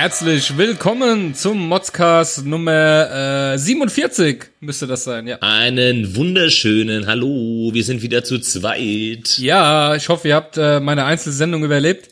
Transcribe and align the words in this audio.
Herzlich 0.00 0.56
willkommen 0.56 1.34
zum 1.34 1.66
Modscast 1.66 2.46
Nummer 2.46 3.54
äh, 3.54 3.58
47, 3.58 4.44
müsste 4.60 4.86
das 4.86 5.02
sein, 5.02 5.26
ja. 5.26 5.38
Einen 5.40 6.14
wunderschönen 6.14 7.08
Hallo, 7.08 7.70
wir 7.72 7.82
sind 7.82 8.00
wieder 8.00 8.22
zu 8.22 8.38
zweit. 8.38 9.38
Ja, 9.38 9.96
ich 9.96 10.08
hoffe, 10.08 10.28
ihr 10.28 10.36
habt 10.36 10.56
äh, 10.56 10.78
meine 10.78 11.04
Einzelsendung 11.04 11.64
überlebt. 11.64 12.10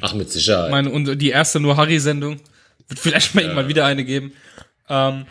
Ach, 0.00 0.14
mit 0.14 0.32
Sicherheit. 0.32 0.70
Meine, 0.70 0.88
und 0.88 1.20
die 1.20 1.28
erste 1.28 1.60
nur 1.60 1.76
Harry-Sendung. 1.76 2.40
Wird 2.88 3.00
vielleicht 3.00 3.34
mal 3.34 3.42
ja. 3.42 3.48
irgendwann 3.48 3.68
wieder 3.68 3.84
eine 3.84 4.04
geben. 4.06 4.32
Ähm, 4.88 5.26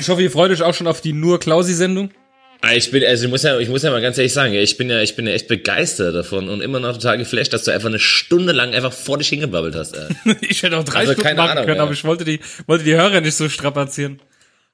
ich 0.00 0.08
hoffe, 0.08 0.20
ihr 0.20 0.32
freut 0.32 0.50
euch 0.50 0.62
auch 0.62 0.74
schon 0.74 0.88
auf 0.88 1.00
die 1.00 1.12
nur 1.12 1.38
Klausi-Sendung. 1.38 2.10
Ah, 2.60 2.72
ich 2.72 2.90
bin, 2.90 3.04
also 3.04 3.24
ich 3.24 3.30
muss 3.30 3.42
ja, 3.42 3.58
ich 3.58 3.68
muss 3.68 3.82
ja 3.82 3.90
mal 3.90 4.00
ganz 4.00 4.16
ehrlich 4.16 4.32
sagen, 4.32 4.54
ich 4.54 4.76
bin 4.76 4.88
ja, 4.88 5.00
ich 5.00 5.16
bin 5.16 5.26
ja 5.26 5.34
echt 5.34 5.48
begeistert 5.48 6.14
davon 6.14 6.48
und 6.48 6.62
immer 6.62 6.80
noch 6.80 6.94
total 6.94 7.18
geflasht, 7.18 7.52
dass 7.52 7.64
du 7.64 7.72
einfach 7.72 7.88
eine 7.88 7.98
Stunde 7.98 8.52
lang 8.52 8.74
einfach 8.74 8.92
vor 8.92 9.18
dich 9.18 9.28
hingebabbelt 9.28 9.74
hast. 9.74 9.96
Ey. 9.96 10.36
ich 10.40 10.62
hätte 10.62 10.78
auch 10.78 10.84
drei 10.84 11.00
also 11.00 11.12
Stunden 11.12 11.36
machen 11.36 11.50
Ahnung, 11.50 11.64
können, 11.64 11.76
ey. 11.76 11.82
aber 11.82 11.92
ich 11.92 12.04
wollte 12.04 12.24
die, 12.24 12.40
wollte 12.66 12.84
die 12.84 12.94
Hörer 12.94 13.20
nicht 13.20 13.34
so 13.34 13.48
strapazieren. 13.48 14.20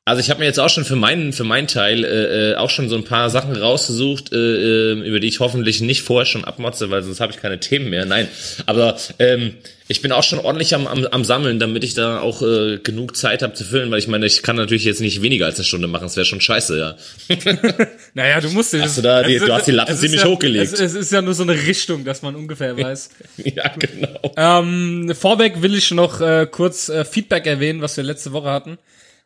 Also 0.06 0.20
ich 0.20 0.30
habe 0.30 0.40
mir 0.40 0.46
jetzt 0.46 0.58
auch 0.58 0.70
schon 0.70 0.84
für 0.84 0.96
meinen 0.96 1.32
für 1.32 1.44
meinen 1.44 1.66
Teil 1.66 2.04
äh, 2.04 2.52
äh, 2.52 2.56
auch 2.56 2.70
schon 2.70 2.88
so 2.88 2.96
ein 2.96 3.04
paar 3.04 3.28
Sachen 3.28 3.54
rausgesucht, 3.54 4.32
äh, 4.32 4.36
äh, 4.36 4.92
über 5.06 5.20
die 5.20 5.28
ich 5.28 5.40
hoffentlich 5.40 5.82
nicht 5.82 6.02
vorher 6.02 6.24
schon 6.24 6.44
abmotze, 6.44 6.90
weil 6.90 7.02
sonst 7.02 7.20
habe 7.20 7.32
ich 7.32 7.38
keine 7.38 7.60
Themen 7.60 7.90
mehr. 7.90 8.06
Nein, 8.06 8.26
aber 8.64 8.96
ähm, 9.18 9.54
ich 9.88 10.00
bin 10.00 10.10
auch 10.10 10.22
schon 10.22 10.38
ordentlich 10.38 10.74
am, 10.74 10.86
am, 10.86 11.04
am 11.04 11.22
sammeln, 11.22 11.58
damit 11.58 11.84
ich 11.84 11.94
da 11.94 12.20
auch 12.20 12.40
äh, 12.42 12.78
genug 12.78 13.14
Zeit 13.14 13.42
habe 13.42 13.52
zu 13.52 13.62
füllen, 13.62 13.90
weil 13.90 13.98
ich 13.98 14.08
meine, 14.08 14.24
ich 14.24 14.42
kann 14.42 14.56
natürlich 14.56 14.84
jetzt 14.84 15.00
nicht 15.00 15.20
weniger 15.20 15.46
als 15.46 15.56
eine 15.56 15.64
Stunde 15.64 15.86
machen, 15.86 16.04
das 16.04 16.16
wäre 16.16 16.24
schon 16.24 16.40
scheiße, 16.40 16.78
ja. 16.78 16.96
naja, 18.14 18.40
du 18.40 18.48
musst 18.50 18.72
hast 18.80 18.98
du, 18.98 19.02
da 19.02 19.22
die, 19.22 19.38
du 19.38 19.52
hast 19.52 19.66
die 19.66 19.72
Latte 19.72 19.94
ziemlich 19.94 20.22
ja, 20.22 20.28
hochgelegt. 20.28 20.72
Es, 20.72 20.80
es, 20.80 20.94
ist 20.94 21.12
ja 21.12 21.20
nur 21.20 21.34
so 21.34 21.42
eine 21.42 21.54
Richtung, 21.54 22.04
dass 22.04 22.22
man 22.22 22.36
ungefähr 22.36 22.76
weiß. 22.82 23.10
ja, 23.36 23.68
genau. 23.78 24.32
Ähm, 24.36 25.12
vorweg 25.14 25.60
will 25.60 25.74
ich 25.74 25.90
noch 25.90 26.20
äh, 26.20 26.46
kurz 26.50 26.88
äh, 26.88 27.04
Feedback 27.04 27.46
erwähnen, 27.46 27.82
was 27.82 27.96
wir 27.96 28.02
letzte 28.02 28.32
Woche 28.32 28.48
hatten. 28.48 28.78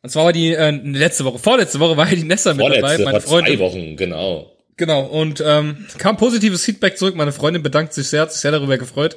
Und 0.04 0.10
zwar 0.10 0.26
war 0.26 0.32
die 0.34 0.52
äh, 0.52 0.70
letzte 0.70 1.24
Woche, 1.24 1.38
vorletzte 1.38 1.80
Woche 1.80 1.96
war 1.96 2.06
ja 2.06 2.14
die 2.14 2.24
Nessa 2.24 2.52
mit 2.52 2.60
dabei, 2.60 2.98
meine 2.98 3.22
Freundin. 3.22 3.56
Zwei 3.56 3.64
Wochen, 3.64 3.96
genau. 3.96 4.54
Genau, 4.76 5.00
und 5.06 5.42
ähm, 5.42 5.86
kam 5.96 6.18
positives 6.18 6.62
Feedback 6.62 6.98
zurück. 6.98 7.14
Meine 7.14 7.32
Freundin 7.32 7.62
bedankt 7.62 7.94
sich 7.94 8.08
sehr, 8.08 8.20
hat 8.20 8.30
sich 8.30 8.42
sehr 8.42 8.50
darüber 8.50 8.76
gefreut. 8.76 9.16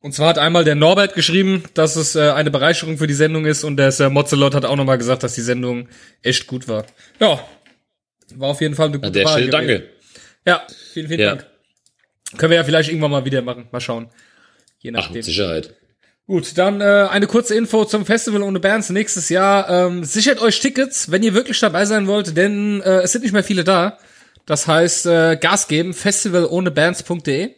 Und 0.00 0.12
zwar 0.12 0.30
hat 0.30 0.38
einmal 0.38 0.64
der 0.64 0.74
Norbert 0.74 1.14
geschrieben, 1.14 1.62
dass 1.74 1.94
es 1.94 2.16
äh, 2.16 2.30
eine 2.30 2.50
Bereicherung 2.50 2.98
für 2.98 3.06
die 3.06 3.14
Sendung 3.14 3.46
ist 3.46 3.62
und 3.62 3.76
der 3.76 3.92
Sir 3.92 4.10
Mozelot 4.10 4.56
hat 4.56 4.64
auch 4.64 4.74
nochmal 4.74 4.98
gesagt, 4.98 5.22
dass 5.22 5.36
die 5.36 5.40
Sendung 5.40 5.88
echt 6.20 6.48
gut 6.48 6.66
war. 6.66 6.84
Ja, 7.20 7.38
war 8.34 8.48
auf 8.48 8.60
jeden 8.60 8.74
Fall 8.74 8.86
eine 8.88 8.96
gute 8.96 9.06
An 9.06 9.12
der 9.12 9.24
Wahl 9.24 9.32
Stelle 9.34 9.50
danke. 9.50 9.88
Ja, 10.44 10.66
vielen, 10.94 11.06
vielen 11.06 11.20
ja. 11.20 11.28
Dank. 11.36 11.46
Können 12.38 12.50
wir 12.50 12.56
ja 12.56 12.64
vielleicht 12.64 12.88
irgendwann 12.88 13.12
mal 13.12 13.24
wieder 13.24 13.40
machen. 13.40 13.68
Mal 13.70 13.80
schauen. 13.80 14.10
Je 14.80 14.90
nachdem. 14.90 15.10
Ach, 15.10 15.14
mit 15.14 15.24
Sicherheit. 15.24 15.76
Gut, 16.26 16.58
dann 16.58 16.80
äh, 16.80 17.06
eine 17.08 17.28
kurze 17.28 17.54
Info 17.54 17.84
zum 17.84 18.04
Festival 18.04 18.42
ohne 18.42 18.58
Bands 18.58 18.90
nächstes 18.90 19.28
Jahr. 19.28 19.70
Ähm, 19.70 20.02
sichert 20.02 20.40
euch 20.40 20.58
Tickets, 20.58 21.12
wenn 21.12 21.22
ihr 21.22 21.34
wirklich 21.34 21.60
dabei 21.60 21.84
sein 21.84 22.08
wollt, 22.08 22.36
denn 22.36 22.80
äh, 22.80 23.02
es 23.02 23.12
sind 23.12 23.22
nicht 23.22 23.32
mehr 23.32 23.44
viele 23.44 23.62
da. 23.62 23.98
Das 24.44 24.66
heißt, 24.66 25.06
äh, 25.06 25.36
Gas 25.36 25.68
geben, 25.68 25.94
festivalohnebands.de. 25.94 27.54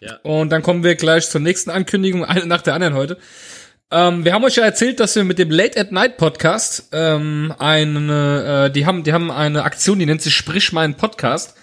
Ja. 0.00 0.16
Und 0.22 0.50
dann 0.50 0.62
kommen 0.62 0.84
wir 0.84 0.96
gleich 0.96 1.30
zur 1.30 1.40
nächsten 1.40 1.70
Ankündigung, 1.70 2.26
eine 2.26 2.46
nach 2.46 2.60
der 2.60 2.74
anderen 2.74 2.94
heute. 2.94 3.16
Ähm, 3.90 4.26
wir 4.26 4.34
haben 4.34 4.44
euch 4.44 4.56
ja 4.56 4.64
erzählt, 4.64 5.00
dass 5.00 5.16
wir 5.16 5.24
mit 5.24 5.38
dem 5.38 5.50
Late 5.50 5.80
at 5.80 5.92
Night 5.92 6.18
Podcast 6.18 6.88
ähm, 6.92 7.54
eine, 7.58 8.66
äh, 8.66 8.70
die 8.70 8.84
haben, 8.84 9.02
die 9.02 9.14
haben 9.14 9.30
eine 9.30 9.62
Aktion, 9.62 9.98
die 9.98 10.06
nennt 10.06 10.20
sich 10.20 10.34
Sprich 10.34 10.72
meinen 10.72 10.94
Podcast 10.94 11.55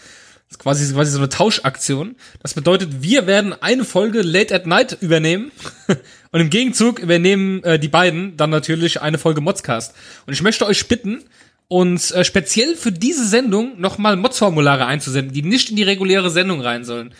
ist 0.53 0.59
quasi, 0.59 0.93
quasi 0.93 1.11
so 1.11 1.17
eine 1.17 1.29
Tauschaktion. 1.29 2.15
Das 2.41 2.53
bedeutet, 2.53 3.01
wir 3.01 3.25
werden 3.27 3.53
eine 3.61 3.83
Folge 3.83 4.21
Late 4.21 4.53
at 4.53 4.67
Night 4.67 4.97
übernehmen 5.01 5.51
und 6.31 6.39
im 6.39 6.49
Gegenzug 6.49 6.99
übernehmen 6.99 7.63
äh, 7.63 7.79
die 7.79 7.87
beiden 7.87 8.37
dann 8.37 8.51
natürlich 8.51 9.01
eine 9.01 9.17
Folge 9.17 9.41
Modscast. 9.41 9.95
Und 10.27 10.33
ich 10.33 10.41
möchte 10.41 10.65
euch 10.65 10.87
bitten, 10.87 11.23
uns 11.67 12.11
äh, 12.11 12.23
speziell 12.23 12.75
für 12.75 12.91
diese 12.91 13.27
Sendung 13.27 13.79
nochmal 13.79 14.15
Mods-Formulare 14.15 14.85
einzusenden, 14.85 15.33
die 15.33 15.41
nicht 15.41 15.71
in 15.71 15.75
die 15.75 15.83
reguläre 15.83 16.29
Sendung 16.29 16.61
rein 16.61 16.83
sollen. 16.83 17.13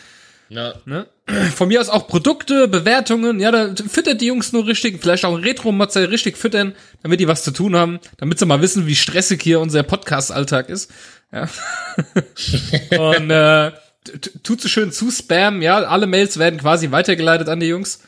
Ja. 0.54 0.74
Ne? 0.84 1.06
Von 1.54 1.68
mir 1.68 1.80
aus 1.80 1.88
auch 1.88 2.06
Produkte, 2.06 2.68
Bewertungen, 2.68 3.40
ja, 3.40 3.50
da 3.50 3.74
füttert 3.74 4.20
die 4.20 4.26
Jungs 4.26 4.52
nur 4.52 4.66
richtig, 4.66 5.00
vielleicht 5.00 5.24
auch 5.24 5.36
Retro-Mozell 5.36 6.06
richtig 6.06 6.38
füttern, 6.38 6.74
damit 7.02 7.18
die 7.18 7.28
was 7.28 7.42
zu 7.42 7.50
tun 7.50 7.74
haben, 7.74 7.98
damit 8.18 8.38
sie 8.38 8.46
mal 8.46 8.62
wissen, 8.62 8.86
wie 8.86 8.94
stressig 8.94 9.42
hier 9.42 9.60
unser 9.60 9.82
Podcast-Alltag 9.82 10.68
ist. 10.68 10.92
Ja. 11.32 11.48
und 12.98 13.30
äh, 13.30 13.72
tut 14.44 14.60
so 14.60 14.68
schön 14.68 14.92
zu 14.92 15.10
spam, 15.10 15.60
ja, 15.60 15.78
alle 15.78 16.06
Mails 16.06 16.38
werden 16.38 16.60
quasi 16.60 16.92
weitergeleitet 16.92 17.48
an 17.48 17.60
die 17.60 17.66
Jungs. 17.66 18.00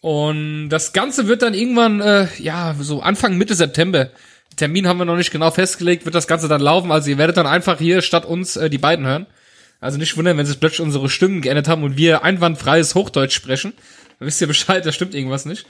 Und 0.00 0.68
das 0.68 0.92
Ganze 0.92 1.26
wird 1.26 1.42
dann 1.42 1.54
irgendwann, 1.54 2.00
äh, 2.00 2.28
ja, 2.38 2.76
so 2.78 3.00
Anfang 3.02 3.36
Mitte 3.36 3.54
September. 3.54 4.10
Termin 4.54 4.86
haben 4.86 4.98
wir 4.98 5.04
noch 5.04 5.16
nicht 5.16 5.32
genau 5.32 5.50
festgelegt, 5.50 6.04
wird 6.04 6.14
das 6.14 6.28
Ganze 6.28 6.46
dann 6.46 6.60
laufen. 6.60 6.92
Also 6.92 7.10
ihr 7.10 7.18
werdet 7.18 7.36
dann 7.36 7.46
einfach 7.46 7.78
hier 7.78 8.02
statt 8.02 8.24
uns 8.24 8.56
äh, 8.56 8.70
die 8.70 8.78
beiden 8.78 9.06
hören. 9.06 9.26
Also 9.80 9.98
nicht 9.98 10.16
wundern, 10.16 10.36
wenn 10.36 10.46
sich 10.46 10.58
plötzlich 10.58 10.80
unsere 10.80 11.08
Stimmen 11.08 11.40
geändert 11.40 11.68
haben 11.68 11.84
und 11.84 11.96
wir 11.96 12.24
einwandfreies 12.24 12.94
Hochdeutsch 12.94 13.34
sprechen. 13.34 13.72
Dann 14.18 14.26
wisst 14.26 14.40
ihr 14.40 14.46
Bescheid, 14.48 14.84
da 14.84 14.92
stimmt 14.92 15.14
irgendwas 15.14 15.44
nicht. 15.44 15.66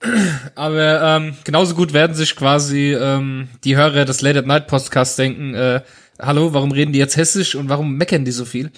Aber 0.54 1.02
ähm, 1.02 1.36
genauso 1.44 1.74
gut 1.74 1.92
werden 1.92 2.14
sich 2.14 2.36
quasi 2.36 2.92
ähm, 2.92 3.48
die 3.64 3.76
Hörer 3.76 4.04
des 4.04 4.20
Late 4.20 4.40
at 4.40 4.46
Night 4.46 4.66
Podcasts 4.66 5.16
denken, 5.16 5.54
äh, 5.54 5.80
hallo, 6.18 6.52
warum 6.52 6.72
reden 6.72 6.92
die 6.92 6.98
jetzt 6.98 7.16
hessisch 7.16 7.54
und 7.54 7.68
warum 7.68 7.96
meckern 7.96 8.24
die 8.24 8.32
so 8.32 8.44
viel? 8.44 8.70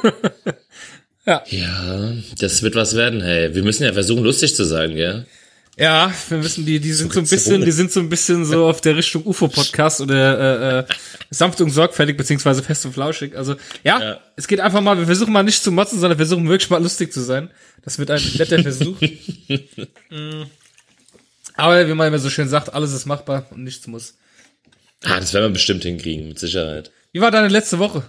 ja. 1.26 1.42
Ja, 1.46 2.12
das 2.38 2.62
wird 2.62 2.76
was 2.76 2.96
werden, 2.96 3.20
hey. 3.20 3.54
Wir 3.54 3.62
müssen 3.62 3.84
ja 3.84 3.92
versuchen, 3.92 4.24
lustig 4.24 4.54
zu 4.54 4.64
sein, 4.64 4.94
gell? 4.94 5.26
Ja, 5.80 6.12
wir 6.28 6.36
müssen 6.36 6.66
die, 6.66 6.78
die 6.78 6.92
sind 6.92 7.10
so 7.10 7.20
ein 7.20 7.26
bisschen, 7.26 7.64
die 7.64 7.70
sind 7.70 7.90
so 7.90 8.00
ein 8.00 8.10
bisschen 8.10 8.44
so 8.44 8.66
auf 8.66 8.82
der 8.82 8.96
Richtung 8.96 9.24
UFO-Podcast 9.24 10.02
oder 10.02 10.38
äh, 10.38 10.78
äh, 10.80 10.84
sanft 11.30 11.58
und 11.62 11.70
sorgfältig, 11.70 12.18
beziehungsweise 12.18 12.62
fest 12.62 12.84
und 12.84 12.92
flauschig. 12.92 13.34
Also 13.34 13.56
ja, 13.82 13.98
ja, 13.98 14.20
es 14.36 14.46
geht 14.46 14.60
einfach 14.60 14.82
mal, 14.82 14.98
wir 14.98 15.06
versuchen 15.06 15.32
mal 15.32 15.42
nicht 15.42 15.62
zu 15.62 15.72
motzen, 15.72 15.98
sondern 15.98 16.18
wir 16.18 16.26
versuchen 16.26 16.46
wirklich 16.50 16.68
mal 16.68 16.82
lustig 16.82 17.14
zu 17.14 17.22
sein. 17.22 17.48
Das 17.82 17.98
wird 17.98 18.10
ein 18.10 18.22
netter 18.38 18.62
Versuch. 18.62 18.96
Mm. 20.10 20.44
Aber 21.54 21.86
wie 21.86 21.94
man 21.94 22.08
immer 22.08 22.18
so 22.18 22.30
schön 22.30 22.48
sagt, 22.48 22.74
alles 22.74 22.92
ist 22.92 23.06
machbar 23.06 23.46
und 23.50 23.64
nichts 23.64 23.86
muss. 23.86 24.16
Ah, 25.04 25.18
das 25.18 25.32
werden 25.32 25.46
wir 25.46 25.54
bestimmt 25.54 25.82
hinkriegen, 25.82 26.28
mit 26.28 26.38
Sicherheit. 26.38 26.90
Wie 27.12 27.20
war 27.20 27.30
deine 27.30 27.48
letzte 27.48 27.78
Woche? 27.78 28.02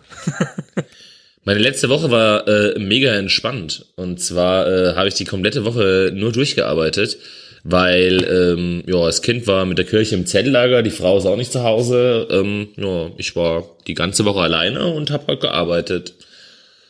Meine 1.44 1.60
letzte 1.60 1.90
Woche 1.90 2.12
war 2.12 2.48
äh, 2.48 2.78
mega 2.80 3.14
entspannt. 3.14 3.86
Und 3.96 4.20
zwar 4.20 4.68
äh, 4.68 4.96
habe 4.96 5.08
ich 5.08 5.14
die 5.14 5.26
komplette 5.26 5.64
Woche 5.64 6.12
nur 6.14 6.32
durchgearbeitet, 6.32 7.18
weil 7.64 8.24
ähm, 8.24 8.84
ja, 8.88 9.06
das 9.06 9.22
Kind 9.22 9.48
war 9.48 9.66
mit 9.66 9.78
der 9.78 9.86
Kirche 9.86 10.16
im 10.16 10.26
Zelllager, 10.26 10.82
die 10.82 10.90
Frau 10.90 11.18
ist 11.18 11.26
auch 11.26 11.38
nicht 11.38 11.52
zu 11.52 11.64
Hause. 11.64 12.28
Ähm, 12.32 12.70
ja, 12.76 13.12
ich 13.18 13.36
war 13.36 13.64
die 13.88 13.94
ganze 13.94 14.26
Woche 14.26 14.42
alleine 14.42 14.88
und 14.88 15.12
habe 15.12 15.28
halt 15.28 15.42
gearbeitet. 15.42 16.14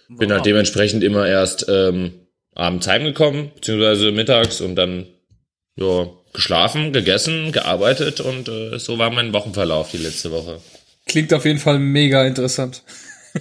Wow. 0.08 0.20
Bin 0.20 0.32
halt 0.32 0.46
dementsprechend 0.46 1.04
immer 1.04 1.28
erst 1.28 1.66
ähm, 1.70 2.14
abends 2.56 2.88
heimgekommen, 2.88 3.52
beziehungsweise 3.56 4.12
mittags 4.12 4.62
und 4.62 4.76
dann 4.76 5.08
ja, 5.76 6.10
geschlafen, 6.34 6.94
gegessen, 6.94 7.52
gearbeitet 7.52 8.22
und 8.22 8.48
äh, 8.48 8.78
so 8.78 8.98
war 8.98 9.10
mein 9.10 9.34
Wochenverlauf 9.34 9.92
die 9.92 9.98
letzte 9.98 10.32
Woche. 10.32 10.60
Klingt 11.06 11.34
auf 11.34 11.46
jeden 11.46 11.60
Fall 11.60 11.80
mega 11.80 12.26
interessant. 12.26 12.84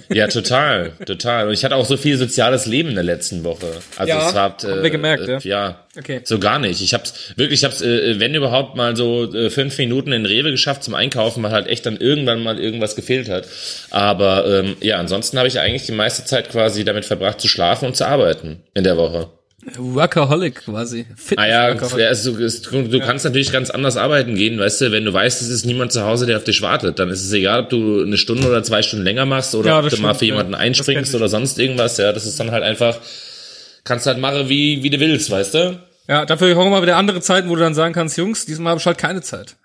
Ja, 0.09 0.27
total, 0.27 0.91
total. 1.05 1.47
Und 1.47 1.53
ich 1.53 1.63
hatte 1.63 1.75
auch 1.75 1.85
so 1.85 1.97
viel 1.97 2.17
soziales 2.17 2.65
Leben 2.65 2.89
in 2.89 2.95
der 2.95 3.03
letzten 3.03 3.43
Woche. 3.43 3.67
Also 3.97 4.09
ja, 4.09 4.29
es 4.29 4.35
hat, 4.35 4.63
äh, 4.63 4.67
haben 4.67 4.83
wir 4.83 4.89
gemerkt, 4.89 5.27
äh, 5.27 5.39
ja. 5.39 5.39
Ja, 5.43 5.85
okay. 5.97 6.21
so 6.23 6.39
gar 6.39 6.59
nicht. 6.59 6.81
Ich 6.81 6.93
hab's 6.93 7.33
wirklich, 7.35 7.59
ich 7.59 7.65
hab's, 7.65 7.81
äh, 7.81 8.19
wenn 8.19 8.33
überhaupt 8.33 8.75
mal 8.75 8.95
so 8.95 9.33
äh, 9.33 9.49
fünf 9.49 9.77
Minuten 9.77 10.11
in 10.11 10.25
Rewe 10.25 10.51
geschafft 10.51 10.83
zum 10.83 10.93
Einkaufen, 10.93 11.43
weil 11.43 11.51
halt 11.51 11.67
echt 11.67 11.85
dann 11.85 11.97
irgendwann 11.97 12.41
mal 12.43 12.59
irgendwas 12.59 12.95
gefehlt 12.95 13.29
hat. 13.29 13.47
Aber 13.89 14.45
ähm, 14.47 14.77
ja, 14.81 14.97
ansonsten 14.97 15.37
habe 15.37 15.47
ich 15.47 15.59
eigentlich 15.59 15.85
die 15.85 15.91
meiste 15.91 16.25
Zeit 16.25 16.49
quasi 16.49 16.83
damit 16.83 17.05
verbracht 17.05 17.41
zu 17.41 17.47
schlafen 17.47 17.85
und 17.85 17.97
zu 17.97 18.07
arbeiten 18.07 18.63
in 18.73 18.83
der 18.83 18.97
Woche. 18.97 19.29
Workaholic 19.77 20.63
quasi. 20.65 21.05
Fit 21.15 21.37
ah 21.37 21.47
ja, 21.47 21.65
also, 21.65 22.31
du, 22.31 22.87
du 22.87 22.97
ja. 22.97 23.05
kannst 23.05 23.25
natürlich 23.25 23.51
ganz 23.51 23.69
anders 23.69 23.95
arbeiten 23.95 24.35
gehen, 24.35 24.57
weißt 24.57 24.81
du, 24.81 24.91
wenn 24.91 25.05
du 25.05 25.13
weißt, 25.13 25.41
es 25.41 25.49
ist 25.49 25.65
niemand 25.65 25.91
zu 25.91 26.03
Hause, 26.03 26.25
der 26.25 26.37
auf 26.37 26.43
dich 26.43 26.61
wartet, 26.61 26.97
dann 26.97 27.09
ist 27.09 27.23
es 27.23 27.31
egal, 27.31 27.61
ob 27.61 27.69
du 27.69 28.01
eine 28.01 28.17
Stunde 28.17 28.47
oder 28.47 28.63
zwei 28.63 28.81
Stunden 28.81 29.05
länger 29.05 29.25
machst 29.25 29.53
oder 29.53 29.69
ja, 29.69 29.77
ob 29.77 29.83
du 29.83 29.89
stimmt, 29.91 30.03
mal 30.03 30.13
für 30.15 30.25
jemanden 30.25 30.53
ja. 30.53 30.59
einspringst 30.59 31.13
oder 31.13 31.29
sonst 31.29 31.59
irgendwas, 31.59 31.97
ja, 31.97 32.11
das 32.11 32.25
ist 32.25 32.39
dann 32.39 32.51
halt 32.51 32.63
einfach, 32.63 32.97
kannst 33.83 34.07
halt 34.07 34.17
machen, 34.17 34.49
wie, 34.49 34.81
wie 34.81 34.89
du 34.89 34.99
willst, 34.99 35.29
weißt 35.29 35.53
du? 35.53 35.79
Ja, 36.07 36.25
dafür 36.25 36.53
kommen 36.55 36.71
mal 36.71 36.81
wieder 36.81 36.97
andere 36.97 37.21
Zeiten, 37.21 37.47
wo 37.49 37.55
du 37.55 37.61
dann 37.61 37.75
sagen 37.75 37.93
kannst, 37.93 38.17
Jungs, 38.17 38.45
diesmal 38.45 38.71
habe 38.71 38.79
ich 38.79 38.85
halt 38.85 38.97
keine 38.97 39.21
Zeit. 39.21 39.55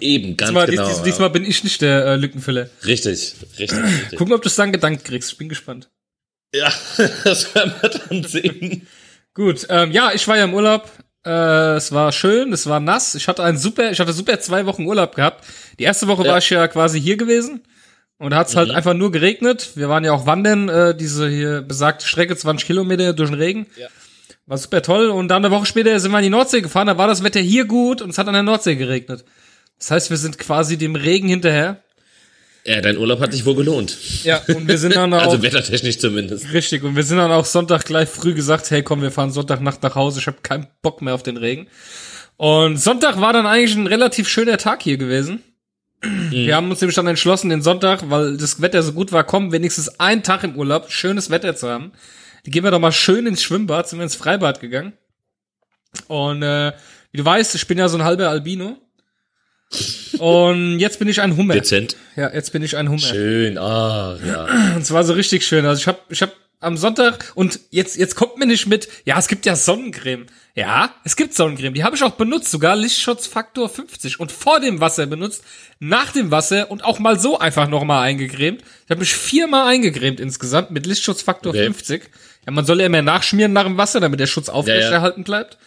Eben, 0.00 0.36
ganz 0.36 0.50
diesmal, 0.50 0.66
genau. 0.66 0.86
Dies, 0.86 0.96
dies, 0.96 1.04
diesmal 1.04 1.30
bin 1.30 1.44
ich 1.44 1.64
nicht 1.64 1.80
der 1.80 2.04
äh, 2.04 2.16
Lückenfüller. 2.16 2.68
Richtig, 2.84 3.34
richtig, 3.58 3.78
richtig. 3.78 4.18
Gucken, 4.18 4.34
ob 4.34 4.42
du 4.42 4.48
es 4.48 4.56
dann 4.56 4.72
gedankt 4.72 5.04
kriegst. 5.04 5.32
Ich 5.32 5.38
bin 5.38 5.48
gespannt. 5.48 5.88
Ja, 6.54 6.72
das 7.24 7.54
werden 7.54 7.72
wir 7.80 7.90
dann 7.90 8.24
sehen. 8.24 8.86
Gut, 9.38 9.68
ähm, 9.70 9.92
ja, 9.92 10.10
ich 10.12 10.26
war 10.26 10.36
ja 10.36 10.42
im 10.42 10.52
Urlaub. 10.52 10.90
Äh, 11.24 11.76
es 11.76 11.92
war 11.92 12.10
schön, 12.10 12.52
es 12.52 12.66
war 12.66 12.80
nass. 12.80 13.14
Ich 13.14 13.28
hatte 13.28 13.44
einen 13.44 13.56
super, 13.56 13.92
ich 13.92 14.00
hatte 14.00 14.12
super 14.12 14.40
zwei 14.40 14.66
Wochen 14.66 14.84
Urlaub 14.84 15.14
gehabt. 15.14 15.44
Die 15.78 15.84
erste 15.84 16.08
Woche 16.08 16.24
ja. 16.24 16.32
war 16.32 16.38
ich 16.38 16.50
ja 16.50 16.66
quasi 16.66 17.00
hier 17.00 17.16
gewesen. 17.16 17.62
Und 18.18 18.30
da 18.30 18.38
hat 18.38 18.48
es 18.48 18.56
halt 18.56 18.66
mhm. 18.66 18.72
halt 18.72 18.78
einfach 18.78 18.94
nur 18.94 19.12
geregnet. 19.12 19.76
Wir 19.76 19.88
waren 19.88 20.02
ja 20.02 20.10
auch 20.10 20.26
wandern, 20.26 20.68
äh, 20.68 20.96
diese 20.96 21.28
hier 21.28 21.62
besagte 21.62 22.04
Strecke, 22.04 22.36
20 22.36 22.66
Kilometer 22.66 23.12
durch 23.12 23.30
den 23.30 23.38
Regen. 23.38 23.68
Ja. 23.76 23.86
War 24.46 24.58
super 24.58 24.82
toll. 24.82 25.06
Und 25.10 25.28
dann 25.28 25.44
eine 25.44 25.54
Woche 25.54 25.66
später 25.66 26.00
sind 26.00 26.10
wir 26.10 26.18
in 26.18 26.24
die 26.24 26.30
Nordsee 26.30 26.60
gefahren, 26.60 26.88
da 26.88 26.98
war 26.98 27.06
das 27.06 27.22
Wetter 27.22 27.38
hier 27.38 27.64
gut 27.64 28.02
und 28.02 28.10
es 28.10 28.18
hat 28.18 28.26
an 28.26 28.34
der 28.34 28.42
Nordsee 28.42 28.74
geregnet. 28.74 29.24
Das 29.78 29.92
heißt, 29.92 30.10
wir 30.10 30.16
sind 30.16 30.36
quasi 30.38 30.78
dem 30.78 30.96
Regen 30.96 31.28
hinterher. 31.28 31.84
Ja, 32.68 32.82
dein 32.82 32.98
Urlaub 32.98 33.20
hat 33.20 33.32
sich 33.32 33.46
wohl 33.46 33.54
gelohnt. 33.54 33.96
Ja, 34.24 34.42
und 34.46 34.68
wir 34.68 34.76
sind 34.76 34.94
dann 34.94 35.14
auch. 35.14 35.22
also 35.22 35.42
wettertechnisch 35.42 35.98
zumindest. 35.98 36.52
Richtig, 36.52 36.82
und 36.84 36.96
wir 36.96 37.02
sind 37.02 37.16
dann 37.16 37.32
auch 37.32 37.46
Sonntag 37.46 37.86
gleich 37.86 38.10
früh 38.10 38.34
gesagt, 38.34 38.70
hey 38.70 38.82
komm, 38.82 39.00
wir 39.00 39.10
fahren 39.10 39.30
Sonntagnacht 39.30 39.82
nach 39.82 39.94
Hause, 39.94 40.20
ich 40.20 40.26
habe 40.26 40.36
keinen 40.42 40.66
Bock 40.82 41.00
mehr 41.00 41.14
auf 41.14 41.22
den 41.22 41.38
Regen. 41.38 41.66
Und 42.36 42.76
Sonntag 42.76 43.18
war 43.22 43.32
dann 43.32 43.46
eigentlich 43.46 43.74
ein 43.74 43.86
relativ 43.86 44.28
schöner 44.28 44.58
Tag 44.58 44.82
hier 44.82 44.98
gewesen. 44.98 45.42
Mhm. 46.04 46.30
Wir 46.30 46.56
haben 46.56 46.70
uns 46.70 46.82
nämlich 46.82 46.94
dann 46.94 47.06
entschlossen, 47.06 47.48
den 47.48 47.62
Sonntag, 47.62 48.10
weil 48.10 48.36
das 48.36 48.60
Wetter 48.60 48.82
so 48.82 48.92
gut 48.92 49.12
war, 49.12 49.24
komm, 49.24 49.50
wenigstens 49.50 49.98
einen 49.98 50.22
Tag 50.22 50.44
im 50.44 50.54
Urlaub, 50.54 50.92
schönes 50.92 51.30
Wetter 51.30 51.56
zu 51.56 51.70
haben. 51.70 51.92
Die 52.44 52.50
gehen 52.50 52.64
wir 52.64 52.70
doch 52.70 52.80
mal 52.80 52.92
schön 52.92 53.26
ins 53.26 53.42
Schwimmbad, 53.42 53.88
sind 53.88 53.98
wir 53.98 54.04
ins 54.04 54.14
Freibad 54.14 54.60
gegangen. 54.60 54.92
Und 56.06 56.42
äh, 56.42 56.72
wie 57.12 57.16
du 57.16 57.24
weißt, 57.24 57.54
ich 57.54 57.66
bin 57.66 57.78
ja 57.78 57.88
so 57.88 57.96
ein 57.96 58.04
halber 58.04 58.28
Albino. 58.28 58.76
Und 60.18 60.78
jetzt 60.78 60.98
bin 60.98 61.08
ich 61.08 61.20
ein 61.20 61.36
Hummer. 61.36 61.54
Dezent. 61.54 61.96
Ja, 62.16 62.32
jetzt 62.32 62.52
bin 62.52 62.62
ich 62.62 62.76
ein 62.76 62.88
Hummer. 62.88 62.98
Schön, 62.98 63.58
ah, 63.58 64.16
ja. 64.26 64.74
Und 64.74 64.86
zwar 64.86 65.04
so 65.04 65.12
richtig 65.12 65.46
schön. 65.46 65.66
Also 65.66 65.80
ich 65.80 65.86
habe 65.86 65.98
ich 66.08 66.22
hab 66.22 66.32
am 66.60 66.76
Sonntag 66.76 67.32
und 67.34 67.60
jetzt 67.70 67.96
jetzt 67.96 68.16
kommt 68.16 68.36
mir 68.38 68.46
nicht 68.46 68.66
mit, 68.66 68.88
ja, 69.04 69.18
es 69.18 69.28
gibt 69.28 69.46
ja 69.46 69.54
Sonnencreme. 69.54 70.26
Ja, 70.56 70.92
es 71.04 71.14
gibt 71.14 71.34
Sonnencreme. 71.34 71.74
Die 71.74 71.84
habe 71.84 71.94
ich 71.94 72.02
auch 72.02 72.12
benutzt, 72.12 72.50
sogar 72.50 72.74
Lichtschutzfaktor 72.74 73.68
50 73.68 74.18
und 74.18 74.32
vor 74.32 74.58
dem 74.58 74.80
Wasser 74.80 75.06
benutzt, 75.06 75.44
nach 75.78 76.10
dem 76.10 76.32
Wasser 76.32 76.70
und 76.70 76.84
auch 76.84 76.98
mal 76.98 77.18
so 77.20 77.38
einfach 77.38 77.68
nochmal 77.68 78.02
eingecremt. 78.02 78.62
Ich 78.84 78.90
habe 78.90 79.00
mich 79.00 79.14
viermal 79.14 79.68
eingecremt 79.68 80.18
insgesamt 80.18 80.72
mit 80.72 80.86
Lichtschutzfaktor 80.86 81.50
Okay. 81.50 81.64
50. 81.64 82.10
Ja, 82.46 82.52
man 82.52 82.64
soll 82.64 82.80
ja 82.80 82.86
immer 82.86 83.02
nachschmieren 83.02 83.52
nach 83.52 83.64
dem 83.64 83.76
Wasser, 83.76 84.00
damit 84.00 84.18
der 84.18 84.26
Schutz 84.26 84.48
aufrechterhalten 84.48 85.22
bleibt. 85.22 85.58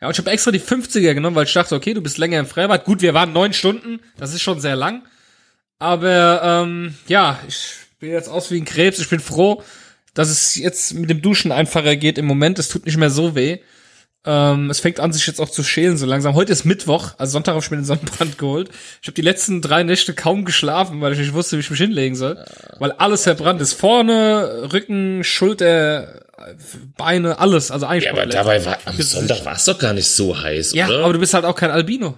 Ja, 0.00 0.08
und 0.08 0.12
ich 0.12 0.18
habe 0.18 0.30
extra 0.30 0.50
die 0.50 0.60
50er 0.60 1.14
genommen, 1.14 1.36
weil 1.36 1.46
ich 1.46 1.52
dachte, 1.52 1.74
okay, 1.74 1.94
du 1.94 2.02
bist 2.02 2.18
länger 2.18 2.38
im 2.38 2.46
Freibad. 2.46 2.84
Gut, 2.84 3.00
wir 3.00 3.14
waren 3.14 3.32
neun 3.32 3.52
Stunden, 3.52 4.00
das 4.18 4.34
ist 4.34 4.42
schon 4.42 4.60
sehr 4.60 4.76
lang. 4.76 5.02
Aber 5.78 6.42
ähm, 6.42 6.94
ja, 7.08 7.38
ich 7.48 7.74
bin 7.98 8.10
jetzt 8.10 8.28
aus 8.28 8.50
wie 8.50 8.60
ein 8.60 8.64
Krebs. 8.64 8.98
Ich 8.98 9.08
bin 9.08 9.20
froh, 9.20 9.62
dass 10.14 10.28
es 10.28 10.56
jetzt 10.56 10.94
mit 10.94 11.10
dem 11.10 11.22
Duschen 11.22 11.52
einfacher 11.52 11.96
geht 11.96 12.18
im 12.18 12.26
Moment. 12.26 12.58
Es 12.58 12.68
tut 12.68 12.86
nicht 12.86 12.96
mehr 12.96 13.10
so 13.10 13.34
weh. 13.34 13.58
Ähm, 14.24 14.70
es 14.70 14.80
fängt 14.80 14.98
an, 14.98 15.12
sich 15.12 15.26
jetzt 15.26 15.40
auch 15.40 15.48
zu 15.48 15.62
schälen 15.62 15.96
so 15.96 16.04
langsam. 16.04 16.34
Heute 16.34 16.52
ist 16.52 16.64
Mittwoch, 16.64 17.12
also 17.16 17.32
Sonntag 17.32 17.52
habe 17.54 17.64
ich 17.64 17.70
mir 17.70 17.76
den 17.76 17.84
Sonnenbrand 17.84 18.38
geholt. 18.38 18.70
Ich 19.00 19.06
habe 19.06 19.14
die 19.14 19.22
letzten 19.22 19.62
drei 19.62 19.84
Nächte 19.84 20.14
kaum 20.14 20.44
geschlafen, 20.44 21.00
weil 21.00 21.12
ich 21.12 21.20
nicht 21.20 21.32
wusste, 21.32 21.56
wie 21.56 21.60
ich 21.60 21.70
mich 21.70 21.78
hinlegen 21.78 22.16
soll. 22.16 22.44
Weil 22.78 22.92
alles 22.92 23.22
verbrannt 23.22 23.60
ist. 23.60 23.74
Vorne, 23.74 24.72
Rücken, 24.72 25.22
Schulter, 25.22 26.25
Beine, 26.96 27.38
alles. 27.38 27.70
Also 27.70 27.86
eigentlich 27.86 28.04
Ja, 28.04 28.12
aber 28.12 28.26
dabei 28.26 28.64
war, 28.64 28.78
am. 28.84 29.00
Sonntag 29.00 29.44
war 29.44 29.54
es 29.56 29.64
doch 29.64 29.78
gar 29.78 29.92
nicht 29.94 30.08
so 30.08 30.38
heiß, 30.40 30.74
Ja, 30.74 30.86
oder? 30.88 31.04
aber 31.04 31.12
du 31.14 31.18
bist 31.18 31.34
halt 31.34 31.44
auch 31.44 31.54
kein 31.56 31.70
Albino. 31.70 32.16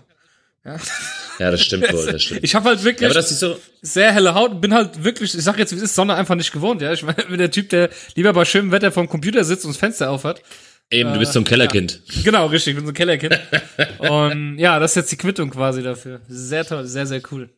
ja, 0.64 1.50
das 1.50 1.62
stimmt 1.62 1.90
wohl, 1.92 2.04
das 2.12 2.22
stimmt. 2.22 2.40
Ich 2.42 2.54
habe 2.54 2.68
halt 2.68 2.82
wirklich 2.84 3.02
Ja, 3.02 3.08
aber 3.08 3.14
das 3.14 3.30
ist 3.30 3.40
so, 3.40 3.58
sehr 3.80 4.12
helle 4.12 4.34
Haut, 4.34 4.60
bin 4.60 4.74
halt 4.74 5.02
wirklich, 5.04 5.34
ich 5.34 5.42
sag 5.42 5.58
jetzt, 5.58 5.72
wie 5.72 5.76
es 5.76 5.82
ist, 5.82 5.94
Sonne 5.94 6.14
einfach 6.14 6.34
nicht 6.34 6.52
gewohnt, 6.52 6.82
ja. 6.82 6.92
Ich 6.92 7.02
meine, 7.02 7.22
bin 7.24 7.38
der 7.38 7.50
Typ, 7.50 7.68
der 7.70 7.90
lieber 8.16 8.32
bei 8.32 8.44
schönem 8.44 8.72
Wetter 8.72 8.92
vom 8.92 9.08
Computer 9.08 9.44
sitzt 9.44 9.64
und 9.64 9.70
das 9.70 9.78
Fenster 9.78 10.10
aufhat. 10.10 10.42
eben, 10.90 11.12
du 11.12 11.18
bist 11.18 11.32
so 11.32 11.40
ein 11.40 11.44
Kellerkind. 11.44 12.02
Genau, 12.24 12.46
richtig, 12.46 12.72
ich 12.72 12.76
bin 12.76 12.84
so 12.86 12.90
ein 12.90 12.94
Kellerkind. 12.94 13.38
und 13.98 14.58
ja, 14.58 14.78
das 14.78 14.92
ist 14.92 14.96
jetzt 14.96 15.12
die 15.12 15.16
Quittung 15.16 15.50
quasi 15.50 15.82
dafür. 15.82 16.20
Sehr 16.28 16.64
toll, 16.66 16.84
sehr, 16.86 17.06
sehr 17.06 17.22
cool. 17.30 17.48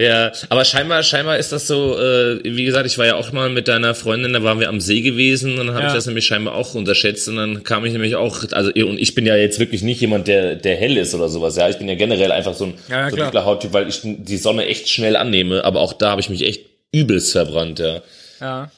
Ja, 0.00 0.30
aber 0.48 0.64
scheinbar, 0.64 1.02
scheinbar 1.02 1.38
ist 1.38 1.50
das 1.50 1.66
so, 1.66 1.98
äh, 1.98 2.38
wie 2.44 2.64
gesagt, 2.64 2.86
ich 2.86 2.98
war 2.98 3.06
ja 3.06 3.16
auch 3.16 3.32
mal 3.32 3.50
mit 3.50 3.66
deiner 3.66 3.96
Freundin, 3.96 4.32
da 4.32 4.44
waren 4.44 4.60
wir 4.60 4.68
am 4.68 4.80
See 4.80 5.00
gewesen 5.00 5.52
und 5.58 5.66
dann 5.66 5.70
habe 5.74 5.82
Ja. 5.82 5.88
ich 5.88 5.94
das 5.94 6.06
nämlich 6.06 6.24
scheinbar 6.24 6.54
auch 6.54 6.74
unterschätzt 6.74 7.28
und 7.28 7.34
dann 7.36 7.64
kam 7.64 7.84
ich 7.84 7.92
nämlich 7.92 8.14
auch, 8.14 8.44
also 8.52 8.70
und 8.70 8.98
ich 9.00 9.16
bin 9.16 9.26
ja 9.26 9.34
jetzt 9.34 9.58
wirklich 9.58 9.82
nicht 9.82 10.00
jemand, 10.00 10.28
der, 10.28 10.54
der 10.54 10.76
hell 10.76 10.96
ist 10.96 11.14
oder 11.16 11.28
sowas, 11.28 11.56
ja, 11.56 11.68
ich 11.68 11.78
bin 11.78 11.88
ja 11.88 11.96
generell 11.96 12.30
einfach 12.30 12.54
so 12.54 12.66
ein, 12.66 12.74
Ja, 12.88 13.10
so 13.10 13.16
ein 13.16 13.22
dunkler 13.22 13.44
Hauttyp, 13.44 13.72
weil 13.72 13.88
ich 13.88 14.00
die 14.04 14.36
Sonne 14.36 14.66
echt 14.66 14.88
schnell 14.88 15.16
annehme, 15.16 15.64
aber 15.64 15.80
auch 15.80 15.92
da 15.92 16.10
habe 16.12 16.20
ich 16.20 16.30
mich 16.30 16.42
echt 16.42 16.64
übelst 16.92 17.32
verbrannt, 17.32 17.80
ja. 17.80 18.00
Ja. 18.40 18.70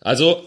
Also, 0.00 0.44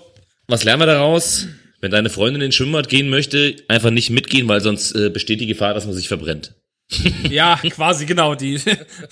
was 0.48 0.64
lernen 0.64 0.82
wir 0.84 0.86
daraus? 0.88 1.46
Wenn 1.82 1.92
deine 1.92 2.10
Freundin 2.10 2.36
in 2.42 2.48
den 2.48 2.52
Schwimmbad 2.54 2.88
gehen 2.88 3.10
möchte, 3.10 3.56
einfach 3.68 3.90
nicht 3.92 4.12
mitgehen, 4.12 4.48
weil 4.48 4.62
sonst 4.62 4.94
äh, 4.96 5.10
besteht 5.10 5.42
die 5.42 5.46
Gefahr, 5.48 5.74
dass 5.74 5.86
man 5.86 5.94
sich 5.94 6.08
verbrennt. 6.08 6.54
Ja, 7.30 7.60
quasi, 7.70 8.06
genau. 8.06 8.36
Die, 8.36 8.62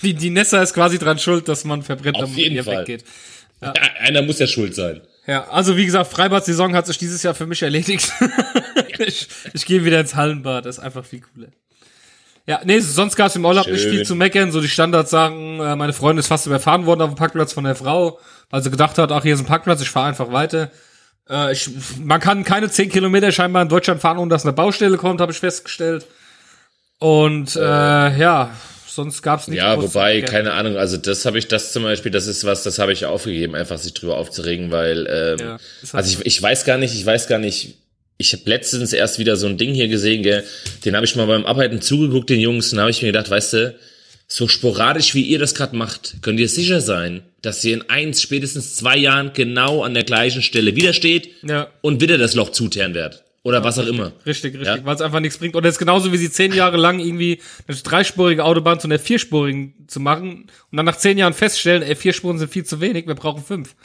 die, 0.02 0.14
die 0.14 0.30
Nessa 0.30 0.62
ist 0.62 0.74
quasi 0.74 0.98
dran 0.98 1.20
schuld, 1.20 1.48
dass 1.48 1.66
man 1.66 1.82
verbrennt, 1.84 2.16
Auf 2.18 2.30
jeden 2.36 2.64
Fall. 2.64 2.80
weggeht. 2.80 3.04
Ja. 3.62 3.74
Einer 4.00 4.22
muss 4.22 4.40
ja 4.40 4.48
schuld 4.48 4.76
sein. 4.76 5.02
Ja, 5.28 5.48
also 5.50 5.76
wie 5.76 5.86
gesagt, 5.86 6.12
Freibad-Saison 6.12 6.76
hat 6.76 6.86
sich 6.86 6.98
dieses 6.98 7.24
Jahr 7.24 7.34
für 7.34 7.48
mich 7.48 7.62
erledigt. 7.64 8.12
ich 9.00 9.28
ich 9.54 9.66
gehe 9.66 9.84
wieder 9.84 10.00
ins 10.00 10.16
Hallenbad, 10.16 10.66
das 10.66 10.78
ist 10.78 10.84
einfach 10.84 11.04
viel 11.04 11.22
cooler. 11.22 11.48
Ja, 12.48 12.62
nee, 12.64 12.80
sonst 12.80 13.16
gab's 13.16 13.36
im 13.36 13.44
Urlaub 13.44 13.66
nicht 13.66 13.82
Schön. 13.82 13.92
viel 13.92 14.06
zu 14.06 14.14
meckern. 14.14 14.52
So 14.52 14.62
die 14.62 14.70
Standardsachen, 14.70 15.60
äh, 15.60 15.76
meine 15.76 15.94
Freundin 15.94 16.20
ist 16.20 16.28
fast 16.28 16.46
überfahren 16.46 16.86
worden 16.86 17.02
auf 17.02 17.10
dem 17.10 17.16
Parkplatz 17.16 17.54
von 17.54 17.64
der 17.64 17.76
Frau, 17.76 18.20
weil 18.52 18.62
sie 18.62 18.70
gedacht 18.70 19.00
hat, 19.00 19.12
ach, 19.12 19.24
hier 19.24 19.34
ist 19.34 19.40
ein 19.40 19.48
Parkplatz, 19.48 19.82
ich 19.82 19.90
fahre 19.90 20.10
einfach 20.10 20.32
weiter. 20.32 20.70
Äh, 21.28 21.54
ich, 21.54 21.70
man 22.00 22.20
kann 22.20 22.44
keine 22.44 22.70
10 22.70 22.90
Kilometer 22.90 23.32
scheinbar 23.32 23.64
in 23.64 23.70
Deutschland 23.70 24.00
fahren, 24.00 24.20
ohne 24.20 24.30
dass 24.30 24.44
eine 24.46 24.54
Baustelle 24.54 24.98
kommt, 24.98 25.22
habe 25.22 25.32
ich 25.32 25.40
festgestellt. 25.40 26.06
Und 27.00 27.56
äh, 27.56 27.60
ja, 27.60 28.56
sonst 28.88 29.22
gab's 29.22 29.48
nicht 29.48 29.58
Ja, 29.58 29.76
groß 29.76 29.86
zu 29.86 29.94
wobei, 29.94 30.22
keine 30.22 30.54
Ahnung, 30.54 30.78
also 30.78 30.98
das 30.98 31.26
habe 31.26 31.38
ich, 31.38 31.48
das 31.48 31.74
zum 31.74 31.84
Beispiel, 31.84 32.12
das 32.12 32.28
ist 32.28 32.46
was, 32.46 32.64
das 32.64 32.80
habe 32.80 32.94
ich 32.94 33.06
aufgegeben, 33.06 33.56
einfach 33.56 33.78
sich 33.78 33.94
drüber 33.94 34.18
aufzuregen, 34.18 34.72
weil, 34.72 35.08
ähm, 35.10 35.38
Ja, 35.40 35.58
also 35.92 36.20
ich, 36.20 36.26
ich 36.26 36.42
weiß 36.42 36.66
gar 36.66 36.78
nicht, 36.78 36.96
ich 36.96 37.06
weiß 37.06 37.28
gar 37.28 37.40
nicht, 37.40 37.76
ich 38.18 38.32
habe 38.32 38.44
letztens 38.46 38.94
erst 38.94 39.20
wieder 39.20 39.36
so 39.36 39.48
ein 39.48 39.58
Ding 39.58 39.74
hier 39.74 39.90
gesehen, 39.90 40.24
gell, 40.24 40.46
den 40.86 40.96
habe 40.96 41.06
ich 41.06 41.16
mal 41.18 41.28
beim 41.28 41.46
Arbeiten 41.46 41.82
zugeguckt, 41.82 42.30
den 42.30 42.40
Jungs, 42.40 42.72
und 42.72 42.78
da 42.78 42.84
habe 42.84 42.92
ich 42.92 43.02
mir 43.02 43.10
gedacht, 43.10 43.30
weißt 43.30 43.54
du, 43.54 43.76
so 44.28 44.48
sporadisch 44.48 45.14
wie 45.14 45.22
ihr 45.22 45.38
das 45.38 45.54
gerade 45.54 45.76
macht, 45.76 46.16
könnt 46.22 46.40
ihr 46.40 46.50
sicher 46.50 46.80
sein, 46.82 47.22
dass 47.42 47.64
ihr 47.64 47.74
in 47.76 47.90
eins, 47.90 48.22
spätestens 48.22 48.76
zwei 48.76 48.98
Jahren 48.98 49.34
genau 49.34 49.84
an 49.84 49.94
der 49.94 50.04
gleichen 50.04 50.42
Stelle 50.42 50.76
wieder 50.76 50.94
steht 50.94 51.30
Ja. 51.44 51.68
und 51.82 52.02
wieder 52.02 52.18
das 52.18 52.34
Loch 52.34 52.50
zuteeren 52.52 52.94
werdet. 52.96 53.25
Oder 53.46 53.64
was 53.64 53.78
auch 53.78 53.86
immer. 53.86 54.12
Richtig, 54.26 54.56
richtig, 54.56 54.66
Ja. 54.66 54.84
weil 54.84 54.96
es 54.96 55.02
einfach 55.02 55.20
nichts 55.20 55.38
bringt. 55.38 55.56
Und 55.56 55.64
das 55.64 55.76
ist 55.76 55.80
genauso 55.80 56.12
wie 56.12 56.18
sie 56.18 56.32
zehn 56.32 56.52
Jahre 56.52 56.78
lang 56.78 56.98
irgendwie 57.00 57.40
eine 57.68 57.78
dreispurige 57.78 58.44
Autobahn 58.44 58.80
zu 58.80 58.88
einer 58.88 58.98
vierspurigen 58.98 59.86
zu 59.88 60.00
machen 60.00 60.48
und 60.72 60.78
dann 60.78 60.86
nach 60.88 60.98
zehn 60.98 61.16
Jahren 61.20 61.36
feststellen, 61.36 61.84
ey, 61.84 61.96
vier 61.96 62.12
Spuren 62.12 62.40
sind 62.40 62.52
viel 62.52 62.66
zu 62.66 62.82
wenig, 62.82 63.06
wir 63.06 63.14
brauchen 63.14 63.44
fünf. 63.44 63.76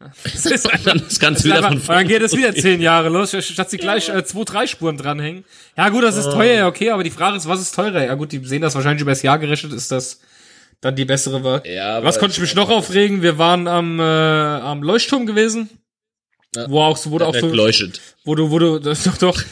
Das 0.22 0.46
ist 0.46 0.72
einfach, 0.72 0.84
Dann 0.84 0.98
ist 1.34 1.44
wieder 1.44 1.56
einfach, 1.56 1.70
von 1.70 1.78
und 1.80 1.88
dann 1.88 2.06
geht 2.06 2.22
es 2.22 2.36
wieder 2.36 2.54
zehn 2.54 2.80
Jahre 2.80 3.08
los, 3.08 3.36
statt 3.40 3.68
sie 3.70 3.78
gleich 3.78 4.08
äh, 4.08 4.22
zwei, 4.24 4.44
drei 4.44 4.68
Spuren 4.68 4.96
dranhängen. 4.96 5.44
Ja 5.76 5.88
gut, 5.88 6.04
das 6.04 6.16
ist 6.16 6.26
teuer, 6.30 6.54
ja, 6.54 6.66
okay, 6.68 6.90
aber 6.90 7.02
die 7.02 7.10
Frage 7.10 7.36
ist, 7.36 7.48
was 7.48 7.60
ist 7.60 7.74
teurer? 7.74 8.04
Ja 8.04 8.14
gut, 8.14 8.30
die 8.30 8.38
sehen 8.44 8.62
das 8.62 8.76
wahrscheinlich 8.76 9.02
über 9.02 9.10
das 9.10 9.22
Jahr 9.22 9.40
gerechnet, 9.40 9.72
ist 9.72 9.90
das 9.90 10.20
dann 10.80 10.94
die 10.94 11.04
bessere 11.04 11.42
Wahl. 11.42 11.62
Ja, 11.66 12.04
was 12.04 12.20
konnte 12.20 12.34
ich 12.36 12.40
mich 12.40 12.54
noch 12.54 12.70
aufregen? 12.70 13.20
Wir 13.22 13.36
waren 13.38 13.66
am, 13.66 13.98
äh, 13.98 14.02
am 14.04 14.84
Leuchtturm 14.84 15.26
gewesen. 15.26 15.68
Wo 16.68 16.80
auch, 16.82 16.96
so- 16.96 17.10
wo 17.10 17.18
du 17.18 17.26
auch 17.26 17.34
so, 17.34 17.50
wo 18.24 18.34
du, 18.34 18.50
wo 18.50 18.58
du, 18.58 18.78
doch, 19.04 19.16
doch, 19.18 19.42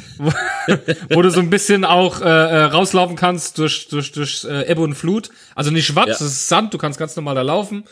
wo, 1.10 1.22
du 1.22 1.30
so 1.30 1.40
ein 1.40 1.50
bisschen 1.50 1.84
auch 1.84 2.20
äh, 2.20 2.24
äh, 2.24 2.62
rauslaufen 2.64 3.16
kannst 3.16 3.58
durch, 3.58 3.88
durch, 3.88 4.12
durch 4.12 4.44
äh, 4.44 4.70
Ebbe 4.70 4.82
und 4.82 4.94
Flut. 4.94 5.30
Also 5.54 5.70
nicht 5.70 5.94
Watt, 5.94 6.08
Ja. 6.08 6.12
das 6.14 6.22
ist 6.22 6.48
Sand, 6.48 6.74
du 6.74 6.78
kannst 6.78 6.98
ganz 6.98 7.14
normal 7.16 7.34
da 7.34 7.42
laufen. 7.42 7.84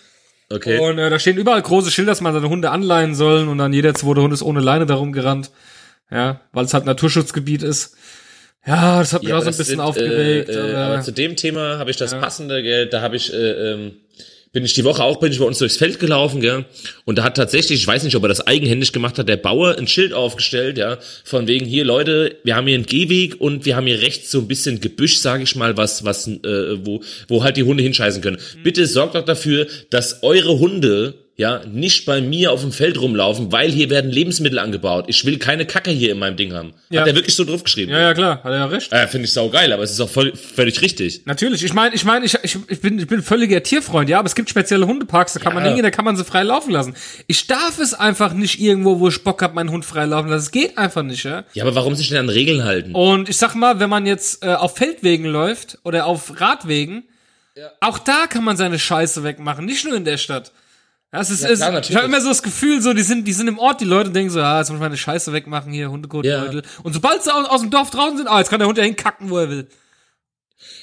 Okay. 0.50 0.78
Und 0.78 0.98
äh, 0.98 1.08
da 1.08 1.18
stehen 1.18 1.36
überall 1.38 1.62
große 1.62 1.90
Schilder, 1.90 2.12
dass 2.12 2.20
man 2.20 2.34
seine 2.34 2.48
Hunde 2.48 2.70
anleihen 2.70 3.14
sollen 3.14 3.48
und 3.48 3.58
dann 3.58 3.72
jeder 3.72 3.94
zweite 3.94 4.20
Hund 4.20 4.32
ist 4.34 4.42
ohne 4.42 4.60
Leine 4.60 4.86
darum 4.86 5.12
gerannt. 5.12 5.50
Ja, 6.10 6.40
weil 6.52 6.66
es 6.66 6.74
halt 6.74 6.84
Naturschutzgebiet 6.84 7.62
ist. 7.62 7.96
Ja, 8.66 8.98
das 9.00 9.12
hat 9.12 9.22
mich 9.22 9.30
Ja, 9.30 9.36
auch 9.36 9.40
so 9.40 9.46
ein 9.48 9.50
bisschen 9.56 9.64
sind, 9.66 9.80
aufgeregt. 9.80 10.48
Äh, 10.50 10.72
äh, 10.72 10.74
aber, 10.74 11.00
zu 11.02 11.12
dem 11.12 11.36
Thema 11.36 11.78
habe 11.78 11.90
ich 11.90 11.96
das 11.96 12.12
passende, 12.12 12.62
gell, 12.62 12.86
da 12.88 13.00
habe 13.00 13.16
ich, 13.16 13.32
äh, 13.32 13.36
ähm, 13.72 13.92
bin 14.54 14.64
ich 14.64 14.72
die 14.72 14.84
Woche 14.84 15.02
auch, 15.02 15.18
bin 15.18 15.32
ich 15.32 15.40
bei 15.40 15.44
uns 15.44 15.58
durchs 15.58 15.76
Feld 15.76 15.98
gelaufen, 15.98 16.40
gell, 16.40 16.64
und 17.04 17.18
da 17.18 17.24
hat 17.24 17.36
tatsächlich, 17.36 17.80
ich 17.80 17.86
weiß 17.86 18.04
nicht, 18.04 18.14
ob 18.14 18.22
er 18.22 18.28
das 18.28 18.46
eigenhändig 18.46 18.92
gemacht 18.92 19.18
hat, 19.18 19.28
der 19.28 19.36
Bauer 19.36 19.76
ein 19.76 19.88
Schild 19.88 20.14
aufgestellt, 20.14 20.78
ja, 20.78 20.98
von 21.24 21.48
wegen 21.48 21.66
hier, 21.66 21.84
Leute, 21.84 22.36
wir 22.44 22.54
haben 22.54 22.66
hier 22.68 22.76
einen 22.76 22.86
Gehweg 22.86 23.40
und 23.40 23.66
wir 23.66 23.74
haben 23.74 23.86
hier 23.86 24.00
rechts 24.00 24.30
so 24.30 24.38
ein 24.38 24.48
bisschen 24.48 24.80
Gebüsch, 24.80 25.18
sage 25.18 25.42
ich 25.42 25.56
mal, 25.56 25.76
was, 25.76 26.04
was, 26.04 26.28
äh, 26.28 26.86
wo, 26.86 27.02
wo 27.26 27.42
halt 27.42 27.56
die 27.56 27.64
Hunde 27.64 27.82
hinscheißen 27.82 28.22
können. 28.22 28.36
Mhm. 28.36 28.62
Bitte 28.62 28.86
sorgt 28.86 29.16
doch 29.16 29.24
dafür, 29.24 29.66
dass 29.90 30.22
eure 30.22 30.60
Hunde 30.60 31.14
ja, 31.36 31.62
nicht 31.66 32.06
bei 32.06 32.20
mir 32.20 32.52
auf 32.52 32.60
dem 32.60 32.70
Feld 32.70 33.00
rumlaufen, 33.00 33.50
weil 33.50 33.70
hier 33.72 33.90
werden 33.90 34.08
Lebensmittel 34.10 34.60
angebaut. 34.60 35.06
Ich 35.08 35.24
will 35.24 35.38
keine 35.38 35.66
Kacke 35.66 35.90
hier 35.90 36.12
in 36.12 36.18
meinem 36.20 36.36
Ding 36.36 36.52
haben. 36.52 36.74
Ja. 36.90 37.00
Hat 37.00 37.08
er 37.08 37.16
wirklich 37.16 37.34
so 37.34 37.44
drauf 37.44 37.64
geschrieben? 37.64 37.90
ja, 37.90 37.98
ja, 37.98 38.14
klar, 38.14 38.36
hat 38.44 38.52
er 38.52 38.56
ja 38.58 38.66
recht. 38.66 38.92
Äh, 38.92 39.08
Finde 39.08 39.24
ich 39.26 39.32
saugeil, 39.32 39.72
aber 39.72 39.82
es 39.82 39.90
ist 39.90 40.00
auch 40.00 40.08
voll, 40.08 40.32
völlig 40.36 40.80
richtig. 40.80 41.22
Natürlich, 41.24 41.64
ich 41.64 41.72
meine, 41.72 41.92
ich 41.94 42.04
meine, 42.04 42.24
ich, 42.24 42.36
ich, 42.44 42.56
ich 42.68 42.80
bin 42.80 43.00
ich 43.00 43.08
bin 43.08 43.20
völliger 43.20 43.62
Tierfreund, 43.64 44.08
ja, 44.08 44.20
aber 44.20 44.26
es 44.26 44.36
gibt 44.36 44.48
spezielle 44.48 44.86
Hundeparks, 44.86 45.32
da 45.32 45.40
kann 45.40 45.54
man 45.54 45.64
Ja. 45.64 45.70
hingehen, 45.70 45.82
da 45.82 45.90
kann 45.90 46.04
man 46.04 46.16
sie 46.16 46.24
frei 46.24 46.44
laufen 46.44 46.70
lassen. 46.70 46.94
Ich 47.26 47.48
darf 47.48 47.80
es 47.80 47.94
einfach 47.94 48.32
nicht 48.32 48.60
irgendwo, 48.60 49.00
wo 49.00 49.08
ich 49.08 49.24
Bock 49.24 49.42
hab, 49.42 49.54
meinen 49.54 49.70
Hund 49.70 49.84
frei 49.84 50.04
laufen 50.04 50.28
lassen. 50.28 50.44
Das 50.44 50.50
geht 50.52 50.78
einfach 50.78 51.02
nicht, 51.02 51.24
ja. 51.24 51.44
Ja, 51.54 51.64
aber 51.64 51.74
warum 51.74 51.96
sich 51.96 52.08
denn 52.10 52.18
an 52.18 52.28
Regeln 52.28 52.62
halten? 52.62 52.94
Und 52.94 53.28
ich 53.28 53.36
sag 53.38 53.56
mal, 53.56 53.80
wenn 53.80 53.90
man 53.90 54.06
jetzt 54.06 54.44
äh, 54.44 54.54
auf 54.54 54.76
Feldwegen 54.76 55.26
läuft 55.26 55.78
oder 55.82 56.06
auf 56.06 56.40
Radwegen, 56.40 57.02
auch 57.80 57.98
da 57.98 58.26
kann 58.28 58.44
man 58.44 58.56
seine 58.56 58.78
Scheiße 58.78 59.22
wegmachen, 59.24 59.64
nicht 59.64 59.84
nur 59.84 59.96
in 59.96 60.04
der 60.04 60.16
Stadt. 60.18 60.52
Das 61.14 61.30
ist, 61.30 61.42
Ja, 61.44 61.48
ist 61.50 61.60
klar, 61.60 61.80
ich 61.88 61.94
habe 61.96 62.06
immer 62.06 62.20
so 62.20 62.28
das 62.28 62.42
Gefühl, 62.42 62.82
so 62.82 62.92
die 62.92 63.02
sind, 63.02 63.26
die 63.28 63.32
sind 63.32 63.46
im 63.48 63.58
Ort, 63.58 63.80
die 63.80 63.84
Leute 63.84 64.10
denken 64.10 64.30
so, 64.30 64.40
ah, 64.40 64.58
jetzt 64.58 64.68
muss 64.70 64.76
ich 64.78 64.80
meine 64.82 64.96
Scheiße 64.96 65.32
wegmachen 65.32 65.72
hier, 65.72 65.90
Hundekotbeutel. 65.90 66.62
Und 66.82 66.92
sobald 66.92 67.22
sie 67.22 67.32
aus, 67.32 67.48
aus 67.48 67.60
dem 67.60 67.70
Dorf 67.70 67.90
draußen 67.90 68.16
sind, 68.18 68.26
ah, 68.26 68.38
jetzt 68.38 68.50
kann 68.50 68.58
der 68.58 68.66
Hund 68.68 68.78
ja 68.78 68.84
hinkacken, 68.84 69.30
wo 69.30 69.38
er 69.38 69.48
will. 69.48 69.66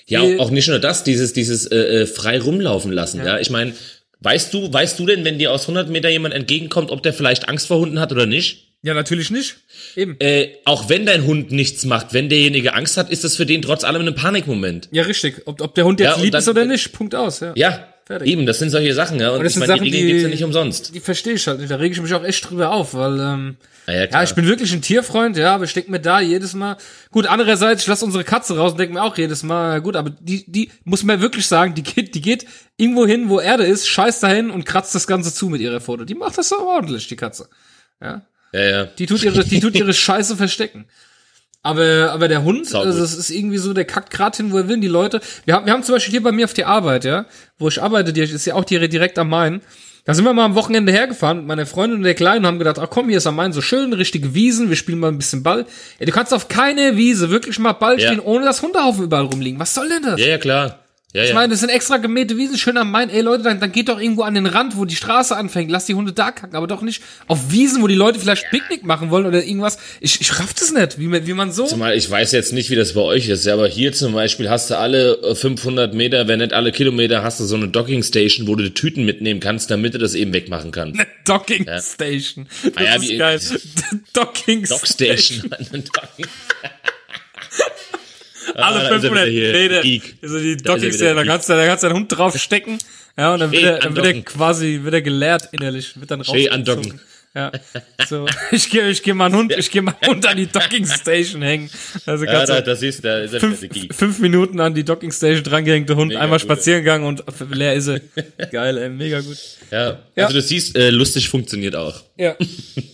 Ja, 0.07 0.21
Die- 0.25 0.39
auch, 0.39 0.49
nicht 0.51 0.67
nur 0.67 0.79
das, 0.79 1.03
dieses, 1.03 1.33
dieses 1.33 1.65
äh, 1.67 1.75
äh, 2.01 2.05
frei 2.05 2.39
rumlaufen 2.39 2.91
lassen. 2.91 3.23
Ja, 3.25 3.39
ich 3.39 3.49
meine, 3.49 3.73
weißt 4.21 4.53
du, 4.53 4.71
weißt 4.71 4.99
du 4.99 5.05
denn, 5.05 5.25
wenn 5.25 5.37
dir 5.39 5.51
aus 5.51 5.63
100 5.63 5.89
Meter 5.89 6.09
jemand 6.09 6.33
entgegenkommt, 6.33 6.91
ob 6.91 7.03
der 7.03 7.13
vielleicht 7.13 7.49
Angst 7.49 7.67
vor 7.67 7.79
Hunden 7.79 7.99
hat 7.99 8.11
oder 8.11 8.25
nicht? 8.25 8.67
Ja, 8.83 8.93
natürlich 8.95 9.29
nicht. 9.29 9.57
Eben. 9.95 10.15
Äh, 10.19 10.49
auch 10.65 10.89
wenn 10.89 11.05
dein 11.05 11.25
Hund 11.25 11.51
nichts 11.51 11.85
macht, 11.85 12.13
wenn 12.13 12.29
derjenige 12.29 12.73
Angst 12.73 12.97
hat, 12.97 13.11
ist 13.11 13.23
das 13.23 13.35
für 13.35 13.45
den 13.45 13.61
trotz 13.61 13.83
allem 13.83 14.07
ein 14.07 14.15
Panikmoment. 14.15 14.89
Ja, 14.91 15.03
richtig. 15.03 15.43
Ob, 15.45 15.61
ob 15.61 15.75
der 15.75 15.85
Hund 15.85 15.99
jetzt 15.99 16.17
Ja, 16.17 16.21
lieb 16.23 16.31
dann- 16.31 16.39
ist 16.39 16.47
oder 16.49 16.65
nicht, 16.65 16.91
Punkt 16.91 17.13
aus, 17.13 17.41
ja. 17.41 17.53
Ja, 17.55 17.90
Fertig. 18.11 18.27
eben, 18.27 18.45
das 18.45 18.59
sind 18.59 18.71
solche 18.71 18.93
Sachen, 18.93 19.21
ja. 19.21 19.29
Und, 19.29 19.37
Und 19.37 19.45
das 19.45 19.53
ich 19.53 19.59
meine, 19.59 19.75
die 19.75 19.89
Regeln 19.89 20.07
gibt's 20.07 20.23
ja 20.23 20.27
nicht 20.27 20.43
umsonst. 20.43 20.93
Die 20.93 20.99
verstehe 20.99 21.35
ich 21.35 21.47
halt 21.47 21.59
nicht. 21.59 21.71
Da 21.71 21.77
rege 21.77 21.93
ich 21.93 22.01
mich 22.01 22.13
auch 22.13 22.25
echt 22.25 22.49
drüber 22.49 22.71
auf, 22.71 22.93
weil, 22.93 23.17
ähm, 23.21 23.55
ja, 23.87 24.03
ja, 24.03 24.23
ich 24.23 24.35
bin 24.35 24.45
wirklich 24.45 24.73
ein 24.73 24.81
Tierfreund, 24.81 25.37
ja, 25.37 25.55
aber 25.55 25.63
ich 25.63 25.73
denke 25.73 25.89
mir 25.91 26.01
da 26.01 26.19
jedes 26.19 26.53
Mal, 26.53 26.75
gut, 27.09 27.25
andererseits, 27.25 27.83
ich 27.83 27.87
lasse 27.87 28.03
unsere 28.03 28.25
Katze 28.25 28.57
raus 28.57 28.73
und 28.73 28.79
denke 28.81 28.95
mir 28.95 29.01
auch 29.01 29.17
jedes 29.17 29.43
Mal, 29.43 29.79
gut, 29.79 29.95
aber 29.95 30.09
die, 30.09 30.43
die, 30.51 30.71
muss 30.83 31.03
man 31.03 31.21
wirklich 31.21 31.47
sagen, 31.47 31.73
die 31.73 31.83
geht, 31.83 32.15
die 32.15 32.21
geht 32.21 32.45
irgendwo 32.75 33.07
hin, 33.07 33.29
wo 33.29 33.39
Erde 33.39 33.63
ist, 33.63 33.87
scheißt 33.87 34.21
dahin 34.23 34.51
und 34.51 34.65
kratzt 34.65 34.93
das 34.93 35.07
Ganze 35.07 35.33
zu 35.33 35.47
mit 35.47 35.61
ihrer 35.61 35.79
Foto. 35.79 36.03
Die 36.03 36.15
macht 36.15 36.37
das 36.37 36.49
so 36.49 36.59
ordentlich, 36.59 37.07
die 37.07 37.15
Katze. 37.15 37.47
Ja. 38.01 38.25
ja, 38.51 38.61
ja. 38.61 38.85
Die 38.85 39.05
tut 39.05 39.23
ihre, 39.23 39.45
die 39.45 39.61
tut 39.61 39.75
ihre 39.75 39.93
Scheiße 39.93 40.35
verstecken. 40.35 40.85
Aber, 41.63 42.11
aber 42.11 42.27
der 42.27 42.43
Hund, 42.43 42.65
Saugut. 42.67 42.87
also 42.87 42.99
das 43.01 43.15
ist 43.15 43.29
irgendwie 43.29 43.57
so, 43.59 43.73
der 43.73 43.85
kackt 43.85 44.11
grad 44.11 44.35
hin, 44.35 44.51
wo 44.51 44.57
er 44.57 44.67
will. 44.67 44.79
Die 44.79 44.87
Leute, 44.87 45.21
wir 45.45 45.53
haben, 45.55 45.65
wir 45.67 45.73
haben 45.73 45.83
zum 45.83 45.93
Beispiel 45.93 46.11
hier 46.11 46.23
bei 46.23 46.31
mir 46.31 46.45
auf 46.45 46.53
die 46.53 46.65
Arbeit, 46.65 47.05
ja, 47.05 47.25
wo 47.59 47.67
ich 47.67 47.81
arbeite, 47.81 48.13
die 48.13 48.21
ist 48.21 48.45
ja 48.45 48.55
auch 48.55 48.63
direkt, 48.63 48.93
direkt 48.93 49.19
am 49.19 49.29
Main. 49.29 49.61
Da 50.03 50.15
sind 50.15 50.25
wir 50.25 50.33
mal 50.33 50.45
am 50.45 50.55
Wochenende 50.55 50.91
hergefahren 50.91 51.37
mit 51.37 51.45
meiner 51.45 51.67
Freundin 51.67 51.99
und 51.99 52.03
der 52.03 52.15
Kleinen 52.15 52.39
und 52.39 52.47
haben 52.47 52.57
gedacht, 52.57 52.79
ach 52.79 52.89
komm, 52.89 53.09
hier 53.09 53.19
ist 53.19 53.27
am 53.27 53.35
Main 53.35 53.53
so 53.53 53.61
schön, 53.61 53.93
richtige 53.93 54.33
Wiesen, 54.33 54.69
wir 54.69 54.75
spielen 54.75 54.97
mal 54.97 55.09
ein 55.09 55.19
bisschen 55.19 55.43
Ball. 55.43 55.67
Ja, 55.99 56.07
du 56.07 56.11
kannst 56.11 56.33
auf 56.33 56.47
keine 56.47 56.97
Wiese 56.97 57.29
wirklich 57.29 57.59
mal 57.59 57.73
Ball 57.73 57.99
Ja. 57.99 58.07
spielen, 58.07 58.19
ohne 58.21 58.45
dass 58.45 58.63
Hundehaufen 58.63 59.03
überall 59.03 59.25
rumliegen. 59.25 59.59
Was 59.59 59.75
soll 59.75 59.87
denn 59.89 60.01
das? 60.01 60.19
Ja, 60.19 60.25
ja, 60.25 60.37
klar. 60.39 60.79
Ja, 61.13 61.23
Ich 61.23 61.29
ja. 61.29 61.35
meine, 61.35 61.49
das 61.51 61.59
sind 61.59 61.69
extra 61.69 61.97
gemähte 61.97 62.37
Wiesen, 62.37 62.57
schön 62.57 62.77
am 62.77 62.89
Main. 62.89 63.09
Ey 63.09 63.19
Leute, 63.21 63.43
dann, 63.43 63.59
dann 63.59 63.71
geht 63.73 63.89
doch 63.89 63.99
irgendwo 63.99 64.21
an 64.23 64.33
den 64.33 64.45
Rand, 64.45 64.77
wo 64.77 64.85
die 64.85 64.95
Straße 64.95 65.35
anfängt. 65.35 65.69
Lass 65.69 65.85
die 65.85 65.93
Hunde 65.93 66.13
da 66.13 66.31
kacken, 66.31 66.55
aber 66.55 66.67
doch 66.67 66.81
nicht 66.81 67.01
auf 67.27 67.51
Wiesen, 67.51 67.81
wo 67.81 67.87
die 67.87 67.95
Leute 67.95 68.17
vielleicht 68.17 68.49
Picknick 68.49 68.85
machen 68.85 69.11
wollen 69.11 69.25
oder 69.25 69.43
irgendwas. 69.43 69.77
Ich, 69.99 70.21
ich 70.21 70.39
raff 70.39 70.53
das 70.53 70.71
nicht, 70.71 70.99
wie 70.99 71.07
man, 71.07 71.27
wie 71.27 71.33
man 71.33 71.51
so. 71.51 71.65
Zumal 71.65 71.95
ich 71.97 72.09
weiß 72.09 72.31
jetzt 72.31 72.53
nicht, 72.53 72.69
wie 72.69 72.75
das 72.75 72.93
bei 72.93 73.01
euch 73.01 73.27
ist, 73.27 73.45
ja, 73.45 73.53
aber 73.55 73.67
hier 73.67 73.91
zum 73.91 74.13
Beispiel 74.13 74.49
hast 74.49 74.69
du 74.69 74.77
alle 74.77 75.15
äh, 75.21 75.35
500 75.35 75.93
Meter, 75.93 76.29
wenn 76.29 76.39
nicht 76.39 76.53
alle 76.53 76.71
Kilometer, 76.71 77.23
hast 77.23 77.41
du 77.41 77.45
so 77.45 77.57
eine 77.57 77.67
Docking 77.67 78.03
Station, 78.03 78.47
wo 78.47 78.55
du 78.55 78.63
die 78.63 78.73
Tüten 78.73 79.03
mitnehmen 79.03 79.41
kannst, 79.41 79.69
damit 79.69 79.93
du 79.93 79.97
das 79.97 80.15
eben 80.15 80.31
wegmachen 80.33 80.71
kannst. 80.71 80.97
Docking 81.25 81.67
Station. 81.79 82.47
Das 82.63 82.71
Ah 82.77 82.83
ja, 82.83 82.95
ist 82.95 83.09
wie- 83.09 83.17
geil. 83.17 83.39
Docking 84.13 84.63
Dock 84.63 84.87
Station. 84.87 85.39
Station. 85.39 85.83
Alle 88.55 88.79
Ah, 88.87 88.89
da 88.89 88.95
ist 88.95 89.03
er 89.03 89.09
500 89.11 89.27
wieder 89.27 89.51
hier, 89.51 89.51
Meter. 89.53 90.07
Also 90.23 90.39
die 90.39 90.57
Da 90.57 90.57
ist 90.57 90.67
Docking 90.67 90.81
wieder 90.83 90.91
Station, 90.93 91.15
da 91.15 91.21
Geek. 91.23 91.31
kannst 91.31 91.49
du, 91.49 91.53
da 91.53 91.65
kannst 91.65 91.83
du 91.83 91.87
deinen 91.87 91.95
Hund 91.97 92.17
drauf 92.17 92.37
stecken. 92.37 92.77
Ja, 93.17 93.33
und 93.33 93.39
dann 93.39 93.51
wird 93.51 93.63
er, 93.63 93.79
dann 93.79 93.95
wird 93.95 94.05
er 94.05 94.21
quasi, 94.21 94.79
wird 94.83 94.93
er 94.93 95.01
geleert 95.01 95.49
innerlich, 95.51 95.99
wird 95.99 96.11
dann 96.11 96.21
rausgezogen. 96.21 96.99
Ja, 97.33 97.49
so. 98.09 98.25
Ich 98.51 98.69
gehe, 98.69 98.89
ich 98.89 99.01
gehe 99.03 99.13
meinen 99.13 99.35
Hund, 99.35 99.53
ich 99.57 99.71
gehe 99.71 99.81
meinen 99.81 99.95
Hund 100.05 100.25
an 100.25 100.35
die 100.35 100.47
Docking 100.47 100.85
Station 100.85 101.41
hängen. 101.41 101.69
Also 102.05 102.25
Ja, 102.25 102.45
da, 102.45 102.59
das 102.59 102.81
ist, 102.83 103.05
da 103.05 103.19
ist 103.19 103.35
fünf, 103.37 103.65
fünf 103.95 104.19
Minuten 104.19 104.59
an 104.59 104.73
die 104.73 104.83
Docking 104.83 105.11
Station 105.13 105.43
drangehängte 105.43 105.95
Hund, 105.95 106.09
Mega 106.09 106.19
einmal 106.19 106.39
gut. 106.39 106.45
spazieren 106.45 106.81
gegangen 106.81 107.05
und 107.05 107.23
leer 107.51 107.73
ist 107.73 107.87
er. 107.87 108.01
Geil, 108.51 108.77
ey, 108.77 108.89
mega 108.89 109.21
gut. 109.21 109.37
Ja. 109.71 109.99
Ja. 110.15 110.25
Also 110.25 110.33
du 110.35 110.41
siehst, 110.41 110.75
äh, 110.77 110.89
lustig 110.89 111.29
funktioniert 111.29 111.75
auch. 111.75 112.03
Ja. 112.17 112.35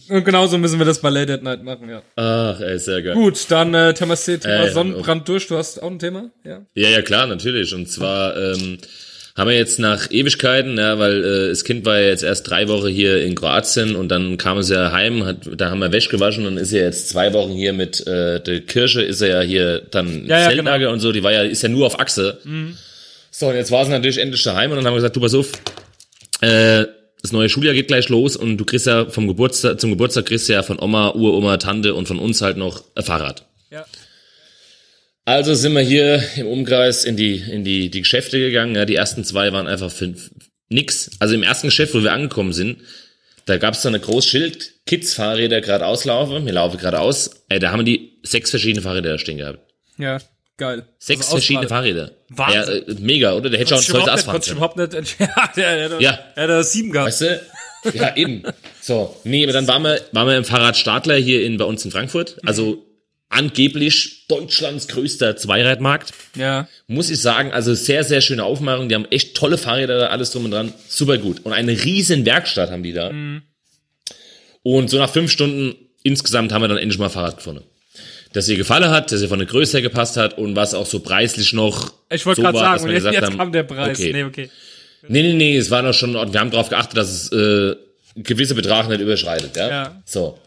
Und 0.10 0.24
genauso 0.24 0.58
müssen 0.60 0.78
wir 0.78 0.86
das 0.86 1.02
bei 1.02 1.10
Late 1.10 1.34
at 1.34 1.44
Night 1.44 1.64
machen, 1.64 1.90
ja. 1.90 2.04
Ach, 2.16 2.60
ey, 2.62 2.78
sehr 2.78 3.02
geil. 3.02 3.16
Gut, 3.16 3.44
dann 3.50 3.74
äh, 3.74 3.94
Thema 3.96 4.16
C, 4.16 4.38
Thema 4.38 4.66
Äh, 4.66 4.72
Sonnenbrand 4.72 5.28
durch. 5.28 5.48
Du 5.48 5.58
hast 5.58 5.82
auch 5.82 5.90
ein 5.90 5.98
Thema? 6.00 6.30
Ja. 6.44 6.62
Ja, 6.76 6.90
ja, 6.90 7.02
klar, 7.02 7.26
natürlich. 7.26 7.74
Und 7.74 7.90
zwar 7.90 8.38
ähm, 8.38 8.78
haben 9.38 9.50
wir 9.50 9.56
jetzt 9.56 9.78
nach 9.78 10.10
Ewigkeiten, 10.10 10.78
ja, 10.78 10.98
weil 10.98 11.24
äh, 11.24 11.50
das 11.50 11.64
Kind 11.64 11.86
war 11.86 12.00
ja 12.00 12.08
jetzt 12.08 12.24
erst 12.24 12.50
drei 12.50 12.68
Wochen 12.68 12.88
hier 12.88 13.24
in 13.24 13.36
Kroatien 13.36 13.96
und 13.96 14.10
dann 14.10 14.38
kam 14.38 14.58
es 14.58 14.70
ja 14.70 14.92
heim, 14.92 15.26
hat, 15.26 15.38
da 15.56 15.70
haben 15.70 15.80
wir 15.80 15.92
Wäsche 15.92 16.10
gewaschen 16.10 16.48
und 16.48 16.58
ist 16.58 16.72
ja 16.72 16.82
jetzt 16.82 17.10
zwei 17.10 17.34
Wochen 17.34 17.54
hier 17.54 17.72
mit 17.72 18.06
äh, 18.08 18.42
der 18.42 18.62
Kirche, 18.62 19.04
ist 19.04 19.22
er 19.22 19.28
ja 19.28 19.42
hier 19.42 19.82
dann 19.92 20.26
Ja, 20.26 20.40
ja, 20.40 20.50
Zeltlager 20.50 20.90
und 20.90 21.00
so, 21.00 21.12
die 21.12 21.22
war 21.22 21.32
ja, 21.32 21.44
ist 21.44 21.62
ja 21.62 21.70
nur 21.70 21.86
auf 21.86 22.00
Achse. 22.00 22.40
So, 23.30 23.48
und 23.48 23.56
jetzt 23.56 23.72
war 23.72 23.86
sie 23.86 23.92
natürlich 23.92 24.18
endlich 24.18 24.42
daheim 24.42 24.72
und 24.72 24.78
dann 24.78 24.86
haben 24.88 24.94
wir 24.94 24.98
gesagt, 24.98 25.16
du 25.16 25.22
pass 25.22 25.36
auf, 25.36 25.52
äh, 26.42 26.86
das 27.22 27.32
neue 27.32 27.50
Schuljahr 27.50 27.76
geht 27.76 27.88
gleich 27.88 28.10
los 28.10 28.36
und 28.36 28.58
du 28.58 28.66
kriegst 28.66 28.88
ja 28.88 29.06
vom 29.06 29.28
Geburtstag, 29.28 29.80
zum 29.80 29.92
Geburtstag 29.92 30.26
kriegst 30.26 30.50
du 30.50 30.54
ja 30.54 30.64
von 30.64 30.80
Oma, 30.80 31.12
Uroma, 31.12 31.58
Tante 31.58 31.94
und 31.94 32.08
von 32.08 32.18
uns 32.18 32.42
halt 32.42 32.58
noch 32.58 32.84
ein 32.96 33.04
Fahrrad. 33.04 33.47
Also 35.28 35.56
sind 35.56 35.74
wir 35.74 35.82
hier 35.82 36.24
im 36.38 36.48
Umkreis 36.48 37.04
in 37.04 37.18
die, 37.18 37.36
in 37.36 37.66
die, 37.66 37.90
die 37.90 38.00
Geschäfte 38.00 38.40
gegangen. 38.40 38.76
Ja, 38.76 38.86
die 38.86 38.96
ersten 38.96 39.26
zwei 39.26 39.52
waren 39.52 39.68
einfach 39.68 39.92
für 39.92 40.14
nix. 40.70 41.12
Also 41.20 41.36
im 41.36 41.44
ersten 41.44 41.68
Geschäft, 41.68 41.94
wo 41.94 42.02
wir 42.02 42.14
angekommen 42.14 42.54
sind, 42.54 42.78
da 43.46 43.58
gab 43.58 43.74
es 43.74 43.82
so 43.82 43.90
eine 43.90 44.00
Großschild, 44.00 44.86
Kids 44.86 45.14
Fahrräder 45.16 45.60
geradeaus 45.60 46.06
laufen. 46.06 46.46
Wir 46.46 46.54
laufen 46.54 46.78
geradeaus. 46.78 47.44
Ey, 47.50 47.60
da 47.60 47.72
haben 47.72 47.84
die 47.84 48.20
sechs 48.24 48.52
verschiedene 48.52 48.82
Fahrräder 48.82 49.12
da 49.12 49.18
stehen 49.18 49.38
gehabt. 49.38 49.60
Ja, 49.98 50.20
geil. 50.56 50.86
Sechs 50.98 51.26
Also 51.26 51.32
verschiedene. 51.40 51.68
Fahrräder. 51.68 52.12
Wahnsinn. 52.30 52.84
Ja, 52.88 52.94
äh, 52.94 52.96
mega, 53.02 53.34
oder? 53.34 53.50
Der 53.50 53.60
hätte 53.60 53.82
schon 53.82 53.98
nicht, 54.00 54.08
Asphalt. 54.10 54.48
du 54.48 54.52
überhaupt 54.54 54.78
nicht, 54.78 54.94
ja, 55.20 55.52
der, 55.58 55.90
der, 55.90 56.02
Ja. 56.02 56.20
der, 56.38 56.48
der 56.48 56.64
sieben 56.64 56.94
gehabt. 56.94 57.08
Weißt 57.10 57.20
du? 57.22 57.42
Ja, 57.94 58.16
eben. 58.16 58.44
So, 58.82 59.14
nee, 59.26 59.44
aber 59.44 59.52
dann 59.52 59.68
waren 59.68 59.82
wir, 59.84 60.00
waren 60.14 60.28
wir 60.30 60.38
im 60.38 60.46
Fahrradstadler 60.46 61.16
hier 61.16 61.44
in, 61.44 61.58
bei 61.58 61.66
uns 61.66 61.84
in 61.84 61.92
Frankfurt. 61.92 62.38
Also 62.46 62.87
angeblich 63.30 64.26
Deutschlands 64.28 64.88
größter 64.88 65.36
Zweiradmarkt. 65.36 66.14
Ja. 66.36 66.68
muss 66.88 67.10
ich 67.10 67.22
sagen, 67.22 67.52
also 67.52 67.74
sehr, 67.74 68.04
sehr 68.04 68.22
schöne 68.22 68.44
Aufmachung. 68.44 68.90
Die 68.90 68.96
haben 68.96 69.06
echt 69.06 69.36
tolle 69.36 69.58
Fahrräder, 69.58 70.00
da, 70.00 70.08
alles 70.08 70.32
drum 70.32 70.46
und 70.46 70.52
dran. 70.52 70.74
Super 70.88 71.18
gut. 71.18 71.46
Und 71.46 71.54
eine 71.54 71.84
riesen 71.84 72.26
Werkstatt 72.26 72.72
haben 72.72 72.84
die 72.84 72.94
da. 72.94 73.12
Und 74.64 74.90
so 74.90 74.98
nach 74.98 75.10
fünf 75.10 75.32
Stunden 75.32 75.76
insgesamt 76.04 76.52
haben 76.54 76.62
wir 76.62 76.68
dann 76.68 76.78
endlich 76.78 77.00
mal 77.00 77.10
Fahrrad 77.10 77.38
gefunden. 77.38 77.64
Das 78.34 78.48
ihr 78.50 78.58
gefallen 78.58 78.90
hat, 78.90 79.12
dass 79.12 79.22
ihr 79.22 79.30
von 79.30 79.40
der 79.40 79.48
Größe 79.48 79.78
her 79.78 79.82
gepasst 79.82 80.18
hat 80.18 80.38
und 80.38 80.56
was 80.56 80.74
auch 80.74 80.86
so 80.86 81.00
preislich 81.00 81.54
noch 81.54 81.94
Ich 82.10 82.26
wollte 82.26 82.42
so 82.42 82.44
gerade 82.44 82.58
sagen, 82.58 82.74
dass 82.74 82.82
und 82.84 82.88
wir 82.90 82.94
jetzt, 82.96 83.04
gesagt 83.04 83.16
jetzt 83.16 83.26
haben, 83.26 83.38
kam 83.38 83.52
der 83.52 83.64
Preis. 83.64 84.00
Okay. 84.00 84.14
Nee, 84.14 84.24
okay. 84.24 84.50
Nee, 85.08 85.22
nee, 85.24 85.34
nee, 85.34 85.58
es 85.58 85.72
war 85.72 85.82
noch 85.82 85.94
schon, 85.94 86.14
wir 86.14 86.40
haben 86.40 86.52
darauf 86.52 86.70
geachtet, 86.70 86.98
dass 86.98 87.10
es 87.10 87.32
äh, 87.32 87.76
gewisse 88.16 88.56
Betrag 88.56 88.90
nicht 88.90 89.00
überschreitet, 89.00 89.56
ja. 89.56 89.70
Ja. 89.70 90.02
So. 90.06 90.38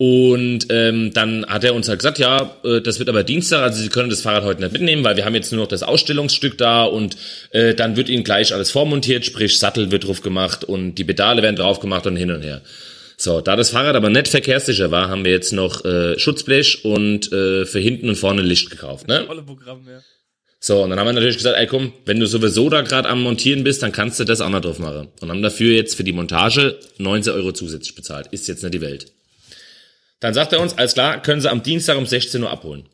Und 0.00 0.66
ähm, 0.70 1.12
dann 1.12 1.44
hat 1.46 1.64
er 1.64 1.74
uns 1.74 1.88
halt 1.88 1.98
gesagt, 1.98 2.20
ja, 2.20 2.56
äh, 2.62 2.80
das 2.80 3.00
wird 3.00 3.08
aber 3.08 3.24
Dienstag, 3.24 3.62
also 3.62 3.82
Sie 3.82 3.88
können 3.88 4.08
das 4.08 4.20
Fahrrad 4.20 4.44
heute 4.44 4.60
nicht 4.60 4.72
mitnehmen, 4.72 5.02
weil 5.02 5.16
wir 5.16 5.24
haben 5.24 5.34
jetzt 5.34 5.50
nur 5.50 5.62
noch 5.62 5.68
das 5.68 5.82
Ausstellungsstück 5.82 6.56
da 6.56 6.84
und 6.84 7.16
äh, 7.50 7.74
dann 7.74 7.96
wird 7.96 8.08
Ihnen 8.08 8.22
gleich 8.22 8.54
alles 8.54 8.70
vormontiert, 8.70 9.24
sprich 9.24 9.58
Sattel 9.58 9.90
wird 9.90 10.06
drauf 10.06 10.22
gemacht 10.22 10.62
und 10.62 10.94
die 10.94 11.04
Pedale 11.04 11.42
werden 11.42 11.56
drauf 11.56 11.80
gemacht 11.80 12.06
und 12.06 12.14
hin 12.14 12.30
und 12.30 12.42
her. 12.42 12.62
So, 13.16 13.40
da 13.40 13.56
das 13.56 13.70
Fahrrad 13.70 13.96
aber 13.96 14.08
nicht 14.08 14.28
verkehrssicher 14.28 14.92
war, 14.92 15.08
haben 15.08 15.24
wir 15.24 15.32
jetzt 15.32 15.52
noch 15.52 15.84
äh, 15.84 16.16
Schutzblech 16.16 16.84
und 16.84 17.32
äh, 17.32 17.66
für 17.66 17.80
hinten 17.80 18.08
und 18.08 18.14
vorne 18.14 18.42
Licht 18.42 18.70
gekauft, 18.70 19.08
ne? 19.08 19.24
Volle 19.26 19.42
Programm, 19.42 19.84
ja. 19.84 20.00
So, 20.60 20.84
und 20.84 20.90
dann 20.90 21.00
haben 21.00 21.08
wir 21.08 21.12
natürlich 21.12 21.38
gesagt, 21.38 21.56
ey 21.58 21.66
komm, 21.66 21.92
wenn 22.04 22.20
du 22.20 22.26
sowieso 22.26 22.70
da 22.70 22.82
gerade 22.82 23.08
am 23.08 23.22
Montieren 23.22 23.64
bist, 23.64 23.82
dann 23.82 23.90
kannst 23.90 24.20
du 24.20 24.24
das 24.24 24.40
auch 24.40 24.48
noch 24.48 24.60
drauf 24.60 24.78
machen. 24.78 25.08
Und 25.20 25.28
haben 25.28 25.42
dafür 25.42 25.72
jetzt 25.72 25.96
für 25.96 26.04
die 26.04 26.12
Montage 26.12 26.78
19 26.98 27.32
Euro 27.32 27.50
zusätzlich 27.50 27.96
bezahlt. 27.96 28.28
Ist 28.28 28.46
jetzt 28.46 28.62
nicht 28.62 28.74
die 28.74 28.80
Welt. 28.80 29.12
Dann 30.20 30.34
sagt 30.34 30.52
er 30.52 30.60
uns, 30.60 30.76
alles 30.76 30.94
klar, 30.94 31.22
können 31.22 31.40
Sie 31.40 31.50
am 31.50 31.62
Dienstag 31.62 31.96
um 31.96 32.06
16 32.06 32.42
Uhr 32.42 32.50
abholen. 32.50 32.88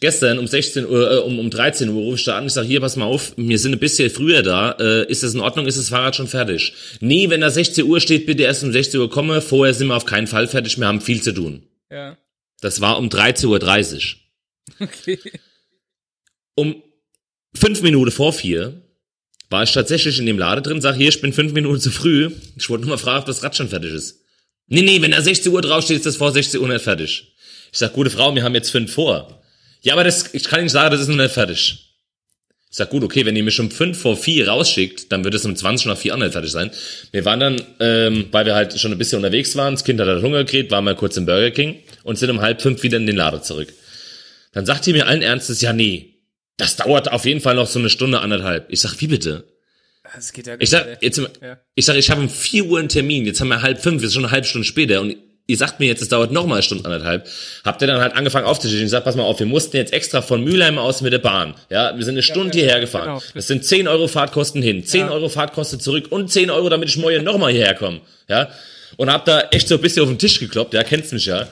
Gestern 0.00 0.38
um 0.38 0.46
16 0.46 0.86
Uhr, 0.86 1.10
äh, 1.10 1.18
um, 1.18 1.38
um 1.38 1.50
13 1.50 1.88
Uhr 1.88 2.02
rufe 2.02 2.16
ich 2.16 2.24
da 2.24 2.36
an, 2.36 2.46
ich 2.46 2.52
sage, 2.52 2.68
hier, 2.68 2.80
pass 2.80 2.96
mal 2.96 3.06
auf, 3.06 3.32
wir 3.36 3.58
sind 3.58 3.72
ein 3.72 3.78
bisschen 3.78 4.10
früher 4.10 4.42
da, 4.42 4.72
äh, 4.72 5.10
ist 5.10 5.22
das 5.22 5.34
in 5.34 5.40
Ordnung, 5.40 5.66
ist 5.66 5.78
das 5.78 5.88
Fahrrad 5.88 6.14
schon 6.14 6.28
fertig? 6.28 6.74
Nee, 7.00 7.30
wenn 7.30 7.40
da 7.40 7.50
16 7.50 7.84
Uhr 7.84 8.00
steht, 8.00 8.26
bitte 8.26 8.42
erst 8.42 8.62
um 8.62 8.72
16 8.72 9.00
Uhr 9.00 9.10
komme, 9.10 9.40
vorher 9.40 9.72
sind 9.72 9.88
wir 9.88 9.96
auf 9.96 10.04
keinen 10.04 10.26
Fall 10.26 10.48
fertig, 10.48 10.78
wir 10.78 10.86
haben 10.86 11.00
viel 11.00 11.22
zu 11.22 11.32
tun. 11.32 11.62
Ja. 11.90 12.18
Das 12.60 12.80
war 12.80 12.98
um 12.98 13.08
13.30 13.08 13.94
Uhr. 13.94 14.00
Okay. 14.80 15.20
um 16.56 16.82
fünf 17.54 17.80
Minuten 17.80 18.10
vor 18.10 18.32
vier 18.32 18.82
war 19.48 19.62
ich 19.62 19.72
tatsächlich 19.72 20.18
in 20.18 20.26
dem 20.26 20.38
Lade 20.38 20.60
drin, 20.60 20.80
sag 20.80 20.96
hier, 20.96 21.08
ich 21.08 21.20
bin 21.20 21.32
fünf 21.32 21.52
Minuten 21.52 21.80
zu 21.80 21.90
früh. 21.90 22.32
Ich 22.56 22.68
wollte 22.68 22.84
nur 22.84 22.96
mal 22.96 22.98
fragen, 22.98 23.20
ob 23.20 23.26
das 23.26 23.44
Rad 23.44 23.56
schon 23.56 23.68
fertig 23.68 23.92
ist. 23.92 24.25
Nee, 24.68 24.82
nee, 24.82 25.00
wenn 25.00 25.12
da 25.12 25.20
16 25.20 25.52
Uhr 25.52 25.62
draufsteht, 25.62 25.98
ist 25.98 26.06
das 26.06 26.16
vor 26.16 26.32
16 26.32 26.60
Uhr 26.60 26.68
nicht 26.68 26.82
fertig. 26.82 27.32
Ich 27.72 27.78
sag, 27.78 27.92
gute 27.92 28.10
Frau, 28.10 28.34
wir 28.34 28.42
haben 28.42 28.54
jetzt 28.54 28.70
fünf 28.70 28.92
vor. 28.92 29.42
Ja, 29.82 29.92
aber 29.92 30.04
das, 30.04 30.34
ich 30.34 30.44
kann 30.44 30.60
Ihnen 30.60 30.68
sagen, 30.68 30.90
das 30.90 31.00
ist 31.00 31.08
noch 31.08 31.16
nicht 31.16 31.32
fertig. 31.32 31.86
Ich 32.68 32.76
sag, 32.76 32.90
gut, 32.90 33.04
okay, 33.04 33.24
wenn 33.24 33.36
ihr 33.36 33.44
mich 33.44 33.58
um 33.60 33.70
fünf 33.70 33.98
vor 33.98 34.16
vier 34.16 34.48
rausschickt, 34.48 35.10
dann 35.12 35.24
wird 35.24 35.34
es 35.34 35.44
um 35.44 35.54
20 35.54 35.86
nach 35.86 35.96
vier 35.96 36.14
auch 36.14 36.18
nicht 36.18 36.32
fertig 36.32 36.50
sein. 36.50 36.70
Wir 37.12 37.24
waren 37.24 37.40
dann, 37.40 37.62
ähm, 37.80 38.26
weil 38.32 38.44
wir 38.44 38.54
halt 38.54 38.78
schon 38.78 38.92
ein 38.92 38.98
bisschen 38.98 39.18
unterwegs 39.18 39.54
waren, 39.56 39.74
das 39.74 39.84
Kind 39.84 40.00
hat 40.00 40.08
halt 40.08 40.22
Hunger 40.22 40.44
gekriegt, 40.44 40.72
waren 40.72 40.84
wir 40.84 40.94
kurz 40.94 41.16
im 41.16 41.26
Burger 41.26 41.52
King 41.52 41.76
und 42.02 42.18
sind 42.18 42.28
um 42.30 42.40
halb 42.40 42.60
fünf 42.60 42.82
wieder 42.82 42.96
in 42.96 43.06
den 43.06 43.16
Laden 43.16 43.42
zurück. 43.42 43.72
Dann 44.52 44.66
sagt 44.66 44.84
die 44.84 44.92
mir 44.92 45.06
allen 45.06 45.22
Ernstes, 45.22 45.60
ja, 45.60 45.72
nee, 45.72 46.16
das 46.56 46.76
dauert 46.76 47.12
auf 47.12 47.24
jeden 47.24 47.40
Fall 47.40 47.54
noch 47.54 47.66
so 47.66 47.78
eine 47.78 47.88
Stunde, 47.88 48.20
anderthalb. 48.20 48.66
Ich 48.70 48.80
sag, 48.80 49.00
wie 49.00 49.06
bitte? 49.06 49.44
Das 50.16 50.32
geht 50.32 50.46
ja 50.46 50.56
Ich 50.58 50.70
sag, 50.70 50.86
nicht, 50.88 51.02
jetzt, 51.02 51.18
Ja. 51.18 51.58
ich 51.74 51.84
sag, 51.84 51.96
ich 51.96 52.10
habe 52.10 52.20
um 52.22 52.28
4 52.28 52.64
Uhr 52.64 52.78
einen 52.78 52.88
Termin, 52.88 53.24
jetzt 53.26 53.40
haben 53.40 53.48
wir 53.48 53.62
halb 53.62 53.80
fünf, 53.80 54.02
jetzt 54.02 54.08
ist 54.08 54.14
schon 54.14 54.24
eine 54.24 54.32
halbe 54.32 54.46
Stunde 54.46 54.66
später 54.66 55.00
und 55.00 55.14
ihr 55.48 55.56
sagt 55.56 55.78
mir 55.78 55.86
jetzt, 55.86 56.02
es 56.02 56.08
dauert 56.08 56.32
noch 56.32 56.44
mal 56.46 56.54
eine 56.56 56.62
Stunde 56.64 56.84
anderthalb. 56.84 57.28
Habt 57.64 57.80
ihr 57.80 57.86
dann 57.86 58.00
halt 58.00 58.14
angefangen 58.16 58.46
aufzustehen? 58.46 58.84
Ich 58.84 58.90
sag, 58.90 59.04
pass 59.04 59.14
mal 59.14 59.22
auf, 59.22 59.38
wir 59.38 59.46
mussten 59.46 59.76
jetzt 59.76 59.92
extra 59.92 60.20
von 60.22 60.42
Mülheim 60.42 60.76
aus 60.78 61.02
mit 61.02 61.12
der 61.12 61.18
Bahn. 61.20 61.54
Ja, 61.70 61.96
wir 61.96 62.04
sind 62.04 62.14
eine 62.14 62.22
Stunde 62.24 62.56
ja, 62.58 62.64
hierher 62.64 62.80
gefahren. 62.80 63.04
genau. 63.20 63.22
Das 63.34 63.46
sind 63.46 63.64
10 63.64 63.86
Euro 63.86 64.08
Fahrtkosten 64.08 64.60
hin, 64.62 64.84
10 64.84 65.02
Ja. 65.02 65.10
Euro 65.12 65.28
Fahrtkosten 65.28 65.78
zurück 65.78 66.06
und 66.10 66.30
10 66.32 66.50
Euro, 66.50 66.68
damit 66.68 66.88
ich 66.88 66.96
morgen 66.96 67.22
noch 67.22 67.38
mal 67.38 67.52
hierher 67.52 67.74
komme. 67.74 68.00
Ja, 68.28 68.48
und 68.96 69.08
hab 69.12 69.24
da 69.24 69.42
echt 69.52 69.68
so 69.68 69.76
ein 69.76 69.80
bisschen 69.80 70.02
auf 70.02 70.08
den 70.08 70.18
Tisch 70.18 70.40
gekloppt, 70.40 70.74
ja, 70.74 70.82
kennst 70.82 71.12
mich 71.12 71.26
ja. 71.26 71.46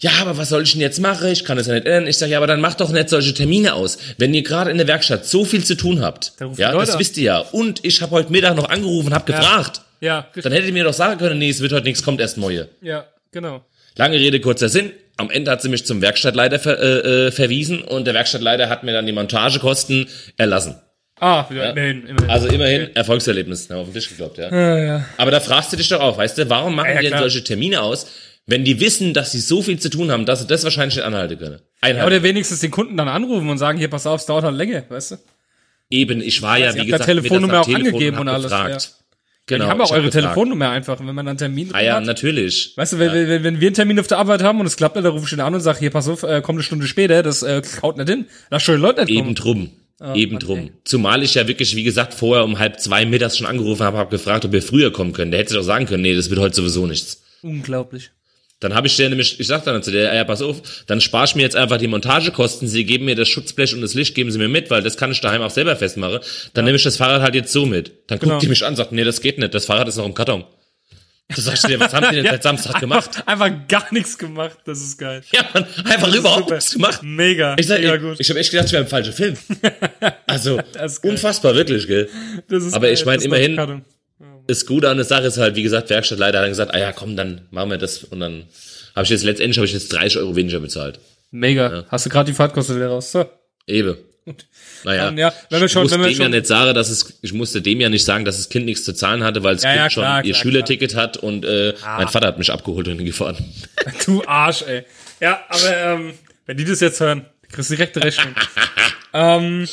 Ja, 0.00 0.12
aber 0.20 0.38
was 0.38 0.48
soll 0.48 0.62
ich 0.62 0.72
denn 0.72 0.80
jetzt 0.80 0.98
machen? 0.98 1.28
Ich 1.28 1.44
kann 1.44 1.58
das 1.58 1.66
ja 1.66 1.74
nicht 1.74 1.86
ändern. 1.86 2.06
Ich 2.06 2.16
sage, 2.16 2.32
ja, 2.32 2.38
aber 2.38 2.46
dann 2.46 2.60
macht 2.60 2.80
doch 2.80 2.90
nicht 2.90 3.10
solche 3.10 3.34
Termine 3.34 3.74
aus. 3.74 3.98
Wenn 4.16 4.32
ihr 4.32 4.42
gerade 4.42 4.70
in 4.70 4.78
der 4.78 4.86
Werkstatt 4.86 5.26
so 5.26 5.44
viel 5.44 5.62
zu 5.62 5.76
tun 5.76 6.00
habt, 6.00 6.32
ja, 6.56 6.72
das 6.72 6.90
an. 6.90 6.98
wisst 6.98 7.18
ihr 7.18 7.24
ja. 7.24 7.38
Und 7.38 7.84
ich 7.84 8.00
habe 8.00 8.12
heute 8.12 8.32
Mittag 8.32 8.56
noch 8.56 8.68
angerufen 8.68 9.08
und 9.08 9.14
habe 9.14 9.30
gefragt. 9.30 9.82
Ja. 10.00 10.26
Dann 10.34 10.52
hättet 10.52 10.68
ihr 10.68 10.72
mir 10.72 10.84
doch 10.84 10.94
sagen 10.94 11.18
können, 11.18 11.38
nee, 11.38 11.50
es 11.50 11.60
wird 11.60 11.72
heute 11.72 11.84
nichts, 11.84 12.02
kommt 12.02 12.20
erst 12.20 12.38
morgen. 12.38 12.66
ja, 12.80 13.06
genau. 13.30 13.62
Lange 13.96 14.16
Rede, 14.16 14.40
kurzer 14.40 14.68
Sinn. 14.68 14.92
Am 15.18 15.30
Ende 15.30 15.50
hat 15.50 15.60
sie 15.60 15.68
mich 15.68 15.84
zum 15.84 16.00
Werkstattleiter 16.00 16.58
ver, 16.58 16.78
äh, 16.80 17.26
äh, 17.26 17.30
verwiesen 17.32 17.82
und 17.82 18.06
der 18.06 18.14
Werkstattleiter 18.14 18.70
hat 18.70 18.84
mir 18.84 18.92
dann 18.92 19.04
die 19.04 19.12
Montagekosten 19.12 20.08
erlassen. 20.38 20.76
Ah, 21.20 21.44
ja, 21.50 21.70
immerhin, 21.70 22.06
immerhin. 22.06 22.30
Also 22.30 22.48
immerhin 22.48 22.96
Erfolgserlebnis, 22.96 23.68
haben 23.68 23.76
wir 23.76 23.80
auf 23.82 23.88
den 23.88 23.94
Tisch 23.94 24.08
gekloppt, 24.08 24.38
ja. 24.38 24.48
ja, 24.50 24.78
ja. 24.78 25.04
Aber 25.18 25.30
da 25.30 25.40
fragst 25.40 25.70
du 25.70 25.76
dich 25.76 25.88
doch 25.88 26.00
auch, 26.00 26.16
weißt 26.16 26.38
du, 26.38 26.48
warum 26.48 26.74
machen 26.74 26.94
Ja, 26.94 27.00
die 27.00 27.10
denn 27.10 27.18
solche 27.18 27.44
Termine 27.44 27.82
aus, 27.82 28.06
wenn 28.50 28.64
die 28.64 28.80
wissen, 28.80 29.14
dass 29.14 29.32
sie 29.32 29.40
so 29.40 29.62
viel 29.62 29.78
zu 29.78 29.88
tun 29.90 30.10
haben, 30.10 30.26
dass 30.26 30.40
sie 30.40 30.46
das 30.46 30.64
wahrscheinlich 30.64 30.96
nicht 30.96 31.04
anhalten 31.04 31.38
können? 31.38 31.60
Einhalten. 31.80 32.06
Oder 32.06 32.22
wenigstens 32.22 32.60
den 32.60 32.70
Kunden 32.70 32.96
dann 32.96 33.08
anrufen 33.08 33.48
und 33.48 33.58
sagen, 33.58 33.78
hier, 33.78 33.88
pass 33.88 34.06
auf, 34.06 34.20
es 34.20 34.26
dauert 34.26 34.44
halt 34.44 34.56
länger, 34.56 34.84
weißt 34.88 35.12
du? 35.12 35.16
Eben, 35.90 36.20
ich 36.20 36.40
war 36.42 36.58
ja, 36.58 36.72
Sie 36.72 36.80
wie 36.80 36.84
gesagt, 36.86 37.04
Telefonnummer 37.04 37.60
auch 37.60 37.64
Telefon 37.64 37.86
angegeben 37.86 38.16
hab 38.16 38.20
und 38.22 38.28
alles, 38.28 38.50
Gefragt. 38.50 38.94
Genau, 39.46 39.64
die 39.64 39.70
haben 39.70 39.80
auch 39.80 39.90
eure 39.90 40.02
gefragt. 40.04 40.24
Telefonnummer 40.24 40.70
einfach, 40.70 41.00
wenn 41.00 41.06
man 41.06 41.16
dann 41.16 41.28
einen 41.28 41.38
Termin 41.38 41.70
Ah 41.72 41.80
ja, 41.80 41.94
hat. 41.96 42.04
natürlich. 42.04 42.72
Weißt 42.76 42.92
du, 42.92 42.98
wenn, 43.00 43.12
wenn, 43.12 43.42
wenn 43.42 43.60
wir 43.60 43.66
einen 43.68 43.74
Termin 43.74 43.98
auf 43.98 44.06
der 44.06 44.18
Arbeit 44.18 44.42
haben 44.44 44.60
und 44.60 44.66
es 44.66 44.76
klappt 44.76 44.94
nicht, 44.94 45.04
dann 45.04 45.12
rufe 45.12 45.26
ich 45.26 45.32
ihn 45.32 45.40
an 45.40 45.52
und 45.54 45.60
sage, 45.60 45.80
hier, 45.80 45.90
pass 45.90 46.06
auf, 46.08 46.22
äh, 46.22 46.40
komm 46.44 46.56
eine 46.56 46.62
Stunde 46.62 46.86
später, 46.86 47.22
das 47.24 47.42
äh, 47.42 47.60
haut 47.82 47.96
nicht 47.96 48.08
hin. 48.08 48.26
Lass 48.50 48.62
schon 48.62 48.76
die 48.76 48.80
Leute 48.82 49.00
nicht 49.00 49.10
Eben 49.10 49.34
kommen. 49.34 49.70
drum. 50.00 50.14
Eben 50.14 50.32
Mann, 50.34 50.40
drum. 50.40 50.58
ey. 50.60 50.72
Zumal 50.84 51.22
ich 51.24 51.34
ja 51.34 51.48
wirklich, 51.48 51.74
wie 51.74 51.82
gesagt, 51.82 52.14
vorher 52.14 52.44
um 52.44 52.58
halb 52.60 52.78
zwei 52.80 53.04
mittags 53.04 53.36
schon 53.36 53.46
angerufen 53.46 53.82
habe, 53.82 53.98
habe 53.98 54.10
gefragt, 54.10 54.44
ob 54.44 54.52
wir 54.52 54.62
früher 54.62 54.92
kommen 54.92 55.12
können. 55.12 55.30
Der 55.32 55.40
hätte 55.40 55.54
doch 55.54 55.62
sagen 55.62 55.86
können, 55.86 56.02
nee, 56.02 56.14
das 56.14 56.30
wird 56.30 56.38
heute 56.40 56.54
sowieso 56.54 56.86
nichts. 56.86 57.22
Unglaublich. 57.42 58.10
Dann 58.60 58.74
habe 58.74 58.86
ich 58.86 58.96
der 58.96 59.08
nämlich, 59.08 59.40
ich 59.40 59.46
sag 59.46 59.64
dann 59.64 59.82
zu 59.82 59.90
der, 59.90 60.14
ja, 60.14 60.22
pass 60.24 60.42
auf, 60.42 60.60
dann 60.86 61.00
spar 61.00 61.24
ich 61.24 61.34
mir 61.34 61.42
jetzt 61.42 61.56
einfach 61.56 61.78
die 61.78 61.86
Montagekosten, 61.88 62.68
Sie 62.68 62.84
geben 62.84 63.06
mir 63.06 63.16
das 63.16 63.28
Schutzblech 63.28 63.74
und 63.74 63.80
das 63.80 63.94
Licht, 63.94 64.14
geben 64.14 64.30
Sie 64.30 64.38
mir 64.38 64.48
mit, 64.48 64.70
weil 64.70 64.82
das 64.82 64.96
kann 64.98 65.10
ich 65.10 65.20
daheim 65.20 65.40
auch 65.42 65.50
selber 65.50 65.76
festmachen. 65.76 66.20
Dann 66.52 66.66
nehme 66.66 66.76
ich 66.76 66.82
das 66.84 66.96
Fahrrad 66.98 67.22
halt 67.22 67.34
jetzt 67.34 67.52
so 67.52 67.64
mit. 67.66 67.90
Dann 68.06 68.18
guckt 68.18 68.28
Genau. 68.30 68.38
die 68.38 68.48
mich 68.48 68.62
an 68.62 68.72
und 68.72 68.76
sagt, 68.76 68.92
nee, 68.92 69.02
das 69.04 69.20
geht 69.22 69.38
nicht, 69.38 69.54
das 69.54 69.64
Fahrrad 69.64 69.88
ist 69.88 69.96
noch 69.96 70.04
im 70.06 70.14
Karton. 70.14 70.44
Da 71.34 71.40
sag 71.40 71.54
ich 71.54 71.62
dir, 71.62 71.78
was 71.80 71.94
haben 71.94 72.06
die 72.10 72.16
denn 72.16 72.26
seit 72.30 72.42
Samstag 72.42 72.80
gemacht? 72.80 73.22
Einfach 73.26 73.50
gar 73.68 73.86
nichts 73.94 74.18
gemacht, 74.18 74.58
das 74.66 74.80
ist 74.80 74.98
geil. 74.98 75.22
Ja, 75.32 75.44
man, 75.54 75.64
einfach 75.84 76.12
überhaupt 76.12 76.40
Super. 76.42 76.54
nichts 76.56 76.72
gemacht. 76.72 77.00
Mega, 77.02 77.56
Ich, 77.58 77.66
sag, 77.68 77.78
mega 77.80 77.94
ich, 77.94 78.00
gut. 78.02 78.16
ich 78.18 78.28
habe 78.30 78.40
echt 78.40 78.50
gedacht, 78.50 78.66
ich 78.66 78.72
wäre 78.72 78.82
im 78.82 78.88
falschen 78.88 79.12
Film. 79.12 79.36
Also, 80.26 80.60
unfassbar, 81.02 81.54
wirklich, 81.54 81.86
gell? 81.86 82.08
Das 82.48 82.62
ist 82.64 82.72
aber 82.74 82.86
geil, 82.86 82.94
ich 82.94 83.04
mein, 83.04 83.18
das 83.56 83.68
ist 84.50 84.66
Gute 84.66 84.88
an 84.90 84.96
der 84.96 85.06
Sache 85.06 85.24
ist 85.26 85.38
halt, 85.38 85.54
wie 85.56 85.62
gesagt, 85.62 85.90
Werkstattleiter 85.90 86.38
hat 86.38 86.44
dann 86.44 86.50
gesagt, 86.50 86.74
ah 86.74 86.78
ja, 86.78 86.92
komm, 86.92 87.16
dann 87.16 87.42
machen 87.50 87.70
wir 87.70 87.78
das 87.78 88.04
und 88.04 88.20
dann 88.20 88.44
habe 88.94 89.04
ich 89.04 89.10
jetzt 89.10 89.24
letztendlich 89.24 89.56
habe 89.58 89.66
ich 89.66 89.72
jetzt 89.72 89.92
30 89.92 90.18
Euro 90.18 90.36
weniger 90.36 90.60
bezahlt. 90.60 90.98
Mega. 91.30 91.84
Hast 91.88 92.06
du 92.06 92.10
gerade 92.10 92.30
die 92.30 92.34
Fahrtkosten 92.36 92.76
wieder 92.76 92.88
raus? 92.88 93.12
So. 93.12 93.24
Eben. 93.66 93.96
Naja, 94.84 95.06
Dann, 95.06 95.18
ja, 95.18 95.32
wenn 95.48 95.60
wir 95.60 95.66
ich 95.66 95.72
schon- 95.72 95.82
musste 95.82 95.96
wenn 95.96 96.02
wir 96.04 96.08
dem 96.10 96.18
ja 96.18 96.24
schon- 96.24 96.30
nicht 96.32 96.46
sagen, 96.46 96.74
dass 96.74 96.90
es, 96.90 97.18
ich 97.22 97.32
musste 97.32 97.62
dem 97.62 97.80
ja 97.80 97.88
nicht 97.88 98.04
sagen, 98.04 98.24
dass 98.24 98.36
das 98.36 98.48
Kind 98.48 98.66
nichts 98.66 98.84
zu 98.84 98.92
zahlen 98.92 99.24
hatte, 99.24 99.42
weil 99.42 99.54
das 99.54 99.64
Ja, 99.64 99.74
ja, 99.74 99.90
schon 99.90 100.02
klar, 100.02 100.24
ihr 100.24 100.32
klar, 100.32 100.42
Schülerticket 100.42 100.94
hat 100.94 101.16
und 101.16 101.44
äh, 101.44 101.74
mein 101.84 102.08
Vater 102.08 102.28
hat 102.28 102.38
mich 102.38 102.50
abgeholt 102.52 102.86
und 102.88 103.04
gefahren. 103.04 103.36
Du 104.06 104.22
Arsch, 104.26 104.62
ey. 104.62 104.84
Ja, 105.20 105.40
aber 105.48 105.76
ähm, 105.76 106.12
wenn 106.46 106.56
die 106.56 106.64
das 106.64 106.80
jetzt 106.80 107.00
hören, 107.00 107.24
kriegst 107.50 107.70
du 107.70 107.76
direkte 107.76 108.02
Rechnung. 108.02 108.34
ähm, 109.14 109.68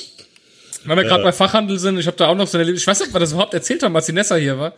wenn 0.88 0.98
wir 0.98 1.04
gerade 1.04 1.24
bei 1.24 1.32
Fachhandel 1.32 1.80
sind, 1.80 1.98
ich 1.98 2.08
habe 2.08 2.18
da 2.18 2.28
auch 2.28 2.36
noch 2.36 2.48
so 2.48 2.58
eine, 2.58 2.72
ich 2.72 2.86
weiß 2.86 3.00
nicht, 3.00 3.10
ob 3.10 3.16
wir 3.16 3.20
das 3.20 3.32
überhaupt 3.32 3.54
erzählt 3.54 3.84
haben, 3.84 3.96
als 3.96 4.06
die 4.06 4.14
Nessa 4.14 4.36
hier 4.36 4.58
war. 4.58 4.74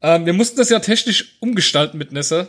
Ähm, 0.00 0.26
wir 0.26 0.32
mussten 0.32 0.56
das 0.56 0.68
ja 0.68 0.80
technisch 0.80 1.36
umgestalten 1.40 1.98
mit 1.98 2.12
Nessa. 2.12 2.48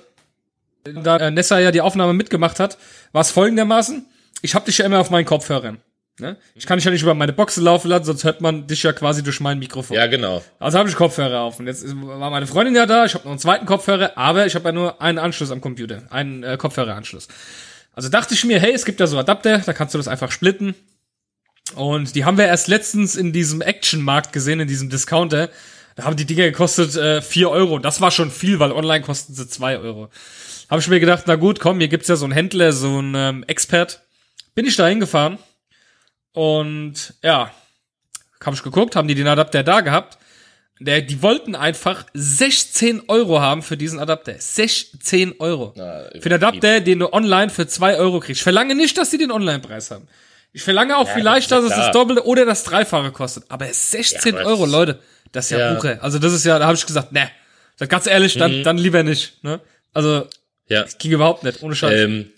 Da 0.84 1.18
äh, 1.18 1.32
Nessa 1.32 1.60
ja 1.60 1.72
die 1.72 1.82
Aufnahme 1.82 2.14
mitgemacht 2.14 2.60
hat, 2.60 2.78
war 3.12 3.22
es 3.22 3.32
folgendermaßen. 3.32 4.06
Ich 4.42 4.56
habe 4.56 4.66
dich 4.66 4.80
ja 4.80 4.86
immer 4.86 5.00
auf 5.00 5.10
meinen 5.10 5.26
Kopfhörern. 5.26 5.80
Ne? 6.20 6.38
Ich 6.54 6.68
kann 6.68 6.78
dich 6.78 6.86
ja 6.86 6.92
nicht 6.92 7.02
über 7.02 7.16
meine 7.16 7.34
Boxen 7.34 7.64
laufen 7.64 7.88
lassen, 7.88 8.06
sonst 8.06 8.24
hört 8.24 8.40
man 8.40 8.68
dich 8.68 8.84
ja 8.84 8.94
quasi 8.94 9.24
durch 9.24 9.40
mein 9.40 9.58
Mikrofon. 9.58 9.98
Ja, 9.98 10.06
genau. 10.06 10.44
Also 10.60 10.78
habe 10.78 10.88
ich 10.88 10.96
Kopfhörer 10.96 11.42
auf. 11.42 11.60
Und 11.60 11.68
jetzt 11.68 11.86
war 11.88 12.30
meine 12.30 12.46
Freundin 12.46 12.76
ja 12.76 12.86
da, 12.86 13.06
ich 13.06 13.16
habe 13.16 13.24
noch 13.24 13.32
einen 13.32 13.40
zweiten 13.40 13.66
Kopfhörer, 13.66 14.12
aber 14.16 14.46
ich 14.46 14.54
habe 14.54 14.66
ja 14.66 14.72
nur 14.74 15.02
einen 15.02 15.18
Anschluss 15.18 15.50
am 15.50 15.62
Computer, 15.62 16.04
einen 16.12 16.44
äh, 16.44 16.58
Kopfhöreranschluss. 16.58 17.28
Also 17.94 18.10
dachte 18.10 18.34
ich 18.34 18.44
mir, 18.46 18.60
hey, 18.60 18.74
es 18.74 18.86
gibt 18.86 19.00
ja 19.00 19.08
so 19.08 19.18
Adapter, 19.18 19.60
da 19.60 19.74
kannst 19.74 19.94
du 19.94 19.98
das 19.98 20.08
einfach 20.08 20.32
splitten. 20.32 20.76
Und 21.76 22.16
die 22.16 22.26
haben 22.26 22.38
wir 22.38 22.46
erst 22.46 22.68
letztens 22.68 23.16
in 23.16 23.34
diesem 23.34 23.62
Action-Markt 23.62 24.34
gesehen, 24.34 24.60
in 24.60 24.68
diesem 24.68 24.90
Discounter. 24.90 25.50
Da 25.96 26.04
haben 26.04 26.16
die 26.16 26.26
Dinger 26.26 26.46
gekostet 26.46 26.96
äh, 26.96 27.22
4 27.22 27.50
Euro. 27.50 27.80
Das 27.80 28.02
war 28.02 28.12
schon 28.12 28.32
viel, 28.32 28.60
weil 28.60 28.72
online 28.72 29.04
kosten 29.04 29.34
sie 29.34 29.48
2 29.48 29.80
Euro. 29.80 30.10
Habe 30.70 30.82
ich 30.82 30.88
mir 30.88 31.00
gedacht, 31.00 31.26
na 31.28 31.36
gut, 31.36 31.60
komm, 31.60 31.80
hier 31.80 31.88
gibt's 31.88 32.08
ja 32.08 32.16
so 32.16 32.26
einen 32.26 32.34
Händler, 32.34 32.74
so 32.74 32.98
einen 32.98 33.16
ähm, 33.16 33.44
Expert. 33.48 34.02
Bin 34.56 34.66
ich 34.66 34.76
da 34.76 34.88
hingefahren. 34.88 35.38
Und 36.32 37.14
ja, 37.22 37.52
habe 38.44 38.56
ich 38.56 38.64
geguckt, 38.64 38.96
haben 38.96 39.08
die 39.08 39.16
den 39.16 39.28
Adapter 39.28 39.64
da 39.64 39.82
gehabt. 39.82 40.18
Der, 40.80 41.02
die 41.02 41.22
wollten 41.22 41.56
einfach 41.56 42.06
16 42.14 43.04
Euro 43.08 43.40
haben 43.40 43.62
für 43.62 43.78
diesen 43.78 44.00
Adapter. 44.00 44.36
16 44.38 45.40
Euro. 45.40 45.74
Na, 45.76 46.06
für 46.20 46.30
den 46.30 46.34
Adapter, 46.34 46.82
den 46.82 47.00
du 47.00 47.14
online 47.14 47.50
für 47.50 47.68
2 47.68 47.98
Euro 47.98 48.20
kriegst. 48.20 48.40
Ich 48.40 48.44
verlange 48.44 48.76
nicht, 48.76 48.98
dass 48.98 49.12
die 49.12 49.18
den 49.18 49.32
Online-Preis 49.32 49.92
haben. 49.92 50.08
Ich 50.54 50.62
verlange 50.62 50.96
auch 50.98 51.10
vielleicht, 51.10 51.52
das 51.52 51.64
dass 51.64 51.72
es 51.72 51.78
ja 51.78 51.86
das. 51.88 51.92
Doppelte 51.94 52.26
oder 52.26 52.46
das 52.46 52.64
Dreifache 52.64 53.12
kostet. 53.12 53.44
Aber 53.50 53.66
16 53.66 54.36
Ja, 54.36 54.42
aber 54.42 54.50
Euro, 54.50 54.66
Leute, 54.66 55.00
das 55.32 55.46
ist 55.46 55.52
ja, 55.52 55.60
Ja. 55.60 55.74
Buche. 55.74 56.02
Also 56.02 56.20
das 56.20 56.32
ist 56.34 56.46
ja, 56.46 56.60
da 56.60 56.66
habe 56.66 56.76
ich 56.78 56.86
gesagt, 56.86 57.12
ne. 57.12 57.30
Ganz 57.90 58.06
ehrlich, 58.08 58.38
dann, 58.38 58.60
Mhm. 58.60 58.64
dann 58.64 58.78
lieber 58.78 59.02
nicht. 59.04 59.44
Ne? 59.44 59.60
Also 59.94 60.28
Ja. 60.70 60.86
ging 61.00 61.12
überhaupt 61.12 61.44
nicht, 61.44 61.62
ohne 61.64 61.76
Scheiß. 61.76 61.92
Ähm, 62.00 62.32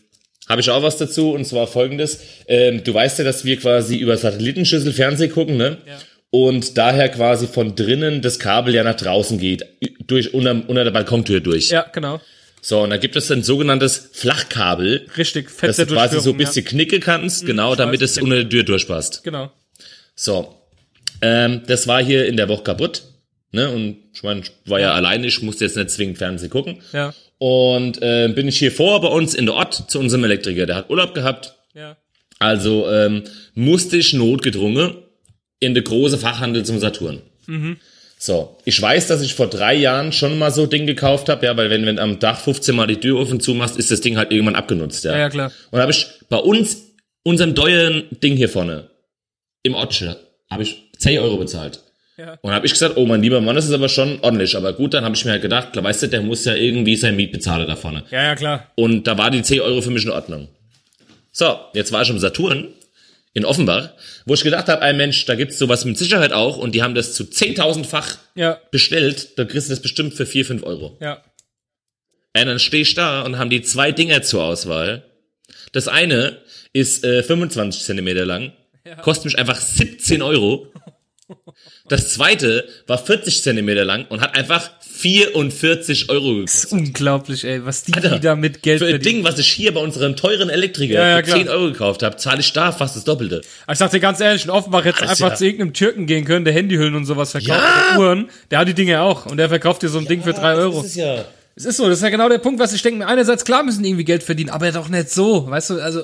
habe 0.47 0.61
ich 0.61 0.69
auch 0.69 0.81
was 0.81 0.97
dazu 0.97 1.31
und 1.33 1.45
zwar 1.45 1.67
folgendes. 1.67 2.19
Ähm, 2.47 2.83
du 2.83 2.93
weißt 2.93 3.19
ja, 3.19 3.25
dass 3.25 3.43
wir 3.45 3.57
quasi 3.59 3.97
über 3.97 4.15
Satellitenschüssel 4.17 4.93
Fernsehen 4.93 5.31
gucken, 5.31 5.57
ne? 5.57 5.77
Ja. 5.85 5.97
Und 6.31 6.77
daher 6.77 7.09
quasi 7.09 7.47
von 7.47 7.75
drinnen 7.75 8.21
das 8.21 8.39
Kabel 8.39 8.73
ja 8.75 8.83
nach 8.83 8.95
draußen 8.95 9.39
geht, 9.39 9.65
durch 10.07 10.33
unter, 10.33 10.51
unter 10.67 10.83
der 10.83 10.91
Balkontür 10.91 11.39
durch. 11.41 11.69
ja, 11.69 11.85
genau. 11.93 12.19
So, 12.67 12.81
und 12.81 12.89
da 12.89 12.97
gibt 12.97 13.15
es 13.15 13.29
ein 13.29 13.43
sogenanntes 13.43 14.09
Flachkabel, 14.13 15.05
Richtig, 15.17 15.49
dass 15.49 15.55
feste 15.55 15.85
du 15.85 15.93
quasi 15.93 16.19
so 16.19 16.31
ein 16.31 16.37
bisschen 16.37 16.65
knicken 16.65 16.99
kannst, 16.99 17.45
genau, 17.45 17.73
ich 17.73 17.77
damit 17.77 18.01
es 18.01 18.17
unter 18.17 18.37
der 18.37 18.49
Tür 18.49 18.63
durchpasst. 18.63 19.17
Ja. 19.17 19.21
Genau. 19.23 19.51
So, 20.15 20.55
ähm, 21.21 21.61
das 21.67 21.85
war 21.87 22.03
hier 22.03 22.25
in 22.25 22.37
der 22.37 22.49
Woche 22.49 22.63
kaputt, 22.63 23.03
ne? 23.51 23.69
Und 23.69 23.97
ich 24.15 24.23
meine, 24.23 24.39
ich 24.39 24.51
war 24.65 24.79
ja, 24.79 24.87
Ja. 24.87 24.93
alleine, 24.95 25.27
ich 25.27 25.43
musste 25.43 25.63
jetzt 25.63 25.77
nicht 25.77 25.91
zwingend 25.91 26.17
Fernsehen 26.17 26.49
gucken. 26.49 26.79
Ja. 26.91 27.13
Und 27.37 28.01
äh, 28.01 28.29
bin 28.29 28.47
ich 28.47 28.57
hier 28.57 28.71
vor 28.71 28.99
bei 28.99 29.09
uns 29.09 29.35
in 29.35 29.45
der 29.45 29.53
Ort 29.53 29.91
zu 29.91 29.99
unserem 29.99 30.23
Elektriker, 30.23 30.65
der 30.65 30.77
hat 30.77 30.89
Urlaub 30.89 31.13
gehabt. 31.13 31.53
Ja. 31.75 31.97
Also 32.39 32.89
ähm, 32.89 33.25
musste 33.53 33.95
ich 33.97 34.13
notgedrungen 34.13 34.95
in 35.59 35.75
der 35.75 35.83
große 35.83 36.17
Fachhandel 36.17 36.65
zum 36.65 36.79
Saturn. 36.79 37.21
So, 38.17 38.57
ich 38.65 38.81
weiß, 38.81 39.07
dass 39.07 39.21
ich 39.21 39.35
vor 39.35 39.47
drei 39.47 39.75
Jahren 39.75 40.11
schon 40.11 40.37
mal 40.39 40.51
so 40.51 40.65
Ding 40.65 40.87
gekauft 40.87 41.29
habe, 41.29 41.45
ja, 41.45 41.57
weil 41.57 41.69
wenn, 41.69 41.85
wenn 41.85 41.99
am 41.99 42.19
Dach 42.19 42.39
15 42.39 42.75
Mal 42.75 42.87
die 42.87 42.99
Tür 42.99 43.19
offen 43.19 43.39
zumachst, 43.39 43.77
ist 43.77 43.91
das 43.91 44.01
Ding 44.01 44.17
halt 44.17 44.31
irgendwann 44.31 44.55
abgenutzt, 44.55 45.03
ja. 45.03 45.11
Ja, 45.11 45.17
ja, 45.19 45.29
klar. 45.29 45.51
Und 45.71 45.79
habe 45.79 45.91
ich 45.91 46.07
bei 46.29 46.37
uns, 46.37 46.77
unserem 47.23 47.55
teuren 47.55 48.05
Ding 48.23 48.35
hier 48.35 48.49
vorne, 48.49 48.89
im 49.63 49.75
Otsche, 49.75 50.17
habe 50.49 50.63
ich 50.63 50.91
10 50.97 51.19
Euro 51.19 51.37
bezahlt. 51.37 51.81
Ja. 52.17 52.37
Und 52.41 52.53
habe 52.53 52.65
ich 52.65 52.71
gesagt, 52.71 52.95
oh 52.95 53.05
mein 53.05 53.21
lieber 53.21 53.41
Mann, 53.41 53.55
das 53.55 53.65
ist 53.65 53.73
aber 53.73 53.89
schon 53.89 54.19
ordentlich. 54.21 54.55
Aber 54.55 54.71
gut, 54.71 54.93
dann 54.93 55.03
habe 55.03 55.15
ich 55.15 55.25
mir 55.25 55.31
halt 55.31 55.41
gedacht, 55.41 55.73
klar, 55.73 55.83
weißt 55.83 56.03
du, 56.03 56.07
der 56.07 56.21
muss 56.21 56.45
ja 56.45 56.55
irgendwie 56.55 56.95
sein 56.95 57.15
Miet 57.15 57.33
bezahlen 57.33 57.67
da 57.67 57.75
vorne. 57.75 58.03
Ja, 58.09 58.23
ja, 58.23 58.35
klar. 58.35 58.71
Und 58.75 59.05
da 59.05 59.17
war 59.17 59.31
die 59.31 59.41
10 59.41 59.59
Euro 59.59 59.81
für 59.81 59.91
mich 59.91 60.05
in 60.05 60.11
Ordnung. 60.11 60.47
So, 61.33 61.59
jetzt 61.73 61.91
war 61.91 62.03
ich 62.03 62.09
im 62.09 62.19
Saturn 62.19 62.69
in 63.35 63.45
Offenbach, 63.45 63.91
wo 64.25 64.33
ich 64.33 64.41
gedacht 64.43 64.67
habe, 64.69 64.81
ein 64.81 64.97
Mensch, 64.97 65.25
da 65.25 65.35
gibt's 65.35 65.59
sowas 65.59 65.85
mit 65.85 65.97
Sicherheit 65.99 66.31
auch 66.33 66.57
und 66.57 66.73
die 66.73 66.81
haben 66.81 66.95
das 66.95 67.13
zu 67.13 67.23
10.000-fach 67.25 68.17
Ja, 68.33 68.59
bestellt, 68.71 69.37
da 69.37 69.45
kriegst 69.45 69.67
du 69.69 69.73
das 69.73 69.81
bestimmt 69.81 70.15
für 70.15 70.25
4, 70.25 70.45
5 70.45 70.63
Euro. 70.63 70.97
ja. 71.01 71.21
Und 72.37 72.47
dann 72.47 72.59
stehe 72.59 72.81
ich 72.83 72.93
da 72.95 73.21
und 73.21 73.37
haben 73.37 73.49
die 73.49 73.61
zwei 73.61 73.93
Dinger 73.93 74.21
zur 74.21 74.43
Auswahl. 74.43 75.03
Das 75.71 75.87
eine 75.87 76.37
ist 76.73 77.05
äh, 77.05 77.23
25 77.23 77.83
Zentimeter 77.83 78.25
lang, 78.25 78.51
Ja. 78.85 78.95
kostet 78.95 79.25
mich 79.25 79.37
einfach 79.39 79.55
17 79.59 80.21
Euro. 80.21 80.67
Das 81.89 82.13
zweite 82.13 82.67
war 82.87 82.97
40 82.97 83.41
Zentimeter 83.43 83.83
lang 83.85 84.05
und 84.09 84.21
hat 84.21 84.35
einfach 84.35 84.69
44 84.81 86.09
Euro 86.09 86.41
Das 86.41 86.53
ist 86.55 86.61
gekostet. 86.69 86.87
unglaublich, 86.87 87.43
ey, 87.43 87.65
was 87.65 87.83
die, 87.83 87.93
Alter, 87.93 88.09
die 88.11 88.19
da 88.19 88.35
mit 88.35 88.61
Geld 88.61 88.79
Für 88.79 88.87
ein. 88.87 88.99
Ding, 89.01 89.23
was 89.23 89.37
ich 89.39 89.47
hier 89.49 89.73
bei 89.73 89.79
unserem 89.81 90.15
teuren 90.15 90.49
Elektriker 90.49 90.93
Ja, 90.93 91.09
ja, 91.09 91.15
für 91.17 91.23
klar. 91.23 91.37
10 91.37 91.49
Euro 91.49 91.65
gekauft 91.71 92.03
habe, 92.03 92.17
zahle 92.17 92.39
ich 92.41 92.53
da 92.53 92.71
fast 92.71 92.95
das 92.95 93.03
Doppelte. 93.03 93.41
Aber 93.65 93.73
Ich 93.73 93.79
sag 93.79 93.91
dir 93.91 93.99
ganz 93.99 94.19
ehrlich, 94.19 94.43
in 94.45 94.51
Offenbach 94.51 94.85
hätte 94.85 95.01
einfach 95.07 95.29
ja- 95.29 95.35
zu 95.35 95.45
irgendeinem 95.45 95.73
Türken 95.73 96.05
gehen 96.05 96.25
können, 96.25 96.45
der 96.45 96.53
Handyhüllen 96.53 96.95
und 96.95 97.05
sowas 97.05 97.31
verkauft, 97.31 97.59
Ja. 97.59 97.97
Uhren, 97.99 98.29
der 98.51 98.59
hat 98.59 98.67
die 98.67 98.73
Dinge 98.73 99.01
auch 99.01 99.25
und 99.25 99.37
der 99.37 99.49
verkauft 99.49 99.81
dir 99.83 99.89
so 99.89 99.97
ein 99.99 100.05
Ding 100.07 100.21
für 100.23 100.33
drei 100.33 100.53
Euro. 100.55 100.77
Das 100.81 100.87
ist 100.91 100.95
ja. 100.95 101.25
Es 101.55 101.63
ist 101.65 101.77
so, 101.77 101.87
das 101.87 101.99
ist 101.99 102.03
ja 102.03 102.09
genau 102.09 102.27
der 102.27 102.39
Punkt, 102.39 102.59
was 102.59 102.73
ich 102.73 102.81
denke. 102.81 103.07
Einerseits, 103.07 103.45
klar 103.45 103.63
müssen 103.63 103.81
die 103.81 103.89
irgendwie 103.89 104.03
Geld 104.03 104.23
verdienen, 104.23 104.49
aber 104.49 104.71
doch 104.71 104.89
nicht 104.89 105.09
so, 105.09 105.49
weißt 105.49 105.69
du, 105.69 105.79
also 105.81 106.03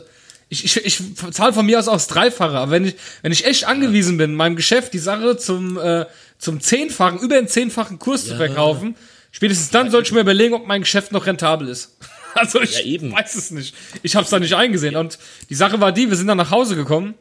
ich, 0.52 0.66
ich, 0.66 0.86
ich 0.86 1.02
zahle 1.32 1.54
von 1.54 1.66
mir 1.66 1.80
aus 1.80 1.88
auch 1.88 1.94
das 1.94 2.08
Dreifache, 2.08 2.58
aber 2.58 2.72
wenn 2.72 2.86
ich, 2.86 2.96
wenn 3.22 3.32
ich 3.32 3.46
echt 3.46 3.66
angewiesen 3.66 4.18
bin, 4.18 4.32
in 4.32 4.36
meinem 4.36 4.58
Geschäft 4.58 4.94
die 4.94 5.00
Sache 5.00 5.38
zum, 5.38 5.78
äh, 5.80 6.06
zum 6.38 6.60
Zehnfachen, 6.60 7.20
über 7.20 7.36
den 7.36 7.48
zehnfachen 7.48 8.00
Kurs 8.00 8.26
zu 8.26 8.36
verkaufen, 8.36 8.96
spätestens 9.32 9.70
dann 9.70 9.90
sollte 9.90 10.10
ich 10.10 10.14
mir 10.14 10.20
überlegen, 10.20 10.54
ob 10.54 10.68
mein 10.68 10.82
Geschäft 10.82 11.14
noch 11.14 11.26
rentabel 11.26 11.68
ist. 11.68 11.98
Also 12.34 12.62
ich 12.62 12.82
Ja, 12.86 13.12
weiß 13.12 13.36
es 13.36 13.52
nicht. 13.52 13.76
Ich 14.04 14.16
habe 14.16 14.24
es 14.24 14.30
da 14.30 14.40
nicht 14.40 14.56
eingesehen. 14.56 14.96
Und 14.96 15.20
die 15.50 15.56
Sache 15.56 15.82
war 15.82 15.92
die, 15.92 16.10
wir 16.10 16.16
sind 16.16 16.28
dann 16.28 16.38
nach 16.38 16.50
Hause 16.50 16.78
gekommen 16.78 17.14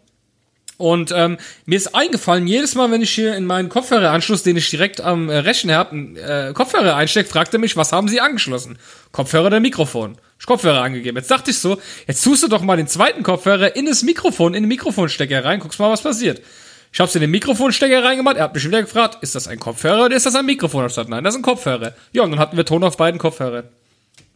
und 0.81 1.12
ähm, 1.14 1.37
mir 1.66 1.77
ist 1.77 1.95
eingefallen, 1.95 2.47
jedes 2.47 2.75
Mal, 2.75 2.90
wenn 2.90 3.03
ich 3.03 3.11
hier 3.11 3.37
in 3.37 3.45
meinen 3.45 3.69
Kopfhöreranschluss, 3.69 4.43
den 4.43 4.57
ich 4.57 4.71
direkt 4.71 5.01
am 5.01 5.29
äh, 5.29 5.37
Rechner 5.37 5.77
habe, 5.77 5.97
äh, 5.97 6.53
Kopfhörer 6.55 6.97
einstecke, 6.97 7.29
fragt 7.29 7.53
er 7.53 7.61
mich, 7.61 7.77
was 7.77 7.93
haben 7.93 8.09
Sie 8.09 8.21
angeschlossen? 8.21 8.79
Kopfhörer 9.12 9.47
oder 9.47 9.61
Mikrofon? 9.61 10.16
Ich 10.38 10.47
Kopfhörer 10.47 10.81
angegeben. 10.81 11.19
Jetzt 11.19 11.31
dachte 11.31 11.51
ich 11.51 11.59
so, 11.59 11.79
jetzt 12.07 12.25
tust 12.25 12.43
du 12.43 12.49
doch 12.49 12.62
mal 12.62 12.79
den 12.79 12.88
zweiten 12.88 13.23
Kopfhörer 13.23 13.77
in 13.77 13.85
das 13.85 14.03
Mikrofon, 14.03 14.55
in 14.55 14.62
den 14.62 14.69
Mikrofonstecker 14.69 15.45
rein, 15.45 15.61
guckst 15.61 15.79
mal, 15.79 15.90
was 15.90 16.03
passiert. 16.03 16.40
Ich 16.93 16.99
hab's 16.99 17.14
in 17.14 17.21
den 17.21 17.31
Mikrofonstecker 17.31 18.03
reingemacht, 18.03 18.37
er 18.37 18.45
hat 18.45 18.55
mich 18.55 18.66
wieder 18.66 18.81
gefragt, 18.81 19.19
ist 19.21 19.35
das 19.35 19.49
ein 19.49 19.61
Kopfhörer 19.61 20.07
oder 20.07 20.16
ist 20.16 20.25
das 20.27 20.35
ein 20.35 20.47
Mikrofon? 20.47 20.87
Ich 20.87 20.93
gesagt, 20.93 21.11
nein, 21.11 21.23
das 21.23 21.35
ist 21.35 21.40
ein 21.40 21.43
Kopfhörer. 21.43 21.93
Ja, 22.12 22.23
und 22.23 22.31
dann 22.31 22.40
hatten 22.40 22.57
wir 22.57 22.64
Ton 22.64 22.83
auf 22.85 22.97
beiden 22.97 23.21
Kopfhörern. 23.21 23.69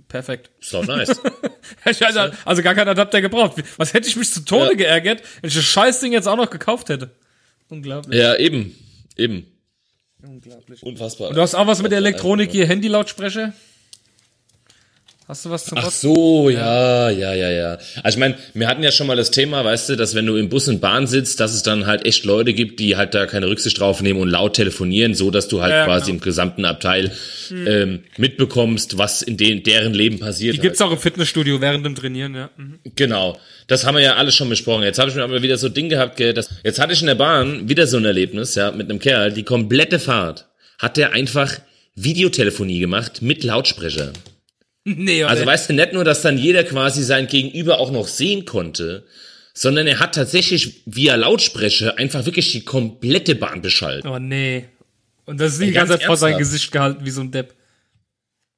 Perfekt. 0.08 0.50
So 0.60 0.82
nice. 0.82 1.20
Ich 1.90 2.00
hätte 2.00 2.32
also 2.44 2.62
gar 2.62 2.74
keinen 2.74 2.88
Adapter 2.88 3.20
gebraucht. 3.20 3.62
Was 3.78 3.94
hätte 3.94 4.06
ich 4.08 4.16
mich 4.16 4.30
zu 4.32 4.44
Tode 4.44 4.70
Ja. 4.72 4.74
geärgert, 4.76 5.22
wenn 5.40 5.48
ich 5.48 5.54
das 5.54 5.64
Scheißding 5.64 6.12
jetzt 6.12 6.28
auch 6.28 6.36
noch 6.36 6.50
gekauft 6.50 6.88
hätte? 6.90 7.10
Unglaublich. 7.68 8.18
ja, 8.20 8.36
eben. 8.36 8.74
Eben. 9.16 9.46
Unglaublich. 10.22 10.82
Unfassbar. 10.82 11.32
Du 11.32 11.40
hast 11.40 11.54
auch 11.54 11.66
was 11.66 11.82
mit 11.82 11.90
der 11.90 11.98
Elektronik 11.98 12.50
hier, 12.50 12.68
Handylautsprecher? 12.68 13.52
Hast 15.26 15.46
du 15.46 15.50
was 15.50 15.64
zum 15.64 15.78
Ach 15.78 15.90
so, 15.90 16.50
ja, 16.50 17.08
ja, 17.08 17.32
ja, 17.32 17.50
ja. 17.50 17.78
Also 18.02 18.16
ich 18.16 18.20
meine, 18.20 18.36
wir 18.52 18.68
hatten 18.68 18.82
ja 18.82 18.92
schon 18.92 19.06
mal 19.06 19.16
das 19.16 19.30
Thema, 19.30 19.64
weißt 19.64 19.88
du, 19.88 19.96
dass 19.96 20.14
wenn 20.14 20.26
du 20.26 20.36
im 20.36 20.50
Bus 20.50 20.68
und 20.68 20.82
Bahn 20.82 21.06
sitzt, 21.06 21.40
dass 21.40 21.54
es 21.54 21.62
dann 21.62 21.86
halt 21.86 22.04
echt 22.04 22.26
Leute 22.26 22.52
gibt, 22.52 22.78
die 22.78 22.96
halt 22.96 23.14
da 23.14 23.24
keine 23.24 23.46
Rücksicht 23.46 23.80
drauf 23.80 24.02
nehmen 24.02 24.20
und 24.20 24.28
laut 24.28 24.52
telefonieren, 24.54 25.14
so 25.14 25.30
dass 25.30 25.48
du 25.48 25.62
halt 25.62 25.72
Ja, 25.72 25.86
quasi 25.86 26.06
genau. 26.10 26.16
im 26.16 26.20
gesamten 26.20 26.64
Abteil 26.66 27.10
ähm, 27.50 28.00
mitbekommst, 28.18 28.98
was 28.98 29.22
in 29.22 29.38
den, 29.38 29.62
deren 29.62 29.94
Leben 29.94 30.18
passiert. 30.18 30.56
Die 30.56 30.60
gibt's 30.60 30.82
auch 30.82 30.92
im 30.92 30.98
Fitnessstudio 30.98 31.58
während 31.62 31.86
dem 31.86 31.94
Trainieren, 31.94 32.34
ja. 32.34 32.50
Mhm. 32.58 32.80
Genau. 32.94 33.38
Das 33.66 33.86
haben 33.86 33.94
wir 33.94 34.02
ja 34.02 34.16
alles 34.16 34.34
schon 34.36 34.50
besprochen. 34.50 34.82
Jetzt 34.82 34.98
habe 34.98 35.08
ich 35.08 35.16
mir 35.16 35.24
aber 35.24 35.40
wieder 35.40 35.56
so 35.56 35.68
ein 35.68 35.74
Ding 35.74 35.88
gehabt, 35.88 36.18
gell, 36.18 36.34
dass, 36.34 36.50
jetzt 36.64 36.78
hatte 36.78 36.92
ich 36.92 37.00
in 37.00 37.06
der 37.06 37.14
Bahn 37.14 37.66
wieder 37.66 37.86
so 37.86 37.96
ein 37.96 38.04
Erlebnis, 38.04 38.56
ja, 38.56 38.72
mit 38.72 38.90
einem 38.90 38.98
Kerl, 38.98 39.32
die 39.32 39.42
komplette 39.42 39.98
Fahrt 39.98 40.48
hat 40.78 40.98
der 40.98 41.12
einfach 41.12 41.60
Videotelefonie 41.94 42.80
gemacht 42.80 43.22
mit 43.22 43.42
Lautsprecher. 43.42 44.12
Nee? 44.84 45.24
Also 45.24 45.46
weißt 45.46 45.70
du, 45.70 45.72
nicht 45.74 45.92
nur, 45.92 46.04
dass 46.04 46.22
dann 46.22 46.36
jeder 46.36 46.62
quasi 46.62 47.02
sein 47.02 47.26
Gegenüber 47.26 47.78
auch 47.80 47.90
noch 47.90 48.06
sehen 48.06 48.44
konnte, 48.44 49.04
sondern 49.54 49.86
er 49.86 49.98
hat 49.98 50.14
tatsächlich 50.14 50.82
via 50.84 51.14
Lautsprecher 51.14 51.98
einfach 51.98 52.26
wirklich 52.26 52.52
die 52.52 52.64
komplette 52.64 53.34
Bahn 53.34 53.62
beschallt. 53.62 54.04
oh 54.04 54.18
nee. 54.18 54.66
Und 55.26 55.40
das 55.40 55.52
ist 55.52 55.62
die 55.62 55.68
Ey, 55.68 55.72
ganze 55.72 55.92
ganz 55.92 56.00
Zeit 56.00 56.06
vor 56.06 56.16
sein? 56.18 56.36
Gesicht 56.36 56.70
gehalten, 56.70 57.04
wie 57.06 57.10
so 57.10 57.22
ein 57.22 57.30
Depp. 57.30 57.54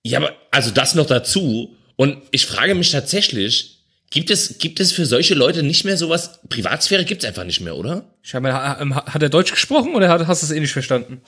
Ja, 0.05 0.19
aber 0.19 0.35
also 0.51 0.71
das 0.71 0.95
noch 0.95 1.07
dazu. 1.07 1.77
Und 1.95 2.19
ich 2.33 2.47
frage 2.47 2.75
mich 2.75 2.91
tatsächlich, 2.91 3.79
gibt 4.11 4.31
es, 4.31 4.59
gibt 4.59 4.81
es 4.81 4.91
für 4.91 5.07
solche 5.07 5.35
Leute 5.35 5.63
nicht 5.63 5.85
mehr 5.85 5.97
sowas? 5.97 6.41
Privatsphäre 6.49 7.05
gibt's 7.05 7.25
einfach 7.25 7.45
nicht 7.45 7.61
mehr, 7.61 7.77
oder? 7.77 8.05
Ich 8.23 8.35
ähm, 8.35 8.97
hat 8.97 9.23
er 9.23 9.29
Deutsch 9.29 9.53
gesprochen 9.53 9.95
oder 9.95 10.09
hast 10.27 10.43
du 10.43 10.47
es 10.47 10.53
eh 10.53 10.59
nicht 10.59 10.73
verstanden? 10.73 11.21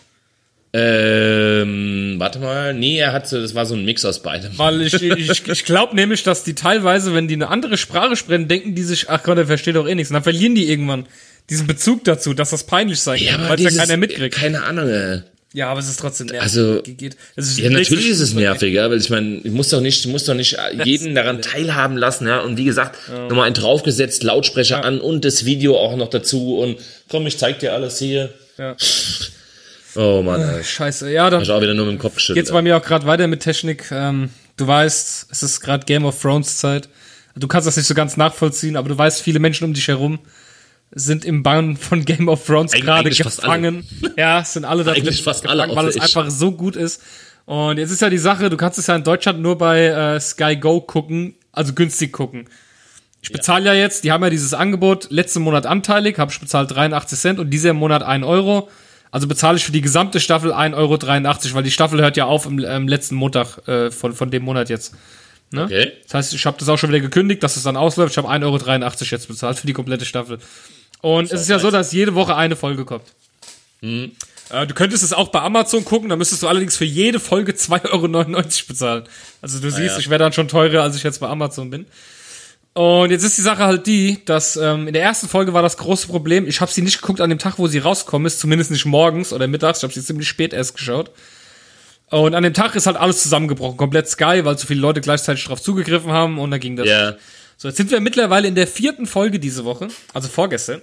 Ähm, 0.72 2.14
warte 2.18 2.38
mal. 2.38 2.74
Nee, 2.74 2.98
er 2.98 3.12
hat 3.12 3.28
so, 3.28 3.40
das 3.40 3.54
war 3.54 3.66
so 3.66 3.74
ein 3.74 3.84
Mix 3.84 4.04
aus 4.04 4.22
beidem. 4.22 4.52
Weil 4.56 4.82
ich, 4.82 4.94
ich, 5.02 5.46
ich 5.48 5.64
glaube 5.64 5.94
nämlich, 5.96 6.22
dass 6.22 6.44
die 6.44 6.54
teilweise, 6.54 7.14
wenn 7.14 7.28
die 7.28 7.34
eine 7.34 7.48
andere 7.48 7.76
Sprache 7.76 8.16
sprechen, 8.16 8.48
denken 8.48 8.74
die 8.74 8.82
sich, 8.82 9.08
ach 9.08 9.22
Gott, 9.22 9.38
der 9.38 9.46
versteht 9.46 9.76
doch 9.76 9.88
eh 9.88 9.94
nichts. 9.94 10.10
Und 10.10 10.14
dann 10.14 10.22
verlieren 10.22 10.54
die 10.54 10.68
irgendwann 10.70 11.06
diesen 11.50 11.66
Bezug 11.66 12.04
dazu, 12.04 12.34
dass 12.34 12.50
das 12.50 12.64
peinlich 12.64 13.00
sein 13.00 13.18
Ja, 13.22 13.32
kann, 13.36 13.48
weil 13.48 13.60
ja 13.60 13.70
keiner 13.70 13.96
mitkriegt. 13.96 14.34
Keine 14.34 14.62
Ahnung, 14.64 14.88
ey. 14.88 15.20
Ja, 15.54 15.70
aber 15.70 15.80
es 15.80 15.88
ist 15.88 15.98
trotzdem 15.98 16.26
nervig. 16.26 16.42
Also- 16.42 16.82
Ja, 17.56 17.70
natürlich 17.70 18.10
ist 18.10 18.20
es 18.20 18.34
nervig, 18.34 18.74
ja, 18.74 18.90
weil 18.90 18.98
ich 18.98 19.08
meine, 19.08 19.36
ich 19.42 19.50
muss 19.50 19.70
doch 19.70 19.80
nicht, 19.80 20.04
ich 20.04 20.12
muss 20.12 20.24
doch 20.24 20.34
nicht 20.34 20.58
jeden 20.84 21.14
daran 21.14 21.40
teilhaben 21.40 21.96
lassen, 21.96 22.26
ja. 22.26 22.40
Und 22.40 22.58
wie 22.58 22.64
gesagt, 22.64 22.98
nochmal 23.30 23.46
ein 23.46 23.54
draufgesetzt, 23.54 24.22
Lautsprecher 24.22 24.84
an 24.84 25.00
und 25.00 25.24
das 25.24 25.46
Video 25.46 25.78
auch 25.78 25.96
noch 25.96 26.10
dazu 26.10 26.58
und 26.58 26.76
komm, 27.08 27.26
ich 27.26 27.38
zeig 27.38 27.60
dir 27.60 27.72
alles 27.72 27.98
hier. 27.98 28.28
Ja. 28.58 28.76
Oh 30.00 30.22
Mann, 30.22 30.40
ey. 30.40 30.62
Scheiße, 30.62 31.10
ja, 31.10 31.28
dann 31.28 31.42
ich 31.42 31.50
auch 31.50 31.60
wieder 31.60 31.74
nur 31.74 31.86
mit 31.86 31.96
dem 31.96 31.98
Kopf 31.98 32.14
geschüttelt. 32.14 32.44
geht's 32.44 32.52
bei 32.52 32.62
mir 32.62 32.76
auch 32.76 32.82
gerade 32.82 33.04
weiter 33.04 33.26
mit 33.26 33.40
Technik. 33.40 33.90
Ähm, 33.90 34.30
du 34.56 34.64
weißt, 34.64 35.26
es 35.28 35.42
ist 35.42 35.60
gerade 35.60 35.84
Game 35.86 36.04
of 36.04 36.20
Thrones 36.22 36.58
Zeit. 36.58 36.88
Du 37.34 37.48
kannst 37.48 37.66
das 37.66 37.76
nicht 37.76 37.86
so 37.86 37.94
ganz 37.94 38.16
nachvollziehen, 38.16 38.76
aber 38.76 38.88
du 38.88 38.96
weißt, 38.96 39.20
viele 39.20 39.40
Menschen 39.40 39.64
um 39.64 39.74
dich 39.74 39.88
herum 39.88 40.20
sind 40.92 41.24
im 41.24 41.42
Bann 41.42 41.76
von 41.76 42.04
Game 42.04 42.28
of 42.28 42.46
Thrones 42.46 42.72
gerade 42.72 43.10
gefangen. 43.10 43.84
Ja, 44.16 44.44
sind 44.44 44.64
alle 44.64 44.84
da 44.84 44.92
Eigentlich 44.92 45.22
fast 45.22 45.42
gefangen, 45.42 45.60
alle, 45.60 45.76
weil 45.76 45.88
es 45.88 45.96
ich. 45.96 46.02
einfach 46.02 46.30
so 46.30 46.52
gut 46.52 46.76
ist. 46.76 47.02
Und 47.44 47.78
jetzt 47.78 47.90
ist 47.90 48.00
ja 48.00 48.08
die 48.08 48.18
Sache, 48.18 48.50
du 48.50 48.56
kannst 48.56 48.78
es 48.78 48.86
ja 48.86 48.94
in 48.94 49.02
Deutschland 49.02 49.40
nur 49.40 49.58
bei 49.58 49.86
äh, 49.86 50.20
Sky 50.20 50.56
Go 50.56 50.80
gucken, 50.80 51.34
also 51.50 51.72
günstig 51.74 52.12
gucken. 52.12 52.48
Ich 53.20 53.32
bezahle 53.32 53.64
ja 53.64 53.74
jetzt, 53.74 54.04
die 54.04 54.12
haben 54.12 54.22
ja 54.22 54.30
dieses 54.30 54.54
Angebot, 54.54 55.08
letzten 55.10 55.42
Monat 55.42 55.66
anteilig, 55.66 56.18
habe 56.18 56.30
ich 56.30 56.38
bezahlt 56.38 56.70
83 56.70 57.18
Cent 57.18 57.38
und 57.40 57.50
dieser 57.50 57.72
Monat 57.72 58.04
1 58.04 58.24
Euro. 58.24 58.68
Also 59.10 59.26
bezahle 59.26 59.56
ich 59.56 59.64
für 59.64 59.72
die 59.72 59.80
gesamte 59.80 60.20
Staffel 60.20 60.52
1,83 60.52 60.74
Euro, 60.76 61.54
weil 61.54 61.62
die 61.62 61.70
Staffel 61.70 62.00
hört 62.00 62.16
ja 62.16 62.26
auf 62.26 62.46
im, 62.46 62.58
im 62.58 62.88
letzten 62.88 63.14
Montag 63.14 63.66
äh, 63.66 63.90
von, 63.90 64.14
von 64.14 64.30
dem 64.30 64.44
Monat 64.44 64.68
jetzt. 64.68 64.94
Ne? 65.50 65.64
Okay. 65.64 65.92
Das 66.04 66.14
heißt, 66.14 66.34
ich 66.34 66.44
habe 66.44 66.58
das 66.58 66.68
auch 66.68 66.76
schon 66.76 66.90
wieder 66.90 67.00
gekündigt, 67.00 67.42
dass 67.42 67.56
es 67.56 67.62
dann 67.62 67.76
ausläuft. 67.76 68.12
Ich 68.12 68.18
habe 68.18 68.28
1,83 68.28 68.44
Euro 68.44 68.92
jetzt 69.10 69.28
bezahlt 69.28 69.58
für 69.58 69.66
die 69.66 69.72
komplette 69.72 70.04
Staffel. 70.04 70.38
Und 71.00 71.32
es 71.32 71.42
ist 71.42 71.48
ja 71.48 71.58
so, 71.58 71.70
dass 71.70 71.92
jede 71.92 72.14
Woche 72.14 72.36
eine 72.36 72.56
Folge 72.56 72.84
kommt. 72.84 73.04
Mhm. 73.80 74.12
Äh, 74.50 74.66
du 74.66 74.74
könntest 74.74 75.02
es 75.02 75.12
auch 75.12 75.28
bei 75.28 75.40
Amazon 75.40 75.84
gucken, 75.84 76.08
da 76.08 76.16
müsstest 76.16 76.42
du 76.42 76.48
allerdings 76.48 76.76
für 76.76 76.84
jede 76.84 77.20
Folge 77.20 77.52
2,99 77.52 77.92
Euro 77.92 78.66
bezahlen. 78.68 79.04
Also 79.40 79.60
du 79.60 79.70
siehst, 79.70 79.94
ja. 79.94 79.98
ich 79.98 80.10
wäre 80.10 80.18
dann 80.18 80.32
schon 80.32 80.48
teurer, 80.48 80.82
als 80.82 80.96
ich 80.96 81.02
jetzt 81.02 81.20
bei 81.20 81.28
Amazon 81.28 81.70
bin. 81.70 81.86
Und 82.78 83.10
jetzt 83.10 83.24
ist 83.24 83.36
die 83.36 83.42
Sache 83.42 83.64
halt 83.64 83.88
die, 83.88 84.24
dass 84.24 84.56
ähm, 84.56 84.86
in 84.86 84.92
der 84.92 85.02
ersten 85.02 85.26
Folge 85.26 85.52
war 85.52 85.62
das 85.62 85.78
große 85.78 86.06
Problem, 86.06 86.46
ich 86.46 86.60
habe 86.60 86.70
sie 86.70 86.80
nicht 86.80 87.00
geguckt 87.00 87.20
an 87.20 87.28
dem 87.28 87.40
Tag, 87.40 87.58
wo 87.58 87.66
sie 87.66 87.80
rauskommen 87.80 88.24
ist, 88.24 88.38
zumindest 88.38 88.70
nicht 88.70 88.86
morgens 88.86 89.32
oder 89.32 89.48
mittags, 89.48 89.80
ich 89.80 89.82
habe 89.82 89.92
sie 89.92 90.00
ziemlich 90.00 90.28
spät 90.28 90.52
erst 90.52 90.76
geschaut. 90.76 91.10
Und 92.10 92.36
an 92.36 92.44
dem 92.44 92.54
Tag 92.54 92.76
ist 92.76 92.86
halt 92.86 92.96
alles 92.96 93.20
zusammengebrochen, 93.20 93.76
komplett 93.76 94.08
Sky, 94.08 94.44
weil 94.44 94.56
so 94.56 94.68
viele 94.68 94.78
Leute 94.80 95.00
gleichzeitig 95.00 95.44
drauf 95.44 95.60
zugegriffen 95.60 96.12
haben 96.12 96.38
und 96.38 96.52
da 96.52 96.58
ging 96.58 96.76
das. 96.76 96.86
Ja. 96.86 97.16
So, 97.56 97.66
jetzt 97.66 97.78
sind 97.78 97.90
wir 97.90 97.98
mittlerweile 97.98 98.46
in 98.46 98.54
der 98.54 98.68
vierten 98.68 99.06
Folge 99.08 99.40
diese 99.40 99.64
Woche, 99.64 99.88
also 100.14 100.28
vorgestern. 100.28 100.80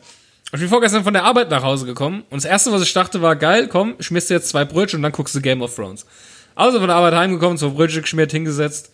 Ich 0.52 0.60
bin 0.60 0.68
vorgestern 0.68 1.06
von 1.06 1.14
der 1.14 1.24
Arbeit 1.24 1.50
nach 1.50 1.64
Hause 1.64 1.86
gekommen 1.86 2.26
und 2.30 2.44
das 2.44 2.44
erste, 2.44 2.74
was 2.74 2.82
ich 2.82 2.92
dachte, 2.92 3.22
war 3.22 3.38
geil, 3.38 3.70
komm, 3.70 3.96
schmierst 4.02 4.30
dir 4.30 4.34
jetzt 4.34 4.50
zwei 4.50 4.66
Brötchen 4.66 4.98
und 4.98 5.04
dann 5.04 5.14
guckst 5.14 5.34
du 5.34 5.40
Game 5.40 5.62
of 5.62 5.74
Thrones. 5.74 6.06
Also 6.56 6.80
von 6.80 6.90
der 6.90 6.98
Arbeit 6.98 7.14
heimgekommen, 7.14 7.58
zwei 7.58 7.70
Brötchen 7.70 8.02
geschmiert, 8.02 8.34
hingesetzt, 8.34 8.92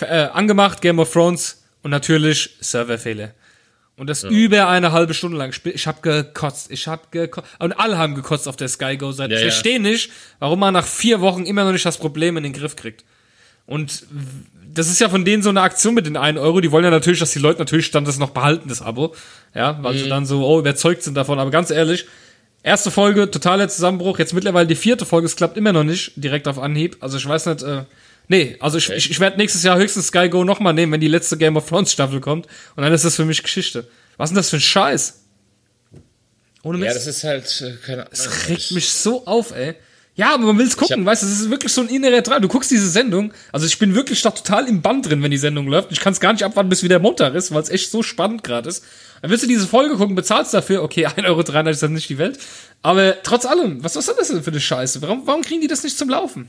äh, 0.00 0.26
angemacht, 0.34 0.82
Game 0.82 0.98
of 0.98 1.10
Thrones 1.10 1.62
und 1.86 1.92
natürlich 1.92 2.50
Serverfehler. 2.58 3.30
Und 3.96 4.10
das 4.10 4.24
über 4.24 4.66
eine 4.66 4.90
halbe 4.90 5.14
Stunde 5.14 5.36
lang. 5.36 5.54
Ich 5.62 5.86
hab 5.86 6.02
gekotzt. 6.02 6.68
Ich 6.72 6.88
hab 6.88 7.12
gekotzt. 7.12 7.46
Und 7.60 7.74
alle 7.74 7.96
haben 7.96 8.16
gekotzt 8.16 8.48
auf 8.48 8.56
der 8.56 8.66
Sky 8.66 8.96
Go 8.96 9.12
Seite. 9.12 9.34
Ja, 9.34 9.38
ich 9.38 9.44
ja. 9.44 9.50
verstehe 9.52 9.78
nicht, 9.78 10.10
warum 10.40 10.58
man 10.58 10.74
nach 10.74 10.84
vier 10.84 11.20
Wochen 11.20 11.44
immer 11.44 11.62
noch 11.62 11.70
nicht 11.70 11.86
das 11.86 11.96
Problem 11.98 12.36
in 12.38 12.42
den 12.42 12.52
Griff 12.52 12.74
kriegt. 12.74 13.04
Und 13.66 14.02
das 14.74 14.88
ist 14.88 15.00
ja 15.00 15.08
von 15.08 15.24
denen 15.24 15.44
so 15.44 15.48
eine 15.50 15.60
Aktion 15.60 15.94
mit 15.94 16.06
den 16.06 16.16
1 16.16 16.40
Euro. 16.40 16.60
Die 16.60 16.72
wollen 16.72 16.82
ja 16.84 16.90
natürlich, 16.90 17.20
dass 17.20 17.30
die 17.30 17.38
Leute 17.38 17.60
natürlich 17.60 17.92
dann 17.92 18.04
das 18.04 18.18
noch 18.18 18.30
behalten, 18.30 18.68
das 18.68 18.82
Abo. 18.82 19.14
Ja, 19.54 19.78
weil 19.80 19.94
Mhm. 19.94 19.98
sie 19.98 20.08
dann 20.08 20.26
so, 20.26 20.44
oh, 20.44 20.58
überzeugt 20.58 21.04
sind 21.04 21.14
davon. 21.14 21.38
Aber 21.38 21.52
ganz 21.52 21.70
ehrlich, 21.70 22.06
erste 22.64 22.90
Folge, 22.90 23.30
totaler 23.30 23.68
Zusammenbruch. 23.68 24.18
Jetzt 24.18 24.34
mittlerweile 24.34 24.66
die 24.66 24.74
vierte 24.74 25.06
Folge. 25.06 25.26
Es 25.26 25.36
klappt 25.36 25.56
immer 25.56 25.72
noch 25.72 25.84
nicht 25.84 26.14
direkt 26.16 26.48
auf 26.48 26.58
Anhieb. 26.58 26.96
Also 26.98 27.16
ich 27.16 27.28
weiß 27.28 27.46
nicht, 27.46 27.62
äh, 27.62 27.84
nee, 28.28 28.56
also 28.60 28.78
ich, 28.78 28.90
ich, 28.90 29.10
ich 29.10 29.20
werde 29.20 29.36
nächstes 29.36 29.62
Jahr 29.62 29.78
höchstens 29.78 30.08
Sky 30.08 30.28
Go 30.28 30.44
nochmal 30.44 30.74
nehmen, 30.74 30.92
wenn 30.92 31.00
die 31.00 31.08
letzte 31.08 31.36
Game 31.36 31.56
of 31.56 31.68
Thrones 31.68 31.92
Staffel 31.92 32.20
kommt. 32.20 32.46
Und 32.76 32.82
dann 32.82 32.92
ist 32.92 33.04
das 33.04 33.16
für 33.16 33.24
mich 33.24 33.42
Geschichte. 33.42 33.88
Was 34.16 34.30
ist 34.30 34.32
denn 34.32 34.36
das 34.36 34.50
für 34.50 34.56
ein 34.56 34.60
Scheiß? 34.60 35.22
Ohne 36.62 36.78
Mist. 36.78 36.88
Ja, 36.88 36.94
das 36.94 37.06
ist 37.06 37.24
halt, 37.24 37.60
äh, 37.60 37.76
keine 37.84 38.02
Ahnung. 38.02 38.10
Das 38.10 38.48
regt 38.48 38.72
mich 38.72 38.88
so 38.88 39.26
auf, 39.26 39.54
ey. 39.54 39.76
Ja, 40.16 40.32
aber 40.32 40.46
man 40.46 40.58
will's 40.58 40.78
gucken, 40.78 41.04
weißt 41.04 41.22
du, 41.22 41.26
es 41.26 41.40
ist 41.42 41.50
wirklich 41.50 41.72
so 41.74 41.82
ein 41.82 41.88
innerer 41.88 42.22
Drang. 42.22 42.40
Du 42.40 42.48
guckst 42.48 42.70
diese 42.70 42.88
Sendung, 42.88 43.34
also 43.52 43.66
ich 43.66 43.78
bin 43.78 43.94
wirklich 43.94 44.22
da 44.22 44.30
total 44.30 44.66
im 44.66 44.80
Band 44.80 45.06
drin, 45.06 45.22
wenn 45.22 45.30
die 45.30 45.36
Sendung 45.36 45.66
läuft. 45.68 45.92
Ich 45.92 46.00
kann 46.00 46.14
es 46.14 46.20
gar 46.20 46.32
nicht 46.32 46.42
abwarten, 46.42 46.70
bis 46.70 46.82
wieder 46.82 46.98
Montag 46.98 47.34
ist, 47.34 47.52
weil 47.52 47.62
es 47.62 47.68
echt 47.68 47.90
so 47.90 48.02
spannend 48.02 48.42
gerade 48.42 48.66
ist. 48.66 48.82
Dann 49.20 49.30
willst 49.30 49.44
du 49.44 49.48
diese 49.48 49.66
Folge 49.66 49.96
gucken, 49.96 50.14
bezahlst 50.14 50.54
dafür, 50.54 50.82
okay, 50.82 51.06
1,93 51.06 51.26
Euro 51.26 51.68
ist 51.68 51.82
dann 51.82 51.92
nicht 51.92 52.08
die 52.08 52.16
Welt. 52.16 52.38
Aber 52.80 53.22
trotz 53.22 53.44
allem, 53.44 53.84
was 53.84 53.94
ist 53.94 54.08
das 54.08 54.28
denn 54.28 54.42
für 54.42 54.50
eine 54.50 54.60
Scheiße? 54.60 55.02
Warum, 55.02 55.26
warum 55.26 55.42
kriegen 55.42 55.60
die 55.60 55.68
das 55.68 55.82
nicht 55.84 55.98
zum 55.98 56.08
Laufen? 56.08 56.48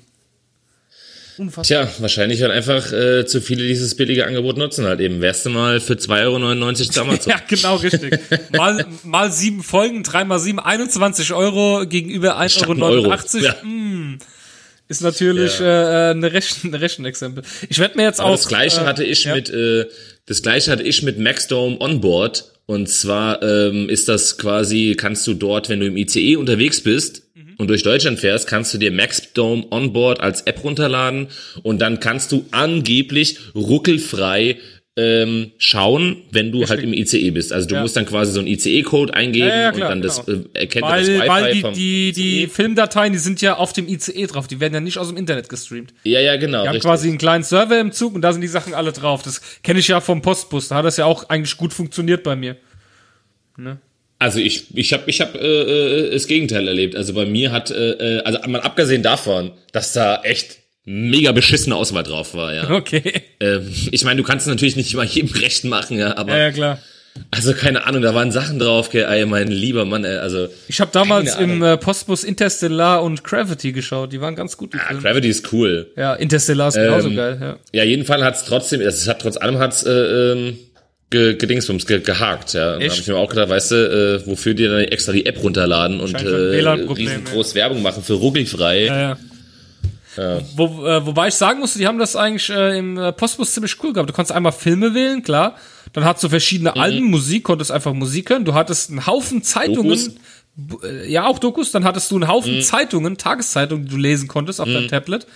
Unfassbar. 1.38 1.86
Tja, 1.86 1.94
wahrscheinlich, 2.00 2.42
weil 2.42 2.52
einfach 2.52 2.92
äh, 2.92 3.26
zu 3.26 3.42
viele 3.42 3.68
dieses 3.68 3.96
billige 3.96 4.26
Angebot 4.26 4.58
nutzen 4.58 4.86
halt 4.86 5.00
eben. 5.00 5.22
Wärst 5.22 5.46
du 5.46 5.52
mal 5.52 5.80
für 5.80 5.94
2,99 5.94 6.26
Euro 6.26 6.74
zu 6.74 7.02
Amazon. 7.02 7.32
ja, 7.32 7.42
genau, 7.48 7.76
richtig. 7.76 8.20
mal, 8.52 8.86
mal 9.04 9.32
sieben 9.32 9.62
Folgen, 9.62 10.04
drei 10.04 10.24
mal 10.24 10.40
sieben, 10.40 10.60
21 10.60 11.34
Euro 11.34 11.86
gegenüber 11.88 12.40
1,89 12.40 12.82
Euro. 12.82 13.16
Ja. 13.44 13.56
Mm, 13.64 14.18
ist 14.88 15.02
natürlich 15.02 15.60
ja. 15.60 16.10
äh, 16.10 16.12
eine, 16.12 16.34
Rechen, 16.34 16.70
eine 16.70 16.82
Rechenexempel. 16.82 17.44
Ich 17.70 17.78
werde 17.78 17.98
mir 17.98 18.04
jetzt 18.04 18.20
Aber 18.20 18.30
auch... 18.30 18.36
Das 18.36 18.48
gleiche 18.48 18.82
äh, 18.82 18.86
hatte 18.86 19.04
ich 19.04 19.26
ja. 19.26 19.36
mit... 19.36 19.50
Äh, 19.50 19.86
das 20.26 20.42
gleiche 20.42 20.72
hatte 20.72 20.84
ich 20.84 21.04
mit 21.04 21.20
Maxdome 21.20 21.80
Onboard. 21.80 22.52
Und 22.66 22.90
zwar 22.90 23.42
ähm, 23.44 23.88
ist 23.88 24.10
das 24.10 24.38
quasi, 24.38 24.96
kannst 24.98 25.26
du 25.26 25.34
dort, 25.34 25.70
wenn 25.70 25.80
du 25.80 25.88
im 25.88 25.96
ICE 25.96 26.36
unterwegs 26.36 26.82
bist, 26.82 27.24
und 27.58 27.68
durch 27.68 27.84
Deutschland 27.84 28.20
fährst, 28.20 28.48
kannst 28.48 28.74
du 28.74 28.78
dir 28.78 28.92
Maxdome 28.92 29.66
Onboard 29.72 30.20
als 30.20 30.42
App 30.42 30.64
runterladen 30.64 31.28
und 31.64 31.80
dann 31.80 32.00
kannst 32.00 32.32
du 32.32 32.46
angeblich 32.52 33.38
ruckelfrei 33.56 34.58
ähm, 34.98 35.52
schauen, 35.60 36.24
wenn 36.32 36.52
du 36.52 36.60
Richtig. 36.60 36.70
halt 36.72 36.84
im 36.84 36.94
ICE 36.94 37.30
bist. 37.30 37.54
Also 37.54 37.68
du 37.68 37.76
ja. 37.76 37.82
musst 37.82 37.96
dann 37.96 38.08
quasi 38.08 38.32
so 38.32 38.40
einen 38.40 38.48
ICE-Code 38.48 39.14
eingeben 39.14 39.48
ja, 39.48 39.62
ja, 39.62 39.72
klar, 39.72 39.92
und 39.92 40.02
dann 40.02 40.12
genau. 40.12 40.24
das 40.26 40.28
äh, 40.28 40.60
erkennt 40.60 40.86
weil, 40.86 41.06
das 41.06 41.10
Wi-Fi 41.10 41.28
weil 41.28 41.54
die, 41.54 41.62
vom 41.62 41.74
die, 41.76 42.12
die 42.14 42.44
ICE. 42.44 42.48
Filmdateien, 42.48 43.14
die 43.14 43.20
sind 43.20 43.40
ja 43.40 43.58
auf 43.58 43.74
dem 43.74 43.88
ICE 43.88 44.26
drauf, 44.26 44.48
die 44.48 44.60
werden 44.60 44.74
ja 44.74 44.80
nicht 44.80 44.98
aus 44.98 45.10
dem 45.10 45.18
Internet 45.18 45.50
gestreamt. 45.50 45.94
Ja, 46.04 46.20
ja, 46.20 46.36
genau. 46.38 46.64
Die 46.64 46.70
haben 46.70 46.80
quasi 46.80 47.10
einen 47.10 47.20
kleinen 47.20 47.44
Server 47.44 47.80
im 47.80 47.92
Zug 47.92 48.16
und 48.16 48.24
da 48.24 48.34
sind 48.34 48.42
die 48.42 48.48
Sachen 48.48 48.74
alle 48.74 48.92
drauf. 48.92 49.22
Das 49.22 49.42
kenne 49.62 49.80
ich 49.80 49.88
ja 49.88 50.02
vom 50.02 50.24
Postbus, 50.24 50.70
da 50.70 50.78
hat 50.78 50.86
das 50.86 50.98
ja 50.98 51.06
auch 51.06 51.30
eigentlich 51.30 51.56
gut 51.58 51.76
funktioniert 51.76 52.24
bei 52.24 52.36
mir. 52.36 52.58
Ne? 53.56 53.80
Also 54.20 54.40
ich, 54.40 54.76
ich 54.76 54.94
habe 54.94 55.04
ich 55.08 55.22
hab, 55.22 55.36
äh, 55.36 55.40
äh, 55.40 56.12
das 56.12 56.28
Gegenteil 56.28 56.68
erlebt. 56.68 56.96
Also 56.96 57.14
bei 57.14 57.26
mir 57.26 57.52
hat, 57.52 57.70
äh, 57.70 57.92
äh, 57.92 58.24
also 58.24 58.40
mal 58.48 58.62
abgesehen 58.62 59.04
davon, 59.04 59.52
dass 59.72 59.94
da 59.94 60.22
echt 60.24 60.58
mega 60.86 61.34
beschissene 61.34 61.76
Auswahl 61.76 62.04
drauf 62.04 62.34
war, 62.34 62.54
ja. 62.54 62.70
Okay. 62.70 63.22
Ähm, 63.40 63.72
ich 63.92 64.04
meine, 64.06 64.22
du 64.22 64.28
kannst 64.28 64.48
es 64.48 64.50
natürlich 64.50 64.76
nicht 64.76 64.94
immer 64.94 65.04
jedem 65.04 65.30
recht 65.42 65.66
machen, 65.66 66.00
ja, 66.00 66.18
aber. 66.18 66.32
Ja, 66.32 66.38
ja 66.46 66.52
klar. 66.52 66.80
Also 67.32 67.54
keine 67.54 67.86
Ahnung, 67.86 68.04
da 68.04 68.14
waren 68.14 68.32
Sachen 68.32 68.60
drauf, 68.60 68.94
ey, 68.94 69.26
mein 69.26 69.48
lieber 69.48 69.86
Mann, 69.86 70.06
ey, 70.06 70.18
also. 70.18 70.50
Ich 70.68 70.80
habe 70.80 70.92
damals 70.92 71.36
im 71.36 71.64
äh, 71.64 71.76
Postbus 71.76 72.24
Interstellar 72.24 73.04
und 73.04 73.24
Gravity 73.24 73.72
geschaut, 73.72 74.14
die 74.14 74.22
waren 74.22 74.36
ganz 74.36 74.56
gut. 74.56 74.74
Ja, 74.76 74.96
Gravity 74.96 75.28
ist 75.28 75.52
cool. 75.52 75.92
Ja, 75.96 76.14
Interstellar 76.14 76.68
ist 76.70 76.76
genauso 76.76 77.10
ähm, 77.10 77.16
geil, 77.16 77.38
ja. 77.42 77.60
Ja, 77.74 77.84
jedenfalls 77.84 78.24
hat's 78.24 78.46
trotzdem, 78.46 78.82
es 78.82 79.08
hat 79.08 79.22
trotz 79.22 79.38
allem 79.38 79.58
hat's 79.58 79.84
äh, 79.84 79.92
ähm, 79.92 80.58
ge, 81.10 81.36
gedingsbums, 81.36 81.86
ge, 81.86 82.00
gehakt, 82.00 82.54
ja. 82.54 82.74
Und 82.74 82.84
da 82.84 82.90
habe 82.90 83.00
ich 83.00 83.08
mir 83.08 83.16
auch 83.16 83.30
gedacht, 83.30 83.50
weißt 83.50 83.72
du, 83.72 84.22
äh, 84.24 84.28
wofür 84.28 84.54
die 84.54 84.66
dann 84.66 84.80
extra 84.80 85.12
die 85.12 85.26
App 85.26 85.42
runterladen 85.42 86.00
und 86.00 86.14
äh, 86.14 86.28
riesengroß. 86.28 87.56
Werbung 87.56 87.82
machen 87.82 88.04
für 88.04 88.14
ruckelfrei. 88.14 88.86
Ja, 88.86 89.00
ja. 89.00 89.18
Ja. 90.18 90.42
Wo, 90.56 90.86
äh, 90.86 91.06
wobei 91.06 91.28
ich 91.28 91.36
sagen 91.36 91.60
musste, 91.60 91.78
die 91.78 91.88
haben 91.88 92.00
das 92.00 92.16
eigentlich 92.16 92.50
äh, 92.50 92.78
im 92.78 92.98
äh, 92.98 93.12
Postbus 93.12 93.54
ziemlich 93.54 93.76
cool 93.84 93.94
gehabt. 93.94 94.10
Du 94.10 94.14
konntest 94.14 94.36
einmal 94.36 94.52
Filme 94.52 94.94
wählen, 94.94 95.22
klar. 95.22 95.56
Dann 95.94 96.06
hattest 96.06 96.24
du 96.24 96.30
verschiedene 96.30 96.72
mhm. 96.72 96.82
Alben, 96.82 97.04
Musik, 97.06 97.44
konntest 97.44 97.72
einfach 97.72 97.94
Musik 97.94 98.30
hören. 98.32 98.44
Du 98.44 98.54
hattest 98.54 98.90
einen 98.90 99.06
Haufen 99.06 99.44
Zeitungen. 99.44 100.18
Dokus? 100.58 100.84
Äh, 100.84 101.12
ja, 101.12 101.28
auch 101.28 101.40
Dokus. 101.40 101.72
Dann 101.72 101.84
hattest 101.84 102.10
du 102.12 102.16
einen 102.16 102.28
Haufen 102.28 102.56
mhm. 102.56 102.62
Zeitungen, 102.62 103.18
Tageszeitungen, 103.18 103.86
die 103.86 103.92
du 103.92 103.98
lesen 103.98 104.28
konntest 104.28 104.60
auf 104.60 104.68
mhm. 104.68 104.74
deinem 104.74 104.88
Tablet. 104.88 105.28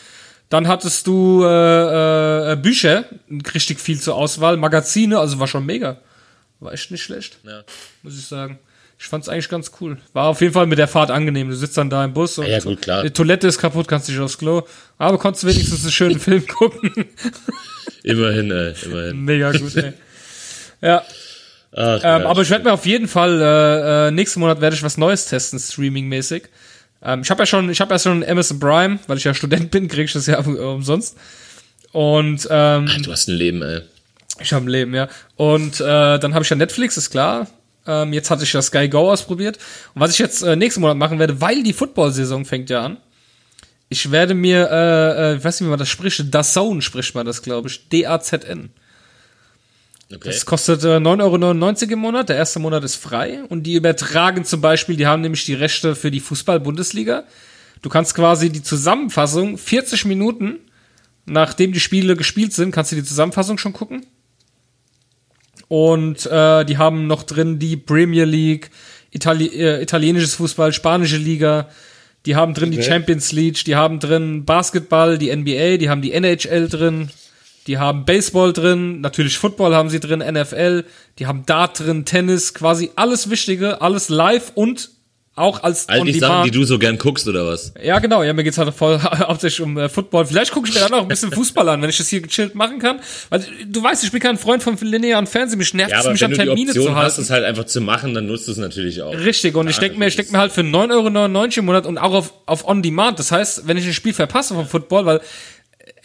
Dann 0.51 0.67
hattest 0.67 1.07
du 1.07 1.45
äh, 1.45 2.51
äh, 2.51 2.55
Bücher, 2.57 3.05
richtig 3.55 3.79
viel 3.79 4.01
zur 4.01 4.15
Auswahl, 4.15 4.57
Magazine, 4.57 5.17
also 5.17 5.39
war 5.39 5.47
schon 5.47 5.65
mega. 5.65 5.97
War 6.59 6.73
echt 6.73 6.91
nicht 6.91 7.01
schlecht, 7.01 7.37
ja. 7.43 7.63
muss 8.03 8.19
ich 8.19 8.25
sagen. 8.25 8.59
Ich 8.99 9.05
fand's 9.07 9.29
eigentlich 9.29 9.47
ganz 9.47 9.71
cool. 9.79 9.97
War 10.11 10.25
auf 10.25 10.41
jeden 10.41 10.53
Fall 10.53 10.67
mit 10.67 10.77
der 10.77 10.89
Fahrt 10.89 11.09
angenehm. 11.09 11.47
Du 11.47 11.55
sitzt 11.55 11.77
dann 11.77 11.89
da 11.89 12.03
im 12.03 12.13
Bus 12.13 12.37
und 12.37 12.47
ja, 12.47 12.59
gut, 12.59 12.85
die 12.85 13.11
Toilette 13.11 13.47
ist 13.47 13.59
kaputt, 13.59 13.87
kannst 13.87 14.09
nicht 14.09 14.19
aufs 14.19 14.37
Klo. 14.37 14.63
Aber 14.97 15.17
konntest 15.17 15.45
wenigstens 15.45 15.83
einen 15.83 15.91
schönen 15.91 16.19
Film 16.19 16.45
gucken. 16.45 16.91
immerhin, 18.03 18.51
ey, 18.51 18.75
immerhin. 18.83 19.23
Mega 19.23 19.53
gut, 19.53 19.73
ey. 19.77 19.93
Ja. 20.81 21.01
Ach, 21.73 22.01
ähm, 22.03 22.27
aber 22.27 22.41
ich 22.41 22.49
werde 22.49 22.65
mir 22.65 22.73
auf 22.73 22.85
jeden 22.85 23.07
Fall, 23.07 23.41
äh, 23.41 24.07
äh, 24.07 24.11
nächsten 24.11 24.41
Monat 24.41 24.59
werde 24.59 24.75
ich 24.75 24.83
was 24.83 24.97
Neues 24.97 25.27
testen, 25.27 25.59
streaming-mäßig. 25.59 26.43
Ähm, 27.03 27.21
ich 27.21 27.29
habe 27.29 27.41
ja 27.41 27.45
schon, 27.45 27.69
ich 27.69 27.81
habe 27.81 27.93
ja 27.93 27.99
schon 27.99 28.23
Amazon 28.23 28.59
Prime, 28.59 28.99
weil 29.07 29.17
ich 29.17 29.23
ja 29.23 29.33
Student 29.35 29.71
bin, 29.71 29.87
krieg 29.87 30.05
ich 30.05 30.13
das 30.13 30.27
ja 30.27 30.39
umsonst. 30.39 31.17
Und 31.91 32.47
ähm, 32.49 32.85
Ach, 32.89 33.01
du 33.01 33.11
hast 33.11 33.27
ein 33.27 33.35
Leben, 33.35 33.61
ey. 33.61 33.81
Ich 34.39 34.53
habe 34.53 34.65
ein 34.65 34.69
Leben, 34.69 34.93
ja. 34.93 35.07
Und 35.35 35.79
äh, 35.81 36.19
dann 36.19 36.33
habe 36.33 36.43
ich 36.43 36.49
ja 36.49 36.55
Netflix, 36.55 36.97
ist 36.97 37.11
klar. 37.11 37.47
Ähm, 37.85 38.13
jetzt 38.13 38.29
hatte 38.29 38.43
ich 38.43 38.53
ja 38.53 38.61
Sky 38.61 38.87
Go 38.87 39.11
ausprobiert. 39.11 39.57
Und 39.93 40.01
was 40.01 40.11
ich 40.11 40.19
jetzt 40.19 40.41
äh, 40.41 40.55
nächsten 40.55 40.81
Monat 40.81 40.97
machen 40.97 41.19
werde, 41.19 41.41
weil 41.41 41.63
die 41.63 41.73
Football-Saison 41.73 42.45
fängt 42.45 42.69
ja 42.69 42.85
an. 42.85 42.97
Ich 43.89 44.09
werde 44.09 44.33
mir, 44.33 44.69
äh, 44.71 45.33
äh, 45.33 45.37
ich 45.37 45.43
weiß 45.43 45.59
nicht, 45.59 45.67
wie 45.67 45.71
man 45.71 45.79
das 45.79 45.89
spricht, 45.89 46.33
DAZN 46.33 46.81
spricht 46.81 47.13
man 47.13 47.25
das, 47.25 47.41
glaube 47.41 47.67
ich. 47.67 47.89
D-A-Z-N. 47.89 48.69
Okay. 50.13 50.29
Das 50.29 50.45
kostet 50.45 50.83
äh, 50.83 50.97
9,99 50.97 51.83
Euro 51.83 51.93
im 51.93 51.99
Monat. 51.99 52.29
Der 52.29 52.35
erste 52.35 52.59
Monat 52.59 52.83
ist 52.83 52.95
frei. 52.95 53.43
Und 53.49 53.63
die 53.63 53.73
übertragen 53.73 54.43
zum 54.45 54.61
Beispiel, 54.61 54.97
die 54.97 55.07
haben 55.07 55.21
nämlich 55.21 55.45
die 55.45 55.53
Rechte 55.53 55.95
für 55.95 56.11
die 56.11 56.19
Fußball-Bundesliga. 56.19 57.23
Du 57.81 57.89
kannst 57.89 58.13
quasi 58.13 58.49
die 58.49 58.61
Zusammenfassung 58.61 59.57
40 59.57 60.05
Minuten, 60.05 60.59
nachdem 61.25 61.71
die 61.71 61.79
Spiele 61.79 62.15
gespielt 62.15 62.53
sind, 62.53 62.71
kannst 62.71 62.91
du 62.91 62.95
die 62.95 63.03
Zusammenfassung 63.03 63.57
schon 63.57 63.73
gucken. 63.73 64.05
Und 65.67 66.25
äh, 66.25 66.65
die 66.65 66.77
haben 66.77 67.07
noch 67.07 67.23
drin 67.23 67.57
die 67.57 67.77
Premier 67.77 68.25
League, 68.25 68.71
Itali 69.11 69.47
äh, 69.47 69.81
italienisches 69.81 70.35
Fußball, 70.35 70.73
spanische 70.73 71.17
Liga. 71.17 71.69
Die 72.25 72.35
haben 72.35 72.53
drin 72.53 72.69
okay. 72.69 72.77
die 72.77 72.83
Champions 72.83 73.31
League, 73.31 73.63
die 73.65 73.75
haben 73.75 73.99
drin 73.99 74.45
Basketball, 74.45 75.17
die 75.17 75.35
NBA, 75.35 75.77
die 75.77 75.89
haben 75.89 76.01
die 76.01 76.11
NHL 76.11 76.67
drin, 76.67 77.09
die 77.67 77.77
haben 77.77 78.05
Baseball 78.05 78.53
drin, 78.53 79.01
natürlich 79.01 79.37
Football 79.37 79.75
haben 79.75 79.89
sie 79.89 79.99
drin, 79.99 80.19
NFL, 80.19 80.83
die 81.19 81.27
haben 81.27 81.45
Dart 81.45 81.79
drin, 81.79 82.05
Tennis, 82.05 82.53
quasi 82.53 82.91
alles 82.95 83.29
Wichtige, 83.29 83.81
alles 83.81 84.09
live 84.09 84.51
und 84.55 84.89
auch 85.33 85.63
als 85.63 85.87
All 85.87 86.03
die 86.03 86.19
Sachen, 86.19 86.43
die 86.43 86.51
du 86.51 86.65
so 86.65 86.77
gern 86.77 86.97
guckst, 86.97 87.25
oder 87.25 87.47
was? 87.47 87.73
Ja, 87.81 87.99
genau. 87.99 88.21
Ja, 88.21 88.33
mir 88.33 88.43
geht's 88.43 88.57
halt 88.57 88.73
voll 88.73 88.99
hauptsächlich 89.01 89.61
um 89.61 89.77
äh, 89.77 89.87
Football. 89.87 90.25
Vielleicht 90.25 90.51
gucke 90.51 90.67
ich 90.67 90.73
mir 90.75 90.81
dann 90.81 90.93
auch 90.93 91.03
ein 91.03 91.07
bisschen 91.07 91.31
Fußball 91.31 91.67
an, 91.69 91.81
wenn 91.81 91.89
ich 91.89 91.97
das 91.97 92.09
hier 92.09 92.19
gechillt 92.19 92.53
machen 92.53 92.79
kann. 92.79 92.99
Weil 93.29 93.45
du 93.65 93.81
weißt, 93.81 94.03
ich 94.03 94.11
bin 94.11 94.19
kein 94.19 94.37
Freund 94.37 94.61
von 94.61 94.77
linearen 94.77 95.27
Fernsehen. 95.27 95.57
Mich 95.57 95.73
nervt 95.73 95.91
ja, 95.91 96.01
es, 96.01 96.07
mich 96.07 96.25
an 96.25 96.33
Termine 96.33 96.73
zu 96.73 96.83
halten. 96.83 96.95
hast, 96.95 97.17
es 97.17 97.29
halt 97.29 97.45
einfach 97.45 97.63
zu 97.63 97.79
machen, 97.79 98.13
dann 98.13 98.25
nutzt 98.25 98.49
du 98.49 98.51
es 98.51 98.57
natürlich 98.57 99.01
auch. 99.01 99.13
Richtig. 99.13 99.55
Und 99.55 99.67
ja, 99.67 99.71
ich 99.71 99.79
denke 99.79 99.97
mir, 99.97 100.07
ich 100.07 100.17
denke 100.17 100.33
mir 100.33 100.39
halt 100.39 100.51
für 100.51 100.61
9,99 100.61 100.91
Euro 100.91 101.59
im 101.59 101.65
Monat 101.65 101.85
und 101.85 101.97
auch 101.97 102.13
auf, 102.13 102.33
auf 102.45 102.67
On 102.67 102.83
Demand. 102.83 103.17
Das 103.17 103.31
heißt, 103.31 103.67
wenn 103.67 103.77
ich 103.77 103.85
ein 103.85 103.93
Spiel 103.93 104.13
verpasse 104.13 104.53
vom 104.53 104.67
Football, 104.67 105.05
weil 105.05 105.21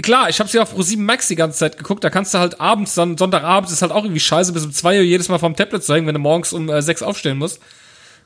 klar, 0.02 0.28
ich 0.28 0.38
habe 0.40 0.48
sie 0.48 0.58
auf 0.58 0.76
Pro7 0.76 0.98
Max 0.98 1.28
die 1.28 1.36
ganze 1.36 1.58
Zeit 1.58 1.78
geguckt, 1.78 2.04
da 2.04 2.10
kannst 2.10 2.34
du 2.34 2.38
halt 2.38 2.60
abends, 2.60 2.94
dann 2.94 3.16
Sonntagabends 3.16 3.72
ist 3.72 3.82
halt 3.82 3.92
auch 3.92 4.04
irgendwie 4.04 4.20
scheiße, 4.20 4.52
bis 4.52 4.64
um 4.64 4.72
zwei 4.72 4.98
Uhr 4.98 5.04
jedes 5.04 5.28
Mal 5.28 5.38
vom 5.38 5.56
Tablet 5.56 5.84
zu 5.84 5.94
hängen, 5.94 6.06
wenn 6.06 6.14
du 6.14 6.20
morgens 6.20 6.52
um 6.52 6.68
äh, 6.68 6.82
sechs 6.82 7.02
aufstehen 7.02 7.38
musst. 7.38 7.60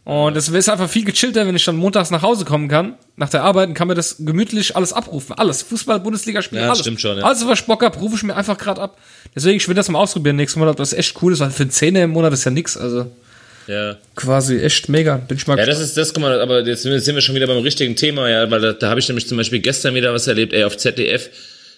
Und 0.05 0.35
es 0.35 0.49
ist 0.49 0.69
einfach 0.69 0.89
viel 0.89 1.05
gechillter, 1.05 1.47
wenn 1.47 1.55
ich 1.55 1.65
dann 1.65 1.77
montags 1.77 2.11
nach 2.11 2.23
Hause 2.23 2.47
kommen 2.47 2.69
kann, 2.69 2.95
nach 3.17 3.29
der 3.29 3.43
Arbeit, 3.43 3.69
und 3.69 3.75
kann 3.75 3.87
mir 3.87 3.95
das 3.95 4.17
gemütlich 4.19 4.75
alles 4.75 4.93
abrufen. 4.95 5.37
Alles. 5.37 5.63
Fußball, 5.63 6.01
Bundesliga 6.01 6.41
spielen, 6.41 6.63
ja, 6.63 6.69
alles. 6.69 6.81
Stimmt 6.81 7.01
schon, 7.01 7.19
ja. 7.19 7.25
Alles, 7.25 7.47
was 7.47 7.63
Bock 7.63 7.83
hab, 7.83 8.01
rufe 8.01 8.17
ich 8.17 8.23
mir 8.23 8.35
einfach 8.35 8.57
gerade 8.57 8.81
ab. 8.81 8.97
Deswegen, 9.37 9.59
ich 9.59 9.69
will 9.69 9.75
das 9.75 9.89
mal 9.91 9.99
ausprobieren 9.99 10.37
nächsten 10.37 10.59
Monat, 10.59 10.73
ob 10.73 10.79
das 10.79 10.95
echt 10.95 11.21
cool 11.23 11.35
ist, 11.35 11.41
weil 11.41 11.51
für 11.51 11.65
einen 11.65 11.71
Zehner 11.71 12.03
im 12.03 12.11
Monat 12.11 12.33
ist 12.33 12.45
ja 12.45 12.51
nix, 12.51 12.77
also. 12.77 13.11
Ja. 13.67 13.99
Quasi 14.17 14.59
echt 14.59 14.89
mega. 14.89 15.17
Bin 15.17 15.37
ich 15.37 15.47
mal 15.47 15.59
Ja, 15.59 15.67
das 15.67 15.81
ist 15.81 15.97
das, 15.97 16.15
guck 16.15 16.23
mal, 16.23 16.41
aber 16.41 16.67
jetzt 16.67 16.83
sind 16.83 17.15
wir 17.15 17.21
schon 17.21 17.35
wieder 17.35 17.47
beim 17.47 17.63
richtigen 17.63 17.95
Thema, 17.95 18.29
ja, 18.29 18.51
weil 18.51 18.61
da, 18.61 18.73
da 18.73 18.89
habe 18.89 19.01
ich 19.01 19.09
nämlich 19.09 19.29
zum 19.29 19.37
Beispiel 19.37 19.61
gestern 19.61 19.95
wieder 19.95 20.13
was 20.15 20.27
erlebt, 20.27 20.55
ey, 20.55 20.65
auf 20.65 20.77
ZDF 20.77 21.29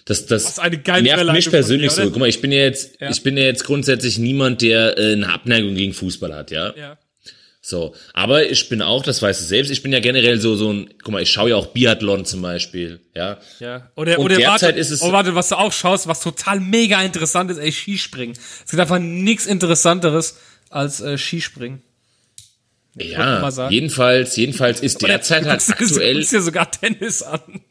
das, 0.05 0.25
das 0.25 0.45
Was 0.45 0.59
eine 0.59 0.77
geile 0.79 1.03
nervt 1.03 1.31
mich 1.31 1.49
persönlich 1.49 1.93
dir, 1.93 2.03
so. 2.03 2.09
Guck 2.09 2.17
mal, 2.17 2.29
ich 2.29 2.41
bin 2.41 2.51
ja 2.51 2.59
jetzt, 2.59 2.99
ja. 2.99 3.09
ich 3.09 3.23
bin 3.23 3.37
ja 3.37 3.43
jetzt 3.43 3.63
grundsätzlich 3.63 4.17
niemand, 4.17 4.61
der 4.61 4.97
äh, 4.97 5.13
eine 5.13 5.31
Abneigung 5.31 5.75
gegen 5.75 5.93
Fußball 5.93 6.33
hat, 6.35 6.51
ja. 6.51 6.73
Ja. 6.75 6.97
So, 7.65 7.95
aber 8.13 8.49
ich 8.49 8.67
bin 8.67 8.81
auch, 8.81 9.03
das 9.03 9.21
weißt 9.21 9.39
du 9.39 9.45
selbst, 9.45 9.71
ich 9.71 9.81
bin 9.81 9.93
ja 9.93 10.01
generell 10.01 10.37
so 10.37 10.57
so 10.57 10.73
ein, 10.73 10.89
guck 11.01 11.13
mal, 11.13 11.21
ich 11.21 11.31
schaue 11.31 11.51
ja 11.51 11.55
auch 11.55 11.67
Biathlon 11.67 12.25
zum 12.25 12.41
Beispiel, 12.41 12.99
ja. 13.15 13.37
Ja. 13.59 13.89
Oder 13.95 14.19
Und 14.19 14.25
oder 14.25 14.35
derzeit 14.35 14.61
warte, 14.61 14.79
ist 14.79 14.91
es, 14.91 15.01
oh, 15.01 15.13
warte, 15.13 15.33
was 15.33 15.47
du 15.47 15.55
auch 15.55 15.71
schaust, 15.71 16.05
was 16.07 16.19
total 16.19 16.59
mega 16.59 17.01
interessant 17.01 17.49
ist, 17.49 17.57
ey, 17.59 17.71
Skispringen. 17.71 18.35
Es 18.65 18.71
gibt 18.71 18.81
einfach 18.81 18.99
nichts 18.99 19.45
Interessanteres 19.45 20.37
als 20.69 20.99
äh, 20.99 21.17
Skispringen. 21.17 21.81
Ja, 22.95 23.49
jedenfalls, 23.69 24.35
jedenfalls 24.35 24.81
ist 24.81 25.01
derzeit 25.01 25.45
halt 25.45 25.67
aktuell. 25.67 26.21
Du 26.21 26.35
ja 26.35 26.41
sogar 26.41 26.69
Tennis 26.69 27.23
an. 27.23 27.61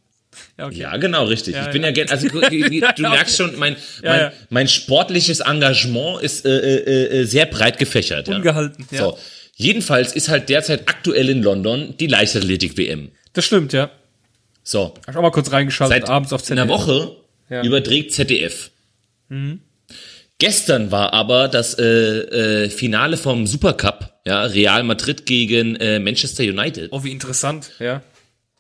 Ja, 0.59 0.67
okay. 0.67 0.79
ja, 0.79 0.97
genau, 0.97 1.25
richtig. 1.25 1.55
Ja, 1.55 1.67
ich 1.67 1.73
bin 1.73 1.83
ja, 1.83 1.91
ja 1.91 2.05
also 2.09 2.29
du, 2.97 3.03
merkst 3.03 3.37
schon, 3.37 3.59
mein, 3.59 3.77
mein, 4.03 4.33
mein 4.51 4.69
sportliches 4.69 5.41
Engagement 5.41 6.23
ist 6.23 6.45
äh, 6.45 6.51
äh, 6.51 7.21
äh, 7.21 7.25
sehr 7.25 7.47
breit 7.47 7.79
gefächert. 7.79 8.29
Ungehalten, 8.29 8.87
ja. 8.91 8.99
So. 8.99 9.19
Jedenfalls 9.57 10.15
ist 10.15 10.29
halt 10.29 10.49
derzeit 10.49 10.89
aktuell 10.89 11.29
in 11.29 11.43
London 11.43 11.95
die 11.99 12.07
Leichtathletik-WM. 12.07 13.11
Das 13.33 13.45
stimmt, 13.45 13.73
ja. 13.73 13.91
So, 14.65 14.95
Hab 15.07 15.09
ich 15.11 15.17
auch 15.17 15.23
mal 15.23 15.31
kurz 15.31 15.51
reingeschaltet, 15.53 16.03
seit 16.03 16.09
abends 16.09 16.33
auf 16.33 16.43
ZDF. 16.43 16.69
Woche 16.69 17.17
Ja. 17.49 17.63
überträgt 17.63 18.13
ZDF. 18.13 18.71
Gestern 20.39 20.91
war 20.91 21.13
aber 21.13 21.49
das 21.49 21.79
äh, 21.79 21.85
äh, 21.85 22.69
Finale 22.69 23.17
vom 23.17 23.47
Supercup, 23.47 24.13
ja, 24.27 24.43
Real 24.43 24.83
Madrid 24.83 25.25
gegen 25.25 25.77
äh, 25.77 25.99
Manchester 26.01 26.43
United. 26.43 26.91
Oh, 26.93 27.05
wie 27.05 27.13
interessant, 27.13 27.71
ja. 27.79 28.03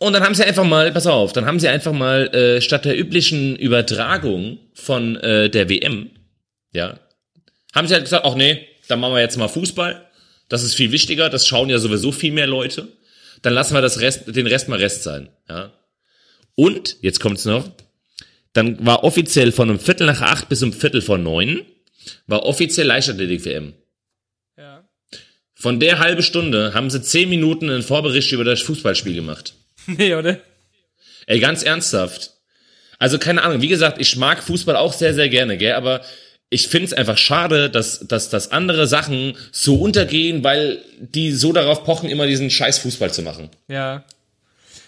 Und 0.02 0.14
dann 0.14 0.24
haben 0.24 0.34
sie 0.34 0.42
einfach 0.42 0.64
mal, 0.64 0.90
pass 0.90 1.06
auf, 1.06 1.32
dann 1.32 1.46
haben 1.46 1.60
sie 1.60 1.68
einfach 1.68 1.92
mal 1.92 2.26
äh, 2.34 2.60
statt 2.60 2.84
der 2.84 2.98
üblichen 2.98 3.54
Übertragung 3.54 4.58
von 4.74 5.14
äh, 5.18 5.48
der 5.48 5.68
WM, 5.68 6.10
ja, 6.72 6.98
haben 7.72 7.86
sie 7.86 7.94
halt 7.94 8.02
gesagt, 8.02 8.26
ach 8.26 8.34
nee, 8.34 8.66
dann 8.88 8.98
machen 8.98 9.14
wir 9.14 9.20
jetzt 9.20 9.36
mal 9.36 9.46
Fußball. 9.46 10.04
Das 10.48 10.64
ist 10.64 10.74
viel 10.74 10.90
wichtiger, 10.90 11.30
das 11.30 11.46
schauen 11.46 11.70
ja 11.70 11.78
sowieso 11.78 12.10
viel 12.10 12.32
mehr 12.32 12.48
Leute. 12.48 12.88
Dann 13.42 13.54
lassen 13.54 13.74
wir 13.74 13.80
das 13.80 14.00
Rest, 14.00 14.34
den 14.34 14.48
Rest 14.48 14.68
mal 14.68 14.80
Rest 14.80 15.04
sein, 15.04 15.28
ja. 15.48 15.72
Und, 16.56 16.96
jetzt 17.00 17.20
kommt's 17.20 17.44
noch, 17.44 17.70
dann 18.54 18.84
war 18.84 19.04
offiziell 19.04 19.52
von 19.52 19.70
um 19.70 19.78
Viertel 19.78 20.08
nach 20.08 20.20
acht 20.20 20.48
bis 20.48 20.64
um 20.64 20.72
Viertel 20.72 21.00
vor 21.00 21.18
neun, 21.18 21.62
war 22.26 22.44
offiziell 22.44 22.88
Leichtathletik-WM. 22.88 23.74
Ja. 24.58 24.84
Von 25.54 25.78
der 25.78 26.00
halbe 26.00 26.24
Stunde 26.24 26.74
haben 26.74 26.90
sie 26.90 27.02
zehn 27.02 27.28
Minuten 27.28 27.70
einen 27.70 27.84
Vorbericht 27.84 28.32
über 28.32 28.42
das 28.42 28.62
Fußballspiel 28.62 29.14
gemacht. 29.14 29.54
Nee, 29.98 30.14
oder? 30.14 30.38
Ey, 31.26 31.40
ganz 31.40 31.62
ernsthaft. 31.62 32.30
Also 32.98 33.18
keine 33.18 33.42
Ahnung, 33.42 33.60
wie 33.62 33.68
gesagt, 33.68 34.00
ich 34.00 34.16
mag 34.16 34.42
Fußball 34.42 34.76
auch 34.76 34.92
sehr, 34.92 35.14
sehr 35.14 35.28
gerne, 35.28 35.56
gell, 35.56 35.72
aber 35.74 36.02
ich 36.50 36.68
find's 36.68 36.92
einfach 36.92 37.16
schade, 37.18 37.70
dass, 37.70 38.00
dass, 38.06 38.28
dass 38.28 38.52
andere 38.52 38.86
Sachen 38.86 39.36
so 39.50 39.76
untergehen, 39.76 40.44
weil 40.44 40.78
die 41.00 41.32
so 41.32 41.52
darauf 41.52 41.82
pochen, 41.84 42.10
immer 42.10 42.26
diesen 42.26 42.50
scheiß 42.50 42.78
Fußball 42.78 43.12
zu 43.12 43.22
machen. 43.22 43.48
Ja. 43.68 44.04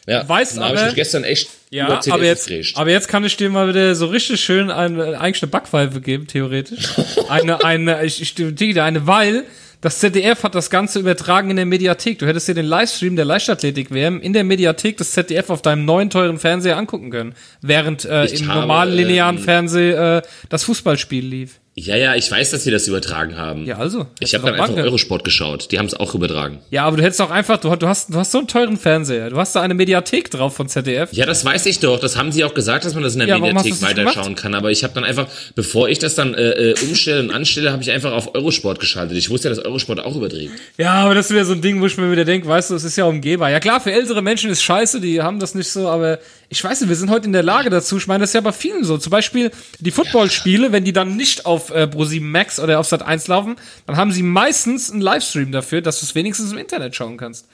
Ja, 0.07 0.29
Weißt 0.29 0.59
habe 0.61 0.75
ich 0.75 0.79
aber- 0.81 0.87
mich 0.89 0.95
gestern 0.97 1.25
echt 1.25 1.49
Ja, 1.71 1.87
über 1.87 2.01
CDF 2.01 2.15
aber 2.15 2.25
jetzt, 2.25 2.47
gefräscht. 2.47 2.77
aber 2.77 2.91
jetzt 2.91 3.09
kann 3.09 3.25
ich 3.25 3.37
dir 3.39 3.49
mal 3.49 3.67
wieder 3.69 3.95
so 3.95 4.07
richtig 4.07 4.43
schön 4.45 4.71
eine, 4.71 5.19
eigentlich 5.19 5.43
eine 5.43 5.51
Backpfeife 5.51 6.03
geben, 6.03 6.27
theoretisch. 6.27 6.89
eine, 7.31 7.65
eine, 7.65 8.05
ich, 8.05 8.21
ich 8.21 8.35
dir 8.35 8.85
eine, 8.85 9.07
weil 9.07 9.45
das 9.85 9.99
ZDF 9.99 10.45
hat 10.45 10.55
das 10.55 10.71
Ganze 10.71 10.99
übertragen 10.99 11.51
in 11.51 11.57
der 11.57 11.67
Mediathek. 11.67 12.19
Du 12.19 12.27
hättest 12.27 12.49
dir 12.49 12.55
den 12.55 12.65
Livestream 12.65 13.17
der 13.17 13.27
Leichtathletik-WM 13.27 14.19
in 14.23 14.33
der 14.33 14.43
Mediathek 14.43 14.97
des 14.97 15.11
ZDF 15.11 15.51
auf 15.51 15.61
deinem 15.61 15.85
neuen 15.85 16.09
teuren 16.09 16.39
Fernseher 16.39 16.79
angucken 16.79 17.11
können, 17.11 17.35
während 17.61 18.07
äh, 18.07 18.25
Ich 18.25 18.41
im 18.41 18.47
normalen 18.47 18.95
linearen 18.95 19.37
ähm, 19.37 19.43
Fernseh 19.43 19.91
äh, 19.91 20.23
das 20.49 20.65
Fußballspiel 20.65 21.27
lief. 21.27 21.61
Ja, 21.77 21.97
ja, 21.97 22.15
ich 22.15 22.31
weiß, 22.31 22.53
dass 22.53 22.63
sie 22.63 22.71
das 22.71 22.87
übertragen 22.87 23.37
haben. 23.37 23.67
Ja, 23.67 23.79
also. 23.79 24.07
ich 24.21 24.33
hättest 24.33 24.35
habe 24.35 24.57
dann 24.57 24.61
einfach. 24.61 24.85
Eurosport 24.85 25.25
geschaut. 25.25 25.73
Die 25.73 25.79
haben 25.81 25.87
es 25.87 25.95
auch 25.95 26.15
übertragen. 26.15 26.61
Ja, 26.71 26.85
aber 26.85 26.99
du 26.99 27.03
hättest 27.03 27.21
auch 27.21 27.31
einfach, 27.31 27.59
du, 27.59 27.75
du 27.75 27.89
hast, 27.89 28.15
du 28.15 28.19
hast 28.19 28.31
so 28.31 28.39
einen 28.39 28.47
teuren 28.47 28.77
Fernseher. 28.77 29.31
Du 29.31 29.39
hast 29.39 29.57
da 29.57 29.61
eine 29.61 29.75
Mediathek 29.75 30.31
drauf 30.31 30.55
von 30.55 30.69
ZDF. 30.69 31.13
Ja, 31.13 31.27
das 31.27 31.45
weiß 31.45 31.67
ich 31.67 31.81
doch. 31.81 31.99
Das 31.99 32.17
haben 32.17 32.31
sie 32.31 32.45
auch 32.45 32.55
gesagt, 32.55 32.85
dass 32.85 32.95
man 32.95 33.03
das 33.03 33.15
in 33.15 33.21
der 33.21 33.29
Ja, 33.29 33.39
Mediathek 33.39 33.83
weiterschauen 33.83 34.37
kann. 34.37 34.55
Aber 34.55 34.71
ich 34.71 34.85
habe 34.85 34.95
dann 34.95 35.03
einfach, 35.03 35.27
bevor 35.57 35.89
ich 35.89 35.99
das 35.99 36.15
dann 36.15 36.35
äh, 36.35 36.71
äh, 36.71 36.75
umstelle 36.83 37.21
und 37.21 37.33
anstelle, 37.33 37.73
habe 37.73 37.83
ich 37.83 37.91
einfach 37.91 38.13
auf 38.13 38.37
Eurosport 38.37 38.79
geschaltet. 38.79 39.17
Ich 39.17 39.29
wusste 39.31 39.49
ja, 39.49 39.55
dass 39.55 39.65
Eurosport 39.65 39.99
auch 39.99 40.15
überträgt. 40.15 40.53
Ja, 40.79 40.93
aber 40.93 41.17
das 41.17 41.27
ist 41.27 41.33
wieder 41.33 41.45
so 41.45 41.55
ein 41.55 41.61
Ding, 41.61 41.81
wo 41.81 41.87
ich 41.87 41.97
mir 41.97 42.13
wieder 42.13 42.25
denke, 42.25 42.47
weißt 42.47 42.71
du, 42.71 42.77
es 42.77 42.85
ist 42.85 42.95
ja 42.95 43.05
umgehbar. 43.07 43.51
Ja 43.51 43.59
klar, 43.59 43.81
für 43.81 43.91
ältere 43.91 44.23
Menschen 44.23 44.49
ist 44.49 44.63
scheiße, 44.63 45.01
die 45.01 45.21
haben 45.21 45.41
das 45.41 45.57
nicht 45.57 45.69
so, 45.69 45.89
aber 45.89 46.21
ich 46.49 46.63
weiß 46.63 46.83
nicht, 46.83 46.89
wir 46.89 46.97
sind 46.97 47.11
heute 47.11 47.27
in 47.27 47.33
der 47.33 47.43
Lage 47.43 47.69
dazu. 47.69 47.97
Ich 47.97 48.07
meine, 48.07 48.21
das 48.21 48.31
ist 48.31 48.35
ja 48.35 48.41
bei 48.41 48.53
vielen 48.53 48.85
so. 48.85 48.97
Zum 48.97 49.11
Beispiel 49.11 49.51
die 49.81 49.91
Footballspiele, 49.91 50.71
wenn 50.71 50.85
die 50.85 50.93
dann 50.93 51.17
nicht 51.17 51.47
auf 51.47 51.64
äh, 51.71 51.85
Pro7 51.85 52.23
Max 52.23 52.61
oder 52.61 52.79
auf 52.79 52.87
Sat 52.87 53.03
1 53.03 53.29
laufen, 53.29 53.57
dann 53.87 53.97
haben 53.97 54.13
sie 54.13 54.23
meistens 54.23 54.91
einen 54.91 55.01
Livestream 55.01 55.53
dafür, 55.53 55.81
dass 55.81 56.01
du 56.01 56.07
es 56.07 56.15
wenigstens 56.15 56.53
im 56.53 56.59
Internet 56.59 56.95
schauen 56.95 57.17
kannst. 57.17 57.49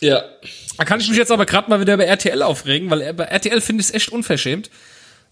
Ja. 0.00 0.24
Da 0.76 0.84
kann 0.84 1.00
ich 1.00 1.08
mich 1.08 1.16
jetzt 1.16 1.32
aber 1.32 1.46
gerade 1.46 1.70
mal 1.70 1.80
wieder 1.80 1.94
über 1.94 2.04
RTL 2.04 2.42
aufregen, 2.42 2.90
weil 2.90 3.12
bei 3.14 3.24
RTL 3.24 3.60
finde 3.60 3.80
ich 3.80 3.88
es 3.88 3.94
echt 3.94 4.10
unverschämt. 4.10 4.70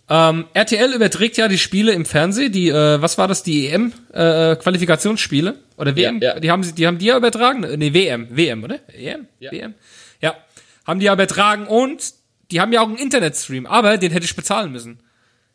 Ähm, 0.09 0.47
RTL 0.53 0.93
überträgt 0.93 1.39
ja 1.39 1.49
die 1.49 1.59
Spiele 1.59 1.93
im 1.93 2.05
Fernsehen, 2.05 2.53
die, 2.53 2.69
äh, 2.69 3.01
was 3.01 3.17
war 3.17 3.27
das, 3.27 3.43
die 3.43 3.69
EM, 3.69 3.93
äh, 4.13 4.55
Qualifikationsspiele? 4.57 5.57
Oder 5.79 5.97
WM? 5.97 6.21
Ja, 6.21 6.35
ja. 6.35 6.41
Die 6.41 6.51
haben 6.51 6.63
sie, 6.63 6.75
die 6.75 6.87
haben 6.87 6.99
die 6.99 7.07
ja 7.07 7.17
übertragen? 7.17 7.61
Nee, 7.79 7.95
WM, 7.95 8.29
WM, 8.31 8.65
oder? 8.65 8.81
EM? 8.93 9.27
Ja. 9.39 9.51
WM? 9.51 9.75
Ja. 10.21 10.37
Haben 10.87 11.01
die 11.01 11.07
ja 11.07 11.15
übertragen 11.15 11.67
und 11.67 12.13
die 12.51 12.61
haben 12.61 12.73
ja 12.73 12.83
auch 12.83 12.89
einen 12.89 12.99
Internetstream, 12.99 13.65
aber 13.65 13.97
den 13.97 14.13
hätte 14.13 14.27
ich 14.27 14.37
bezahlen 14.37 14.73
müssen. 14.73 14.99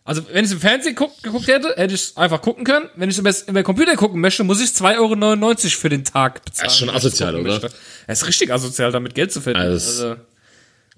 Also, 0.10 0.24
wenn 0.32 0.44
ich 0.44 0.50
es 0.50 0.54
im 0.54 0.60
Fernsehen 0.60 0.96
guck, 0.96 1.22
geguckt 1.22 1.48
hätte, 1.48 1.68
hätte 1.76 1.94
ich 1.94 2.02
es 2.02 2.18
einfach 2.18 2.42
gucken 2.42 2.64
können. 2.64 2.90
Wenn 2.96 3.12
ich 3.12 3.20
es 3.20 3.44
über 3.44 3.60
den 3.62 3.64
Computer 3.64 3.96
gucken 3.96 4.20
möchte, 4.20 4.44
muss 4.44 4.60
ich 4.60 4.72
2,99 4.72 4.98
Euro 4.98 5.56
für 5.80 5.90
den 5.90 6.04
Tag 6.04 6.44
bezahlen. 6.44 6.66
Das 6.66 6.74
ist 6.74 6.80
schon 6.80 6.90
asozial, 6.90 7.36
oder? 7.36 7.60
Das 7.60 8.22
ist 8.24 8.28
richtig 8.28 8.52
asozial, 8.52 8.92
damit 8.92 9.14
Geld 9.14 9.32
zu 9.32 9.40
verdienen. 9.40 9.68
Also, 9.68 10.04
Also, 10.08 10.16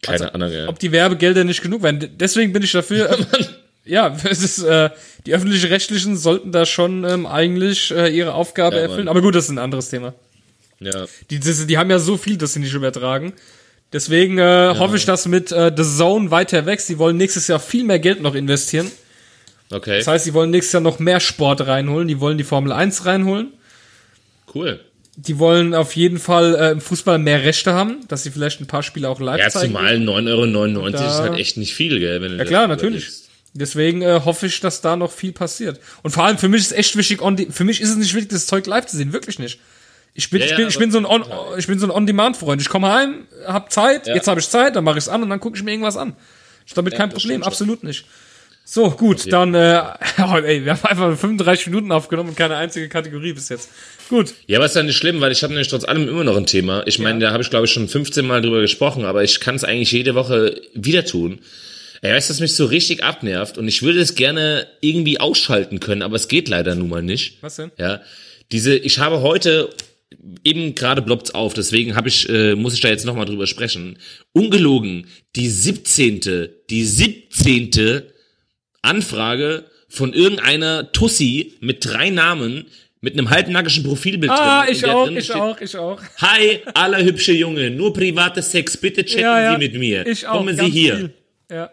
Keine 0.02 0.34
Ahnung, 0.34 0.50
ja. 0.50 0.69
ob 0.69 0.80
die 0.80 0.93
Werbegelder 0.93 1.43
nicht 1.43 1.62
genug 1.62 1.84
wären. 1.84 2.10
Deswegen 2.17 2.54
bin 2.54 2.63
ich 2.63 2.71
dafür. 2.71 3.17
ja, 3.84 4.15
es 4.24 4.43
ist, 4.43 4.60
äh, 4.63 4.91
die 5.26 5.34
öffentlich-rechtlichen 5.34 6.15
sollten 6.15 6.54
da 6.54 6.65
schon 6.65 7.04
ähm, 7.04 7.26
eigentlich 7.26 7.91
äh, 7.91 8.08
ihre 8.08 8.34
Aufgabe 8.34 8.78
Ja, 8.78 8.84
erfüllen. 8.84 9.08
Mann. 9.08 9.10
Aber 9.10 9.21
gut, 9.21 9.36
das 9.36 9.43
ist 9.43 9.50
ein 9.50 9.58
anderes 9.58 9.89
Thema. 9.89 10.13
ja. 10.80 11.06
Die, 11.30 11.41
die, 11.41 11.67
die 11.67 11.78
haben 11.78 11.91
ja 11.91 12.00
so 12.00 12.15
viel, 12.15 12.38
dass 12.38 12.54
sie 12.54 12.62
nicht 12.62 12.74
übertragen. 12.74 13.34
Deswegen 13.91 14.38
äh, 14.38 14.74
hoffe 14.78 14.95
ich, 14.95 15.04
dass 15.04 15.28
mit 15.28 15.52
äh, 15.52 15.69
The 15.76 15.84
Zone 15.84 16.32
weiter 16.32 16.65
wächst. 16.65 16.88
Die 16.88 16.97
wollen 16.97 17.17
nächstes 17.17 17.50
Jahr 17.50 17.60
viel 17.60 17.84
mehr 17.84 18.00
Geld 18.00 18.21
noch 18.21 18.36
investieren. 18.36 18.89
Okay, 19.72 19.98
Das 20.00 20.08
heißt, 20.08 20.26
die 20.26 20.34
wollen 20.34 20.50
nächstes 20.52 20.74
Jahr 20.74 20.82
noch 20.82 21.00
mehr 21.00 21.20
Sport 21.20 21.66
reinholen. 21.66 22.08
Die 22.08 22.20
wollen 22.20 22.38
die 22.38 22.44
Formel 22.44 22.72
1 22.72 23.06
reinholen. 23.06 23.54
cool. 24.54 24.80
Die 25.18 25.40
wollen 25.40 25.74
auf 25.76 25.96
jeden 25.98 26.20
Fall 26.20 26.56
äh, 26.56 26.72
im 26.72 26.80
Fußball 26.82 27.20
mehr 27.20 27.44
Rechte 27.44 27.74
haben, 27.74 28.08
dass 28.08 28.24
sie 28.24 28.32
vielleicht 28.32 28.62
ein 28.62 28.66
paar 28.68 28.82
Spiele 28.82 29.10
auch 29.10 29.20
live 29.20 29.40
Ja, 29.40 29.50
zeigen. 29.50 29.74
zumal 29.74 29.98
9,99 29.98 30.76
Euro 30.78 30.88
ist 30.88 30.94
Da- 30.96 31.20
halt 31.20 31.38
echt 31.38 31.58
nicht 31.58 31.74
viel, 31.76 32.00
gell? 32.00 32.22
Wenn 32.22 32.32
du 32.32 32.38
Ja 32.38 32.46
klar, 32.46 32.68
natürlich. 32.68 33.10
Deswegen 33.54 34.02
äh, 34.02 34.22
hoffe 34.24 34.46
ich, 34.48 34.62
dass 34.62 34.80
da 34.80 34.96
noch 34.96 35.12
viel 35.12 35.34
passiert. 35.34 35.80
Und 36.04 36.12
vor 36.12 36.24
allem 36.24 36.38
für 36.38 36.48
mich 36.48 36.62
ist 36.62 36.72
echt 36.72 36.96
wichtig, 36.96 37.22
on 37.22 37.38
für 37.52 37.66
mich 37.66 37.82
ist 37.82 37.90
es 37.90 37.98
nicht 37.98 38.14
wichtig, 38.14 38.32
das 38.32 38.48
Zeug 38.48 38.66
live 38.68 38.86
zu 38.86 38.96
sehen, 38.96 39.12
wirklich 39.12 39.38
nicht. 39.38 39.60
Ich 40.14 40.30
bin, 40.30 40.40
Ja, 40.40 40.46
ich 40.46 40.52
ja, 40.52 40.58
bin, 40.58 40.68
ich 40.70 40.76
aber- 40.76 40.84
bin 40.86 40.92
so 40.92 40.98
ein 41.00 41.06
on, 41.06 41.24
ich 41.58 41.68
bin 41.68 41.78
so 41.78 41.86
ein 41.88 41.92
On-Demand-Freund. 41.92 42.62
Ich 42.62 42.70
komme 42.70 42.88
heim, 42.92 43.28
hab 43.46 43.72
Zeit, 43.72 44.08
Ja. 44.08 44.16
jetzt 44.16 44.28
habe 44.30 44.40
ich 44.40 44.48
Zeit, 44.50 44.78
dann 44.78 44.86
mache 44.86 44.98
ich 44.98 45.04
es 45.04 45.10
an 45.10 45.22
und 45.24 45.30
dann 45.30 45.42
gucke 45.42 45.58
ich 45.58 45.64
mir 45.64 45.72
irgendwas 45.72 45.98
an. 45.98 46.16
Ist 46.66 46.78
damit 46.78 46.96
kein 46.96 47.10
Problem, 47.10 47.44
absolut 47.44 47.84
nicht. 47.84 48.06
So, 48.63 48.91
gut, 48.91 49.32
dann, 49.32 49.54
äh, 49.54 49.82
oh, 50.19 50.38
ey, 50.38 50.63
wir 50.63 50.74
haben 50.74 50.86
einfach 50.86 51.17
35 51.17 51.67
Minuten 51.67 51.91
aufgenommen 51.91 52.30
und 52.30 52.38
keine 52.38 52.56
einzige 52.56 52.88
Kategorie 52.88 53.34
bis 53.34 53.50
jetzt. 53.50 53.69
Gut. 54.10 54.34
Ja, 54.47 54.60
aber 54.60 54.65
ist 54.65 54.76
ja 54.76 54.84
nicht 54.84 54.97
schlimm, 54.97 55.21
weil 55.21 55.32
ich 55.32 55.43
habe 55.43 55.54
nämlich 55.54 55.67
trotz 55.67 55.84
allem 55.84 56.08
immer 56.08 56.24
noch 56.24 56.38
ein 56.38 56.45
Thema. 56.45 56.84
Ich 56.86 57.00
meine, 57.00 57.19
da 57.19 57.32
habe 57.32 57.43
ich 57.43 57.50
glaube 57.50 57.65
ich 57.65 57.71
schon 57.71 57.88
15 57.88 58.26
Mal 58.26 58.41
drüber 58.41 58.62
gesprochen, 58.62 59.06
aber 59.06 59.24
ich 59.24 59.39
kann 59.39 59.56
es 59.56 59.63
eigentlich 59.63 59.91
jede 59.91 60.15
Woche 60.15 60.62
wieder 60.74 61.06
tun. 61.06 61.39
Ey, 62.02 62.13
weißt 62.13 62.30
du, 62.30 62.34
was 62.34 62.39
mich 62.39 62.56
so 62.56 62.65
richtig 62.65 63.04
abnervt 63.04 63.58
und 63.58 63.67
ich 63.67 63.84
würde 63.84 64.00
es 64.00 64.15
gerne 64.15 64.67
irgendwie 64.82 65.19
ausschalten 65.19 65.80
können, 65.80 66.02
aber 66.02 66.15
es 66.15 66.28
geht 66.28 66.50
leider 66.50 66.76
nun 66.76 66.89
mal 66.89 67.04
nicht. 67.04 67.38
Was 67.41 67.58
denn? 67.58 67.71
Ja, 67.78 68.02
diese, 68.52 68.76
ich 68.76 69.00
habe 69.00 69.21
heute 69.21 69.69
eben 70.43 70.76
gerade 70.76 71.02
bloppt's 71.02 71.34
auf, 71.34 71.54
deswegen 71.54 71.95
habe 71.95 72.10
ich, 72.10 72.28
äh, 72.30 72.56
muss 72.56 72.74
ich 72.74 72.82
da 72.82 72.89
jetzt 72.89 73.06
nochmal 73.06 73.26
drüber 73.26 73.47
sprechen. 73.47 73.97
Ungelogen, 74.34 75.08
die 75.36 75.47
17., 75.47 76.50
die 76.69 76.86
17. 76.86 78.04
Anfrage 78.82 79.65
von 79.89 80.13
irgendeiner 80.13 80.91
Tussi 80.91 81.54
mit 81.60 81.86
drei 81.86 82.10
Namen 82.10 82.65
mit 83.04 83.13
einem 83.13 83.30
halbnackischen 83.32 83.84
Profilbild 83.84 84.32
Ah, 84.32 84.63
drin. 84.63 84.70
und 84.70 84.76
ich 84.78 84.86
auch, 84.86 85.10
ich 85.10 85.24
steht, 85.26 85.36
auch, 85.36 85.62
ich 85.62 85.76
auch. 85.78 86.02
Hi, 86.17 86.60
aller 86.76 87.04
hübsche 87.04 87.32
Junge, 87.34 87.72
nur 87.72 87.91
private 87.94 88.41
Sex, 88.44 88.78
bitte 88.78 89.04
chatten 89.04 89.22
Ja, 89.22 89.41
ja. 89.41 89.52
Sie 89.54 89.58
mit 89.58 89.74
mir. 89.74 90.06
Ich 90.06 90.26
auch. 90.28 90.34
Kommen 90.38 90.56
Sie 90.56 90.70
hier. 90.70 90.96
viel. 90.98 91.13
Ja. 91.52 91.72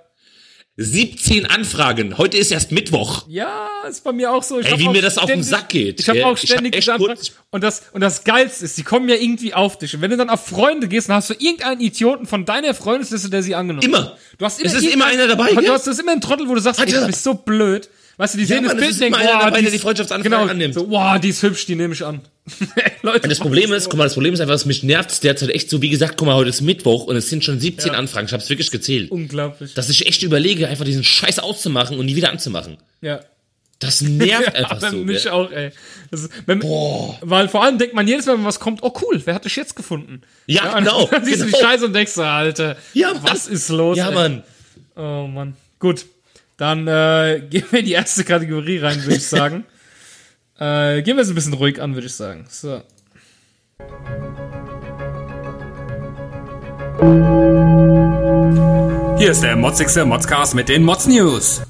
17 0.80 1.44
Anfragen, 1.46 2.18
heute 2.18 2.36
ist 2.36 2.52
erst 2.52 2.70
Mittwoch. 2.70 3.24
Ja, 3.28 3.68
ist 3.88 4.04
bei 4.04 4.12
mir 4.12 4.30
auch 4.32 4.44
so. 4.44 4.60
Ich 4.60 4.66
Ey, 4.66 4.72
hab 4.72 4.78
wie 4.78 4.88
mir 4.88 5.02
das 5.02 5.18
auf 5.18 5.24
den 5.26 5.42
ständig- 5.42 5.48
Sack 5.50 5.68
geht. 5.70 5.98
Ich 6.00 6.08
habe 6.08 6.20
Ja, 6.20 6.26
auch 6.26 6.30
hab 6.30 6.38
ständig 6.38 6.76
diese 6.76 6.92
Anfragen. 6.94 7.18
Und 7.50 7.64
das, 7.64 7.82
und 7.92 8.00
das 8.00 8.22
Geilste 8.22 8.64
ist, 8.64 8.78
die 8.78 8.84
kommen 8.84 9.08
ja 9.08 9.16
irgendwie 9.16 9.54
auf 9.54 9.76
dich. 9.76 9.92
Und 9.96 10.02
wenn 10.02 10.12
du 10.12 10.16
dann 10.16 10.30
auf 10.30 10.46
Freunde 10.46 10.86
gehst, 10.86 11.08
dann 11.08 11.16
hast 11.16 11.30
du 11.30 11.34
irgendeinen 11.34 11.80
Idioten 11.80 12.26
von 12.26 12.44
deiner 12.44 12.74
Freundesliste, 12.74 13.28
der 13.28 13.42
sie 13.42 13.56
angenommen 13.56 13.84
Immer. 13.84 13.98
hat. 14.12 14.18
Du 14.38 14.44
hast 14.44 14.64
Es 14.64 14.72
ist 14.72 14.84
immer 14.86 15.06
einer 15.06 15.26
dabei, 15.26 15.52
Du 15.52 15.68
hast, 15.68 15.84
du 15.84 15.90
hast 15.90 15.98
immer 15.98 16.12
einen 16.12 16.20
Trottel, 16.20 16.48
wo 16.48 16.54
du 16.54 16.60
sagst, 16.60 16.78
ey, 16.80 16.86
du 16.86 17.06
bist 17.06 17.24
so 17.24 17.34
blöd. 17.34 17.88
Weißt 18.16 18.34
du, 18.34 18.38
die 18.38 18.44
sehen 18.44 18.64
Mann, 18.64 18.64
das 18.64 18.74
es 18.74 18.80
Bild 18.80 18.92
und 18.94 19.00
denken, 19.00 19.20
immer 19.20 19.38
boah, 19.38 19.44
dabei, 19.46 19.56
die 19.58 19.62
der 19.64 19.72
die 19.72 19.78
Freundschaftsanfrage 19.78 20.28
genau, 20.36 20.50
annimmt. 20.50 20.74
So, 20.74 20.88
wow, 20.90 21.18
die 21.20 21.28
ist 21.28 21.42
hübsch, 21.42 21.66
die 21.66 21.74
nehme 21.74 21.94
ich 21.94 22.04
an. 22.04 22.20
Leute, 23.02 23.22
Und 23.24 23.30
das 23.30 23.38
Problem 23.38 23.72
ist, 23.72 23.88
guck 23.88 23.98
mal, 23.98 24.04
das 24.04 24.14
Problem 24.14 24.34
ist 24.34 24.40
einfach, 24.40 24.54
dass 24.54 24.66
mich 24.66 24.82
nervt 24.82 25.22
derzeit 25.24 25.50
echt 25.50 25.70
so, 25.70 25.82
wie 25.82 25.88
gesagt, 25.88 26.16
guck 26.16 26.26
mal, 26.26 26.34
heute 26.34 26.50
ist 26.50 26.60
Mittwoch 26.60 27.04
und 27.04 27.16
es 27.16 27.28
sind 27.30 27.44
schon 27.44 27.58
17 27.60 27.92
Anfragen. 27.92 28.26
Ich 28.26 28.32
habe 28.32 28.42
es 28.42 28.48
wirklich 28.50 28.70
gezählt. 28.70 29.10
unglaublich. 29.10 29.74
Dass 29.74 29.88
ich 29.88 30.06
echt 30.06 30.22
überlege, 30.22 30.68
einfach 30.68 30.84
diesen 30.84 31.04
Scheiß 31.04 31.38
auszumachen 31.38 31.98
und 31.98 32.06
nie 32.06 32.16
wieder 32.16 32.30
anzumachen. 32.30 32.78
ja. 33.00 33.20
Das 33.80 34.00
nervt 34.00 34.54
einfach 34.56 34.72
Aber 34.72 34.90
so. 34.90 34.96
mich 34.96 35.22
gell? 35.22 35.32
auch, 35.32 35.52
ey. 35.52 35.70
Das 36.10 36.22
ist, 36.22 36.32
wenn, 36.46 36.60
Weil 36.62 37.48
vor 37.48 37.62
allem 37.62 37.78
denkt 37.78 37.94
man 37.94 38.08
jedes 38.08 38.26
Mal, 38.26 38.36
wenn 38.36 38.44
was 38.44 38.58
kommt, 38.58 38.82
oh 38.82 38.92
cool, 39.02 39.22
wer 39.24 39.34
hat 39.36 39.44
dich 39.44 39.54
jetzt 39.54 39.76
gefunden? 39.76 40.22
Ja, 40.46 40.72
und 40.76 40.82
genau, 40.84 41.06
Dann 41.06 41.24
siehst 41.24 41.42
du 41.42 41.44
die 41.44 41.52
genau. 41.52 41.62
Scheiße 41.64 41.84
und 41.86 41.92
denkst 41.92 42.18
Alter, 42.18 42.76
Ja, 42.92 43.12
was 43.22 43.46
ist 43.46 43.68
los? 43.68 43.96
Ja, 43.96 44.08
ey? 44.08 44.14
Mann. 44.16 44.42
Oh 44.96 45.28
Mann. 45.28 45.54
Gut. 45.78 46.06
Dann 46.56 46.88
äh, 46.88 47.40
gehen 47.50 47.66
wir 47.70 47.78
in 47.78 47.86
die 47.86 47.92
erste 47.92 48.24
Kategorie 48.24 48.78
rein, 48.78 49.00
würde 49.04 49.14
ich 49.16 49.26
sagen. 49.28 49.64
Äh, 50.58 51.02
gehen 51.02 51.16
wir 51.16 51.22
es 51.22 51.28
ein 51.28 51.34
bisschen 51.34 51.54
ruhig 51.54 51.80
an, 51.80 51.94
würde 51.94 52.06
ich 52.06 52.14
sagen. 52.14 52.44
So. 52.48 52.82
Hier 59.18 59.30
ist 59.30 59.42
der 59.42 59.56
motzigste 59.56 60.04
Modscast 60.04 60.54
mit 60.54 60.68
den 60.68 60.84
Mods 60.84 61.06
News. 61.06 61.62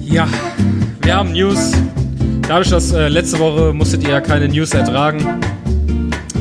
Ja, 0.00 0.28
wir 1.02 1.14
haben 1.16 1.32
News. 1.32 1.72
Dadurch, 2.46 2.70
dass 2.70 2.92
äh, 2.92 3.08
letzte 3.08 3.38
Woche 3.38 3.72
musstet 3.72 4.04
ihr 4.04 4.10
ja 4.10 4.20
keine 4.20 4.48
News 4.48 4.72
ertragen. 4.72 5.40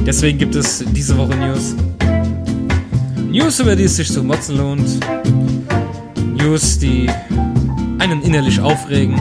Deswegen 0.06 0.38
gibt 0.38 0.54
es 0.56 0.84
diese 0.92 1.18
Woche 1.18 1.36
News. 1.36 1.76
News, 3.30 3.60
über 3.60 3.76
die 3.76 3.86
es 3.86 3.96
sich 3.96 4.12
zu 4.12 4.22
motzen 4.24 4.58
lohnt. 4.58 5.00
News, 6.38 6.78
die 6.78 7.10
einen 8.00 8.22
innerlich 8.22 8.60
aufregen. 8.60 9.20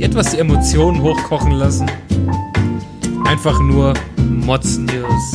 Die 0.00 0.04
etwas 0.06 0.30
die 0.30 0.38
Emotionen 0.38 1.02
hochkochen 1.02 1.52
lassen. 1.52 1.84
Einfach 3.26 3.60
nur 3.60 3.92
Mods 4.16 4.78
News. 4.78 5.34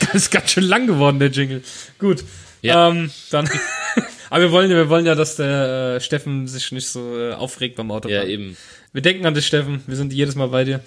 Das 0.00 0.14
ist 0.14 0.30
ganz 0.30 0.52
schön 0.52 0.62
lang 0.62 0.86
geworden, 0.86 1.18
der 1.18 1.30
Jingle. 1.30 1.64
Gut. 1.98 2.22
Ja. 2.62 2.90
Ähm, 2.90 3.10
dann. 3.32 3.50
Aber 4.30 4.40
wir 4.44 4.52
wollen, 4.52 4.70
ja- 4.70 4.76
wir 4.76 4.88
wollen 4.88 5.04
ja, 5.04 5.16
dass 5.16 5.34
der 5.34 5.96
äh, 5.96 6.00
Steffen 6.00 6.46
sich 6.46 6.70
nicht 6.70 6.86
so 6.86 7.18
äh, 7.18 7.32
aufregt 7.32 7.74
beim 7.74 7.90
Autofahren. 7.90 8.22
Ja, 8.28 8.32
eben. 8.32 8.56
Wir 8.92 9.02
denken 9.02 9.26
an 9.26 9.34
dich, 9.34 9.48
Steffen. 9.48 9.82
Wir 9.88 9.96
sind 9.96 10.12
jedes 10.12 10.36
Mal 10.36 10.46
bei 10.46 10.62
dir. 10.62 10.78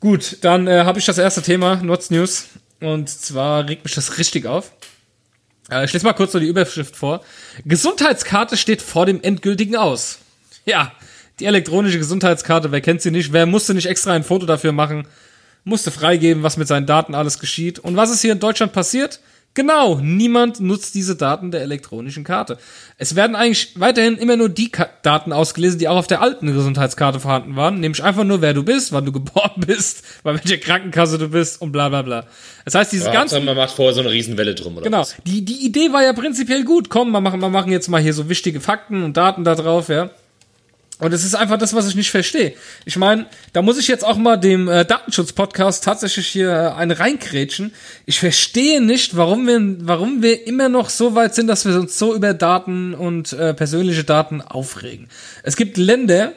Gut, 0.00 0.38
dann 0.40 0.66
äh, 0.66 0.84
habe 0.84 0.98
ich 0.98 1.04
das 1.04 1.18
erste 1.18 1.42
Thema, 1.42 1.76
Notz 1.76 2.08
News. 2.08 2.46
Und 2.80 3.10
zwar 3.10 3.68
regt 3.68 3.84
mich 3.84 3.94
das 3.94 4.16
richtig 4.16 4.46
auf. 4.46 4.72
Äh, 5.70 5.84
ich 5.84 5.92
lese 5.92 6.04
mal 6.04 6.12
kurz 6.12 6.32
so 6.32 6.38
die 6.38 6.46
Überschrift 6.46 6.96
vor. 6.96 7.22
Gesundheitskarte 7.64 8.56
steht 8.56 8.82
vor 8.82 9.06
dem 9.06 9.22
endgültigen 9.22 9.76
Aus. 9.76 10.18
Ja, 10.64 10.92
die 11.38 11.46
elektronische 11.46 11.98
Gesundheitskarte, 11.98 12.72
wer 12.72 12.80
kennt 12.80 13.02
sie 13.02 13.10
nicht? 13.10 13.32
Wer 13.32 13.46
musste 13.46 13.74
nicht 13.74 13.86
extra 13.86 14.12
ein 14.12 14.24
Foto 14.24 14.46
dafür 14.46 14.72
machen? 14.72 15.06
Musste 15.64 15.90
freigeben, 15.90 16.42
was 16.42 16.56
mit 16.56 16.68
seinen 16.68 16.86
Daten 16.86 17.14
alles 17.14 17.38
geschieht. 17.38 17.78
Und 17.78 17.96
was 17.96 18.10
ist 18.10 18.22
hier 18.22 18.32
in 18.32 18.40
Deutschland 18.40 18.72
passiert? 18.72 19.20
Genau, 19.56 19.98
niemand 20.02 20.60
nutzt 20.60 20.94
diese 20.94 21.16
Daten 21.16 21.50
der 21.50 21.62
elektronischen 21.62 22.24
Karte. 22.24 22.58
Es 22.98 23.16
werden 23.16 23.34
eigentlich 23.34 23.72
weiterhin 23.80 24.18
immer 24.18 24.36
nur 24.36 24.50
die 24.50 24.70
Ka 24.70 24.88
Daten 25.02 25.32
ausgelesen, 25.32 25.78
die 25.78 25.88
auch 25.88 25.96
auf 25.96 26.06
der 26.06 26.20
alten 26.20 26.46
Gesundheitskarte 26.52 27.20
vorhanden 27.20 27.56
waren, 27.56 27.80
nämlich 27.80 28.04
einfach 28.04 28.24
nur, 28.24 28.42
wer 28.42 28.52
du 28.52 28.62
bist, 28.62 28.92
wann 28.92 29.06
du 29.06 29.12
geboren 29.12 29.52
bist, 29.66 30.04
bei 30.22 30.34
welcher 30.34 30.58
Krankenkasse 30.58 31.16
du 31.16 31.30
bist 31.30 31.60
und 31.62 31.72
bla 31.72 31.88
bla 31.88 32.02
bla. 32.02 32.26
Das 32.66 32.74
heißt, 32.74 32.92
diese 32.92 33.04
ganzen 33.06 33.18
Hauptsache, 33.20 33.44
man 33.44 33.56
macht 33.56 33.74
vorher 33.74 33.94
so 33.94 34.00
eine 34.00 34.10
Riesenwelle 34.10 34.54
drum, 34.54 34.74
oder 34.76 34.84
Genau. 34.84 35.00
was? 35.00 35.16
Die, 35.26 35.42
die 35.42 35.64
Idee 35.64 35.90
war 35.90 36.04
ja 36.04 36.12
prinzipiell 36.12 36.62
gut. 36.64 36.90
Komm, 36.90 37.10
wir 37.12 37.22
machen, 37.22 37.40
wir 37.40 37.48
machen 37.48 37.72
jetzt 37.72 37.88
mal 37.88 38.02
hier 38.02 38.12
so 38.12 38.28
wichtige 38.28 38.60
Fakten 38.60 39.02
und 39.04 39.16
Daten 39.16 39.42
da 39.42 39.54
drauf, 39.54 39.88
ja. 39.88 40.10
Und 40.98 41.12
es 41.12 41.24
ist 41.24 41.34
einfach 41.34 41.58
das, 41.58 41.74
was 41.74 41.88
ich 41.88 41.94
nicht 41.94 42.10
verstehe. 42.10 42.54
Ich 42.86 42.96
meine, 42.96 43.26
da 43.52 43.60
muss 43.60 43.78
ich 43.78 43.86
jetzt 43.86 44.04
auch 44.04 44.16
mal 44.16 44.38
dem 44.38 44.66
äh, 44.66 44.84
Datenschutz-Podcast 44.86 45.84
tatsächlich 45.84 46.26
hier 46.26 46.50
äh, 46.50 46.72
eine 46.72 46.98
reinkrätschen. 46.98 47.74
Ich 48.06 48.18
verstehe 48.18 48.80
nicht, 48.80 49.14
warum 49.14 49.46
wir, 49.46 49.60
warum 49.86 50.22
wir 50.22 50.46
immer 50.46 50.70
noch 50.70 50.88
so 50.88 51.14
weit 51.14 51.34
sind, 51.34 51.48
dass 51.48 51.66
wir 51.66 51.78
uns 51.78 51.98
so 51.98 52.14
über 52.14 52.32
Daten 52.32 52.94
und 52.94 53.34
äh, 53.34 53.52
persönliche 53.52 54.04
Daten 54.04 54.40
aufregen. 54.40 55.08
Es 55.42 55.56
gibt 55.56 55.76
Länder, 55.76 56.32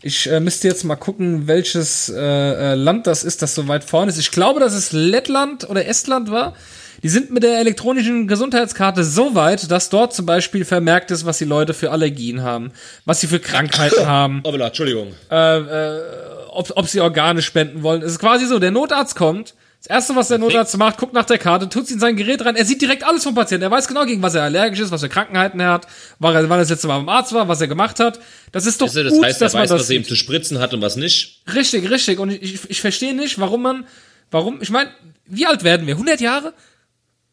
ich 0.00 0.30
äh, 0.30 0.38
müsste 0.38 0.68
jetzt 0.68 0.84
mal 0.84 0.96
gucken, 0.96 1.48
welches 1.48 2.08
äh, 2.08 2.20
äh, 2.20 2.74
Land 2.74 3.08
das 3.08 3.24
ist, 3.24 3.42
das 3.42 3.54
so 3.54 3.66
weit 3.66 3.82
vorne 3.82 4.10
ist. 4.10 4.18
Ich 4.18 4.30
glaube, 4.30 4.60
dass 4.60 4.74
es 4.74 4.92
Lettland 4.92 5.68
oder 5.68 5.86
Estland 5.86 6.30
war. 6.30 6.54
Die 7.04 7.08
sind 7.10 7.30
mit 7.30 7.42
der 7.42 7.58
elektronischen 7.60 8.26
Gesundheitskarte 8.26 9.04
so 9.04 9.34
weit, 9.34 9.70
dass 9.70 9.90
dort 9.90 10.14
zum 10.14 10.24
Beispiel 10.26 10.64
vermerkt 10.64 11.10
ist, 11.12 11.24
was 11.26 11.38
die 11.38 11.44
Leute 11.44 11.74
für 11.74 11.92
Allergien 11.92 12.42
haben, 12.42 12.72
was 13.04 13.20
sie 13.20 13.26
für 13.28 13.38
Krankheiten 13.38 14.06
haben, 14.06 14.40
Oh, 14.42 14.50
Entschuldigung. 14.52 15.12
ob, 15.28 16.72
ob 16.74 16.88
sie 16.88 17.00
Organe 17.00 17.42
spenden 17.42 17.82
wollen. 17.82 18.02
Es 18.02 18.12
ist 18.12 18.18
quasi 18.18 18.46
so, 18.46 18.58
der 18.58 18.70
Notarzt 18.70 19.16
kommt, 19.16 19.54
das 19.80 19.88
erste, 19.90 20.16
was 20.16 20.28
der 20.28 20.38
Notarzt 20.38 20.78
macht, 20.78 20.96
guckt 20.96 21.12
nach 21.12 21.26
der 21.26 21.36
Karte, 21.36 21.68
tut 21.68 21.86
sie 21.86 21.92
in 21.94 22.00
sein 22.00 22.16
Gerät 22.16 22.42
rein, 22.42 22.56
er 22.56 22.64
sieht 22.64 22.80
direkt 22.80 23.04
alles 23.04 23.22
vom 23.22 23.34
Patienten, 23.34 23.64
er 23.64 23.70
weiß 23.70 23.86
genau, 23.86 24.06
gegen 24.06 24.22
was 24.22 24.34
er 24.34 24.42
allergisch 24.44 24.80
ist, 24.80 24.90
was 24.90 25.02
für 25.02 25.10
Krankheiten 25.10 25.60
er 25.60 25.72
hat, 25.72 25.86
wann 26.18 26.34
er 26.34 26.42
das 26.48 26.70
letzte 26.70 26.86
Mal 26.88 26.96
beim 27.00 27.08
Arzt 27.10 27.34
war, 27.34 27.48
was 27.48 27.60
er 27.60 27.68
gemacht 27.68 28.00
hat. 28.00 28.18
Das 28.50 28.64
ist 28.64 28.80
doch 28.80 28.86
Das 28.90 29.12
gut, 29.12 29.22
heißt, 29.22 29.42
er 29.42 29.44
dass 29.44 29.52
man 29.52 29.62
weiß, 29.64 29.68
das 29.68 29.80
was 29.80 29.90
er 29.90 29.96
ihm 29.96 30.04
zu 30.04 30.16
spritzen 30.16 30.58
hat 30.58 30.72
und 30.72 30.80
was 30.80 30.96
nicht. 30.96 31.42
Richtig, 31.54 31.90
richtig. 31.90 32.18
Und 32.18 32.30
ich, 32.30 32.42
ich, 32.54 32.70
ich 32.70 32.80
verstehe 32.80 33.14
nicht, 33.14 33.38
warum 33.38 33.60
man, 33.60 33.84
warum, 34.30 34.62
ich 34.62 34.70
meine, 34.70 34.88
wie 35.26 35.44
alt 35.44 35.64
werden 35.64 35.86
wir? 35.86 35.96
100 35.96 36.18
Jahre? 36.22 36.54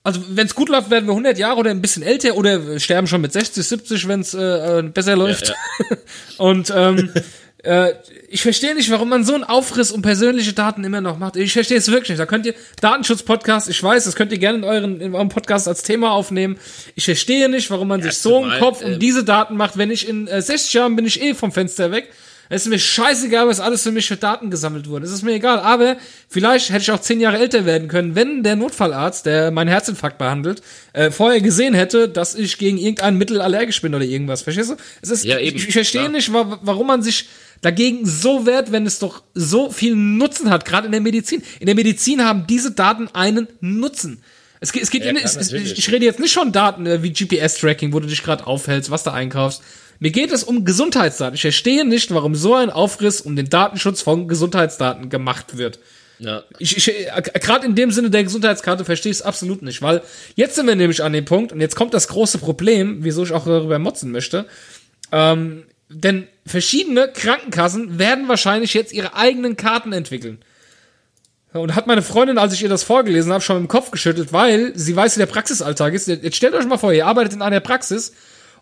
Also, 0.03 0.19
wenn 0.29 0.47
es 0.47 0.55
gut 0.55 0.69
läuft, 0.69 0.89
werden 0.89 1.05
wir 1.05 1.11
100 1.11 1.37
Jahre 1.37 1.57
oder 1.57 1.69
ein 1.69 1.81
bisschen 1.81 2.01
älter 2.01 2.35
oder 2.35 2.79
sterben 2.79 3.07
schon 3.07 3.21
mit 3.21 3.33
60, 3.33 3.63
70, 3.63 4.07
wenn 4.07 4.21
es 4.21 4.33
äh, 4.33 4.83
besser 4.91 5.15
läuft. 5.15 5.49
ja. 5.49 5.97
Und 6.37 6.73
ähm, 6.75 7.11
äh, 7.63 7.93
ich 8.27 8.41
verstehe 8.41 8.73
nicht, 8.73 8.89
warum 8.89 9.09
man 9.09 9.23
so 9.23 9.35
einen 9.35 9.43
Aufriss 9.43 9.91
um 9.91 10.01
persönliche 10.01 10.53
Daten 10.53 10.83
immer 10.83 11.01
noch 11.01 11.19
macht. 11.19 11.35
Ich 11.35 11.53
verstehe 11.53 11.77
es 11.77 11.91
wirklich 11.91 12.09
nicht. 12.09 12.19
Da 12.19 12.25
könnt 12.25 12.45
ihr 12.47 12.55
Datenschutz-Podcast, 12.79 13.69
ich 13.69 13.81
weiß, 13.81 14.05
das 14.05 14.15
könnt 14.15 14.31
ihr 14.31 14.39
gerne 14.39 14.59
in 14.59 14.63
euren 14.63 15.01
in 15.01 15.13
eurem 15.13 15.29
Podcast 15.29 15.67
als 15.67 15.83
Thema 15.83 16.11
aufnehmen. 16.11 16.57
Ich 16.95 17.05
verstehe 17.05 17.49
nicht, 17.49 17.69
warum 17.69 17.87
man 17.87 18.01
sich 18.01 18.17
so 18.17 18.43
einen 18.43 18.59
Kopf 18.59 18.81
um 18.83 18.93
ähm, 18.93 18.99
diese 18.99 19.23
Daten 19.23 19.57
macht. 19.57 19.77
Wenn 19.77 19.91
ich 19.91 20.07
in 20.07 20.27
äh, 20.27 20.41
60 20.41 20.73
Jahren 20.73 20.95
bin 20.95 21.05
ich 21.05 21.21
eh 21.21 21.35
vom 21.35 21.51
Fenster 21.51 21.91
weg. 21.91 22.09
Es 22.53 22.63
ist 22.63 22.67
mir 22.67 22.79
scheißegal, 22.79 23.47
was 23.47 23.61
alles 23.61 23.83
für 23.83 23.93
mich 23.93 24.07
für 24.07 24.17
Daten 24.17 24.51
gesammelt 24.51 24.89
wurde. 24.89 25.05
Es 25.05 25.11
ist 25.13 25.23
mir 25.23 25.31
egal. 25.31 25.59
Aber 25.59 25.95
vielleicht 26.27 26.69
hätte 26.69 26.81
ich 26.81 26.91
auch 26.91 26.99
zehn 26.99 27.21
Jahre 27.21 27.37
älter 27.39 27.65
werden 27.65 27.87
können, 27.87 28.13
wenn 28.13 28.43
der 28.43 28.57
Notfallarzt, 28.57 29.25
der 29.25 29.51
meinen 29.51 29.69
Herzinfarkt 29.69 30.17
behandelt, 30.17 30.61
äh, 30.91 31.11
vorher 31.11 31.39
gesehen 31.39 31.73
hätte, 31.73 32.09
dass 32.09 32.35
ich 32.35 32.57
gegen 32.57 32.77
irgendein 32.77 33.17
Mittel 33.17 33.39
allergisch 33.39 33.81
bin 33.81 33.95
oder 33.95 34.03
irgendwas. 34.03 34.41
Verstehst 34.41 34.69
du? 34.69 34.75
Es 35.01 35.09
ist, 35.09 35.23
Ja, 35.23 35.39
eben, 35.39 35.55
ich, 35.55 35.69
ich 35.69 35.73
verstehe 35.73 36.01
klar. 36.01 36.11
nicht, 36.11 36.33
wa 36.33 36.59
warum 36.61 36.87
man 36.87 37.01
sich 37.01 37.29
dagegen 37.61 38.05
so 38.05 38.45
wehrt, 38.45 38.73
wenn 38.73 38.85
es 38.85 38.99
doch 38.99 39.23
so 39.33 39.71
viel 39.71 39.95
Nutzen 39.95 40.49
hat, 40.49 40.65
gerade 40.65 40.87
in 40.87 40.91
der 40.91 40.99
Medizin. 41.01 41.41
In 41.61 41.67
der 41.67 41.75
Medizin 41.75 42.21
haben 42.25 42.47
diese 42.47 42.71
Daten 42.71 43.07
einen 43.13 43.47
Nutzen. 43.61 44.21
Es 44.59 44.73
geht, 44.73 44.83
es 44.83 44.89
geht 44.89 45.05
Ja, 45.05 45.11
in, 45.11 45.17
es, 45.17 45.53
ich 45.53 45.89
rede 45.89 46.05
jetzt 46.05 46.19
nicht 46.19 46.33
von 46.33 46.51
Daten 46.51 46.85
äh, 46.85 47.01
wie 47.01 47.13
GPS-Tracking, 47.13 47.93
wo 47.93 48.01
du 48.01 48.07
dich 48.07 48.23
gerade 48.23 48.45
aufhältst, 48.45 48.91
was 48.91 49.03
du 49.03 49.11
einkaufst. 49.11 49.61
Mir 50.01 50.09
geht 50.09 50.31
es 50.31 50.43
um 50.43 50.65
Gesundheitsdaten. 50.65 51.35
Ich 51.35 51.41
verstehe 51.41 51.85
nicht, 51.85 52.11
warum 52.11 52.33
so 52.33 52.55
ein 52.55 52.71
Aufriss 52.71 53.21
um 53.21 53.35
den 53.35 53.49
Datenschutz 53.49 54.01
von 54.01 54.27
Gesundheitsdaten 54.27 55.09
gemacht 55.09 55.59
wird. 55.59 55.77
Ja. 56.17 56.43
Ich, 56.57 56.75
ich, 56.75 56.87
äh, 56.89 57.21
gerade 57.39 57.67
in 57.67 57.75
dem 57.75 57.91
Sinne 57.91 58.09
der 58.09 58.23
Gesundheitskarte 58.23 58.83
verstehe 58.83 59.11
ich 59.11 59.19
es 59.19 59.21
absolut 59.21 59.61
nicht, 59.61 59.83
weil 59.83 60.01
jetzt 60.33 60.55
sind 60.55 60.65
wir 60.65 60.75
nämlich 60.75 61.03
an 61.03 61.13
dem 61.13 61.23
Punkt 61.23 61.51
und 61.51 61.61
jetzt 61.61 61.75
kommt 61.75 61.93
das 61.93 62.07
große 62.07 62.39
Problem, 62.39 63.03
wieso 63.03 63.23
ich 63.23 63.31
auch 63.31 63.45
darüber 63.45 63.77
motzen 63.77 64.11
möchte. 64.11 64.47
Ähm, 65.11 65.65
denn 65.87 66.27
verschiedene 66.47 67.07
Krankenkassen 67.07 67.99
werden 67.99 68.27
wahrscheinlich 68.27 68.73
jetzt 68.73 68.93
ihre 68.93 69.15
eigenen 69.15 69.55
Karten 69.55 69.93
entwickeln. 69.93 70.39
Und 71.53 71.75
hat 71.75 71.85
meine 71.85 72.01
Freundin, 72.01 72.39
als 72.39 72.53
ich 72.53 72.63
ihr 72.63 72.69
das 72.69 72.81
vorgelesen 72.81 73.31
habe, 73.31 73.43
schon 73.43 73.57
im 73.57 73.67
Kopf 73.67 73.91
geschüttelt, 73.91 74.33
weil 74.33 74.75
sie 74.75 74.95
weiß, 74.95 75.15
wie 75.15 75.19
der 75.19 75.27
Praxisalltag 75.27 75.93
ist. 75.93 76.07
Jetzt 76.07 76.37
stellt 76.37 76.55
euch 76.55 76.65
mal 76.65 76.77
vor, 76.77 76.91
ihr 76.91 77.05
arbeitet 77.05 77.33
in 77.33 77.43
einer 77.43 77.59
Praxis 77.59 78.13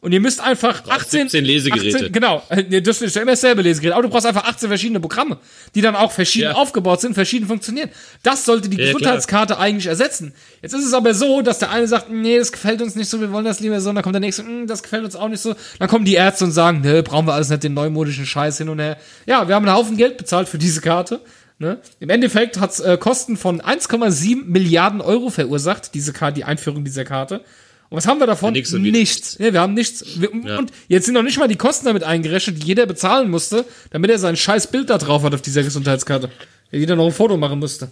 und 0.02 0.12
ihr 0.12 0.20
müsst 0.20 0.39
einfach 0.41 0.84
18, 0.88 1.22
17 1.30 1.43
Lesegeräte. 1.45 1.97
18, 1.97 2.12
genau, 2.12 2.41
Nee, 2.70 2.82
das 2.82 3.02
ist 3.02 3.18
immer 3.18 3.32
dasselbe 3.32 3.62
Lesegerät, 3.62 3.93
aber 3.93 4.04
du 4.04 4.10
brauchst 4.10 4.26
einfach 4.26 4.45
18 4.45 4.70
verschiedene 4.70 5.00
Programme, 5.00 5.38
die 5.76 5.82
dann 5.82 5.95
auch 5.95 6.12
verschieden 6.12 6.52
Ja. 6.52 6.54
aufgebaut 6.54 7.02
sind, 7.02 7.14
verschieden 7.14 7.47
funktionieren. 7.47 7.89
Das 8.24 8.45
sollte 8.45 8.70
die 8.70 8.78
Ja, 8.78 8.86
Gesundheitskarte 8.88 9.58
eigentlich 9.58 9.88
ersetzen. 9.88 10.34
Jetzt 10.62 10.74
ist 10.74 10.86
es 10.86 10.93
aber 10.93 11.14
so, 11.14 11.41
dass 11.41 11.60
der 11.60 11.72
eine 11.72 11.88
sagt, 11.88 12.10
nee, 12.10 12.38
das 12.38 12.52
gefällt 12.52 12.82
uns 12.82 12.95
nicht 12.95 13.10
so, 13.10 13.20
wir 13.20 13.32
wollen 13.32 13.45
das 13.45 13.60
lieber 13.60 13.82
so, 13.82 13.89
und 13.89 13.95
dann 13.95 14.04
kommt 14.04 14.16
der 14.16 14.22
nächste, 14.22 14.43
"Hm, 14.43 14.68
das 14.68 14.84
gefällt 14.84 15.04
uns 15.06 15.16
auch 15.16 15.28
nicht 15.28 15.41
so. 15.41 15.56
Dann 15.80 15.88
kommen 15.89 16.06
die 16.06 16.16
Ärzte 16.16 16.45
und 16.45 16.52
sagen, 16.52 16.82
ne, 16.82 17.04
brauchen 17.04 17.28
wir 17.28 17.34
alles 17.34 17.50
nicht 17.50 17.64
den 17.64 17.74
neumodischen 17.74 18.26
Scheiß 18.26 18.58
hin 18.60 18.70
und 18.70 18.80
her. 18.80 18.97
Ja, 19.26 19.47
wir 19.47 19.56
haben 19.56 19.66
einen 19.68 19.76
Haufen 19.76 19.97
Geld 19.97 20.18
bezahlt 20.18 20.47
für 20.50 20.58
diese 20.58 20.82
Karte. 20.82 21.20
Ne? 21.62 21.80
Im 22.00 22.10
Endeffekt 22.10 22.58
hat 22.58 22.72
es 22.72 22.80
äh, 22.80 22.97
Kosten 22.97 23.36
von 23.36 23.60
1,7 23.62 24.45
Milliarden 24.45 25.02
Euro 25.02 25.30
verursacht, 25.30 25.93
diese 25.93 26.14
Karte, 26.14 26.36
die 26.36 26.43
Einführung 26.45 26.86
dieser 26.86 27.04
Karte. 27.04 27.41
Und 27.90 27.98
was 27.98 28.06
haben 28.06 28.20
wir 28.20 28.28
davon? 28.28 28.54
Ja, 28.54 28.64
wieder 28.64 28.78
nichts. 28.80 29.38
Ja, 29.40 29.52
wir 29.52 29.62
haben 29.62 29.74
nichts. 29.74 30.06
Wir, 30.20 30.32
Und 30.32 30.72
jetzt 30.88 31.06
sind 31.06 31.16
noch 31.16 31.24
nicht 31.24 31.40
mal 31.40 31.48
die 31.48 31.56
Kosten 31.56 31.86
damit 31.86 32.04
eingerechnet, 32.04 32.62
die 32.62 32.68
jeder 32.68 32.86
bezahlen 32.86 33.32
musste, 33.32 33.66
damit 33.90 34.12
er 34.12 34.20
sein 34.20 34.36
scheiß 34.36 34.68
Bild 34.68 34.90
da 34.92 35.00
drauf 35.00 35.24
hat 35.24 35.34
auf 35.34 35.42
dieser 35.42 35.64
Gesundheitskarte. 35.64 36.30
Der 36.72 36.80
jeder 36.80 36.96
noch 36.96 37.08
ein 37.08 37.12
Foto 37.12 37.36
machen 37.36 37.58
musste. 37.58 37.90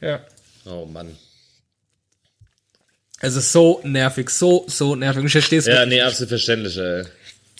Ja. 0.00 0.20
Oh 0.64 0.86
Mann. 0.86 1.16
Es 3.20 3.36
ist 3.36 3.52
so 3.52 3.80
nervig, 3.84 4.30
so, 4.30 4.64
so 4.68 4.94
nervig. 4.94 5.24
Ich 5.24 5.32
verstehe 5.32 5.58
es 5.58 5.66
Ja, 5.66 5.86
nee, 5.86 6.00
absolut 6.00 6.28
verständlich, 6.28 6.76
ey. 6.76 7.04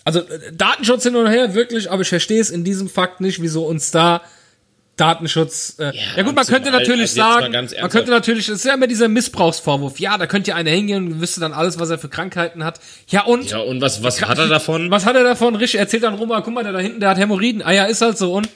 Also 0.05 0.21
äh, 0.21 0.53
Datenschutz 0.53 1.05
hin 1.05 1.15
und 1.17 1.29
her, 1.29 1.55
wirklich, 1.55 1.91
aber 1.91 2.03
ich 2.03 2.09
verstehe 2.09 2.41
es 2.41 2.51
in 2.51 2.65
diesem 2.65 2.89
Fakt 2.89 3.21
nicht, 3.21 3.41
wieso 3.41 3.67
uns 3.67 3.91
da 3.93 4.23
Datenschutz. 4.97 5.77
Äh, 5.79 5.93
ja, 6.17 6.23
gut, 6.23 6.35
man 6.35 6.47
könnte 6.47 6.71
natürlich 6.71 7.19
also 7.19 7.23
sagen, 7.23 7.53
man 7.53 7.91
könnte 7.91 8.11
natürlich, 8.11 8.49
es 8.49 8.57
ist 8.57 8.65
ja 8.65 8.75
immer 8.75 8.87
dieser 8.87 9.09
Missbrauchsvorwurf. 9.09 9.99
Ja, 9.99 10.19
da 10.19 10.27
könnte 10.27 10.51
ja 10.51 10.57
einer 10.57 10.71
hingehen 10.71 11.07
und 11.07 11.21
wüsste 11.21 11.41
dann 11.41 11.53
alles, 11.53 11.79
was 11.79 11.89
er 11.91 11.99
für 11.99 12.11
Krankheiten 12.11 12.63
hat. 12.63 12.79
Ja 13.09 13.25
und 13.25 13.51
Ja, 13.51 13.59
und 13.59 13.81
was, 13.81 14.03
was 14.03 14.21
hat 14.23 14.39
er 14.39 14.49
davon? 14.49 14.91
was 14.91 15.07
hat 15.07 15.17
er 15.17 15.25
davon? 15.25 15.57
Richtig, 15.57 15.81
erzählt 15.81 16.03
dann 16.03 16.15
rum, 16.15 16.31
ah, 16.33 16.43
guck 16.43 16.53
mal, 16.53 16.63
der 16.63 16.73
da 16.73 16.79
hinten, 16.79 17.01
der 17.01 17.11
hat 17.11 17.19
Hämorrhoiden. 17.19 17.63
Ah 17.63 17.73
ja, 17.73 17.85
ist 17.87 18.03
halt 18.03 18.19
so 18.19 18.35
und. 18.35 18.49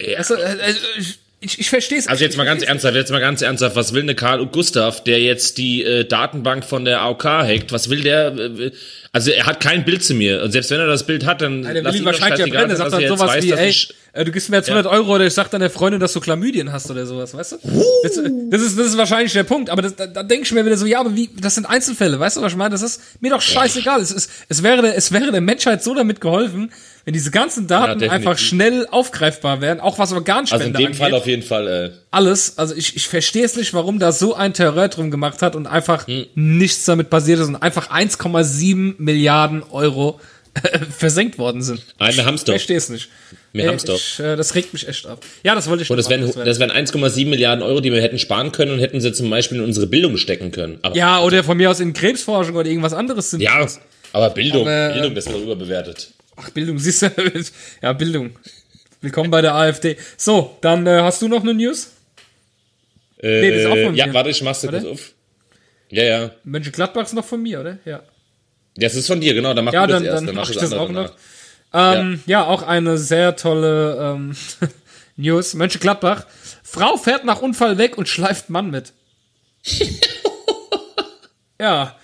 Ja. 0.00 0.18
Also, 0.18 0.34
äh, 0.34 0.52
äh, 0.52 0.74
ich 0.98 1.18
ich, 1.40 1.58
ich 1.60 1.70
verstehe 1.70 1.98
es. 1.98 2.08
Also 2.08 2.24
jetzt 2.24 2.36
mal 2.36 2.44
ganz 2.44 2.62
ernsthaft, 2.62 2.94
jetzt 2.96 3.12
mal 3.12 3.20
ganz 3.20 3.42
ernsthaft, 3.42 3.76
was 3.76 3.92
will 3.92 4.02
ne 4.02 4.14
Karl 4.14 4.40
und 4.40 4.52
Gustav, 4.52 5.04
der 5.04 5.20
jetzt 5.20 5.56
die 5.58 5.84
äh, 5.84 6.04
Datenbank 6.04 6.64
von 6.64 6.84
der 6.84 7.00
AOK 7.02 7.24
hackt, 7.24 7.70
was 7.72 7.88
will 7.90 8.02
der, 8.02 8.36
äh, 8.36 8.72
also 9.12 9.30
er 9.30 9.46
hat 9.46 9.60
kein 9.60 9.84
Bild 9.84 10.02
zu 10.02 10.14
mir 10.14 10.42
und 10.42 10.50
selbst 10.52 10.70
wenn 10.70 10.80
er 10.80 10.86
das 10.86 11.06
Bild 11.06 11.24
hat, 11.26 11.40
dann 11.40 11.62
der 11.62 11.74
will 11.74 11.82
lass 11.82 11.94
ihn 11.94 12.00
ihn 12.02 12.06
wahrscheinlich 12.06 12.40
ja 12.40 12.46
brennen. 12.46 12.70
Er 12.70 12.76
sagt 12.76 12.92
dann 12.92 13.06
sowas 13.06 13.28
weiß, 13.36 13.44
wie, 13.44 13.52
ey, 13.52 13.68
ich, 13.68 13.94
äh, 14.14 14.24
du 14.24 14.32
gibst 14.32 14.50
mir 14.50 14.56
jetzt 14.56 14.68
100 14.68 14.90
Euro 14.92 15.14
oder 15.14 15.26
ich 15.26 15.32
sag 15.34 15.48
deiner 15.50 15.70
Freundin, 15.70 16.00
dass 16.00 16.12
du 16.12 16.20
Chlamydien 16.20 16.72
hast 16.72 16.90
oder 16.90 17.06
sowas, 17.06 17.32
weißt 17.34 17.52
du? 17.52 17.56
Das, 18.02 18.12
das, 18.50 18.60
ist, 18.62 18.78
das 18.78 18.86
ist 18.88 18.96
wahrscheinlich 18.98 19.32
der 19.32 19.44
Punkt, 19.44 19.70
aber 19.70 19.82
das, 19.82 19.94
da, 19.94 20.06
da 20.08 20.22
denke 20.24 20.44
ich 20.44 20.52
mir 20.52 20.64
wieder 20.66 20.76
so, 20.76 20.86
ja, 20.86 20.98
aber 21.00 21.14
wie, 21.14 21.30
das 21.40 21.54
sind 21.54 21.66
Einzelfälle, 21.66 22.18
weißt 22.18 22.38
du, 22.38 22.42
was 22.42 22.52
ich 22.52 22.58
meine? 22.58 22.70
Das 22.70 22.82
ist 22.82 23.00
mir 23.20 23.30
doch 23.30 23.40
scheißegal. 23.42 24.00
Es, 24.00 24.10
ist, 24.10 24.30
es, 24.48 24.62
wäre, 24.64 24.82
der- 24.82 24.96
es 24.96 25.12
wäre 25.12 25.30
der 25.30 25.40
Menschheit 25.40 25.82
so 25.84 25.94
damit 25.94 26.20
geholfen, 26.20 26.72
wenn 27.08 27.14
diese 27.14 27.30
ganzen 27.30 27.66
Daten 27.66 28.00
definitiv. 28.00 28.28
einfach 28.28 28.36
schnell 28.38 28.86
aufgreifbar 28.90 29.62
wären, 29.62 29.80
auch 29.80 29.98
was 29.98 30.12
Organspende 30.12 30.62
Also 30.62 30.68
in 30.68 30.76
dem 30.76 30.86
angeht 30.88 30.98
Fall 31.00 31.14
auf 31.14 31.26
jeden 31.26 31.42
Fall, 31.42 31.66
äh, 31.66 31.90
alles. 32.10 32.58
Also 32.58 32.74
ich, 32.74 32.96
ich 32.96 33.08
verstehe 33.08 33.46
es 33.46 33.56
nicht, 33.56 33.72
warum 33.72 33.98
da 33.98 34.12
so 34.12 34.34
ein 34.34 34.52
Terror 34.52 34.88
drum 34.88 35.10
gemacht 35.10 35.40
hat 35.40 35.56
und 35.56 35.66
einfach 35.66 36.06
nichts 36.34 36.84
damit 36.84 37.08
passiert 37.08 37.40
ist 37.40 37.48
und 37.48 37.56
einfach 37.56 37.90
1,7 37.90 38.96
Milliarden 38.98 39.62
Euro 39.70 40.20
äh, 40.62 40.80
versenkt 40.80 41.38
worden 41.38 41.62
sind. 41.62 41.80
Nein, 41.98 42.14
wir 42.14 42.26
haben's 42.26 42.42
Ich 42.42 42.44
doch. 42.44 42.52
verstehe 42.52 42.76
es 42.76 42.90
nicht. 42.90 43.08
Wir 43.54 43.62
Ey, 43.62 43.68
haben's 43.68 43.84
doch. 43.84 43.94
Ich, 43.96 44.20
äh, 44.20 44.36
das 44.36 44.54
regt 44.54 44.74
mich 44.74 44.86
echt 44.86 45.06
ab. 45.06 45.24
Ja, 45.42 45.54
das 45.54 45.66
wollte 45.66 45.84
ich 45.84 45.90
Und 45.90 45.96
das 45.96 46.10
wären, 46.10 46.30
das 46.44 46.58
wären 46.58 46.70
1,7 46.70 47.26
Milliarden 47.26 47.62
Euro, 47.64 47.80
die 47.80 47.90
wir 47.90 48.02
hätten 48.02 48.18
sparen 48.18 48.52
können 48.52 48.72
und 48.72 48.80
hätten 48.80 49.00
sie 49.00 49.14
zum 49.14 49.30
Beispiel 49.30 49.56
in 49.56 49.64
unsere 49.64 49.86
Bildung 49.86 50.18
stecken 50.18 50.50
können. 50.50 50.78
Aber, 50.82 50.94
Ja, 50.94 51.22
oder 51.22 51.42
von 51.42 51.56
mir 51.56 51.70
aus 51.70 51.80
in 51.80 51.94
Krebsforschung 51.94 52.54
oder 52.54 52.68
irgendwas 52.68 52.92
anderes 52.92 53.30
sind. 53.30 53.40
ja, 53.40 53.66
aber 54.12 54.28
Bildung, 54.28 54.62
Aber, 54.68 54.90
äh, 54.90 54.92
Bildung, 54.92 55.14
das 55.14 55.24
wird 55.26 55.36
doch 55.38 55.42
überbewertet. 55.42 56.10
Ach, 56.40 56.50
Bildung, 56.50 56.78
siehst 56.80 57.02
du? 57.02 57.10
ja, 57.82 57.92
Bildung. 57.92 58.30
Willkommen 59.00 59.30
bei 59.30 59.42
der 59.42 59.54
AfD. 59.54 59.96
So, 60.16 60.56
dann 60.60 60.86
äh, 60.86 61.00
hast 61.02 61.20
du 61.20 61.28
noch 61.28 61.42
eine 61.42 61.54
News? 61.54 61.92
Äh, 63.18 63.50
das 63.50 63.60
ist 63.60 63.66
auch 63.66 63.84
von 63.84 63.94
ja, 63.94 64.06
mir. 64.06 64.14
warte, 64.14 64.30
ich 64.30 64.42
mach's 64.42 64.60
dir 64.60 64.68
kurz 64.68 64.84
auf. 64.84 65.12
Ja, 65.90 66.04
ja. 66.04 66.30
Mönchengladbach 66.44 67.04
ist 67.04 67.14
noch 67.14 67.24
von 67.24 67.42
mir, 67.42 67.60
oder? 67.60 67.78
Ja. 67.84 68.02
Das 68.76 68.94
ist 68.94 69.06
von 69.08 69.20
dir, 69.20 69.34
genau. 69.34 69.54
Dann 69.54 69.64
mach 69.64 69.72
Ja, 69.72 69.86
du 69.86 69.92
das 69.94 70.02
dann, 70.02 70.06
erst, 70.06 70.18
dann, 70.18 70.26
dann 70.26 70.34
mach 70.36 70.50
ich 70.50 70.56
das 70.56 70.70
das 70.70 70.78
auch 70.78 70.90
noch. 70.90 71.12
Ähm, 71.72 72.22
ja. 72.26 72.46
auch 72.46 72.62
eine 72.62 72.98
sehr 72.98 73.34
tolle 73.36 74.14
ähm, 74.16 74.36
News. 75.16 75.54
Mönchengladbach. 75.54 76.26
Frau 76.62 76.96
fährt 76.96 77.24
nach 77.24 77.40
Unfall 77.40 77.78
weg 77.78 77.98
und 77.98 78.08
schleift 78.08 78.50
Mann 78.50 78.70
mit. 78.70 78.92
ja, 81.60 81.97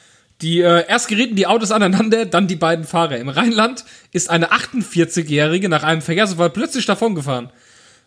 die 0.44 0.60
äh, 0.60 0.84
erst 0.86 1.08
gerieten 1.08 1.36
die 1.36 1.46
Autos 1.46 1.70
aneinander, 1.70 2.26
dann 2.26 2.46
die 2.46 2.56
beiden 2.56 2.84
Fahrer. 2.84 3.16
Im 3.16 3.30
Rheinland 3.30 3.84
ist 4.12 4.28
eine 4.28 4.52
48-Jährige 4.52 5.70
nach 5.70 5.82
einem 5.82 6.02
Verkehrsunfall 6.02 6.50
plötzlich 6.50 6.84
davongefahren. 6.84 7.48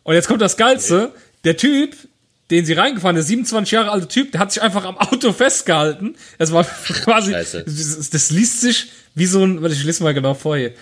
Und 0.03 0.13
jetzt 0.13 0.27
kommt 0.27 0.41
das 0.41 0.55
Geilste. 0.55 1.11
Der 1.45 1.57
Typ, 1.57 1.95
den 2.51 2.63
sie 2.63 2.73
reingefahren, 2.73 3.15
der 3.15 3.23
27 3.23 3.71
Jahre 3.71 3.91
alte 3.91 4.07
Typ, 4.07 4.31
der 4.33 4.41
hat 4.41 4.51
sich 4.51 4.61
einfach 4.61 4.85
am 4.85 4.97
Auto 4.99 5.33
festgehalten. 5.33 6.15
Das 6.37 6.51
war 6.51 6.63
quasi, 7.03 7.31
das, 7.31 8.09
das 8.11 8.29
liest 8.29 8.61
sich 8.61 8.91
wie 9.15 9.25
so 9.25 9.43
ein, 9.43 9.63
warte, 9.63 9.73
ich 9.73 9.83
lese 9.83 10.03
mal 10.03 10.13
genau 10.13 10.35
vor 10.35 10.57
hier. 10.57 10.73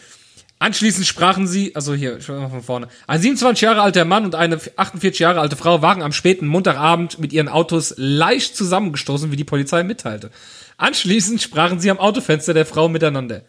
Anschließend 0.59 1.05
sprachen 1.05 1.47
sie, 1.47 1.73
also 1.75 1.93
hier, 1.93 2.17
ich 2.17 2.27
mal 2.27 2.49
von 2.49 2.63
vorne. 2.63 2.87
Ein 3.07 3.21
27 3.21 3.61
Jahre 3.61 3.81
alter 3.81 4.03
Mann 4.03 4.25
und 4.25 4.35
eine 4.35 4.59
48 4.75 5.19
Jahre 5.19 5.39
alte 5.39 5.55
Frau 5.55 5.81
waren 5.81 6.01
am 6.01 6.11
späten 6.11 6.47
Montagabend 6.47 7.19
mit 7.19 7.31
ihren 7.33 7.47
Autos 7.47 7.93
leicht 7.97 8.55
zusammengestoßen, 8.57 9.31
wie 9.31 9.35
die 9.37 9.43
Polizei 9.43 9.83
mitteilte. 9.83 10.31
Anschließend 10.77 11.41
sprachen 11.41 11.79
sie 11.79 11.89
am 11.89 11.99
Autofenster 11.99 12.53
der 12.53 12.65
Frau 12.65 12.89
miteinander. 12.89 13.43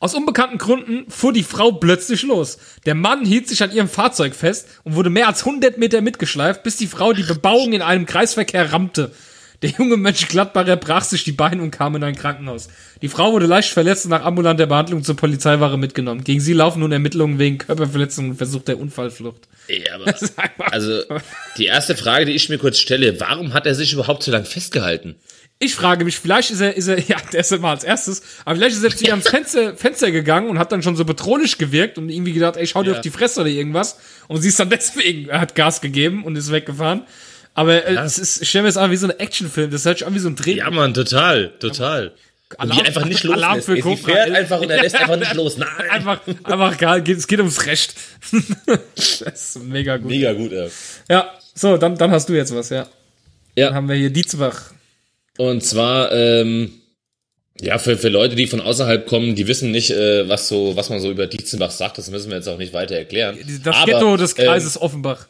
Aus 0.00 0.14
unbekannten 0.14 0.58
Gründen 0.58 1.08
fuhr 1.08 1.32
die 1.32 1.44
Frau 1.44 1.70
plötzlich 1.70 2.22
los. 2.22 2.58
Der 2.86 2.96
Mann 2.96 3.24
hielt 3.24 3.48
sich 3.48 3.62
an 3.62 3.70
ihrem 3.70 3.88
Fahrzeug 3.88 4.34
fest 4.34 4.66
und 4.82 4.96
wurde 4.96 5.10
mehr 5.10 5.28
als 5.28 5.46
100 5.46 5.78
Meter 5.78 6.00
mitgeschleift, 6.00 6.64
bis 6.64 6.76
die 6.76 6.88
Frau 6.88 7.12
die 7.12 7.22
Bebauung 7.22 7.72
in 7.72 7.82
einem 7.82 8.04
Kreisverkehr 8.04 8.72
rammte. 8.72 9.12
Der 9.62 9.70
junge 9.70 9.96
Mönchengladbacher 9.96 10.76
brach 10.76 11.04
sich 11.04 11.22
die 11.24 11.32
Beine 11.32 11.62
und 11.62 11.70
kam 11.70 11.94
in 11.94 12.02
ein 12.02 12.16
Krankenhaus. 12.16 12.68
Die 13.00 13.08
Frau 13.08 13.32
wurde 13.32 13.46
leicht 13.46 13.70
verletzt 13.70 14.04
und 14.04 14.10
nach 14.10 14.24
ambulanter 14.24 14.66
Behandlung 14.66 15.04
zur 15.04 15.16
Polizeiwache 15.16 15.76
mitgenommen. 15.76 16.24
Gegen 16.24 16.40
sie 16.40 16.52
laufen 16.52 16.80
nun 16.80 16.90
Ermittlungen 16.90 17.38
wegen 17.38 17.58
Körperverletzung 17.58 18.30
und 18.30 18.36
Versuch 18.36 18.62
der 18.62 18.80
Unfallflucht. 18.80 19.48
Ja, 19.68 19.94
aber, 19.94 20.12
also, 20.72 21.02
die 21.56 21.66
erste 21.66 21.96
Frage, 21.96 22.24
die 22.26 22.32
ich 22.32 22.48
mir 22.48 22.58
kurz 22.58 22.78
stelle, 22.78 23.20
warum 23.20 23.54
hat 23.54 23.66
er 23.66 23.74
sich 23.76 23.92
überhaupt 23.92 24.24
so 24.24 24.32
lange 24.32 24.44
festgehalten? 24.46 25.14
Ich 25.60 25.76
frage 25.76 26.04
mich, 26.04 26.18
vielleicht 26.18 26.50
ist 26.50 26.60
er, 26.60 26.76
ist 26.76 26.88
er, 26.88 26.98
ja, 27.08 27.16
der 27.32 27.40
ist 27.40 27.52
immer 27.52 27.68
als 27.68 27.84
erstes, 27.84 28.22
aber 28.44 28.56
vielleicht 28.56 28.76
ist 28.76 28.82
er 28.82 28.96
zu 28.96 29.04
ihr 29.04 29.12
ans 29.12 29.28
Fenster, 29.30 29.76
Fenster 29.76 30.10
gegangen 30.10 30.50
und 30.50 30.58
hat 30.58 30.72
dann 30.72 30.82
schon 30.82 30.96
so 30.96 31.04
bedrohlich 31.04 31.56
gewirkt 31.56 31.98
und 31.98 32.08
irgendwie 32.08 32.32
gedacht, 32.32 32.56
ey, 32.56 32.66
schau 32.66 32.82
dir 32.82 32.90
Ja. 32.90 32.96
auf 32.96 33.00
die 33.02 33.10
Fresse 33.10 33.42
oder 33.42 33.50
irgendwas. 33.50 33.96
Und 34.26 34.42
sie 34.42 34.48
ist 34.48 34.58
dann 34.58 34.70
deswegen, 34.70 35.28
er 35.28 35.40
hat 35.40 35.54
Gas 35.54 35.80
gegeben 35.80 36.24
und 36.24 36.34
ist 36.34 36.50
weggefahren. 36.50 37.02
Aber 37.54 37.84
äh, 37.86 37.94
es 37.96 38.18
ist, 38.18 38.42
ich 38.42 38.48
stelle 38.48 38.62
mir 38.62 38.68
das 38.68 38.76
an 38.78 38.90
wie 38.90 38.96
so 38.96 39.06
ein 39.06 39.18
Actionfilm, 39.18 39.70
das 39.70 39.84
hört 39.84 39.98
sich 39.98 40.06
an 40.06 40.14
wie 40.14 40.18
so 40.18 40.28
ein 40.28 40.36
Dreh. 40.36 40.54
Ja, 40.56 40.70
Mann, 40.70 40.94
total, 40.94 41.50
total. 41.58 42.12
Und 42.50 42.60
Alarm- 42.60 42.78
die 42.80 42.86
einfach 42.86 43.04
nicht 43.06 43.24
Alarm 43.24 43.56
loslässt. 43.58 43.66
für 43.66 43.78
Cobra 43.82 44.12
fährt 44.12 44.28
11. 44.28 44.36
einfach 44.38 44.60
und 44.60 44.70
er 44.70 44.82
lässt 44.82 44.96
einfach 44.96 45.16
nicht 45.16 45.34
los. 45.34 45.56
Nein. 45.58 45.68
Einfach, 45.90 46.20
einfach 46.44 46.74
egal, 46.74 47.02
geht, 47.02 47.16
es 47.18 47.26
geht 47.26 47.38
ums 47.38 47.64
Recht. 47.66 47.94
das 48.66 49.20
ist 49.56 49.62
mega 49.64 49.96
gut. 49.96 50.10
Mega 50.10 50.32
gut, 50.32 50.52
ey. 50.52 50.68
Ja, 51.08 51.30
so, 51.54 51.76
dann, 51.76 51.96
dann 51.96 52.10
hast 52.10 52.28
du 52.28 52.34
jetzt 52.34 52.54
was, 52.54 52.70
ja. 52.70 52.82
Dann 52.82 52.90
Ja, 53.56 53.74
haben 53.74 53.88
wir 53.88 53.96
hier 53.96 54.10
Dietzbach. 54.10 54.72
und 55.38 55.62
zwar, 55.62 56.12
ähm, 56.12 56.72
ja, 57.60 57.78
für, 57.78 57.96
für 57.98 58.08
Leute, 58.08 58.34
die 58.34 58.46
von 58.46 58.60
außerhalb 58.60 59.06
kommen, 59.06 59.34
die 59.34 59.46
wissen 59.46 59.70
nicht, 59.70 59.90
äh, 59.90 60.28
was 60.28 60.48
so, 60.48 60.74
was 60.76 60.88
man 60.90 61.00
so 61.00 61.10
über 61.10 61.26
Dietzenbach 61.26 61.70
sagt, 61.70 61.98
das 61.98 62.10
müssen 62.10 62.30
wir 62.30 62.36
jetzt 62.38 62.48
auch 62.48 62.58
nicht 62.58 62.72
weiter 62.72 62.96
erklären. 62.96 63.38
Das 63.62 63.76
Aber, 63.76 63.92
Ghetto 63.92 64.16
des 64.16 64.38
ähm, 64.38 64.44
Kreises 64.46 64.80
Offenbach. 64.80 65.26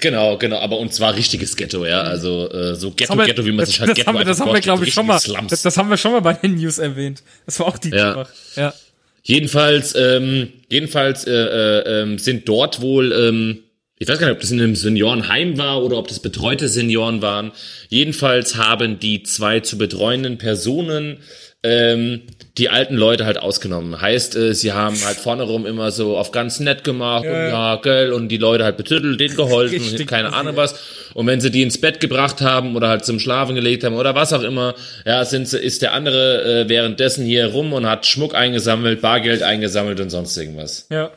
Genau, 0.00 0.36
genau, 0.38 0.58
aber 0.58 0.78
und 0.78 0.92
zwar 0.92 1.14
richtiges 1.14 1.56
Ghetto, 1.56 1.86
ja, 1.86 2.00
also 2.02 2.50
äh, 2.50 2.74
so 2.74 2.90
Ghetto, 2.90 3.16
wir- 3.16 3.26
Ghetto, 3.26 3.44
wie 3.46 3.52
man 3.52 3.64
sich 3.64 3.78
halt 3.78 3.90
das 3.90 3.96
Ghetto 3.96 4.08
haben 4.08 4.18
wir, 4.18 4.24
das 4.24 4.40
haben 4.40 4.52
wir, 4.52 4.60
glaube 4.60 4.84
ich, 4.84 4.92
schon 4.92 5.06
mal. 5.06 5.20
Das, 5.48 5.62
das 5.62 5.76
haben 5.76 5.88
wir 5.88 5.96
schon 5.96 6.12
mal 6.12 6.20
bei 6.20 6.32
den 6.32 6.56
News 6.56 6.78
erwähnt. 6.78 7.22
Das 7.46 7.60
war 7.60 7.66
auch 7.68 7.78
Dietzbach. 7.78 8.28
Ja. 8.56 8.74
Jedenfalls, 9.22 9.94
ähm, 9.96 10.52
jedenfalls 10.68 11.26
äh, 11.26 11.30
äh, 11.32 12.02
ähm, 12.02 12.18
sind 12.18 12.48
dort 12.48 12.80
wohl, 12.80 13.12
ähm, 13.12 13.60
ich 13.98 14.08
weiß 14.08 14.18
gar 14.18 14.26
nicht, 14.26 14.34
ob 14.34 14.40
das 14.40 14.50
in 14.50 14.60
einem 14.60 14.76
Seniorenheim 14.76 15.56
war 15.56 15.82
oder 15.82 15.96
ob 15.96 16.08
das 16.08 16.18
betreute 16.20 16.68
Senioren 16.68 17.22
waren. 17.22 17.52
Jedenfalls 17.88 18.56
haben 18.56 18.98
die 18.98 19.22
zwei 19.22 19.60
zu 19.60 19.78
betreuenden 19.78 20.36
Personen 20.38 21.18
ähm, 21.62 22.22
die 22.56 22.68
alten 22.68 22.94
Leute 22.94 23.26
halt 23.26 23.38
ausgenommen. 23.38 24.00
Heißt, 24.00 24.36
äh, 24.36 24.54
sie 24.54 24.72
haben 24.72 24.96
halt 25.04 25.16
vorne 25.16 25.42
rum 25.42 25.66
immer 25.66 25.90
so 25.90 26.16
auf 26.16 26.30
ganz 26.30 26.60
nett 26.60 26.84
gemacht 26.84 27.24
und 27.24 27.32
ja, 27.32 27.76
gell, 27.76 28.12
und 28.12 28.28
die 28.28 28.36
Leute 28.36 28.62
halt 28.64 28.76
betüttelt, 28.76 29.18
denen 29.18 29.34
geholfen 29.34 29.78
und 29.80 29.84
Richtig 29.84 30.06
keine 30.06 30.32
Ahnung 30.32 30.54
was. 30.54 30.78
Und 31.14 31.26
wenn 31.26 31.40
sie 31.40 31.50
die 31.50 31.62
ins 31.62 31.80
Bett 31.80 31.98
gebracht 32.00 32.40
haben 32.40 32.76
oder 32.76 32.88
halt 32.88 33.04
zum 33.04 33.18
Schlafen 33.18 33.56
gelegt 33.56 33.82
haben 33.82 33.96
oder 33.96 34.14
was 34.14 34.32
auch 34.32 34.42
immer, 34.42 34.74
ja, 35.04 35.24
sind 35.24 35.48
sie, 35.48 35.58
ist 35.58 35.82
der 35.82 35.94
andere 35.94 36.62
äh, 36.62 36.68
währenddessen 36.68 37.24
hier 37.26 37.46
rum 37.46 37.72
und 37.72 37.86
hat 37.86 38.06
Schmuck 38.06 38.36
eingesammelt, 38.36 39.00
Bargeld 39.00 39.42
eingesammelt 39.42 39.98
und 39.98 40.10
sonst 40.10 40.36
irgendwas. 40.36 40.86
Ja, 40.90 41.10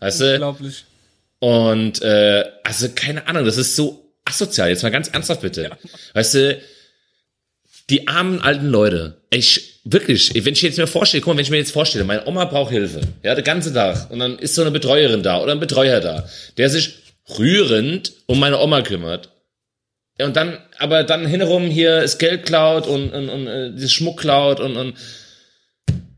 Weißt 0.00 0.20
du? 0.20 0.32
unglaublich. 0.32 0.84
Und 1.38 2.02
äh, 2.02 2.44
also 2.62 2.88
keine 2.94 3.26
Ahnung, 3.26 3.44
das 3.46 3.56
ist 3.56 3.74
so 3.74 4.12
asozial. 4.24 4.68
Jetzt 4.68 4.82
mal 4.82 4.90
ganz 4.90 5.08
ernsthaft 5.08 5.40
bitte. 5.40 5.70
Weißt 6.12 6.34
du, 6.34 6.60
die 7.88 8.06
armen 8.06 8.40
alten 8.40 8.66
Leute. 8.68 9.16
Ich 9.30 9.71
wirklich, 9.84 10.32
wenn 10.34 10.52
ich 10.52 10.62
jetzt 10.62 10.78
mir 10.78 10.86
vorstelle, 10.86 11.20
guck 11.20 11.32
mal, 11.32 11.38
wenn 11.38 11.44
ich 11.44 11.50
mir 11.50 11.58
jetzt 11.58 11.72
vorstelle, 11.72 12.04
meine 12.04 12.26
Oma 12.26 12.44
braucht 12.44 12.70
Hilfe, 12.72 13.00
ja, 13.22 13.34
den 13.34 13.44
ganzen 13.44 13.74
Tag 13.74 14.10
und 14.10 14.18
dann 14.18 14.38
ist 14.38 14.54
so 14.54 14.62
eine 14.62 14.70
Betreuerin 14.70 15.22
da 15.22 15.40
oder 15.40 15.52
ein 15.52 15.60
Betreuer 15.60 16.00
da, 16.00 16.28
der 16.56 16.70
sich 16.70 16.98
rührend 17.38 18.12
um 18.26 18.38
meine 18.38 18.58
Oma 18.58 18.82
kümmert. 18.82 19.30
Ja, 20.18 20.26
und 20.26 20.36
dann, 20.36 20.58
aber 20.78 21.04
dann 21.04 21.26
hinherum 21.26 21.64
hier 21.64 22.02
das 22.02 22.18
Geld 22.18 22.44
klaut 22.44 22.86
und, 22.86 23.12
und, 23.12 23.28
und 23.28 23.46
äh, 23.46 23.88
Schmuck 23.88 24.20
klaut 24.20 24.60
und, 24.60 24.76
und 24.76 24.94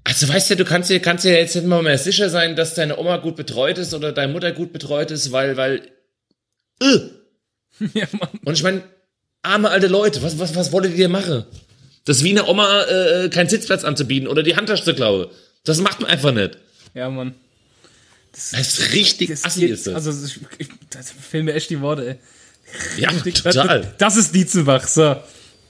also 0.05 0.29
weißt 0.29 0.51
du, 0.51 0.57
du 0.57 0.65
kannst 0.65 0.91
dir, 0.91 1.01
kannst 1.01 1.25
dir 1.25 1.33
jetzt 1.33 1.55
nicht 1.55 1.67
mal 1.67 1.83
mehr 1.83 1.97
sicher 1.97 2.29
sein, 2.29 2.57
dass 2.57 2.75
deine 2.75 2.99
Oma 2.99 3.17
gut 3.17 3.37
betreut 3.37 3.79
ist 3.79 3.95
oder 3.95 4.13
deine 4.13 4.33
Mutter 4.33 4.53
gut 4.53 4.73
betreut 4.73 5.11
ist, 5.11 5.33
weil, 5.33 5.57
weil, 5.57 5.89
äh. 6.83 6.99
Ja, 7.95 8.07
Mann. 8.13 8.29
Und 8.45 8.55
ich 8.55 8.63
meine, 8.63 8.83
arme 9.43 9.71
alte 9.71 9.87
Leute, 9.89 10.23
was, 10.23 10.39
was, 10.39 10.55
was 10.55 10.73
wollt 10.73 10.85
ihr 10.85 10.97
dir 10.97 11.09
machen? 11.09 11.45
Das 12.05 12.19
ist 12.19 12.25
wie 12.25 12.31
eine 12.31 12.47
Oma, 12.47 12.83
äh, 12.85 13.29
keinen 13.31 13.49
Sitzplatz 13.49 13.85
anzubieten 13.85 14.29
oder 14.29 14.43
die 14.43 14.57
Handtasche 14.57 14.85
zu 14.85 14.95
klauen. 14.95 15.27
Das 15.65 15.81
macht 15.81 16.01
man 16.01 16.11
einfach 16.11 16.33
nicht. 16.33 16.59
Ja, 16.95 17.09
Mann. 17.09 17.35
Das 18.33 18.53
ist 18.53 18.93
richtig 18.93 19.31
Das 19.31 19.45
assi 19.45 19.67
ist 19.67 19.87
das. 19.87 19.95
also, 19.95 20.27
ich, 20.59 20.69
das 20.91 21.11
fehlen 21.13 21.45
mir 21.45 21.55
echt 21.55 21.71
die 21.71 21.81
Worte, 21.81 22.07
ey. 22.09 22.17
ja, 23.01 23.11
Das, 23.13 23.55
total. 23.55 23.95
das 23.99 24.17
ist 24.17 24.35
Dietzenbach, 24.35 24.87
so. 24.87 25.17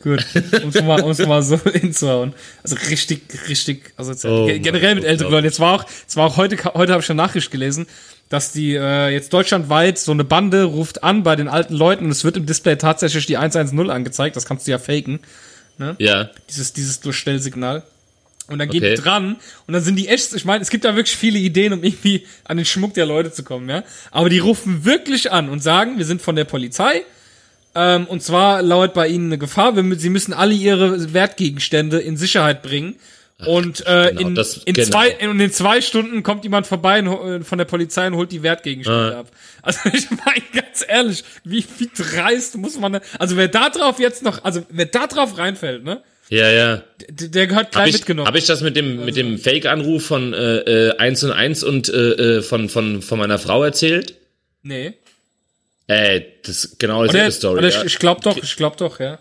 Gut, 0.02 0.24
um 0.62 0.68
es 0.68 0.82
mal, 0.82 1.00
um's 1.02 1.18
mal 1.20 1.42
so 1.42 1.58
hinzuhauen. 1.72 2.34
Also 2.62 2.76
richtig, 2.90 3.22
richtig, 3.48 3.92
also 3.96 4.12
Oh 4.28 4.46
ge- 4.46 4.58
generell 4.58 4.94
mit 4.96 5.04
älteren 5.04 5.30
Leuten. 5.32 5.46
Jetzt 5.46 5.60
war 5.60 5.72
auch, 5.74 5.84
jetzt 6.02 6.16
war 6.16 6.26
auch 6.26 6.36
heute, 6.36 6.56
heute 6.74 6.92
habe 6.92 7.02
ich 7.02 7.08
eine 7.08 7.16
Nachricht 7.16 7.50
gelesen, 7.50 7.86
dass 8.28 8.52
die 8.52 8.74
äh, 8.74 9.08
jetzt 9.08 9.32
deutschlandweit 9.32 9.98
so 9.98 10.12
eine 10.12 10.24
Bande 10.24 10.64
ruft 10.64 11.02
an 11.04 11.22
bei 11.22 11.36
den 11.36 11.48
alten 11.48 11.74
Leuten 11.74 12.04
und 12.06 12.10
es 12.10 12.22
wird 12.24 12.36
im 12.36 12.44
Display 12.44 12.76
tatsächlich 12.76 13.24
die 13.26 13.38
110 13.38 13.88
angezeigt. 13.90 14.36
Das 14.36 14.44
kannst 14.44 14.66
du 14.66 14.72
ja 14.72 14.78
faken, 14.78 15.20
Ja. 15.78 16.30
dieses, 16.48 16.72
dieses 16.72 17.00
Durchstellsignal. 17.00 17.82
Und 18.46 18.58
dann 18.58 18.68
gehen 18.68 18.82
Okay. 18.84 18.94
dran 18.96 19.36
und 19.66 19.72
dann 19.72 19.82
sind 19.82 19.96
die 19.96 20.08
echt, 20.08 20.34
ich 20.34 20.44
meine, 20.44 20.60
es 20.60 20.68
gibt 20.68 20.84
da 20.84 20.94
wirklich 20.96 21.16
viele 21.16 21.38
Ideen, 21.38 21.72
um 21.72 21.82
irgendwie 21.82 22.26
an 22.44 22.58
den 22.58 22.66
Schmuck 22.66 22.92
der 22.92 23.06
Leute 23.06 23.32
zu 23.32 23.42
kommen, 23.42 23.70
ja. 23.70 23.84
Aber 24.10 24.28
die 24.28 24.38
rufen 24.38 24.84
wirklich 24.84 25.32
an 25.32 25.48
und 25.48 25.62
sagen, 25.62 25.96
wir 25.96 26.04
sind 26.04 26.20
von 26.20 26.36
der 26.36 26.44
Polizei, 26.44 27.04
ähm, 27.74 28.06
und 28.06 28.22
zwar 28.22 28.60
lauert 28.60 28.92
bei 28.92 29.08
ihnen 29.08 29.26
eine 29.28 29.38
Gefahr, 29.38 29.76
wir, 29.76 29.98
sie 29.98 30.10
müssen 30.10 30.34
alle 30.34 30.52
ihre 30.52 31.14
Wertgegenstände 31.14 31.98
in 32.00 32.18
Sicherheit 32.18 32.62
bringen. 32.62 32.96
Und 33.46 33.86
äh, 33.86 34.08
Genau, 34.14 34.20
in, 34.28 34.34
das- 34.34 34.58
in, 34.64 34.74
genau. 34.74 34.88
zwei, 34.88 35.08
in, 35.08 35.38
in 35.40 35.50
zwei 35.52 35.80
Stunden 35.80 36.22
kommt 36.22 36.44
jemand 36.44 36.66
vorbei 36.66 37.00
und, 37.00 37.42
äh, 37.42 37.44
von 37.44 37.58
der 37.58 37.64
Polizei 37.64 38.06
und 38.06 38.14
holt 38.16 38.32
die 38.32 38.42
Wertgegenstände 38.42 39.16
Ah. 39.16 39.20
ab. 39.20 39.26
Also 39.62 39.80
ich 39.92 40.10
meine 40.10 40.42
ganz 40.54 40.84
ehrlich, 40.86 41.24
wie, 41.44 41.64
wie 41.78 41.90
dreist 41.96 42.56
muss 42.56 42.78
man 42.78 42.94
da, 42.94 43.00
also 43.18 43.36
wer 43.36 43.48
da 43.48 43.70
drauf 43.70 43.98
jetzt 43.98 44.22
noch, 44.22 44.44
also 44.44 44.62
wer 44.70 44.86
da 44.86 45.06
drauf 45.06 45.36
reinfällt, 45.38 45.84
ne, 45.84 46.02
Ja, 46.28 46.50
ja. 46.50 46.82
der, 47.08 47.28
der 47.28 47.46
gehört 47.46 47.66
Hab 47.66 47.72
gleich 47.72 47.88
ich, 47.88 47.94
mitgenommen. 47.94 48.26
hab 48.28 48.34
ich 48.34 48.46
das 48.46 48.60
mit 48.62 48.76
dem, 48.76 49.04
mit 49.04 49.16
dem 49.16 49.38
Fake-Anruf 49.38 50.04
von 50.06 50.32
äh, 50.34 50.58
äh, 50.90 50.96
1 50.98 51.24
und 51.24 51.32
1 51.32 51.62
und 51.64 51.88
äh, 51.88 51.92
äh, 52.38 52.42
von, 52.42 52.68
von, 52.68 53.02
von 53.02 53.18
meiner 53.18 53.38
Frau 53.38 53.62
erzählt? 53.62 54.14
nee. 54.62 54.94
Äh, 55.86 56.22
das 56.42 56.64
ist 56.64 56.78
genau 56.78 57.04
dieselbe 57.04 57.30
Story. 57.30 57.58
oder 57.58 57.68
ja. 57.68 57.80
ich, 57.80 57.84
ich 57.84 57.98
glaube 57.98 58.22
doch, 58.22 58.38
ich 58.38 58.56
glaube 58.56 58.76
doch, 58.78 59.00
ja. 59.00 59.18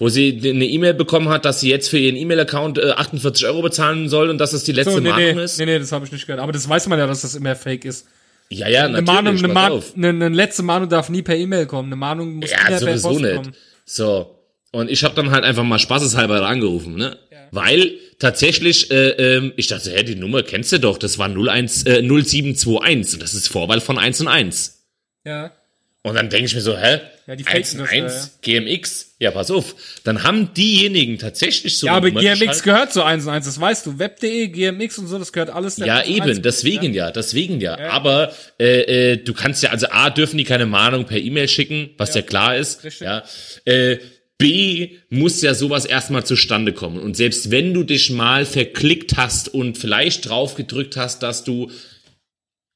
Wo 0.00 0.08
sie 0.08 0.40
eine 0.42 0.64
E-Mail 0.66 0.94
bekommen 0.94 1.28
hat, 1.28 1.44
dass 1.44 1.60
sie 1.60 1.70
jetzt 1.70 1.88
für 1.88 1.98
ihren 1.98 2.16
E-Mail-Account 2.16 2.78
äh, 2.78 2.90
48 2.90 3.46
Euro 3.46 3.62
bezahlen 3.62 4.08
soll 4.08 4.30
und 4.30 4.38
dass 4.38 4.52
es 4.52 4.64
die 4.64 4.72
letzte 4.72 4.94
So, 4.94 4.98
nee, 4.98 5.10
Mahnung 5.10 5.36
nee, 5.36 5.44
ist. 5.44 5.58
nee, 5.58 5.66
nee, 5.66 5.78
das 5.78 5.92
habe 5.92 6.04
ich 6.06 6.10
nicht 6.12 6.26
gehört. 6.26 6.42
Aber 6.42 6.50
das 6.52 6.68
weiß 6.68 6.88
man 6.88 6.98
ja, 6.98 7.06
dass 7.06 7.20
das 7.20 7.34
immer 7.36 7.54
fake 7.54 7.84
ist. 7.84 8.06
Ja, 8.48 8.66
ja, 8.66 8.84
Eine 8.86 9.02
natürlich. 9.02 9.42
Mahnung, 9.42 9.44
eine, 9.56 9.72
auf. 9.74 9.94
eine, 9.96 10.08
eine 10.08 10.28
letzte 10.30 10.64
Mahnung 10.64 10.88
darf 10.88 11.08
nie 11.08 11.22
per 11.22 11.36
E-Mail 11.36 11.66
kommen. 11.66 11.88
Eine 11.90 11.96
Mahnung 11.96 12.34
muss 12.36 12.50
Ja, 12.50 12.58
immer 12.66 12.78
per 12.78 12.78
sowieso 12.98 13.08
Post 13.10 13.20
nicht. 13.20 13.34
kommen. 13.36 13.52
So. 13.84 14.36
Und 14.72 14.90
ich 14.90 15.04
habe 15.04 15.14
dann 15.14 15.30
halt 15.30 15.44
einfach 15.44 15.62
mal 15.64 15.78
spaßeshalber 15.78 16.46
angerufen, 16.46 16.96
ne? 16.96 17.16
Weil 17.52 17.92
tatsächlich, 18.20 18.90
äh, 18.92 19.10
ähm, 19.36 19.52
ich 19.56 19.66
dachte, 19.66 19.90
hä, 19.90 20.02
die 20.04 20.14
Nummer 20.14 20.42
kennst 20.44 20.70
du 20.72 20.78
doch, 20.78 20.98
das 20.98 21.18
war 21.18 21.28
01, 21.28 21.82
äh, 21.84 22.00
0721 22.02 23.14
und 23.14 23.22
das 23.22 23.34
ist 23.34 23.48
Vorwahl 23.48 23.80
von 23.80 23.98
1 23.98 24.20
und 24.20 24.28
1. 24.28 24.84
Ja. 25.26 25.52
Und 26.02 26.14
dann 26.14 26.30
denke 26.30 26.46
ich 26.46 26.54
mir 26.54 26.62
so, 26.62 26.78
hä? 26.78 27.00
Ja, 27.26 27.36
die 27.36 27.46
1 27.46 27.74
faken 27.74 27.80
und 27.80 28.04
das, 28.06 28.24
1, 28.24 28.38
GMX, 28.40 29.14
ja, 29.18 29.30
pass 29.30 29.50
auf. 29.50 29.74
Dann 30.02 30.22
haben 30.22 30.54
diejenigen 30.54 31.18
tatsächlich 31.18 31.78
so 31.78 31.88
Ja, 31.88 31.92
aber 31.94 32.08
Nummer 32.08 32.20
GMX 32.20 32.38
geschaltet. 32.40 32.64
gehört 32.64 32.92
zu 32.94 33.02
1 33.04 33.24
und 33.26 33.32
1, 33.32 33.44
das 33.44 33.60
weißt 33.60 33.84
du. 33.86 33.98
Web.de, 33.98 34.48
GMX 34.48 34.96
und 34.98 35.08
so, 35.08 35.18
das 35.18 35.30
gehört 35.30 35.50
alles 35.50 35.76
Ja, 35.76 35.98
1 35.98 36.08
und 36.08 36.20
1. 36.22 36.28
eben, 36.30 36.42
deswegen 36.42 36.94
ja, 36.94 37.10
deswegen 37.10 37.60
ja. 37.60 37.76
Aber 37.90 38.32
äh, 38.58 39.12
äh, 39.12 39.16
du 39.18 39.34
kannst 39.34 39.62
ja, 39.62 39.70
also 39.70 39.88
A, 39.90 40.08
dürfen 40.08 40.38
die 40.38 40.44
keine 40.44 40.64
Mahnung 40.64 41.04
per 41.04 41.18
E-Mail 41.18 41.48
schicken, 41.48 41.90
was 41.98 42.14
ja, 42.14 42.22
klar 42.22 42.56
ist. 42.56 42.82
Richtig. 42.82 43.06
Ja. 43.06 43.22
Äh, 43.66 43.98
B, 44.38 44.92
muss 45.10 45.42
ja 45.42 45.52
sowas 45.52 45.84
erstmal 45.84 46.24
zustande 46.24 46.72
kommen. 46.72 46.98
Und 46.98 47.14
selbst 47.14 47.50
wenn 47.50 47.74
du 47.74 47.82
dich 47.84 48.08
mal 48.08 48.46
verklickt 48.46 49.18
hast 49.18 49.52
und 49.52 49.76
vielleicht 49.76 50.30
drauf 50.30 50.54
gedrückt 50.54 50.96
hast, 50.96 51.22
dass 51.22 51.44
du 51.44 51.70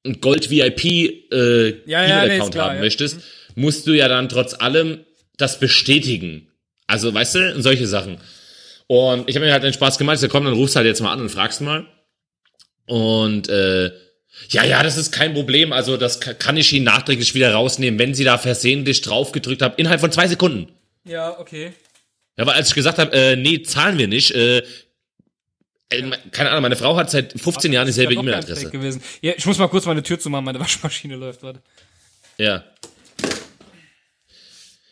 ein 0.06 0.20
Gold-VIP 0.20 0.84
äh, 0.84 1.68
Ja, 1.68 1.72
ja, 1.86 2.06
nee, 2.06 2.12
E-Mail-Account 2.26 2.54
klar, 2.54 2.68
haben 2.70 2.76
ja. 2.76 2.82
möchtest, 2.82 3.20
musst 3.54 3.86
du 3.86 3.92
ja 3.92 4.08
dann 4.08 4.28
trotz 4.28 4.54
allem 4.54 5.00
das 5.36 5.58
bestätigen. 5.58 6.48
Also, 6.86 7.12
weißt 7.14 7.34
du, 7.36 7.62
solche 7.62 7.86
Sachen. 7.86 8.18
Und 8.86 9.28
ich 9.28 9.36
habe 9.36 9.46
mir 9.46 9.52
halt 9.52 9.62
den 9.64 9.72
Spaß 9.72 9.96
gemacht, 9.98 10.16
ich 10.16 10.20
sag, 10.20 10.30
komm, 10.30 10.44
dann 10.44 10.54
rufst 10.54 10.76
halt 10.76 10.86
jetzt 10.86 11.00
mal 11.00 11.12
an 11.12 11.20
und 11.22 11.30
fragst 11.30 11.60
mal. 11.62 11.86
Und 12.86 13.48
äh, 13.48 13.86
ja, 14.50 14.64
ja, 14.64 14.82
das 14.82 14.96
ist 14.98 15.12
kein 15.12 15.32
Problem. 15.32 15.72
Also 15.72 15.96
das 15.96 16.20
ka- 16.20 16.34
kann 16.34 16.56
ich 16.56 16.72
Ihnen 16.72 16.84
nachträglich 16.84 17.34
wieder 17.34 17.52
rausnehmen, 17.54 17.98
wenn 17.98 18.14
Sie 18.14 18.24
da 18.24 18.36
versehentlich 18.36 19.00
drauf 19.00 19.32
gedrückt 19.32 19.62
haben, 19.62 19.74
innerhalb 19.78 20.00
von 20.00 20.12
zwei 20.12 20.28
Sekunden. 20.28 20.70
Ja, 21.04 21.38
okay. 21.38 21.72
Ja, 22.36 22.46
weil 22.46 22.54
als 22.54 22.68
ich 22.68 22.74
gesagt 22.74 22.98
habe, 22.98 23.12
äh, 23.16 23.36
nee, 23.36 23.62
zahlen 23.62 23.96
wir 23.96 24.08
nicht, 24.08 24.32
äh, 24.32 24.62
keine 26.30 26.50
Ahnung, 26.50 26.62
meine 26.62 26.76
Frau 26.76 26.96
hat 26.96 27.10
seit 27.10 27.38
15 27.38 27.72
Jahren 27.72 27.86
dieselbe 27.86 28.14
E-Mail-Adresse. 28.14 28.70
Gewesen. 28.70 29.02
Ja, 29.20 29.32
ich 29.36 29.46
muss 29.46 29.58
mal 29.58 29.68
kurz 29.68 29.86
meine 29.86 30.02
Tür 30.02 30.18
zumachen, 30.18 30.44
meine 30.44 30.60
Waschmaschine 30.60 31.16
läuft, 31.16 31.42
warte. 31.42 31.62
Ja. 32.38 32.64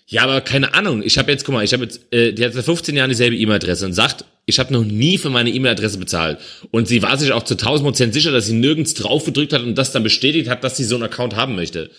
Ja, 0.06 0.24
aber 0.24 0.42
keine 0.42 0.74
Ahnung. 0.74 1.02
Ich 1.02 1.16
habe 1.16 1.32
jetzt, 1.32 1.44
guck 1.44 1.54
mal, 1.54 1.64
ich 1.64 1.72
habe 1.72 1.84
jetzt, 1.84 2.12
äh, 2.12 2.32
die 2.32 2.44
hat 2.44 2.52
seit 2.52 2.66
15 2.66 2.94
Jahren 2.94 3.08
dieselbe 3.08 3.34
E-Mail-Adresse 3.34 3.86
und 3.86 3.94
sagt, 3.94 4.26
ich 4.44 4.58
habe 4.58 4.72
noch 4.72 4.84
nie 4.84 5.16
für 5.16 5.30
meine 5.30 5.50
E-Mail-Adresse 5.50 5.98
bezahlt. 5.98 6.38
Und 6.70 6.86
sie 6.86 7.02
war 7.02 7.16
sich 7.16 7.32
auch 7.32 7.44
zu 7.44 7.54
1000 7.54 7.86
Prozent 7.86 8.14
sicher, 8.14 8.30
dass 8.30 8.46
sie 8.46 8.52
nirgends 8.52 8.92
drauf 8.94 9.24
gedrückt 9.24 9.54
hat 9.54 9.62
und 9.62 9.74
das 9.76 9.92
dann 9.92 10.02
bestätigt 10.02 10.48
hat, 10.50 10.64
dass 10.64 10.76
sie 10.76 10.84
so 10.84 10.96
einen 10.96 11.04
Account 11.04 11.34
haben 11.34 11.54
möchte. 11.54 11.90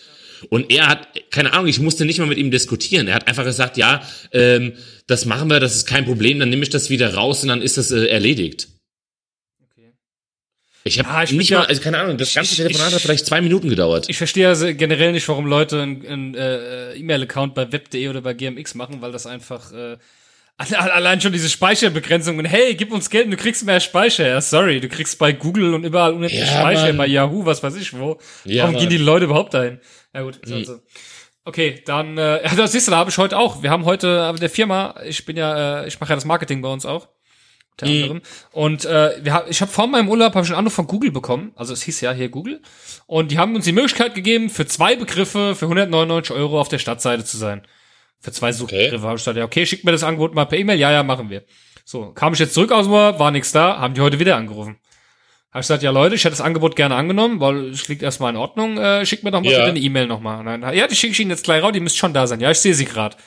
Und 0.50 0.72
er 0.72 0.88
hat, 0.88 1.08
keine 1.32 1.54
Ahnung, 1.54 1.68
ich 1.68 1.80
musste 1.80 2.06
nicht 2.06 2.20
mal 2.20 2.28
mit 2.28 2.38
ihm 2.38 2.52
diskutieren. 2.52 3.08
Er 3.08 3.16
hat 3.16 3.28
einfach 3.28 3.46
gesagt, 3.46 3.78
ja, 3.78 4.04
ähm, 4.32 4.74
das 5.08 5.26
machen 5.26 5.50
wir, 5.50 5.60
das 5.60 5.76
ist 5.76 5.88
kein 5.88 6.06
Problem, 6.06 6.40
dann 6.40 6.50
nehme 6.50 6.64
ich 6.64 6.70
das 6.70 6.90
wieder 6.90 7.14
raus 7.14 7.44
und 7.44 7.50
dann 7.50 7.62
ist 7.62 7.78
das 7.78 7.92
äh, 7.92 8.06
erledigt. 8.06 8.68
Ich 10.86 11.00
habe 11.00 11.10
Ah, 11.10 11.24
ich 11.24 11.32
nicht 11.32 11.52
mal, 11.52 11.66
also 11.66 11.82
keine 11.82 12.00
Ahnung, 12.00 12.18
das 12.18 12.34
ganze 12.34 12.52
ich- 12.52 12.58
Telefonat 12.58 12.90
ich- 12.90 12.96
hat 12.96 13.02
vielleicht 13.02 13.26
zwei 13.26 13.40
Minuten 13.42 13.70
gedauert. 13.70 14.06
Ich 14.10 14.18
verstehe 14.18 14.48
also 14.50 14.66
generell 14.74 15.14
nicht, 15.14 15.28
warum 15.30 15.46
Leute 15.46 15.82
einen, 15.82 16.06
einen 16.06 16.36
äh, 16.36 16.94
E-Mail-Account 16.96 17.56
bei 17.56 17.72
web.de 17.72 18.10
oder 18.10 18.22
bei 18.22 18.34
GMX 18.34 18.76
machen, 18.76 19.02
weil 19.02 19.12
das 19.14 19.26
einfach 19.26 19.72
äh, 19.72 19.98
alle- 20.58 20.94
allein 20.94 21.22
schon 21.22 21.32
diese 21.32 21.50
Speicherbegrenzungen. 21.50 22.46
Hey, 22.46 22.76
gib 22.76 22.92
uns 22.92 23.10
Geld 23.10 23.26
und 23.26 23.32
du 23.32 23.38
kriegst 23.38 23.66
mehr 23.66 23.80
Speicher. 23.80 24.28
Ja, 24.28 24.42
sorry, 24.42 24.82
du 24.82 24.90
kriegst 24.90 25.18
bei 25.20 25.32
Google 25.32 25.74
und 25.74 25.84
überall 25.86 26.14
unendlich 26.14 26.42
Ja, 26.42 26.48
Speicher, 26.48 26.88
Mann. 26.88 26.98
bei 26.98 27.08
Yahoo, 27.08 27.46
was 27.46 27.64
weiß 27.64 27.76
ich 27.78 27.94
wo. 27.98 28.20
Ja, 28.44 28.64
warum 28.64 28.74
Mann. 28.74 28.82
gehen 28.82 28.90
die 28.90 28.98
Leute 28.98 29.26
überhaupt 29.26 29.54
dahin? 29.54 29.80
Ja 30.14 30.22
gut, 30.24 30.36
ist 30.38 30.50
Hm. 30.50 30.56
halt 30.58 30.66
so. 30.68 30.80
Okay, 31.46 31.82
dann, 31.86 32.18
äh, 32.18 32.42
das 32.56 32.72
siehst 32.74 32.88
du, 32.88 32.92
da 32.92 32.98
habe 32.98 33.10
ich 33.10 33.18
heute 33.18 33.38
auch. 33.38 33.64
Wir 33.64 33.70
haben 33.70 33.86
heute 33.86 34.34
äh, 34.36 34.40
der 34.40 34.50
Firma, 34.50 34.96
ich 35.06 35.26
bin 35.26 35.36
ja, 35.38 35.84
äh, 35.84 35.88
ich 35.88 36.00
mache 36.00 36.10
ja 36.12 36.16
das 36.16 36.26
Marketing 36.26 36.62
bei 36.62 36.70
uns 36.70 36.86
auch. 36.86 37.08
Unter 37.82 37.86
anderem. 38.04 38.22
Und 38.52 38.86
äh, 38.86 39.12
wir 39.24 39.34
hab, 39.34 39.50
ich 39.50 39.62
habe 39.62 39.72
vor 39.72 39.88
meinem 39.88 40.08
Urlaub 40.10 40.36
hab 40.36 40.44
ich 40.44 40.50
einen 40.50 40.60
Anruf 40.60 40.74
von 40.74 40.88
Google 40.88 41.12
bekommen. 41.12 41.52
Also 41.56 41.74
es 41.74 41.82
hieß 41.84 42.02
ja 42.02 42.12
hier 42.12 42.30
Google. 42.30 42.62
Und 43.08 43.32
die 43.32 43.38
haben 43.40 43.56
uns 43.56 43.66
die 43.66 43.72
Möglichkeit 43.72 44.14
gegeben, 44.16 44.50
für 44.50 44.66
zwei 44.66 44.96
Begriffe 44.96 45.56
für 45.56 45.66
199 45.66 46.36
Euro 46.36 46.60
auf 46.62 46.70
der 46.70 46.78
Startseite 46.80 47.24
zu 47.26 47.38
sein. 47.38 47.64
Für 48.20 48.32
zwei 48.32 48.52
Suchbegriffe 48.52 49.04
habe 49.04 49.16
ich 49.16 49.22
gesagt, 49.22 49.38
ja, 49.38 49.44
okay, 49.44 49.66
schickt 49.66 49.84
mir 49.84 49.92
das 49.92 50.04
Angebot 50.04 50.34
mal 50.34 50.46
per 50.46 50.58
E-Mail. 50.58 50.80
Ja, 50.80 50.92
ja, 50.92 51.04
machen 51.04 51.30
wir. 51.30 51.44
So, 51.84 52.12
kam 52.14 52.34
ich 52.34 52.40
jetzt 52.40 52.54
zurück 52.54 52.72
aus 52.72 52.86
dem 52.86 52.94
Urlaub, 52.94 53.20
war 53.20 53.32
nichts 53.32 53.52
da, 53.52 53.80
haben 53.80 53.94
die 53.96 54.02
heute 54.02 54.20
wieder 54.20 54.38
angerufen. 54.38 54.78
Habe 55.52 55.60
ich 55.62 55.68
gesagt, 55.68 55.84
ja 55.84 55.92
Leute, 55.92 56.16
ich 56.16 56.24
hätte 56.24 56.32
das 56.32 56.42
Angebot 56.42 56.76
gerne 56.76 56.96
angenommen, 56.96 57.40
weil 57.40 57.70
es 57.72 57.88
liegt 57.88 58.02
erstmal 58.02 58.32
in 58.32 58.38
Ordnung. 58.38 58.78
Äh, 58.78 59.06
schickt 59.06 59.24
mir 59.24 59.32
doch 59.32 59.42
mal 59.42 59.52
Ja. 59.52 59.60
bitte 59.60 59.70
eine 59.72 59.80
E-Mail 59.80 60.08
nochmal. 60.08 60.62
Ja, 60.76 60.88
die 60.88 60.96
schicke 60.96 61.12
ich 61.12 61.20
Ihnen 61.20 61.30
jetzt 61.32 61.44
gleich 61.44 61.62
raus, 61.62 61.74
die 61.74 61.80
müsst 61.80 61.98
schon 61.98 62.14
da 62.14 62.26
sein. 62.26 62.40
Ja, 62.40 62.50
ich 62.50 62.60
sehe 62.60 62.74
sie 62.74 62.86
gerade. 62.86 63.18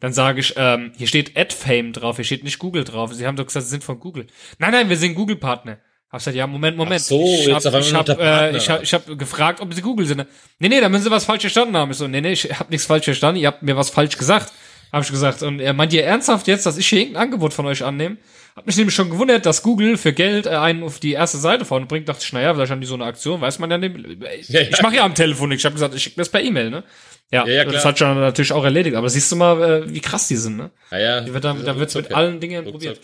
Dann 0.00 0.12
sage 0.12 0.40
ich, 0.40 0.54
ähm, 0.56 0.92
hier 0.96 1.06
steht 1.06 1.36
AdFame 1.36 1.92
drauf, 1.92 2.16
hier 2.16 2.24
steht 2.24 2.44
nicht 2.44 2.58
Google 2.58 2.84
drauf. 2.84 3.12
Sie 3.12 3.26
haben 3.26 3.36
doch 3.36 3.46
gesagt, 3.46 3.66
Sie 3.66 3.70
sind 3.70 3.84
von 3.84 3.98
Google. 3.98 4.26
Nein, 4.58 4.72
nein, 4.72 4.88
wir 4.88 4.96
sind 4.96 5.14
Google-Partner. 5.14 5.78
Hab 6.10 6.20
gesagt, 6.20 6.36
ja, 6.36 6.46
Moment, 6.46 6.76
Moment. 6.76 7.00
Ach 7.00 7.06
so, 7.06 7.24
ich 7.24 7.46
jetzt 7.46 7.66
hab, 7.66 7.74
auf 7.74 7.86
einmal 7.86 8.02
ich 8.04 8.10
hab, 8.10 8.20
äh, 8.20 8.56
ich 8.56 8.70
hab, 8.70 8.82
ich 8.82 8.94
hab 8.94 9.18
gefragt, 9.18 9.60
ob 9.60 9.74
Sie 9.74 9.82
Google 9.82 10.06
sind. 10.06 10.24
Nee, 10.58 10.68
nee, 10.68 10.80
da 10.80 10.88
müssen 10.88 11.04
Sie 11.04 11.10
was 11.10 11.24
falsch 11.24 11.42
verstanden 11.42 11.76
haben. 11.76 11.90
Ich 11.90 11.96
so, 11.96 12.06
nee, 12.06 12.20
nee, 12.20 12.32
ich 12.32 12.44
hab 12.44 12.70
nichts 12.70 12.86
falsch 12.86 13.04
verstanden, 13.04 13.40
ihr 13.40 13.48
habt 13.48 13.62
mir 13.62 13.76
was 13.76 13.90
falsch 13.90 14.16
gesagt. 14.16 14.52
Hab 14.92 15.02
ich 15.02 15.10
gesagt. 15.10 15.42
Und 15.42 15.60
er 15.60 15.72
meint 15.72 15.92
ihr 15.92 16.04
ernsthaft 16.04 16.46
jetzt, 16.46 16.64
dass 16.64 16.78
ich 16.78 16.86
hier 16.86 17.00
irgendein 17.00 17.24
Angebot 17.24 17.52
von 17.52 17.66
euch 17.66 17.84
annehme? 17.84 18.18
Hab 18.56 18.66
mich 18.66 18.76
nämlich 18.78 18.94
schon 18.94 19.10
gewundert, 19.10 19.44
dass 19.44 19.62
Google 19.62 19.98
für 19.98 20.14
Geld 20.14 20.46
äh, 20.46 20.50
einen 20.50 20.82
auf 20.82 20.98
die 20.98 21.12
erste 21.12 21.36
Seite 21.36 21.66
vorne 21.66 21.84
bringt. 21.84 22.08
Dachte 22.08 22.24
ich, 22.24 22.32
naja, 22.32 22.54
vielleicht 22.54 22.72
haben 22.72 22.80
die 22.80 22.86
so 22.86 22.94
eine 22.94 23.04
Aktion, 23.04 23.40
weiß 23.40 23.58
man 23.58 23.70
ja 23.70 23.76
nicht. 23.76 23.94
Ich, 23.96 24.48
Ja, 24.48 24.60
ja. 24.62 24.68
ich 24.70 24.80
mache 24.82 24.96
ja 24.96 25.04
am 25.04 25.14
Telefon 25.14 25.50
nichts. 25.50 25.60
Ich 25.60 25.66
habe 25.66 25.74
gesagt, 25.74 25.94
ich 25.94 26.02
schicke 26.02 26.16
das 26.16 26.30
per 26.30 26.40
E-Mail, 26.42 26.70
ne? 26.70 26.82
Ja, 27.30 27.46
Ja, 27.46 27.52
ja, 27.52 27.64
das 27.66 27.84
hat 27.84 27.98
schon 27.98 28.18
natürlich 28.18 28.52
auch 28.52 28.64
erledigt. 28.64 28.96
Aber 28.96 29.10
siehst 29.10 29.30
du 29.30 29.36
mal, 29.36 29.62
äh, 29.62 29.92
wie 29.92 30.00
krass 30.00 30.26
die 30.28 30.36
sind, 30.36 30.56
ne? 30.56 30.70
Ja, 30.90 30.98
ja. 30.98 31.20
Die 31.20 31.34
wird 31.34 31.44
dann, 31.44 31.62
da 31.64 31.78
wird's 31.78 31.94
mit 31.94 32.14
allen 32.14 32.40
Dingen 32.40 32.64
Ruckzuck. 32.64 32.72
probiert. 32.72 33.00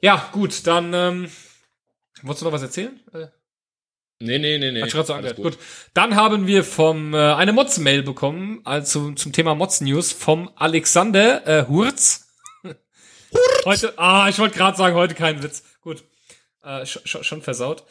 Ja, 0.00 0.28
gut, 0.32 0.66
dann, 0.66 0.94
ähm, 0.94 1.28
wolltest 2.22 2.40
du 2.40 2.46
noch 2.46 2.52
was 2.52 2.62
erzählen? 2.62 2.98
Äh, 3.12 3.26
Nee, 4.20 4.38
nee, 4.38 4.58
nee, 4.58 4.70
nee. 4.70 4.80
hat 4.80 4.86
ich 4.88 4.94
gerade 4.94 5.06
so 5.08 5.12
angehört. 5.12 5.36
Gut. 5.36 5.58
Dann 5.92 6.14
haben 6.16 6.46
wir 6.46 6.64
vom, 6.64 7.12
äh, 7.14 7.34
eine 7.34 7.52
Mods-Mail 7.52 8.02
bekommen, 8.04 8.60
also 8.64 9.10
zum 9.12 9.32
Thema 9.32 9.54
Mods-News 9.54 10.12
vom 10.12 10.50
Alexander, 10.56 11.46
äh, 11.46 11.66
Hurz. 11.68 12.23
Heute, 13.64 13.98
ah, 13.98 14.28
ich 14.28 14.38
wollte 14.38 14.56
gerade 14.56 14.76
sagen, 14.76 14.94
heute 14.94 15.14
kein 15.14 15.42
Witz. 15.42 15.62
Gut. 15.80 16.04
Äh, 16.62 16.86
schon, 16.86 17.06
schon, 17.06 17.24
schon 17.24 17.42
versaut. 17.42 17.84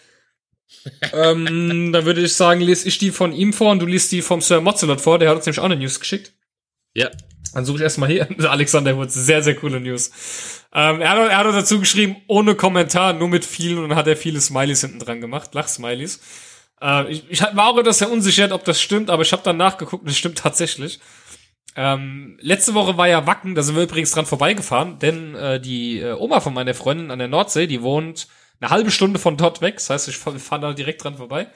ähm, 1.14 1.92
dann 1.92 2.06
würde 2.06 2.22
ich 2.22 2.34
sagen, 2.34 2.62
lese 2.62 2.88
ich 2.88 2.98
die 2.98 3.12
von 3.12 3.34
ihm 3.34 3.54
vor 3.54 3.72
und 3.72 3.80
du 3.80 3.86
liest 3.86 4.12
die 4.12 4.22
vom 4.22 4.42
Sir 4.42 4.62
Mozzelot 4.62 5.02
vor, 5.02 5.20
der 5.20 5.30
hat 5.30 5.38
uns 5.38 5.46
nämlich 5.46 5.60
auch 5.60 5.66
eine 5.66 5.76
News 5.76 6.00
geschickt. 6.00 6.34
Ja. 6.94 7.10
Dann 7.54 7.66
suche 7.66 7.78
ich 7.78 7.84
erstmal 7.84 8.10
hier. 8.10 8.28
Alexander 8.50 8.96
Wurz, 8.98 9.14
sehr, 9.14 9.44
sehr 9.44 9.56
coole 9.56 9.80
News. 9.80 10.10
Ähm, 10.74 11.02
er, 11.02 11.10
hat, 11.10 11.30
er 11.30 11.38
hat 11.38 11.46
dazu 11.48 11.80
geschrieben, 11.80 12.16
ohne 12.28 12.56
Kommentar, 12.56 13.14
nur 13.14 13.28
mit 13.28 13.46
vielen 13.46 13.84
und 13.84 13.96
hat 13.96 14.08
er 14.08 14.18
viele 14.18 14.42
Smileys 14.42 14.82
hinten 14.82 15.00
dran 15.00 15.22
gemacht, 15.22 15.54
Lach-Smileys. 15.54 16.20
Äh, 16.82 17.12
ich, 17.12 17.30
ich 17.30 17.42
war 17.42 17.68
auch 17.68 17.78
etwas 17.78 18.00
sehr 18.00 18.12
unsicher, 18.12 18.52
ob 18.52 18.64
das 18.66 18.82
stimmt, 18.82 19.12
aber 19.12 19.22
ich 19.22 19.32
habe 19.32 19.44
dann 19.44 19.58
nachgeguckt 19.58 20.04
und 20.04 20.10
es 20.10 20.18
stimmt 20.18 20.40
tatsächlich. 20.40 21.00
Ähm, 21.76 22.38
letzte 22.42 22.74
Woche 22.76 22.98
war 22.98 23.08
ja 23.08 23.26
Wacken, 23.26 23.56
da 23.56 23.64
sind 23.64 23.76
wir 23.76 23.84
übrigens 23.84 24.12
dran 24.12 24.26
vorbeigefahren, 24.26 25.00
denn 25.00 25.34
äh, 25.36 25.60
die 25.60 26.00
äh, 26.00 26.14
Oma 26.14 26.40
von 26.40 26.54
meiner 26.54 26.74
Freundin 26.74 27.10
an 27.12 27.20
der 27.20 27.28
Nordsee, 27.28 27.66
die 27.68 27.82
wohnt 27.82 28.28
eine 28.60 28.70
halbe 28.70 28.92
Stunde 28.92 29.20
von 29.20 29.38
dort 29.38 29.62
weg, 29.62 29.76
das 29.76 29.90
heißt, 29.90 30.08
ich 30.08 30.18
fahr- 30.18 30.34
wir 30.34 30.40
fahren 30.40 30.62
da 30.62 30.74
direkt 30.74 31.04
dran 31.04 31.18
vorbei. 31.18 31.48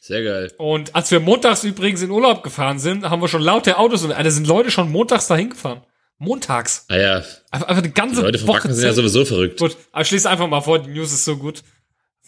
Sehr 0.00 0.22
geil. 0.22 0.52
Und 0.58 0.94
als 0.94 1.10
wir 1.10 1.20
montags 1.20 1.64
übrigens 1.64 2.02
in 2.02 2.10
Urlaub 2.10 2.42
gefahren 2.42 2.78
sind, 2.78 3.08
haben 3.08 3.20
wir 3.20 3.28
schon 3.28 3.42
laute 3.42 3.78
Autos 3.78 4.04
und 4.04 4.10
da 4.10 4.30
sind 4.30 4.46
Leute 4.46 4.70
schon 4.70 4.90
montags 4.92 5.26
dahin 5.26 5.50
gefahren. 5.50 5.82
Montags. 6.18 6.84
Ah 6.88 6.96
ja, 6.96 7.16
Einfach, 7.50 7.68
einfach 7.68 7.82
eine 7.82 7.90
ganze 7.90 8.16
die 8.16 8.22
Leute 8.22 8.38
von 8.38 8.48
Woche. 8.48 8.58
Wacken 8.58 8.74
sind 8.74 8.84
ja 8.84 8.92
sowieso 8.92 9.24
verrückt. 9.24 9.58
Gut, 9.60 9.76
aber 9.92 10.04
lese 10.10 10.28
einfach 10.28 10.46
mal 10.48 10.60
vor, 10.60 10.78
die 10.80 10.90
News 10.90 11.12
ist 11.12 11.24
so 11.24 11.36
gut. 11.36 11.62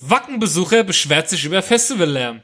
Wackenbesucher 0.00 0.84
beschwert 0.84 1.28
sich 1.28 1.44
über 1.44 1.60
Festivallärm. 1.62 2.42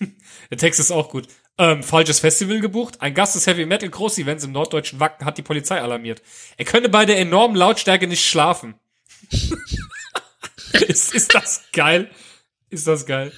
Der 0.50 0.58
Text 0.58 0.80
ist 0.80 0.90
auch 0.90 1.08
gut. 1.10 1.28
Ähm, 1.58 1.82
falsches 1.82 2.20
Festival 2.20 2.60
gebucht. 2.60 3.00
Ein 3.00 3.14
Gast 3.14 3.34
des 3.34 3.46
Heavy 3.46 3.64
Metal 3.64 3.88
Groß-Events 3.88 4.44
im 4.44 4.52
norddeutschen 4.52 5.00
Wacken 5.00 5.24
hat 5.24 5.38
die 5.38 5.42
Polizei 5.42 5.80
alarmiert. 5.80 6.22
Er 6.58 6.66
könne 6.66 6.90
bei 6.90 7.06
der 7.06 7.18
enormen 7.18 7.56
Lautstärke 7.56 8.06
nicht 8.06 8.26
schlafen. 8.28 8.74
ist, 10.72 11.14
ist 11.14 11.34
das 11.34 11.64
geil? 11.72 12.10
Ist 12.68 12.86
das 12.86 13.06
geil? 13.06 13.32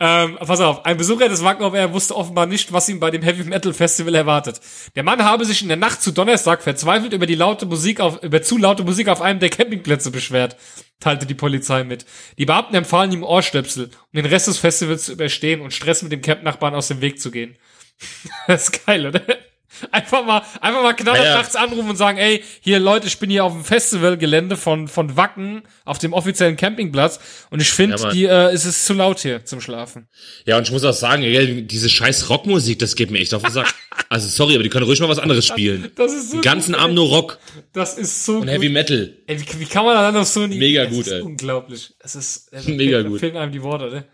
Ähm, 0.00 0.38
pass 0.38 0.60
auf, 0.60 0.84
ein 0.84 0.96
Besucher 0.96 1.28
des 1.28 1.42
Air 1.42 1.92
wusste 1.92 2.14
offenbar 2.14 2.46
nicht, 2.46 2.72
was 2.72 2.88
ihm 2.88 3.00
bei 3.00 3.10
dem 3.10 3.22
Heavy 3.22 3.42
Metal 3.42 3.72
Festival 3.72 4.14
erwartet. 4.14 4.60
Der 4.94 5.02
Mann 5.02 5.24
habe 5.24 5.44
sich 5.44 5.60
in 5.60 5.68
der 5.68 5.76
Nacht 5.76 6.02
zu 6.02 6.12
Donnerstag 6.12 6.62
verzweifelt 6.62 7.12
über 7.12 7.26
die 7.26 7.34
laute 7.34 7.66
Musik 7.66 7.98
auf, 7.98 8.22
über 8.22 8.40
zu 8.40 8.58
laute 8.58 8.84
Musik 8.84 9.08
auf 9.08 9.20
einem 9.20 9.40
der 9.40 9.50
Campingplätze 9.50 10.12
beschwert, 10.12 10.56
teilte 11.00 11.26
die 11.26 11.34
Polizei 11.34 11.82
mit. 11.82 12.06
Die 12.38 12.46
Beamten 12.46 12.76
empfahlen 12.76 13.10
ihm 13.10 13.24
Ohrstöpsel, 13.24 13.86
um 13.86 14.16
den 14.22 14.26
Rest 14.26 14.46
des 14.46 14.58
Festivals 14.58 15.06
zu 15.06 15.12
überstehen 15.12 15.60
und 15.62 15.72
Stress 15.72 16.02
mit 16.02 16.12
dem 16.12 16.22
Campnachbarn 16.22 16.76
aus 16.76 16.86
dem 16.86 17.00
Weg 17.00 17.20
zu 17.20 17.32
gehen. 17.32 17.56
das 18.46 18.68
ist 18.68 18.86
geil, 18.86 19.04
oder? 19.04 19.22
Einfach 19.92 20.24
mal, 20.24 20.42
einfach 20.60 20.82
mal 20.82 20.94
knaller 20.94 21.18
Ja, 21.18 21.24
ja. 21.24 21.34
nachts 21.36 21.54
anrufen 21.54 21.90
und 21.90 21.96
sagen, 21.96 22.16
ey, 22.18 22.42
hier 22.60 22.78
Leute, 22.78 23.06
ich 23.06 23.18
bin 23.18 23.28
hier 23.30 23.44
auf 23.44 23.52
dem 23.52 23.64
Festivalgelände 23.64 24.56
von, 24.56 24.88
von 24.88 25.16
Wacken 25.16 25.62
auf 25.84 25.98
dem 25.98 26.14
offiziellen 26.14 26.56
Campingplatz 26.56 27.20
und 27.50 27.60
ich 27.60 27.70
finde, 27.70 27.96
Ja, 27.96 28.10
die, 28.10 28.24
äh, 28.24 28.50
es 28.52 28.64
ist 28.64 28.86
zu 28.86 28.94
laut 28.94 29.20
hier 29.20 29.44
zum 29.44 29.60
Schlafen. 29.60 30.08
Ja, 30.46 30.56
und 30.56 30.62
ich 30.62 30.72
muss 30.72 30.84
auch 30.84 30.94
sagen, 30.94 31.22
ey, 31.22 31.62
diese 31.66 31.88
scheiß 31.88 32.30
Rockmusik, 32.30 32.78
das 32.78 32.96
geht 32.96 33.10
mir 33.10 33.18
echt 33.18 33.34
auf 33.34 33.42
den 33.42 33.52
Sack. 33.52 33.72
Also 34.10 34.28
sorry, 34.28 34.54
aber 34.54 34.62
die 34.62 34.68
können 34.70 34.86
ruhig 34.86 35.00
mal 35.00 35.08
was 35.08 35.18
anderes 35.18 35.44
spielen. 35.44 35.90
Das 35.96 36.12
ist 36.12 36.30
so 36.30 36.36
Den 36.36 36.42
ganzen 36.42 36.72
gut, 36.72 36.80
Abend 36.80 36.94
nur 36.94 37.08
Rock 37.08 37.38
Das 37.72 37.98
ist 37.98 38.24
so 38.24 38.34
und 38.36 38.42
gut. 38.42 38.50
Heavy 38.50 38.68
Metal. 38.70 39.12
Ey, 39.26 39.38
wie, 39.40 39.60
wie 39.60 39.66
kann 39.66 39.84
man 39.84 39.94
dann 39.96 40.14
noch 40.14 40.24
so 40.24 40.46
nie? 40.46 40.56
Mega 40.56 40.84
es 40.84 40.90
gut, 40.90 41.06
ist 41.06 41.12
ey. 41.12 41.20
Unglaublich. 41.20 41.92
Es 41.98 42.14
ist 42.14 42.50
äh, 42.52 42.62
Mega 42.70 43.02
da 43.02 43.08
gut. 43.08 43.20
Fehlen 43.20 43.36
einem 43.36 43.52
die 43.52 43.62
Worte, 43.62 43.90
ne? 43.90 44.04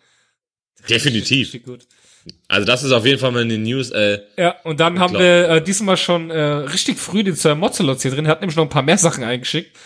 Definitiv. 0.89 1.47
Richtig 1.49 1.65
gut. 1.65 1.87
Also 2.49 2.67
das 2.67 2.83
ist 2.83 2.93
auf 2.93 3.05
jeden 3.05 3.19
Fall 3.19 3.33
mal 3.33 3.43
eine 3.43 3.59
News. 3.59 3.91
Äh, 3.91 4.21
Ja, 4.39 4.55
und 4.65 4.81
dann 4.81 4.99
haben 4.99 5.15
wir 5.15 5.49
äh, 5.49 5.63
diesmal 5.63 5.97
schon 5.97 6.31
äh, 6.31 6.41
richtig 6.41 6.99
früh 6.99 7.23
den 7.23 7.35
Sir 7.35 7.55
Mozzelotz 7.55 8.03
hier 8.03 8.11
drin. 8.11 8.25
Er 8.25 8.31
hat 8.33 8.41
nämlich 8.41 8.57
noch 8.57 8.65
ein 8.65 8.71
paar 8.71 8.83
mehr 8.83 8.99
Sachen 8.99 9.25
eingeschickt. 9.25 9.77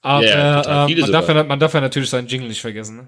Aber 0.00 0.22
total 0.24 0.90
äh, 0.90 1.00
man, 1.00 1.12
darf 1.12 1.28
ja, 1.28 1.44
man 1.44 1.58
darf 1.58 1.74
ja 1.74 1.80
natürlich 1.80 2.10
seinen 2.10 2.28
Jingle 2.28 2.48
nicht 2.48 2.60
vergessen. 2.60 2.96
Ne? 2.98 3.06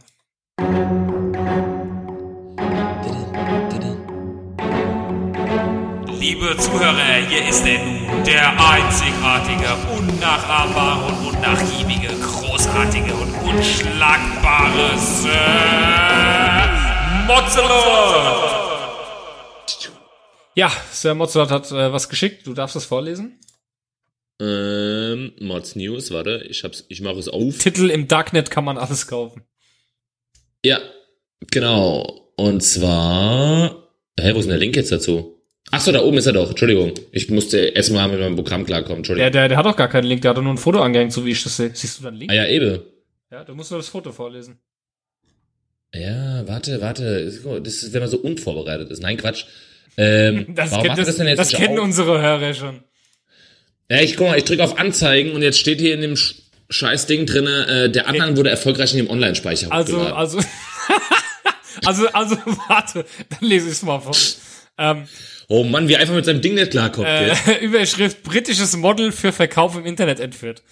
Liebe 6.18 6.56
Zuhörer, 6.58 6.96
hier 7.28 7.48
ist 7.48 7.64
er 7.66 7.78
nun, 7.78 8.24
der 8.24 8.50
einzigartige, 8.50 9.68
unnachahmbare 9.96 11.06
und 11.06 11.34
unnachgiebige, 11.34 12.08
großartige 12.20 13.14
und 13.14 13.32
unschlagbare 13.48 14.98
Sir 14.98 15.30
Mozzelot. 17.26 18.59
Ja, 20.56 20.70
Sir 20.92 21.14
Mozzelot 21.14 21.50
hat 21.50 21.70
äh, 21.70 21.92
was 21.92 22.08
geschickt. 22.08 22.46
Du 22.46 22.54
darfst 22.54 22.76
es 22.76 22.84
vorlesen. 22.84 23.38
ähm, 24.40 25.32
Mods 25.40 25.76
News, 25.76 26.10
warte, 26.10 26.44
ich 26.48 26.64
hab's, 26.64 26.84
ich 26.88 27.00
mache 27.00 27.18
es 27.18 27.28
auf. 27.28 27.58
Titel 27.58 27.90
im 27.90 28.08
Darknet 28.08 28.50
kann 28.50 28.64
man 28.64 28.78
alles 28.78 29.06
kaufen. 29.06 29.42
Ja, 30.64 30.80
genau. 31.50 32.32
Und 32.36 32.62
zwar, 32.62 33.88
hä, 34.18 34.34
wo 34.34 34.38
ist 34.38 34.44
denn 34.46 34.50
der 34.50 34.58
Link 34.58 34.76
jetzt 34.76 34.92
dazu? 34.92 35.36
Ach 35.72 35.80
so, 35.80 35.92
da 35.92 36.02
oben 36.02 36.18
ist 36.18 36.26
er 36.26 36.32
doch. 36.32 36.50
Entschuldigung. 36.50 36.94
Ich 37.12 37.30
musste 37.30 37.58
erstmal 37.58 38.08
mit 38.08 38.18
meinem 38.18 38.34
Programm 38.34 38.64
klarkommen. 38.66 38.98
Entschuldigung. 38.98 39.30
Der, 39.30 39.42
der, 39.42 39.48
der 39.48 39.56
hat 39.58 39.66
doch 39.66 39.76
gar 39.76 39.88
keinen 39.88 40.04
Link, 40.06 40.22
der 40.22 40.30
hat 40.30 40.36
doch 40.38 40.42
nur 40.42 40.52
ein 40.54 40.58
Foto 40.58 40.80
angehängt, 40.80 41.12
so 41.12 41.24
wie 41.24 41.30
ich 41.30 41.42
das 41.42 41.56
sehe. 41.56 41.70
Siehst 41.74 41.98
du 41.98 42.02
da 42.02 42.08
einen 42.08 42.18
Link? 42.18 42.30
ah 42.32 42.34
ja, 42.34 42.46
eben. 42.46 42.80
Ja, 43.30 43.44
du 43.44 43.54
musst 43.54 43.70
nur 43.70 43.78
das 43.78 43.88
Foto 43.88 44.10
vorlesen. 44.10 44.58
Ja, 45.94 46.46
warte, 46.48 46.80
warte. 46.80 47.24
Das 47.62 47.82
ist, 47.82 47.92
wenn 47.92 48.00
man 48.00 48.08
so 48.10 48.18
unvorbereitet 48.18 48.90
ist. 48.90 49.00
Nein, 49.02 49.16
Quatsch. 49.16 49.44
Ähm, 49.96 50.46
Das, 50.54 50.70
warum 50.70 50.86
kennt, 50.86 50.98
das, 50.98 51.06
das 51.06 51.16
denn 51.16 51.26
jetzt 51.28 51.38
das 51.38 51.48
kennen 51.50 51.78
auf? 51.78 51.84
unsere 51.84 52.20
Hörer 52.20 52.54
schon. 52.54 52.82
Ja, 53.90 54.00
ich 54.00 54.16
guck 54.16 54.28
mal, 54.28 54.38
ich 54.38 54.44
drücke 54.44 54.62
auf 54.62 54.78
Anzeigen 54.78 55.32
und 55.32 55.42
jetzt 55.42 55.58
steht 55.58 55.80
hier 55.80 55.94
in 55.94 56.00
dem 56.00 56.16
Sch 56.16 56.36
scheiß 56.72 57.06
Ding 57.06 57.26
drinne, 57.26 57.66
äh, 57.66 57.90
der 57.90 58.06
Anhang 58.06 58.36
wurde 58.36 58.48
erfolgreich 58.50 58.92
in 58.92 58.98
dem 58.98 59.10
Online-Speicher 59.10 59.72
Also, 59.72 59.94
hochgeladen. 59.96 60.16
also, 60.16 60.38
also, 61.84 62.08
also, 62.12 62.36
warte, 62.68 63.04
dann 63.28 63.48
lese 63.48 63.66
ich 63.66 63.72
es 63.72 63.82
mal 63.82 63.98
vor. 64.00 64.14
Ähm, 64.78 65.08
Oh 65.52 65.64
Mann, 65.64 65.88
wie 65.88 65.96
einfach 65.96 66.14
mit 66.14 66.24
seinem 66.24 66.40
Ding 66.40 66.54
nicht 66.54 66.70
klarkommt, 66.70 67.08
äh? 67.08 67.34
Überschrift, 67.60 68.22
britisches 68.22 68.76
Model 68.76 69.10
für 69.10 69.32
Verkauf 69.32 69.76
im 69.76 69.84
Internet 69.84 70.20
entführt. 70.20 70.62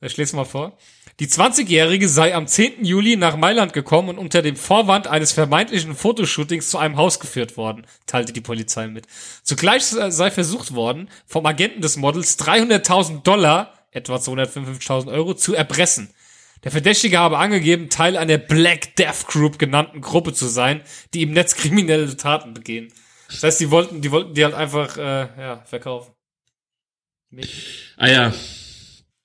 Ich 0.00 0.16
lese 0.16 0.36
mal 0.36 0.44
vor. 0.44 0.78
Die 1.20 1.26
20-Jährige 1.26 2.08
sei 2.08 2.34
am 2.34 2.46
10. 2.46 2.84
Juli 2.84 3.16
nach 3.16 3.36
Mailand 3.36 3.72
gekommen 3.72 4.08
und 4.08 4.18
unter 4.18 4.40
dem 4.40 4.56
Vorwand 4.56 5.06
eines 5.06 5.32
vermeintlichen 5.32 5.94
Fotoshootings 5.94 6.70
zu 6.70 6.78
einem 6.78 6.96
Haus 6.96 7.20
geführt 7.20 7.56
worden, 7.56 7.86
teilte 8.06 8.32
die 8.32 8.40
Polizei 8.40 8.88
mit. 8.88 9.06
Zugleich 9.42 9.84
sei 9.84 10.30
versucht 10.30 10.74
worden, 10.74 11.10
vom 11.26 11.44
Agenten 11.44 11.82
des 11.82 11.96
Models 11.96 12.38
300.000 12.38 13.22
Dollar, 13.22 13.74
etwa 13.90 14.16
255.000 14.16 15.12
Euro, 15.12 15.34
zu 15.34 15.54
erpressen. 15.54 16.08
Der 16.64 16.70
Verdächtige 16.70 17.18
habe 17.18 17.38
angegeben, 17.38 17.90
Teil 17.90 18.16
einer 18.16 18.38
Black 18.38 18.96
Death 18.96 19.26
Group 19.26 19.58
genannten 19.58 20.00
Gruppe 20.00 20.32
zu 20.32 20.46
sein, 20.46 20.82
die 21.12 21.22
im 21.22 21.32
Netz 21.32 21.56
kriminelle 21.56 22.16
Taten 22.16 22.54
begehen. 22.54 22.92
Das 23.28 23.42
heißt, 23.42 23.60
die 23.60 23.70
wollten, 23.70 24.00
die 24.00 24.10
wollten 24.10 24.34
die 24.34 24.44
halt 24.44 24.54
einfach 24.54 24.96
äh, 24.96 25.28
ja, 25.40 25.62
verkaufen. 25.64 26.12
Ah 27.96 28.08
ja, 28.08 28.32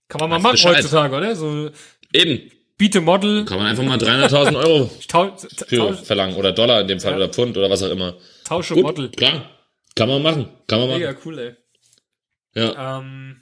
Kann 0.10 0.20
man 0.22 0.30
mal 0.30 0.40
machen 0.40 0.54
Bescheid. 0.54 0.78
heutzutage, 0.78 1.16
oder? 1.16 1.36
So 1.36 1.70
eben. 2.14 2.52
biete 2.78 3.02
Model, 3.02 3.46
Kann 3.46 3.58
man 3.58 3.68
einfach 3.68 3.84
mal 3.84 3.98
300.000 3.98 4.56
Euro 4.56 4.90
für 5.68 5.94
verlangen. 6.06 6.36
Oder 6.36 6.52
Dollar 6.54 6.82
in 6.82 6.88
dem 6.88 7.00
Fall, 7.00 7.12
Ja. 7.12 7.18
oder 7.18 7.30
Pfund 7.30 7.58
oder 7.58 7.70
was 7.70 7.84
auch 7.84 7.90
immer. 7.90 8.16
tausche 8.46 8.74
Gut, 8.76 8.84
Model. 8.84 9.10
klar. 9.10 9.50
Kann 9.96 10.10
man 10.10 10.22
machen. 10.22 10.50
Kann 10.68 10.80
man 10.80 10.90
machen. 10.90 11.00
Mega 11.02 11.16
cool, 11.26 11.40
ey. 11.40 11.56
Ja. 12.56 13.00
Ähm, 13.00 13.42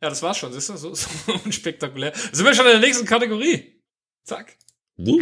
ja, 0.00 0.08
das 0.10 0.22
war's 0.22 0.38
schon, 0.38 0.52
siehst 0.52 0.68
du? 0.68 0.76
So, 0.76 0.94
so 0.94 1.08
unspektakulär. 1.44 2.12
Sind 2.32 2.44
wir 2.46 2.54
schon 2.54 2.66
in 2.66 2.72
der 2.72 2.80
nächsten 2.80 3.06
Kategorie? 3.06 3.82
Zack. 4.24 4.56
Woo. 4.96 5.20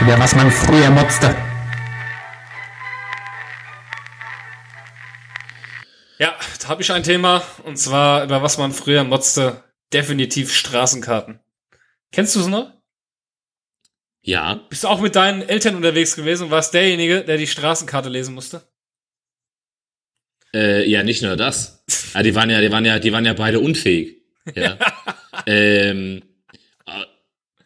über 0.00 0.18
was 0.18 0.34
man 0.34 0.50
früher 0.50 0.90
motzte. 0.90 1.34
Ja, 6.18 6.34
da 6.60 6.68
habe 6.68 6.82
ich 6.82 6.90
ein 6.90 7.02
Thema, 7.02 7.42
und 7.64 7.76
zwar, 7.76 8.24
über 8.24 8.42
was 8.42 8.58
man 8.58 8.72
früher 8.72 9.04
motzte, 9.04 9.62
definitiv 9.92 10.54
Straßenkarten. 10.54 11.40
Kennst 12.12 12.34
du 12.34 12.40
es 12.40 12.46
noch? 12.46 12.72
Ja. 14.22 14.54
Bist 14.68 14.84
du 14.84 14.88
auch 14.88 15.00
mit 15.00 15.14
deinen 15.14 15.42
Eltern 15.42 15.76
unterwegs 15.76 16.16
gewesen 16.16 16.44
und 16.44 16.50
warst 16.50 16.74
derjenige, 16.74 17.22
der 17.22 17.36
die 17.36 17.46
Straßenkarte 17.46 18.08
lesen 18.08 18.34
musste? 18.34 18.62
Äh, 20.54 20.88
ja, 20.88 21.02
nicht 21.02 21.22
nur 21.22 21.36
das. 21.36 21.84
Ah, 22.14 22.22
die 22.22 22.34
waren 22.34 22.48
ja, 22.48 22.62
die 22.62 22.72
waren 22.72 22.84
ja, 22.86 22.98
die 22.98 23.12
waren 23.12 23.26
ja 23.26 23.34
beide 23.34 23.60
unfähig. 23.60 24.22
Ja. 24.54 24.78
ähm, 25.46 26.22
äh, 26.86 27.04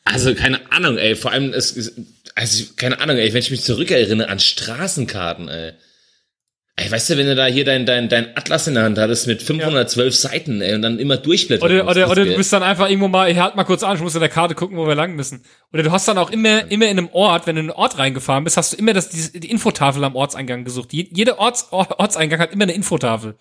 also 0.05 0.35
keine 0.35 0.73
Ahnung, 0.73 0.99
ey. 0.99 1.15
Vor 1.15 1.31
allem 1.31 1.53
es, 1.53 1.77
es 1.77 1.95
also 2.35 2.65
keine 2.75 3.01
Ahnung, 3.01 3.17
ey, 3.17 3.33
wenn 3.33 3.41
ich 3.41 3.53
mich 3.53 3.63
zurückerinnere 3.63 4.29
an 4.29 4.41
Straßenkarten, 4.41 5.49
ey. 5.49 5.75
Ey, 6.83 6.91
weißt 6.91 7.11
du, 7.11 7.17
wenn 7.19 7.27
du 7.27 7.35
da 7.35 7.45
hier 7.47 7.65
dein, 7.67 7.85
dein, 7.85 8.09
dein 8.09 8.35
Atlas 8.37 8.67
in 8.67 8.75
der 8.75 8.85
Hand 8.85 8.99
hattest 8.99 9.27
mit 9.27 9.43
512 9.43 10.15
Seiten, 10.15 10.63
ey, 10.63 10.75
und 10.75 10.83
dann 10.83 10.99
immer 10.99 11.19
durchblättern 11.19 11.71
Oder, 11.71 11.85
musst, 11.85 11.97
oder, 11.97 12.11
oder 12.11 12.25
du 12.25 12.35
bist 12.37 12.53
dann 12.55 12.63
einfach 12.63 12.89
irgendwo 12.89 13.09
mal, 13.09 13.35
halt 13.37 13.55
mal 13.55 13.65
kurz 13.65 13.83
an, 13.83 13.97
ich 13.97 14.03
muss 14.03 14.15
in 14.15 14.21
der 14.21 14.31
Karte 14.31 14.55
gucken, 14.55 14.79
wo 14.79 14.87
wir 14.87 14.95
lang 14.95 15.15
müssen. 15.15 15.43
Oder 15.75 15.83
du 15.83 15.93
hast 15.93 16.09
dann 16.09 16.17
auch 16.17 16.31
immer, 16.31 16.71
immer 16.71 16.87
in 16.87 16.99
einem 16.99 17.11
Ort, 17.13 17.47
wenn 17.47 17.57
du 17.57 17.61
in 17.61 17.69
einen 17.71 17.79
Ort 17.79 17.99
reingefahren 17.99 18.45
bist, 18.45 18.57
hast 18.57 18.73
du 18.73 18.77
immer 18.79 18.95
das, 18.95 19.11
die, 19.11 19.41
die 19.41 19.51
Infotafel 19.51 20.03
am 20.05 20.17
Ortseingang 20.17 20.65
gesucht. 20.65 20.93
Je, 20.95 21.07
jeder 21.13 21.39
Orts, 21.39 21.69
Or- 21.71 21.99
Ortseingang 21.99 22.41
hat 22.41 22.53
immer 22.53 22.63
eine 22.65 22.73
Infotafel. 22.73 23.35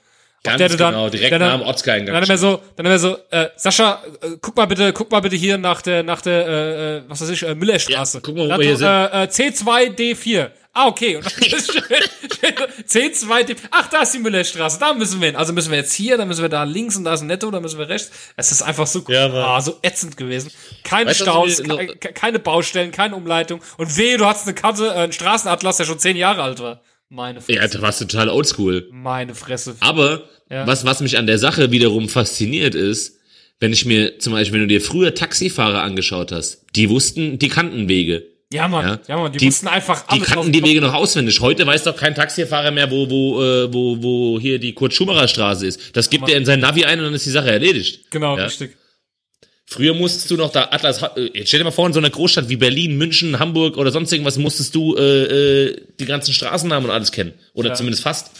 Ganz 0.44 0.58
der 0.58 0.70
du 0.70 0.78
dann- 0.78 0.94
genau, 0.94 1.10
direkt 1.10 1.32
der 1.32 1.40
nach 1.40 1.58
dem 1.58 1.62
Ortseingang. 1.68 2.14
Dann 2.16 2.24
immer 2.24 2.38
so, 2.38 2.62
dann 2.78 2.86
immer 2.86 3.00
so, 3.00 3.18
äh, 3.32 3.48
Sascha, 3.58 4.02
äh, 4.22 4.38
guck 4.42 4.56
mal 4.56 4.66
bitte, 4.68 4.94
guck 4.94 5.12
mal 5.12 5.20
bitte 5.20 5.36
hier 5.36 5.58
nach 5.58 5.82
der, 5.82 6.04
nach 6.04 6.22
der, 6.22 6.48
äh, 6.48 6.98
äh, 6.98 7.02
was 7.10 7.22
weiß 7.22 7.30
ich, 7.30 7.44
äh, 7.44 7.56
Müllerstraße. 7.56 8.18
Ja, 8.18 8.22
guck 8.24 8.36
mal, 8.36 8.46
wo 8.46 8.48
Dann 8.50 8.60
wir 8.62 8.76
hier 8.76 9.10
äh, 9.14 9.24
äh, 9.24 9.28
C2D4. 9.28 10.50
Ah, 10.74 10.88
okay. 10.88 11.16
Und 11.18 11.26
dann 11.26 11.50
ist 11.60 11.72
schön, 11.74 11.84
schön, 11.84 12.56
C2D, 12.88 13.56
ach, 13.72 13.90
da 13.90 14.04
ist 14.04 14.14
die 14.14 14.20
Müllerstraße, 14.20 14.80
da 14.80 14.94
müssen 14.94 15.20
wir 15.20 15.28
hin. 15.28 15.36
Also 15.36 15.52
müssen 15.52 15.72
wir 15.72 15.78
jetzt 15.80 15.94
hier, 15.94 16.16
dann 16.18 16.28
müssen 16.28 16.42
wir 16.42 16.50
da 16.50 16.64
links 16.64 16.96
und 16.96 17.04
da 17.06 17.14
ist 17.16 17.22
ein 17.22 17.28
Netto, 17.28 17.50
dann 17.52 17.62
müssen 17.62 17.80
wir 17.80 17.90
rechts. 17.90 18.12
Es 18.38 18.52
ist 18.52 18.62
einfach 18.62 18.86
so, 18.88 19.04
Ja, 19.08 19.34
ah, 19.34 19.60
so 19.62 19.78
ätzend 19.82 20.16
gewesen. 20.16 20.52
Keine 20.84 21.10
Weißt 21.10 21.22
du, 21.22 21.24
Staus, 21.26 21.64
mir 21.64 21.88
ke 21.98 22.14
keine 22.14 22.40
Baustellen, 22.40 22.92
keine 22.92 23.16
Umleitung. 23.16 23.62
Und 23.78 23.98
wehe, 23.98 24.18
du 24.18 24.26
hast 24.26 24.46
eine 24.46 24.54
Karte, 24.56 24.88
äh, 24.88 24.92
einen 24.92 25.12
Straßenatlas, 25.12 25.78
der 25.78 25.86
schon 25.86 26.00
zehn 26.00 26.16
Jahre 26.16 26.44
alt 26.44 26.60
war. 26.60 26.82
Meine 27.10 27.42
Fresse. 27.42 27.60
ja, 27.60 27.68
du 27.68 27.82
warst 27.82 28.00
total 28.02 28.30
oldschool. 28.30 28.88
Meine 28.92 29.34
Fresse. 29.34 29.76
Aber 29.80 30.24
Ja. 30.52 30.68
was, 30.68 30.86
was 30.86 31.02
mich 31.02 31.18
an 31.18 31.26
der 31.26 31.40
Sache 31.40 31.72
wiederum 31.72 32.08
fasziniert 32.10 32.76
ist, 32.76 33.18
wenn 33.60 33.74
ich 33.74 33.86
mir 33.86 34.20
zum 34.20 34.34
Beispiel, 34.34 34.54
wenn 34.62 34.68
du 34.68 34.74
dir 34.76 34.82
früher 34.82 35.16
Taxifahrer 35.16 35.82
angeschaut 35.82 36.32
hast, 36.32 36.66
die 36.76 36.90
wussten, 36.90 37.40
die 37.40 37.50
kannten 37.50 37.90
Wege. 37.90 38.24
Ja, 38.52 38.68
Mann, 38.68 38.86
ja, 38.88 39.00
Ja. 39.08 39.18
Mann, 39.22 39.32
die, 39.32 39.38
Die- 39.38 39.48
wussten 39.48 39.68
einfach 39.68 40.08
Die 40.08 40.20
kannten 40.22 40.52
die 40.52 40.64
Wege 40.64 40.82
noch 40.82 40.94
auswendig. 40.96 41.40
Heute 41.40 41.68
weiß 41.68 41.84
doch 41.84 41.96
kein 41.96 42.16
Taxifahrer 42.16 42.72
mehr, 42.72 42.90
wo, 42.90 43.08
wo, 43.10 43.44
äh, 43.44 43.72
wo, 43.72 44.02
wo 44.02 44.40
hier 44.40 44.58
die 44.58 44.74
Kurt-Schumacher-Straße 44.74 45.68
ist. 45.68 45.96
Das 45.96 46.10
gibt 46.10 46.28
er 46.30 46.38
in 46.38 46.46
sein 46.46 46.60
Navi 46.60 46.84
ein 46.84 46.98
und 47.00 47.06
dann 47.06 47.14
ist 47.14 47.26
die 47.28 47.30
Sache 47.30 47.52
erledigt. 47.52 48.10
Genau, 48.10 48.38
Ja. 48.38 48.46
richtig. 48.46 48.76
Früher 49.68 49.94
musstest 49.94 50.32
du 50.32 50.36
noch 50.36 50.52
da 50.52 50.70
Atlas, 50.72 51.00
äh, 51.16 51.30
jetzt 51.36 51.50
stell 51.50 51.60
dir 51.60 51.66
mal 51.66 51.70
vor, 51.72 51.86
in 51.86 51.94
so 51.94 52.00
einer 52.00 52.10
Großstadt 52.10 52.50
wie 52.50 52.56
Berlin, 52.56 52.98
München, 52.98 53.38
Hamburg 53.38 53.78
oder 53.78 53.92
sonst 53.92 54.12
irgendwas 54.12 54.38
musstest 54.40 54.74
du 54.74 54.96
äh, 54.98 55.04
äh, 55.68 55.82
die 56.00 56.06
ganzen 56.06 56.34
Straßennamen 56.34 56.90
und 56.90 56.96
alles 56.96 57.12
kennen. 57.12 57.34
Oder 57.54 57.70
Ja. 57.70 57.76
zumindest 57.76 58.02
fast. 58.02 58.32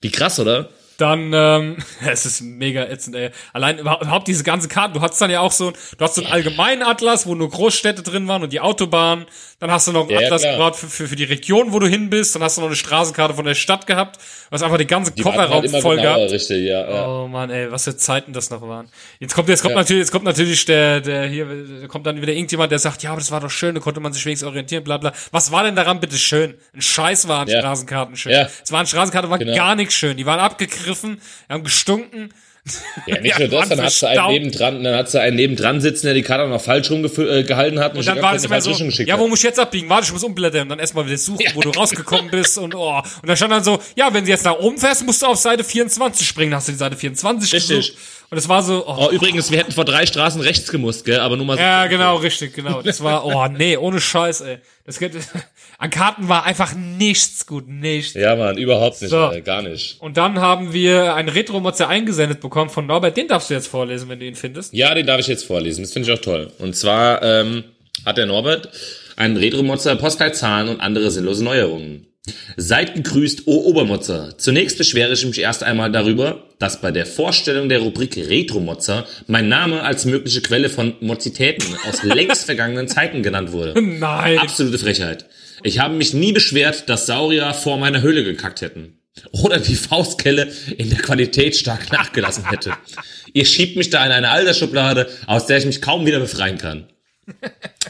Wie 0.00 0.10
krass, 0.10 0.40
oder? 0.40 0.70
Dann, 0.98 1.32
ähm, 1.34 1.76
es 2.06 2.24
ist 2.26 2.40
mega 2.40 2.84
ätzend, 2.84 3.16
ey. 3.16 3.30
Allein 3.52 3.78
überhaupt 3.78 4.26
diese 4.28 4.44
ganze 4.44 4.68
Karte. 4.68 4.94
Du 4.94 5.00
hattest 5.00 5.20
dann 5.20 5.30
ja 5.30 5.40
auch 5.40 5.52
so, 5.52 5.70
du 5.70 6.04
hast 6.04 6.14
so 6.14 6.22
einen 6.22 6.32
allgemeinen 6.32 6.82
Atlas, 6.82 7.26
wo 7.26 7.34
nur 7.34 7.50
Großstädte 7.50 8.02
drin 8.02 8.26
waren 8.28 8.42
und 8.42 8.52
die 8.52 8.60
Autobahn. 8.60 9.26
Dann 9.58 9.70
hast 9.70 9.88
du 9.88 9.92
noch 9.92 10.02
einen 10.08 10.10
Ja, 10.10 10.26
Atlas 10.26 10.42
klar. 10.42 10.52
gebaut 10.54 10.76
für, 10.76 10.86
für, 10.86 11.08
für 11.08 11.16
die 11.16 11.24
Region, 11.24 11.72
wo 11.72 11.78
du 11.78 11.86
hin 11.86 12.10
bist. 12.10 12.34
Dann 12.34 12.42
hast 12.42 12.56
du 12.56 12.60
noch 12.60 12.68
eine 12.68 12.76
Straßenkarte 12.76 13.34
von 13.34 13.44
der 13.44 13.54
Stadt 13.54 13.86
gehabt. 13.86 14.18
Hast 14.50 14.62
einfach 14.62 14.76
die 14.78 14.86
ganze 14.86 15.12
Die 15.12 15.24
waren 15.24 15.32
Kofferraum 15.34 15.62
halt 15.62 15.82
voll 15.82 15.96
genauer, 15.96 16.16
gehabt. 16.16 16.32
richtig, 16.32 16.64
ja. 16.66 16.88
ja. 16.90 17.06
Oh 17.08 17.26
Mann, 17.28 17.50
ey, 17.50 17.70
was 17.72 17.84
für 17.84 17.96
Zeiten 17.96 18.32
das 18.32 18.50
noch 18.50 18.60
waren. 18.62 18.88
Jetzt 19.18 19.34
kommt, 19.34 19.48
jetzt 19.48 19.62
kommt 19.62 19.72
Ja. 19.74 19.80
natürlich, 19.80 20.00
jetzt 20.00 20.12
kommt 20.12 20.24
natürlich 20.24 20.64
der, 20.66 21.00
der 21.00 21.26
hier, 21.26 21.46
kommt 21.88 22.06
dann 22.06 22.20
wieder 22.20 22.32
irgendjemand, 22.32 22.70
der 22.72 22.78
sagt, 22.78 23.02
ja, 23.02 23.10
aber 23.10 23.20
das 23.20 23.30
war 23.30 23.40
doch 23.40 23.50
schön, 23.50 23.74
da 23.74 23.80
konnte 23.80 24.00
man 24.00 24.12
sich 24.12 24.24
wenigstens 24.26 24.46
orientieren, 24.48 24.84
bla 24.84 24.98
bla. 24.98 25.12
Was 25.30 25.50
war 25.52 25.64
denn 25.64 25.74
daran 25.76 26.00
bitte 26.00 26.16
schön? 26.18 26.54
Ein 26.74 26.82
Scheiß 26.82 27.26
waren 27.28 27.48
Ja. 27.48 27.60
Straßenkarten 27.60 28.16
schön. 28.16 28.32
Ja. 28.32 28.48
Es 28.62 28.72
waren 28.72 28.86
Straßenkarten, 28.86 29.30
waren 29.30 29.40
Genau. 29.40 29.54
gar 29.56 29.74
nichts 29.74 29.94
schön. 29.94 30.16
Die 30.16 30.26
waren 30.26 30.38
abgegriffen, 30.86 31.20
die 31.48 31.52
haben 31.52 31.64
gestunken. 31.64 32.32
Ja, 33.06 33.20
nicht 33.20 33.38
Ja, 33.38 33.46
nur 33.46 33.60
das, 33.60 33.68
dann 33.68 33.80
hast 33.80 34.02
du 34.02 34.06
einen 34.06 34.26
nebendran, 34.28 34.82
dann 34.82 34.96
hast 34.96 35.14
du 35.14 35.20
einen 35.20 35.36
nebendran 35.36 35.80
sitzen, 35.80 36.06
der 36.06 36.14
die 36.14 36.22
Karte 36.22 36.48
noch 36.48 36.60
falsch 36.60 36.90
rumgehalten 36.90 37.78
äh, 37.78 37.80
hat 37.80 37.96
Und 37.96 38.06
dann 38.06 38.20
war 38.20 38.32
das 38.32 38.44
immer 38.44 38.60
so, 38.60 38.72
ja, 38.72 39.14
hat. 39.14 39.20
wo 39.20 39.28
muss 39.28 39.38
ich 39.38 39.44
jetzt 39.44 39.60
abbiegen? 39.60 39.88
Warte, 39.88 40.06
ich 40.06 40.12
muss 40.12 40.24
umblättern. 40.24 40.62
Und 40.62 40.70
dann 40.70 40.78
erstmal 40.80 41.06
wieder 41.06 41.16
suchen, 41.16 41.46
wo 41.54 41.60
du 41.60 41.70
rausgekommen 41.76 42.30
bist 42.30 42.58
und 42.58 42.74
oh. 42.74 42.98
Und 42.98 43.28
dann 43.28 43.36
stand 43.36 43.52
dann 43.52 43.62
so, 43.62 43.80
ja, 43.94 44.12
wenn 44.12 44.24
du 44.24 44.30
jetzt 44.30 44.44
nach 44.44 44.58
oben 44.58 44.78
fährst, 44.78 45.06
musst 45.06 45.22
du 45.22 45.26
auf 45.26 45.38
Seite 45.38 45.62
24 45.62 46.26
springen. 46.26 46.50
Dann 46.50 46.58
hast 46.58 46.68
du 46.68 46.72
die 46.72 46.78
Seite 46.78 46.96
24 46.96 47.52
Richtig. 47.52 47.76
gesucht. 47.76 47.98
Und 48.28 48.38
es 48.38 48.48
war 48.48 48.62
so, 48.62 48.84
oh, 48.88 49.06
Oh, 49.06 49.10
übrigens, 49.10 49.52
wir 49.52 49.58
hätten 49.58 49.70
vor 49.70 49.84
drei 49.84 50.04
Straßen 50.04 50.40
rechts 50.40 50.72
gemusst, 50.72 51.04
gell, 51.04 51.20
aber 51.20 51.36
nur 51.36 51.46
mal 51.46 51.56
so. 51.56 51.62
Ja, 51.62 51.86
genau, 51.86 52.16
richtig, 52.16 52.54
genau. 52.54 52.82
Das 52.82 53.00
war, 53.00 53.24
oh 53.24 53.46
nee, 53.46 53.76
ohne 53.76 54.00
Scheiß, 54.00 54.40
ey. 54.40 54.58
Das 54.84 54.98
geht, 54.98 55.12
an 55.78 55.90
Karten 55.90 56.28
war 56.28 56.44
einfach 56.44 56.74
nichts 56.74 57.46
gut, 57.46 57.68
nichts. 57.68 58.14
Ja, 58.14 58.34
Mann, 58.36 58.56
überhaupt 58.56 59.00
nicht, 59.02 59.10
So. 59.10 59.30
äh, 59.30 59.42
gar 59.42 59.62
nicht. 59.62 60.00
Und 60.00 60.16
dann 60.16 60.40
haben 60.40 60.72
wir 60.72 61.14
einen 61.14 61.28
Retro-Motzer 61.28 61.88
eingesendet 61.88 62.40
bekommen 62.40 62.70
von 62.70 62.86
Norbert. 62.86 63.16
Den 63.16 63.28
darfst 63.28 63.50
du 63.50 63.54
jetzt 63.54 63.68
vorlesen, 63.68 64.08
wenn 64.08 64.18
du 64.18 64.26
ihn 64.26 64.36
findest. 64.36 64.72
Ja, 64.72 64.94
den 64.94 65.06
darf 65.06 65.20
ich 65.20 65.26
jetzt 65.26 65.44
vorlesen. 65.44 65.82
Das 65.82 65.92
finde 65.92 66.10
ich 66.10 66.18
auch 66.18 66.22
toll. 66.22 66.50
Und 66.58 66.76
zwar 66.76 67.22
ähm, 67.22 67.64
hat 68.04 68.16
der 68.16 68.26
Norbert 68.26 68.70
einen 69.16 69.36
Retro-Motzer, 69.36 69.96
Postleitzahlen 69.96 70.68
und 70.68 70.80
andere 70.80 71.10
sinnlose 71.10 71.44
Neuerungen. 71.44 72.06
Seid 72.56 72.94
gegrüßt, 72.94 73.42
O 73.46 73.68
Obermotzer. 73.68 74.36
Zunächst 74.36 74.78
beschwere 74.78 75.12
ich 75.12 75.24
mich 75.24 75.40
erst 75.40 75.62
einmal 75.62 75.92
darüber, 75.92 76.42
dass 76.58 76.80
bei 76.80 76.90
der 76.90 77.06
Vorstellung 77.06 77.68
der 77.68 77.78
Rubrik 77.80 78.16
Retro-Motzer 78.16 79.06
mein 79.28 79.48
Name 79.48 79.82
als 79.82 80.06
mögliche 80.06 80.40
Quelle 80.40 80.68
von 80.68 80.94
Mozitäten 81.00 81.76
aus 81.88 82.02
längst 82.02 82.46
vergangenen 82.46 82.88
Zeiten 82.88 83.22
genannt 83.22 83.52
wurde. 83.52 83.80
Nein. 83.80 84.38
Absolute 84.38 84.78
Frechheit. 84.78 85.26
Ich 85.66 85.80
habe 85.80 85.96
mich 85.96 86.14
nie 86.14 86.30
beschwert, 86.30 86.88
dass 86.88 87.06
Saurier 87.06 87.52
vor 87.52 87.76
meiner 87.76 88.00
Höhle 88.00 88.22
gekackt 88.22 88.60
hätten. 88.60 89.00
Oder 89.32 89.58
die 89.58 89.74
Faustkelle 89.74 90.46
in 90.76 90.90
der 90.90 91.00
Qualität 91.00 91.56
stark 91.56 91.90
nachgelassen 91.92 92.48
hätte. 92.48 92.74
Ihr 93.32 93.44
schiebt 93.44 93.76
mich 93.76 93.90
da 93.90 94.06
in 94.06 94.12
eine 94.12 94.30
Altersschublade, 94.30 95.08
aus 95.26 95.46
der 95.46 95.58
ich 95.58 95.66
mich 95.66 95.82
kaum 95.82 96.06
wieder 96.06 96.20
befreien 96.20 96.58
kann. 96.58 96.86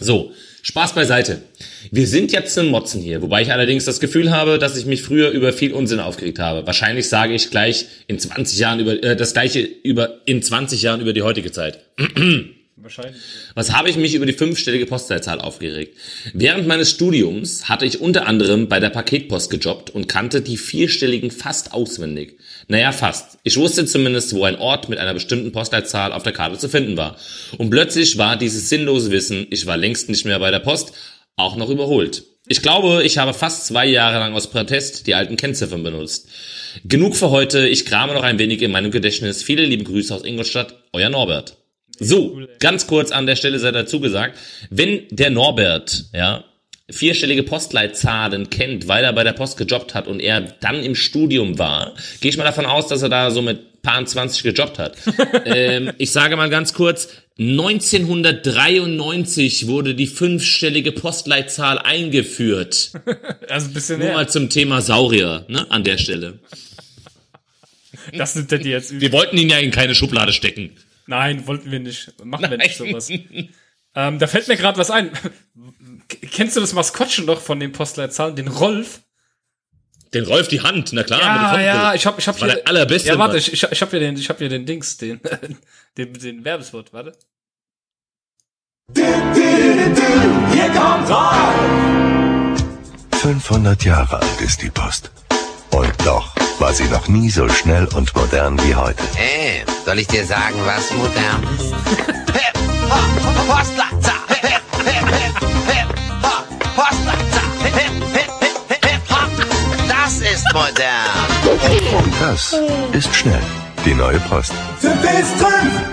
So, 0.00 0.32
Spaß 0.62 0.94
beiseite. 0.94 1.42
Wir 1.90 2.06
sind 2.06 2.32
jetzt 2.32 2.54
zum 2.54 2.68
Motzen 2.68 3.02
hier, 3.02 3.20
wobei 3.20 3.42
ich 3.42 3.52
allerdings 3.52 3.84
das 3.84 4.00
Gefühl 4.00 4.30
habe, 4.30 4.58
dass 4.58 4.78
ich 4.78 4.86
mich 4.86 5.02
früher 5.02 5.28
über 5.28 5.52
viel 5.52 5.74
Unsinn 5.74 6.00
aufgeregt 6.00 6.38
habe. 6.38 6.66
Wahrscheinlich 6.66 7.10
sage 7.10 7.34
ich 7.34 7.50
gleich 7.50 7.84
in 8.06 8.18
20 8.18 8.58
Jahren 8.58 8.80
über 8.80 9.02
äh, 9.02 9.16
das 9.16 9.34
gleiche 9.34 9.60
über 9.60 10.22
in 10.24 10.42
20 10.42 10.80
Jahren 10.80 11.02
über 11.02 11.12
die 11.12 11.22
heutige 11.22 11.52
Zeit. 11.52 11.80
Wahrscheinlich. 12.86 13.20
Was 13.56 13.72
habe 13.72 13.90
ich 13.90 13.96
mich 13.96 14.14
über 14.14 14.26
die 14.26 14.32
fünfstellige 14.32 14.86
Postleitzahl 14.86 15.40
aufgeregt? 15.40 15.98
Während 16.34 16.68
meines 16.68 16.88
Studiums 16.88 17.68
hatte 17.68 17.84
ich 17.84 18.00
unter 18.00 18.28
anderem 18.28 18.68
bei 18.68 18.78
der 18.78 18.90
Paketpost 18.90 19.50
gejobbt 19.50 19.90
und 19.90 20.08
kannte 20.08 20.40
die 20.40 20.56
vierstelligen 20.56 21.32
fast 21.32 21.74
auswendig. 21.74 22.38
Naja, 22.68 22.92
fast. 22.92 23.38
Ich 23.42 23.56
wusste 23.56 23.86
zumindest, 23.86 24.32
wo 24.36 24.44
ein 24.44 24.54
Ort 24.54 24.88
mit 24.88 25.00
einer 25.00 25.14
bestimmten 25.14 25.50
Postleitzahl 25.50 26.12
auf 26.12 26.22
der 26.22 26.32
Karte 26.32 26.58
zu 26.58 26.68
finden 26.68 26.96
war. 26.96 27.16
Und 27.58 27.70
plötzlich 27.70 28.18
war 28.18 28.36
dieses 28.36 28.68
sinnlose 28.68 29.10
Wissen, 29.10 29.48
ich 29.50 29.66
war 29.66 29.76
längst 29.76 30.08
nicht 30.08 30.24
mehr 30.24 30.38
bei 30.38 30.52
der 30.52 30.60
Post, 30.60 30.92
auch 31.34 31.56
noch 31.56 31.70
überholt. 31.70 32.22
Ich 32.46 32.62
glaube, 32.62 33.02
ich 33.02 33.18
habe 33.18 33.34
fast 33.34 33.66
zwei 33.66 33.86
Jahre 33.86 34.20
lang 34.20 34.32
aus 34.34 34.48
Protest 34.48 35.08
die 35.08 35.16
alten 35.16 35.36
Kennziffern 35.36 35.82
benutzt. 35.82 36.28
Genug 36.84 37.16
für 37.16 37.30
heute, 37.30 37.66
ich 37.66 37.84
krame 37.84 38.14
noch 38.14 38.22
ein 38.22 38.38
wenig 38.38 38.62
in 38.62 38.70
meinem 38.70 38.92
Gedächtnis. 38.92 39.42
Viele 39.42 39.64
liebe 39.64 39.82
Grüße 39.82 40.14
aus 40.14 40.24
Ingolstadt, 40.24 40.84
euer 40.92 41.08
Norbert. 41.08 41.56
So, 41.98 42.40
ganz 42.58 42.86
kurz 42.86 43.10
an 43.10 43.26
der 43.26 43.36
Stelle 43.36 43.58
sei 43.58 43.72
dazu 43.72 44.00
gesagt, 44.00 44.38
wenn 44.70 45.02
der 45.10 45.30
Norbert, 45.30 46.04
ja, 46.12 46.44
vierstellige 46.88 47.42
Postleitzahlen 47.42 48.48
kennt, 48.48 48.86
weil 48.86 49.02
er 49.02 49.12
bei 49.12 49.24
der 49.24 49.32
Post 49.32 49.56
gejobbt 49.56 49.94
hat 49.94 50.06
und 50.06 50.20
er 50.20 50.40
dann 50.40 50.84
im 50.84 50.94
Studium 50.94 51.58
war, 51.58 51.94
gehe 52.20 52.30
ich 52.30 52.36
mal 52.36 52.44
davon 52.44 52.66
aus, 52.66 52.86
dass 52.86 53.02
er 53.02 53.08
da 53.08 53.32
so 53.32 53.42
mit 53.42 53.76
paar 53.86 54.04
20 54.04 54.42
gejobbt 54.42 54.78
hat. 54.78 54.98
ähm, 55.46 55.92
ich 55.98 56.10
sage 56.10 56.36
mal 56.36 56.50
ganz 56.50 56.74
kurz, 56.74 57.08
1993 57.38 59.68
wurde 59.68 59.94
die 59.94 60.08
fünfstellige 60.08 60.92
Postleitzahl 60.92 61.78
eingeführt. 61.78 62.90
Also 63.48 63.68
ein 63.68 63.74
bisschen 63.74 64.00
Nur 64.00 64.08
mehr. 64.08 64.16
mal 64.16 64.28
zum 64.28 64.50
Thema 64.50 64.80
Saurier, 64.80 65.44
ne, 65.46 65.70
an 65.70 65.84
der 65.84 65.98
Stelle. 65.98 66.40
Das 68.12 68.34
nimmt 68.34 68.50
er 68.50 68.58
dir 68.58 68.72
jetzt 68.72 68.90
übel. 68.90 69.02
Wir 69.02 69.12
wollten 69.12 69.38
ihn 69.38 69.48
ja 69.48 69.58
in 69.58 69.70
keine 69.70 69.94
Schublade 69.94 70.32
stecken. 70.32 70.72
Nein, 71.06 71.46
wollten 71.46 71.70
wir 71.70 71.80
nicht. 71.80 72.12
Machen 72.24 72.50
wir 72.50 72.58
nicht 72.58 72.76
sowas. 72.76 73.10
Ähm, 73.10 74.18
da 74.18 74.26
fällt 74.26 74.48
mir 74.48 74.56
gerade 74.56 74.76
was 74.78 74.90
ein. 74.90 75.10
Kennst 76.08 76.56
du 76.56 76.60
das 76.60 76.74
Maskottchen 76.74 77.24
noch 77.24 77.40
von 77.40 77.58
den 77.58 77.72
Postleitzahlen? 77.72 78.36
Den 78.36 78.48
Rolf? 78.48 79.00
Den 80.12 80.24
Rolf 80.24 80.48
die 80.48 80.60
Hand, 80.60 80.92
na 80.92 81.02
klar. 81.02 81.20
Ja, 81.20 81.60
ja, 81.60 81.94
ich 81.94 82.06
hab, 82.06 82.18
ich 82.18 82.28
hab 82.28 82.40
War 82.40 82.48
der 82.48 82.66
allerbeste, 82.68 83.08
Ja, 83.08 83.18
warte, 83.18 83.38
ich, 83.38 83.52
ich, 83.52 83.62
ich 83.62 83.82
hab 83.82 83.90
hier 83.90 84.00
den, 84.00 84.16
ich 84.16 84.28
hab 84.28 84.38
hier 84.38 84.48
den 84.48 84.66
Dings, 84.66 84.96
den, 84.98 85.20
den, 85.96 86.12
den 86.14 86.44
Werbespot, 86.44 86.92
warte. 86.92 87.12
Hier 88.94 90.70
kommt 90.74 91.10
Rolf. 91.10 92.64
500 93.20 93.84
Jahre 93.84 94.20
alt 94.20 94.40
ist 94.40 94.62
die 94.62 94.70
Post. 94.70 95.10
Und 95.70 95.92
doch 96.04 96.34
war 96.58 96.72
sie 96.72 96.84
noch 96.84 97.08
nie 97.08 97.30
so 97.30 97.48
schnell 97.48 97.86
und 97.94 98.14
modern 98.14 98.58
wie 98.62 98.74
heute. 98.74 99.02
Äh, 99.18 99.64
soll 99.84 99.98
ich 99.98 100.06
dir 100.06 100.24
sagen, 100.24 100.56
was 100.64 100.90
modern 100.92 101.42
ist? 101.54 101.74
Das 109.88 110.20
ist 110.20 110.44
modern. 110.54 112.02
Und 112.02 112.12
das 112.20 112.56
ist 112.92 113.14
schnell. 113.14 113.42
Die 113.84 113.94
neue 113.94 114.18
Post. 114.20 114.52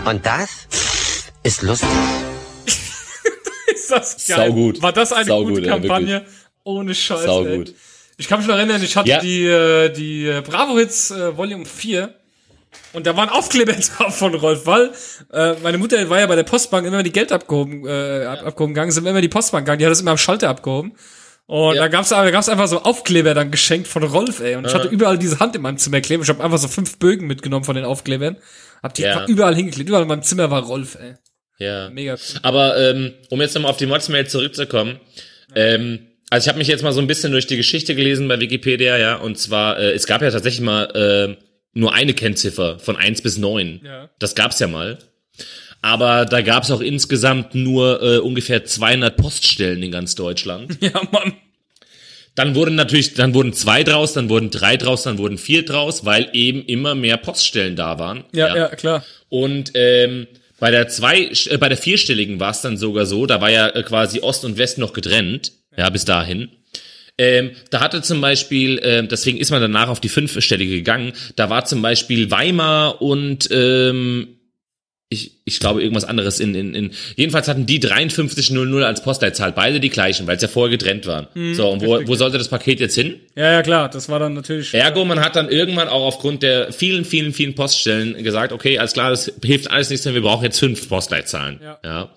Und 0.06 0.26
das 0.26 0.50
ist 1.44 1.62
lustig. 1.62 1.90
Ist 3.68 3.92
das 3.92 4.28
geil. 4.28 4.48
Saugut. 4.48 4.82
War 4.82 4.94
das 4.94 5.12
eine 5.12 5.26
Saugut, 5.26 5.56
gute 5.56 5.68
ja, 5.68 5.74
Kampagne? 5.74 6.26
Ohne 6.64 6.96
Scheiß, 6.96 7.24
Saugut. 7.24 7.70
ey. 7.70 7.76
Ich 8.24 8.30
kann 8.30 8.40
mich 8.40 8.48
noch 8.48 8.56
erinnern, 8.56 8.82
ich 8.82 8.96
hatte 8.96 9.10
Ja. 9.10 9.20
die, 9.20 9.46
äh, 9.46 9.90
die 9.90 10.28
äh, 10.28 10.42
Bravo 10.42 10.78
Hits 10.78 11.12
äh, 11.12 11.36
Volume 11.36 11.66
4 11.66 12.14
und 12.94 13.06
da 13.06 13.18
waren 13.18 13.28
Aufkleber 13.28 13.74
drauf 13.74 14.18
von 14.18 14.34
Rolf, 14.34 14.66
weil 14.66 14.92
äh, 15.34 15.56
meine 15.62 15.78
Mutter 15.78 16.10
war 16.10 16.22
ja 16.22 16.26
bei 16.28 16.38
der 16.38 16.44
Postbank 16.44 16.88
immer 16.88 16.98
wenn 17.00 17.04
die 17.04 17.12
Geld 17.12 17.34
abgehoben, 17.34 17.86
äh, 17.86 18.24
ab, 18.26 18.46
abgehoben 18.46 18.74
gegangen, 18.74 18.92
sind 18.92 19.04
wir 19.04 19.12
immer 19.12 19.20
die 19.20 19.28
Postbank 19.28 19.66
gegangen, 19.66 19.80
die 19.80 19.86
hat 19.86 19.92
das 19.92 20.00
immer 20.00 20.12
am 20.12 20.18
Schalter 20.18 20.48
abgehoben. 20.48 20.94
Und 21.48 21.76
Ja. 21.76 21.82
da 21.82 21.88
gab's 21.90 22.10
da 22.10 22.32
gab's 22.32 22.48
einfach 22.48 22.68
so 22.68 22.82
Aufkleber 22.84 23.34
dann 23.34 23.52
geschenkt 23.52 23.90
von 23.90 24.04
Rolf, 24.04 24.40
ey. 24.40 24.56
Und 24.56 24.66
ich 24.66 24.74
hatte 24.74 24.88
überall 24.88 25.18
diese 25.18 25.40
Hand 25.40 25.54
in 25.58 25.62
meinem 25.62 25.78
Zimmer 25.78 26.00
kleben. 26.00 26.24
Ich 26.24 26.30
habe 26.30 26.42
einfach 26.42 26.58
so 26.58 26.70
fünf 26.70 26.98
Bögen 27.00 27.28
mitgenommen 27.28 27.66
von 27.66 27.76
den 27.76 27.84
Aufklebern. 27.84 28.38
Hab 28.82 28.94
die 28.94 29.02
Ja. 29.02 29.12
einfach 29.18 29.28
überall 29.28 29.54
hingeklebt. 29.54 29.90
Überall 29.90 30.04
in 30.04 30.08
meinem 30.08 30.24
Zimmer 30.24 30.50
war 30.50 30.64
Rolf, 30.64 30.96
ey. 30.96 31.16
Ja. 31.60 31.90
Mega 31.90 32.14
cool. 32.14 32.40
Aber 32.44 32.78
ähm, 32.80 33.14
um 33.30 33.42
jetzt 33.42 33.56
nochmal 33.56 33.72
auf 33.72 33.78
die 33.78 33.86
Mods-Mail 33.88 34.26
zurückzukommen, 34.28 35.02
ähm, 35.54 36.08
also 36.34 36.46
ich 36.46 36.50
habe 36.50 36.58
mich 36.58 36.68
jetzt 36.68 36.82
mal 36.82 36.94
so 36.94 37.00
ein 37.00 37.06
bisschen 37.06 37.32
durch 37.32 37.46
die 37.46 37.58
Geschichte 37.58 37.94
gelesen 37.94 38.28
bei 38.28 38.40
Wikipedia, 38.40 38.98
ja, 38.98 39.18
und 39.18 39.38
zwar, 39.38 39.78
äh, 39.78 39.92
es 39.92 40.08
gab 40.08 40.24
ja 40.24 40.32
tatsächlich 40.32 40.62
mal 40.62 40.86
äh, 41.38 41.44
nur 41.74 41.94
eine 41.94 42.16
Kennziffer 42.16 42.80
von 42.80 42.96
1 42.96 43.22
bis 43.22 43.38
9. 43.38 43.82
Ja. 43.86 44.10
Das 44.18 44.34
gab's 44.34 44.58
ja 44.58 44.68
mal. 44.68 44.98
Aber 45.84 46.26
da 46.26 46.42
gab's 46.42 46.72
auch 46.72 46.82
insgesamt 46.82 47.54
nur 47.54 48.02
äh, 48.02 48.18
ungefähr 48.18 48.66
200 48.66 49.16
Poststellen 49.16 49.84
in 49.84 49.92
ganz 49.92 50.16
Deutschland. 50.16 50.76
Ja, 50.82 51.04
Mann. 51.12 51.34
Dann 52.34 52.56
wurden 52.56 52.74
natürlich, 52.74 53.14
dann 53.14 53.36
wurden 53.36 53.54
zwei 53.54 53.84
draus, 53.84 54.14
dann 54.14 54.28
wurden 54.28 54.50
drei 54.50 54.76
draus, 54.76 55.04
dann 55.04 55.20
wurden 55.20 55.38
vier 55.38 55.64
draus, 55.64 56.04
weil 56.04 56.30
eben 56.34 56.66
immer 56.66 56.96
mehr 56.96 57.18
Poststellen 57.18 57.76
da 57.76 58.00
waren. 58.00 58.24
Ja, 58.34 58.58
ja, 58.58 58.70
klar. 58.70 59.06
Und 59.30 59.74
ähm, 59.76 60.26
bei 60.60 60.72
der 60.72 60.88
zwei, 60.88 61.30
äh, 61.30 61.58
bei 61.60 61.70
der 61.70 61.78
vierstelligen 61.78 62.40
war 62.40 62.50
es 62.50 62.62
dann 62.62 62.78
sogar 62.78 63.06
so, 63.06 63.28
da 63.28 63.40
war 63.40 63.52
ja 63.52 63.68
äh, 63.68 63.84
quasi 63.84 64.22
Ost 64.22 64.46
und 64.46 64.58
West 64.58 64.80
noch 64.80 64.94
getrennt, 64.94 65.52
ja, 65.78 65.90
bis 65.90 66.06
dahin. 66.06 66.50
Ähm, 67.18 67.52
da 67.70 67.80
hatte 67.80 68.02
zum 68.02 68.22
Beispiel, 68.22 68.80
ähm, 68.84 69.08
deswegen 69.08 69.38
ist 69.38 69.52
man 69.52 69.62
danach 69.62 69.88
auf 69.88 70.00
die 70.00 70.10
fünfstellige 70.10 70.76
gegangen, 70.76 71.14
da 71.36 71.50
war 71.50 71.66
zum 71.66 71.82
Beispiel 71.82 72.32
Weimar 72.32 73.04
und 73.04 73.50
ähm, 73.52 74.40
ich, 75.10 75.32
ich 75.46 75.60
glaube 75.60 75.82
irgendwas 75.82 76.06
anderes 76.06 76.40
in, 76.40 76.56
in, 76.56 76.74
in 76.74 76.92
jedenfalls 77.16 77.48
hatten 77.48 77.68
die 77.68 77.80
5300 77.80 78.84
als 78.84 79.04
Postleitzahl, 79.04 79.52
beide 79.52 79.80
die 79.80 79.90
gleichen, 79.90 80.26
weil 80.26 80.38
es 80.38 80.42
ja 80.42 80.48
vorher 80.48 80.76
getrennt 80.76 81.06
waren. 81.06 81.28
so, 81.54 81.70
und 81.70 81.84
wo, 81.84 82.00
wo 82.08 82.16
sollte 82.16 82.40
das 82.40 82.48
Paket 82.48 82.80
jetzt 82.80 82.96
hin? 82.96 83.20
Ja, 83.36 83.52
ja, 83.52 83.62
klar, 83.62 83.90
das 83.90 84.10
war 84.10 84.18
dann 84.20 84.34
natürlich. 84.34 84.74
Ergo, 84.74 85.06
man 85.06 85.20
hat 85.20 85.36
dann 85.36 85.50
irgendwann 85.50 85.88
auch 85.90 86.04
aufgrund 86.04 86.42
der 86.42 86.74
vielen, 86.74 87.06
vielen, 87.06 87.32
vielen 87.32 87.54
Poststellen 87.54 88.22
gesagt, 88.24 88.52
okay, 88.52 88.80
alles 88.80 88.94
klar, 88.94 89.12
das 89.12 89.32
hilft 89.44 89.70
alles 89.70 89.92
nichts 89.92 90.06
mehr, 90.06 90.16
wir 90.16 90.22
brauchen 90.22 90.46
jetzt 90.46 90.60
fünf 90.60 90.90
Postleitzahlen. 90.90 91.60
Ja. 91.84 92.10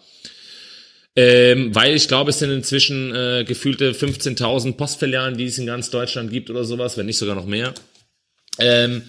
Ähm, 1.18 1.74
weil 1.74 1.96
ich 1.96 2.08
glaube, 2.08 2.30
es 2.30 2.38
sind 2.38 2.50
inzwischen 2.50 3.14
äh, 3.14 3.44
gefühlte 3.44 3.92
15.000 3.92 4.74
Postfilialen, 4.74 5.38
die 5.38 5.46
es 5.46 5.56
in 5.56 5.64
ganz 5.64 5.88
Deutschland 5.88 6.30
gibt 6.30 6.50
oder 6.50 6.64
sowas, 6.64 6.98
wenn 6.98 7.06
nicht 7.06 7.16
sogar 7.16 7.34
noch 7.34 7.46
mehr. 7.46 7.72
Ähm, 8.58 9.02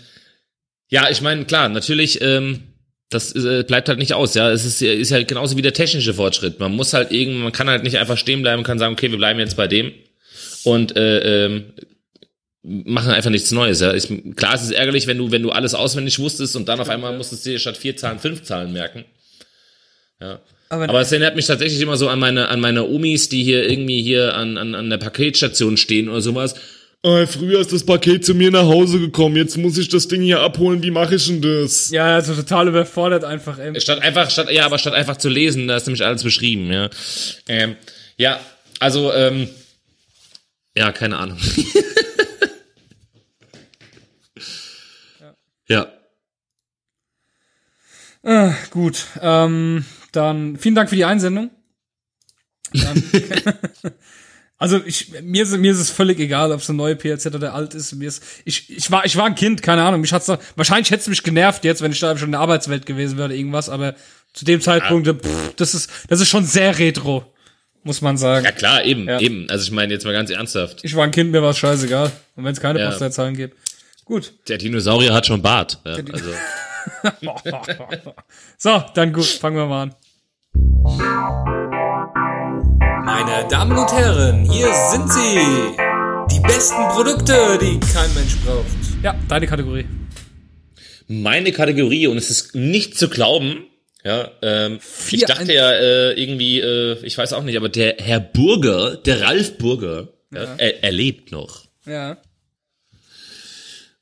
ja, 0.88 1.10
ich 1.10 1.22
meine, 1.22 1.44
klar, 1.44 1.68
natürlich, 1.68 2.22
ähm, 2.22 2.64
das 3.10 3.34
äh, 3.36 3.64
bleibt 3.68 3.90
halt 3.90 4.00
nicht 4.00 4.14
aus, 4.14 4.36
ja. 4.36 4.50
Es 4.52 4.64
ist, 4.64 4.82
ist 4.82 5.12
halt 5.12 5.28
genauso 5.28 5.58
wie 5.58 5.62
der 5.62 5.74
technische 5.74 6.14
Fortschritt. 6.14 6.60
Man 6.60 6.74
muss 6.74 6.94
halt 6.94 7.12
irgendwann, 7.12 7.44
man 7.44 7.52
kann 7.52 7.70
halt 7.70 7.84
nicht 7.84 7.98
einfach 7.98 8.18
stehen 8.18 8.42
bleiben 8.42 8.60
und 8.60 8.66
kann 8.66 8.80
sagen, 8.80 8.94
okay, 8.94 9.12
wir 9.12 9.18
bleiben 9.18 9.40
jetzt 9.40 9.58
bei 9.58 9.68
dem 9.68 9.92
und 10.64 10.96
äh, 10.96 11.46
ähm, 11.46 11.74
machen 12.64 13.12
einfach 13.12 13.30
nichts 13.30 13.52
Neues, 13.52 13.82
ja. 13.82 13.94
Ich, 13.94 14.08
klar, 14.36 14.56
es 14.56 14.64
ist 14.64 14.72
ärgerlich, 14.72 15.08
wenn 15.08 15.18
du, 15.18 15.32
wenn 15.32 15.44
du 15.44 15.52
alles 15.52 15.74
auswendig 15.74 16.20
wusstest 16.20 16.56
und 16.56 16.70
dann 16.70 16.80
auf 16.80 16.90
einmal 16.90 17.16
musstest 17.18 17.46
du 17.46 17.50
dir 17.50 17.60
statt 17.60 17.76
vier 17.76 17.98
Zahlen 17.98 18.20
fünf 18.20 18.44
Zahlen 18.44 18.72
merken. 18.72 19.04
Ja. 20.22 20.42
Aber- 20.70 20.90
Aber, 20.90 21.02
es 21.02 21.12
erinnert 21.12 21.36
mich 21.36 21.46
tatsächlich 21.48 21.80
immer 21.82 21.96
so 21.98 22.10
an 22.10 22.20
meine, 22.20 22.50
an 22.50 22.60
meine 22.60 22.84
Omis, 22.88 23.30
die 23.30 23.44
hier 23.44 23.70
irgendwie 23.70 24.02
hier 24.02 24.36
an, 24.36 24.58
an, 24.58 24.76
an 24.76 24.90
der 24.90 24.98
Paketstation 24.98 25.78
stehen 25.78 26.10
oder 26.10 26.22
sowas. 26.22 26.56
Äh, 27.04 27.26
früher 27.28 27.60
ist 27.62 27.72
das 27.72 27.86
Paket 27.86 28.26
zu 28.26 28.34
mir 28.34 28.50
nach 28.52 28.66
Hause 28.66 29.00
gekommen, 29.00 29.36
jetzt 29.38 29.56
muss 29.58 29.78
ich 29.78 29.88
das 29.88 30.08
Ding 30.08 30.22
hier 30.24 30.42
abholen, 30.42 30.82
wie 30.84 30.90
mache 30.92 31.16
ich 31.16 31.28
denn 31.28 31.42
das? 31.42 31.92
Ja, 31.92 32.16
also 32.16 32.34
total 32.36 32.68
überfordert 32.68 33.24
einfach, 33.24 33.60
ey. 33.60 33.80
Statt 33.80 34.02
einfach, 34.02 34.30
statt, 34.32 34.52
ja, 34.52 34.66
aber 34.66 34.78
statt 34.80 34.94
einfach 34.94 35.16
zu 35.18 35.30
lesen, 35.30 35.68
da 35.68 35.78
ist 35.78 35.86
nämlich 35.86 36.04
alles 36.04 36.24
beschrieben, 36.24 36.72
ja. 36.72 36.90
Ähm, 37.48 37.76
ja, 38.18 38.40
also, 38.80 39.14
ähm, 39.14 39.48
ja, 40.76 40.92
keine 40.92 41.18
Ahnung. 41.18 41.38
ja. 45.68 45.92
Äh, 48.24 48.52
gut, 48.72 49.06
ähm, 49.22 49.86
dann 50.12 50.58
vielen 50.58 50.76
Dank 50.76 50.90
für 50.90 50.96
die 50.96 51.06
Einsendung. 51.06 51.50
Also 54.60 54.82
ich, 54.84 55.12
mir 55.22 55.44
ist, 55.44 55.56
mir 55.56 55.72
ist 55.72 55.78
es 55.80 55.92
völlig 55.92 56.20
egal, 56.20 56.52
ob 56.52 56.62
es 56.62 56.70
eine 56.70 56.78
neue 56.78 56.96
PLZ 56.96 57.28
oder 57.28 57.54
alt 57.54 57.76
ist. 57.76 57.94
Mir 57.94 58.08
ist, 58.08 58.24
ich, 58.44 58.76
ich 58.76 58.90
war, 58.90 59.06
ich 59.06 59.16
war 59.16 59.26
ein 59.28 59.36
Kind, 59.36 59.62
keine 59.62 59.84
Ahnung. 59.84 60.02
Mich 60.02 60.12
hat's 60.12 60.26
da, 60.26 60.40
wahrscheinlich 60.56 60.90
hätte 60.90 61.02
es 61.02 61.08
mich 61.08 61.22
genervt 61.22 61.64
jetzt, 61.64 61.84
wenn 61.84 61.92
ich 61.92 62.00
da 62.00 62.18
schon 62.18 62.30
in 62.30 62.32
der 62.32 62.42
Arbeitswelt 62.42 62.88
gewesen 62.88 63.18
wäre 63.20 63.28
oder 63.28 63.36
irgendwas. 63.36 63.70
Aber 63.70 63.94
zu 64.34 64.46
dem 64.46 64.60
Zeitpunkt, 64.60 65.08
pff, 65.08 65.54
das 65.58 65.76
ist, 65.76 65.92
das 66.08 66.22
ist 66.22 66.30
schon 66.30 66.44
sehr 66.44 66.80
retro, 66.80 67.32
muss 67.84 68.02
man 68.02 68.18
sagen. 68.18 68.46
Ja 68.46 68.52
klar, 68.52 68.84
eben, 68.84 69.08
Ja. 69.08 69.20
eben. 69.20 69.48
Also 69.48 69.64
ich 69.64 69.72
meine 69.72 69.94
jetzt 69.94 70.06
mal 70.06 70.14
ganz 70.14 70.32
ernsthaft. 70.32 70.80
Ich 70.82 70.96
war 70.96 71.04
ein 71.04 71.12
Kind, 71.12 71.32
mir 71.32 71.44
war 71.44 71.52
es 71.52 71.60
scheißegal. 71.60 72.12
Und 72.36 72.44
wenn 72.44 72.54
es 72.54 72.60
keine 72.60 72.80
Ja. 72.80 72.90
Postleitzahlen 72.90 73.36
gibt, 73.36 73.56
gut. 74.06 74.34
Der 74.48 74.58
Dinosaurier 74.58 75.14
hat 75.14 75.28
schon 75.28 75.44
Bart. 75.44 75.80
Ja, 75.86 75.92
also. 75.94 76.32
so, 78.58 78.84
dann 78.94 79.14
gut, 79.14 79.26
fangen 79.26 79.58
wir 79.58 79.66
mal 79.66 79.84
an. 79.84 79.96
Meine 83.06 83.48
Damen 83.50 83.78
und 83.78 83.92
Herren, 83.94 84.50
hier 84.50 84.74
sind 84.92 85.12
sie. 85.12 85.78
Die 86.32 86.40
besten 86.42 86.88
Produkte, 86.90 87.58
die 87.62 87.80
kein 87.80 88.14
Mensch 88.14 88.38
braucht. 88.46 88.66
Ja, 89.04 89.16
deine 89.30 89.48
Kategorie. 89.48 89.86
Meine 91.08 91.52
Kategorie, 91.52 92.08
und 92.08 92.18
es 92.18 92.30
ist 92.30 92.56
nicht 92.56 92.98
zu 92.98 93.10
glauben, 93.10 93.66
ja, 94.04 94.32
ähm, 94.42 94.80
ich 95.12 95.26
dachte 95.26 95.54
ja 95.54 95.72
äh, 95.72 96.14
irgendwie, 96.14 96.60
äh, 96.60 96.98
ich 97.04 97.18
weiß 97.18 97.34
auch 97.34 97.44
nicht, 97.44 97.58
aber 97.58 97.70
der 97.70 97.96
Herr 97.98 98.20
Burger, 98.20 98.98
der 98.98 99.22
Ralf 99.22 99.58
Burger, 99.58 100.10
ja. 100.34 100.56
er, 100.58 100.84
er 100.84 100.92
lebt 100.92 101.32
noch. 101.32 101.66
Ja. 101.86 102.18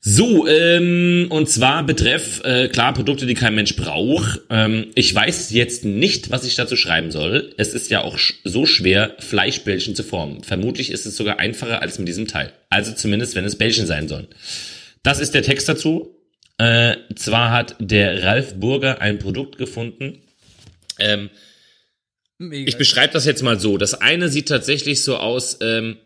So, 0.08 0.46
ähm, 0.46 1.26
und 1.30 1.50
zwar 1.50 1.84
betreff, 1.84 2.40
äh, 2.44 2.68
klar, 2.68 2.94
Produkte, 2.94 3.26
die 3.26 3.34
kein 3.34 3.56
Mensch 3.56 3.74
braucht. 3.74 4.40
Ähm, 4.50 4.92
ich 4.94 5.12
weiß 5.12 5.50
jetzt 5.50 5.84
nicht, 5.84 6.30
was 6.30 6.44
ich 6.44 6.54
dazu 6.54 6.76
schreiben 6.76 7.10
soll. 7.10 7.52
Es 7.56 7.74
ist 7.74 7.90
ja 7.90 8.02
auch 8.02 8.16
sch 8.16 8.34
so 8.44 8.66
schwer, 8.66 9.16
Fleischbällchen 9.18 9.96
zu 9.96 10.04
formen. 10.04 10.44
Vermutlich 10.44 10.92
ist 10.92 11.06
es 11.06 11.16
sogar 11.16 11.40
einfacher 11.40 11.82
als 11.82 11.98
mit 11.98 12.06
diesem 12.06 12.28
Teil. 12.28 12.52
Also 12.70 12.92
zumindest, 12.92 13.34
wenn 13.34 13.44
es 13.44 13.58
Bällchen 13.58 13.84
sein 13.84 14.06
sollen. 14.06 14.28
Das 15.02 15.18
ist 15.18 15.34
der 15.34 15.42
Text 15.42 15.68
dazu. 15.68 16.14
Äh, 16.56 16.98
zwar 17.16 17.50
hat 17.50 17.74
der 17.80 18.22
Ralf 18.22 18.54
Burger 18.54 19.00
ein 19.00 19.18
Produkt 19.18 19.58
gefunden. 19.58 20.22
Ähm, 21.00 21.30
Mega. 22.38 22.68
ich 22.68 22.78
beschreibe 22.78 23.12
das 23.12 23.24
jetzt 23.24 23.42
mal 23.42 23.58
so. 23.58 23.76
Das 23.76 23.94
eine 23.94 24.28
sieht 24.28 24.46
tatsächlich 24.46 25.02
so 25.02 25.16
aus, 25.16 25.58
ähm, 25.62 25.96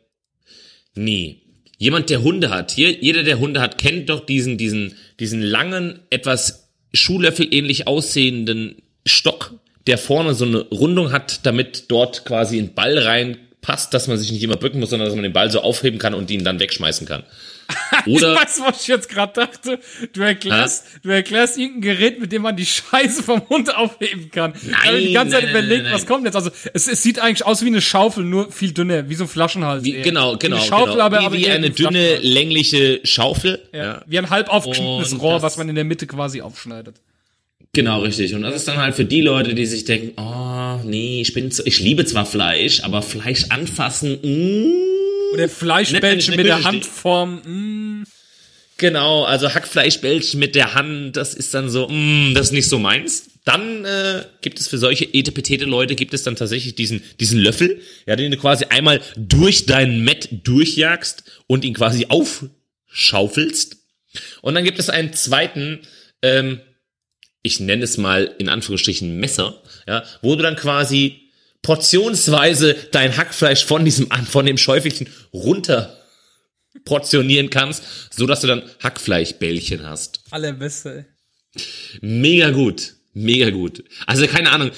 nee. 0.94 1.42
Jemand, 1.80 2.10
der 2.10 2.22
Hunde 2.22 2.50
hat, 2.50 2.72
hier, 2.72 2.90
jeder, 2.90 3.22
der 3.22 3.38
Hunde 3.38 3.58
hat, 3.62 3.78
kennt 3.78 4.10
doch 4.10 4.26
diesen, 4.26 4.58
diesen, 4.58 4.96
diesen 5.18 5.40
langen, 5.40 6.00
etwas 6.10 6.68
Schuhlöffel-ähnlich 6.92 7.86
aussehenden 7.86 8.82
Stock, 9.06 9.54
der 9.86 9.96
vorne 9.96 10.34
so 10.34 10.44
eine 10.44 10.58
Rundung 10.58 11.10
hat, 11.10 11.46
damit 11.46 11.86
dort 11.88 12.26
quasi 12.26 12.58
ein 12.58 12.74
Ball 12.74 12.98
reinpasst, 12.98 13.94
dass 13.94 14.08
man 14.08 14.18
sich 14.18 14.30
nicht 14.30 14.42
immer 14.42 14.58
bücken 14.58 14.78
muss, 14.78 14.90
sondern 14.90 15.08
dass 15.08 15.14
man 15.14 15.22
den 15.22 15.32
Ball 15.32 15.50
so 15.50 15.62
aufheben 15.62 15.98
kann 15.98 16.12
und 16.12 16.30
ihn 16.30 16.44
dann 16.44 16.60
wegschmeißen 16.60 17.06
kann. 17.06 17.22
Oder, 18.06 18.34
Weißt 18.34 18.58
du, 18.58 18.64
was 18.64 18.82
ich 18.82 18.88
jetzt 18.88 19.08
gerade 19.08 19.32
dachte? 19.32 19.78
Du 20.12 20.20
erklärst, 20.22 20.84
du 21.02 21.10
erklärst 21.10 21.58
irgendein 21.58 21.82
Gerät, 21.82 22.20
mit 22.20 22.32
dem 22.32 22.42
man 22.42 22.56
die 22.56 22.66
Scheiße 22.66 23.22
vom 23.22 23.48
Hund 23.48 23.74
aufheben 23.74 24.30
kann. 24.30 24.54
ich 24.62 24.74
habe 24.74 25.00
die 25.00 25.12
ganze 25.12 25.34
Zeit 25.34 25.44
nein, 25.44 25.52
nein, 25.52 25.64
überlegt, 25.64 25.84
nein, 25.84 25.92
was 25.92 26.02
nein. 26.02 26.08
kommt 26.08 26.24
jetzt. 26.24 26.36
Also 26.36 26.50
es, 26.72 26.88
es 26.88 27.02
sieht 27.02 27.18
eigentlich 27.18 27.44
aus 27.44 27.62
wie 27.62 27.68
eine 27.68 27.80
Schaufel, 27.80 28.24
nur 28.24 28.50
viel 28.50 28.72
dünner, 28.72 29.08
wie 29.08 29.14
so 29.14 29.24
ein 29.24 29.28
Flaschenhals. 29.28 29.84
wie, 29.84 29.94
eher. 29.94 30.02
genau, 30.02 30.34
Wie 30.34 30.38
genau, 30.38 30.56
eine 30.56 30.64
Schaufel, 30.64 30.92
genau. 30.92 31.04
aber, 31.04 31.20
wie, 31.20 31.24
aber 31.26 31.36
wie 31.36 31.48
eine 31.48 31.66
ein 31.66 31.74
dünne, 31.74 32.16
längliche 32.18 33.00
Schaufel. 33.04 33.60
Ja. 33.72 34.02
Wie 34.06 34.18
ein 34.18 34.30
halb 34.30 34.48
aufgeschnittenes 34.48 35.12
Und 35.12 35.20
Rohr, 35.20 35.42
was 35.42 35.56
man 35.56 35.68
in 35.68 35.74
der 35.74 35.84
Mitte 35.84 36.06
quasi 36.06 36.40
aufschneidet. 36.40 36.96
Genau, 37.72 38.00
richtig. 38.00 38.34
Und 38.34 38.42
das 38.42 38.56
ist 38.56 38.68
dann 38.68 38.78
halt 38.78 38.96
für 38.96 39.04
die 39.04 39.20
Leute, 39.20 39.54
die 39.54 39.64
sich 39.64 39.84
denken, 39.84 40.20
oh, 40.20 40.80
nee, 40.84 41.20
ich 41.20 41.32
bin, 41.34 41.52
zu, 41.52 41.64
ich 41.64 41.80
liebe 41.80 42.04
zwar 42.04 42.26
Fleisch, 42.26 42.82
aber 42.82 43.00
Fleisch 43.00 43.46
anfassen, 43.50 44.18
mm. 44.22 44.99
Oder 45.32 45.48
Fleischbällchen 45.48 46.36
mit 46.36 46.46
der. 46.46 46.64
Handform. 46.64 47.36
Mm. 47.44 48.04
Genau, 48.80 49.24
also 49.24 49.52
Hackfleischbällchen 49.52 50.40
mit 50.40 50.54
der 50.54 50.72
Hand, 50.72 51.14
das 51.18 51.34
ist 51.34 51.52
dann 51.52 51.68
so, 51.68 51.86
mm, 51.86 52.32
das 52.32 52.46
ist 52.46 52.52
nicht 52.52 52.68
so 52.68 52.78
meins. 52.78 53.28
Dann 53.44 53.84
äh, 53.84 54.24
gibt 54.40 54.58
es 54.58 54.68
für 54.68 54.78
solche 54.78 55.04
etepetete 55.04 55.66
Leute 55.66 55.94
gibt 55.94 56.14
es 56.14 56.22
dann 56.22 56.34
tatsächlich 56.34 56.76
diesen 56.76 57.02
diesen 57.20 57.38
Löffel, 57.38 57.82
ja, 58.06 58.16
den 58.16 58.30
du 58.30 58.38
quasi 58.38 58.64
einmal 58.70 59.02
durch 59.16 59.66
dein 59.66 60.02
Mett 60.02 60.30
durchjagst 60.44 61.24
und 61.46 61.64
ihn 61.64 61.74
quasi 61.74 62.06
aufschaufelst. 62.08 63.76
Und 64.40 64.54
dann 64.54 64.64
gibt 64.64 64.78
es 64.78 64.88
einen 64.88 65.12
zweiten, 65.12 65.80
ähm, 66.22 66.60
ich 67.42 67.60
nenne 67.60 67.84
es 67.84 67.98
mal 67.98 68.34
in 68.38 68.48
Anführungsstrichen 68.48 69.20
Messer, 69.20 69.60
ja, 69.86 70.04
wo 70.22 70.36
du 70.36 70.42
dann 70.42 70.56
quasi 70.56 71.19
portionsweise 71.62 72.74
dein 72.92 73.16
Hackfleisch 73.16 73.64
von 73.64 73.84
diesem 73.84 74.08
von 74.30 74.46
dem 74.46 74.58
Schäufelchen 74.58 75.08
runter 75.32 75.96
portionieren 76.84 77.50
kannst, 77.50 77.82
so 78.10 78.26
dass 78.26 78.40
du 78.40 78.46
dann 78.46 78.62
Hackfleischbällchen 78.82 79.86
hast. 79.86 80.20
Allerbeste. 80.30 81.06
Mega 82.00 82.50
gut, 82.50 82.94
mega 83.12 83.50
gut. 83.50 83.84
Also 84.06 84.26
keine 84.26 84.50
Ahnung. 84.52 84.70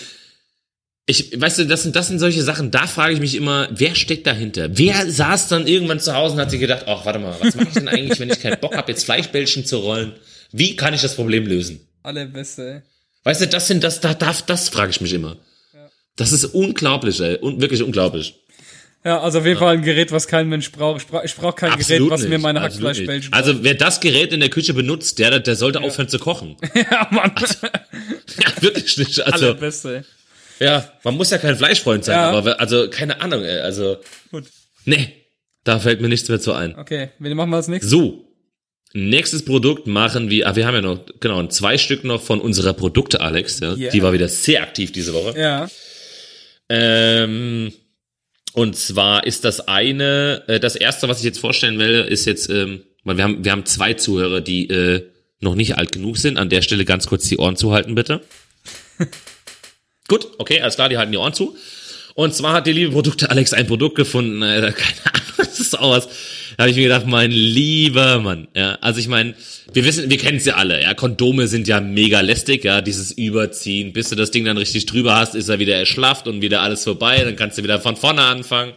Ich, 1.05 1.39
weißt 1.39 1.59
du, 1.59 1.67
das 1.67 1.83
sind, 1.83 1.97
das 1.97 2.07
sind 2.07 2.21
solche 2.21 2.43
Sachen, 2.43 2.71
da 2.71 2.87
frage 2.87 3.15
ich 3.15 3.21
mich 3.21 3.35
immer, 3.35 3.69
wer 3.73 3.95
steckt 3.97 4.27
dahinter? 4.27 4.69
Wer 4.79 5.11
saß 5.11 5.49
dann 5.49 5.67
irgendwann 5.67 5.99
zu 5.99 6.15
Hause 6.15 6.35
und 6.35 6.41
hat 6.41 6.51
sich 6.51 6.61
gedacht, 6.61 6.85
ach, 6.87 7.05
warte 7.05 7.19
mal, 7.19 7.35
was 7.41 7.57
mache 7.57 7.69
ich 7.69 7.75
denn 7.75 7.89
eigentlich, 7.89 8.21
wenn 8.21 8.31
ich 8.31 8.41
keinen 8.41 8.61
Bock 8.61 8.77
habe, 8.77 8.93
jetzt 8.93 9.05
Fleischbällchen 9.05 9.67
zu 9.67 9.79
rollen? 9.79 10.13
Wie 10.53 10.77
kann 10.77 10.95
ich 10.95 11.03
das 11.03 11.17
Problem 11.17 11.45
lösen? 11.47 11.81
Allerbeste. 12.05 12.85
Weißt 13.25 13.41
du, 13.41 13.49
das 13.49 13.67
sind, 13.67 13.83
das, 13.83 14.01
da, 14.01 14.15
das, 14.15 14.47
das 14.47 14.69
frage 14.69 14.91
ich 14.91 15.01
mich 15.01 15.13
immer. 15.13 15.37
Das 16.17 16.33
ist 16.33 16.45
unglaublich, 16.47 17.21
ey, 17.21 17.37
und 17.37 17.61
wirklich 17.61 17.83
unglaublich. 17.83 18.35
Ja, 19.05 19.21
also 19.21 19.41
auf 19.41 19.47
jeden 19.47 19.59
Fall 19.59 19.75
ein 19.75 19.83
Gerät, 19.83 20.13
was 20.13 20.29
kein 20.29 20.49
Mensch 20.49 20.71
braucht. 20.71 21.07
Ich 21.25 21.35
brauche 21.35 21.55
kein 21.57 21.77
Gerät, 21.77 22.03
was 22.09 22.23
mir 22.29 22.39
meine 22.39 22.61
absolut 22.61 22.91
Hackfleischbällchen 22.91 23.31
nicht. 23.31 23.35
Also 23.35 23.65
wer 23.65 23.75
das 23.75 23.99
Gerät 24.01 24.33
in 24.33 24.39
der 24.41 24.49
Küche 24.49 24.75
benutzt, 24.75 25.19
der, 25.19 25.41
der 25.41 25.57
sollte 25.57 25.81
aufhören 25.81 26.09
zu 26.09 26.19
kochen. 26.21 26.57
Ja, 26.75 27.09
Mann. 27.11 27.33
Ja, 28.39 28.63
wirklich 28.63 28.97
nicht. 28.99 29.21
Also, 29.27 29.47
Allerbeste. 29.47 30.05
ja, 30.61 30.89
man 31.03 31.17
muss 31.17 31.31
ja 31.31 31.39
kein 31.39 31.57
Fleischfreund 31.57 32.05
sein, 32.05 32.15
Ja. 32.17 32.31
aber 32.31 32.61
also 32.61 32.89
keine 32.91 33.21
Ahnung, 33.21 33.43
ey, 33.43 33.59
also 33.61 33.97
Gut. 34.31 34.45
nee, 34.85 35.13
da 35.65 35.81
fällt 35.81 36.01
mir 36.01 36.09
nichts 36.09 36.29
mehr 36.29 36.41
zu 36.41 36.53
ein. 36.53 36.77
Okay, 36.79 37.09
wen 37.19 37.37
machen 37.37 37.51
wir 37.51 37.57
als 37.57 37.67
nächstes? 37.69 37.91
So, 37.91 38.29
nächstes 38.95 39.45
Produkt 39.45 39.87
machen 39.89 40.31
wir, 40.31 40.47
ah, 40.49 40.55
wir 40.55 40.65
haben 40.67 40.75
ja 40.77 40.81
noch, 40.81 41.01
genau, 41.19 41.45
zwei 41.49 41.77
Stück 41.77 42.05
noch 42.05 42.23
von 42.23 42.41
unserer 42.41 42.73
Produkte, 42.73 43.21
Alex, 43.21 43.59
ja, 43.61 43.75
Yeah. 43.75 43.91
die 43.91 44.03
war 44.03 44.13
wieder 44.13 44.29
sehr 44.29 44.63
aktiv 44.63 44.93
diese 44.93 45.13
Woche. 45.13 45.37
Ja. 45.39 45.69
Ähm, 46.75 47.71
und 48.55 48.77
zwar 48.77 49.27
ist 49.27 49.45
das 49.45 49.69
eine, 49.69 50.43
äh, 50.47 50.59
das 50.59 50.75
erste, 50.75 51.07
was 51.07 51.19
ich 51.19 51.25
jetzt 51.25 51.39
vorstellen 51.39 51.79
will, 51.79 52.07
ist 52.09 52.25
jetzt, 52.25 52.49
ähm, 52.49 52.83
weil 53.05 53.19
wir 53.19 53.25
haben, 53.25 53.45
wir 53.45 53.53
haben 53.53 53.67
zwei 53.67 53.93
Zuhörer, 53.93 54.41
die 54.41 54.71
äh, 54.71 55.07
noch 55.41 55.55
nicht 55.55 55.77
alt 55.77 55.93
genug 55.93 56.17
sind. 56.17 56.39
An 56.39 56.49
der 56.49 56.63
Stelle 56.63 56.87
ganz 56.87 57.07
kurz 57.07 57.29
die 57.29 57.37
Ohren 57.37 57.57
zuhalten, 57.57 57.95
bitte. 57.95 58.23
Gut, 60.09 60.29
okay, 60.39 60.63
alles 60.63 60.77
klar, 60.77 60.89
die 60.89 60.97
halten 60.97 61.13
die 61.13 61.19
Ohren 61.19 61.35
zu. 61.35 61.57
Und 62.15 62.35
zwar 62.35 62.55
hat 62.55 62.67
die 62.67 62.73
liebe 62.73 62.93
Produkte 62.93 63.31
Alex 63.31 63.53
ein 63.53 63.67
Produkt 63.67 63.97
gefunden, 63.97 64.43
Alter, 64.43 64.73
keine 64.73 64.97
Was 65.37 65.61
ist 65.61 65.79
aus. 65.79 66.09
Da 66.57 66.65
habe 66.65 66.71
ich 66.71 66.77
mir 66.77 66.85
gedacht, 66.85 67.07
mein 67.07 67.31
lieber 67.31 68.21
Mann, 68.21 68.49
ja, 68.55 68.75
also 68.81 69.01
ich 69.01 69.09
meine, 69.09 69.35
wir 69.73 69.85
wissen, 69.85 70.11
wir 70.11 70.19
kennen 70.19 70.39
es 70.39 70.45
ja 70.45 70.57
alle, 70.57 70.83
ja, 70.83 70.95
Kondome 70.95 71.49
sind 71.49 71.67
ja 71.67 71.81
mega 71.81 72.21
lästig, 72.21 72.65
ja, 72.65 72.81
dieses 72.81 73.11
Überziehen, 73.13 73.93
bis 73.93 74.11
du 74.11 74.17
das 74.17 74.31
Ding 74.31 74.45
dann 74.45 74.59
richtig 74.59 74.87
drüber 74.87 75.17
hast, 75.17 75.35
ist 75.35 75.49
er 75.49 75.59
wieder 75.59 75.77
erschlafft 75.77 76.29
und 76.29 76.43
wieder 76.43 76.61
alles 76.61 76.85
vorbei, 76.85 77.23
dann 77.25 77.37
kannst 77.37 77.59
du 77.59 77.63
wieder 77.63 77.81
von 77.81 77.97
vorne 77.97 78.23
anfangen. 78.23 78.73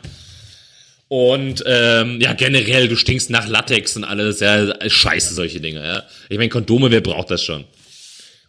Und 1.07 1.63
ähm, 1.67 2.19
ja, 2.19 2.33
generell, 2.33 2.87
du 2.87 2.95
stinkst 2.95 3.29
nach 3.29 3.47
Latex 3.47 3.95
und 3.95 4.05
alles, 4.05 4.39
ja, 4.39 4.73
scheiße, 4.89 5.33
solche 5.33 5.59
Dinge, 5.59 5.85
ja. 5.85 6.03
Ich 6.29 6.37
meine, 6.37 6.49
Kondome, 6.49 6.89
wer 6.91 7.01
braucht 7.01 7.29
das 7.29 7.43
schon? 7.43 7.65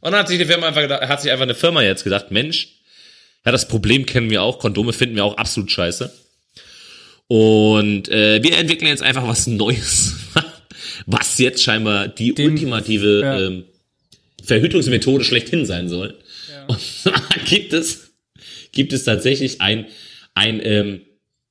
Und 0.01 0.13
dann 0.13 0.21
hat 0.21 0.29
sich 0.29 0.39
die 0.39 0.47
Firma 0.47 0.69
einfach 0.69 0.83
gedacht, 0.83 1.03
hat 1.03 1.21
sich 1.21 1.31
einfach 1.31 1.43
eine 1.43 1.55
Firma 1.55 1.83
jetzt 1.83 2.05
gedacht, 2.05 2.31
Mensch, 2.31 2.69
ja, 3.45 3.53
das 3.53 3.69
Problem 3.69 4.07
kennen 4.07 4.31
wir 4.31 4.43
auch, 4.43 4.59
Kondome 4.59 4.93
finden 4.93 5.17
wir 5.17 5.25
auch 5.25 5.37
absolut 5.37 5.71
scheiße. 5.71 6.13
Und 7.29 8.09
äh, 8.09 8.43
wir 8.43 8.57
entwickeln 8.59 8.89
jetzt 8.89 9.03
einfach 9.03 9.27
was 9.27 9.47
Neues, 9.47 10.15
was 11.07 11.39
jetzt 11.39 11.63
scheinbar 11.63 12.09
die 12.09 12.35
Den- 12.35 12.51
ultimative 12.53 13.21
ja. 13.21 13.41
ähm, 13.41 13.65
Verhütungsmethode 14.43 15.25
schlechthin 15.25 15.67
sein 15.67 15.89
soll. 15.89 16.17
Und 16.69 16.81
zwar 16.81 17.23
gibt 17.47 17.73
es, 17.73 18.13
gibt 18.73 18.93
es 18.93 19.05
tatsächlich 19.05 19.61
ein, 19.61 19.87
ein 20.35 20.61
ähm, 20.65 21.01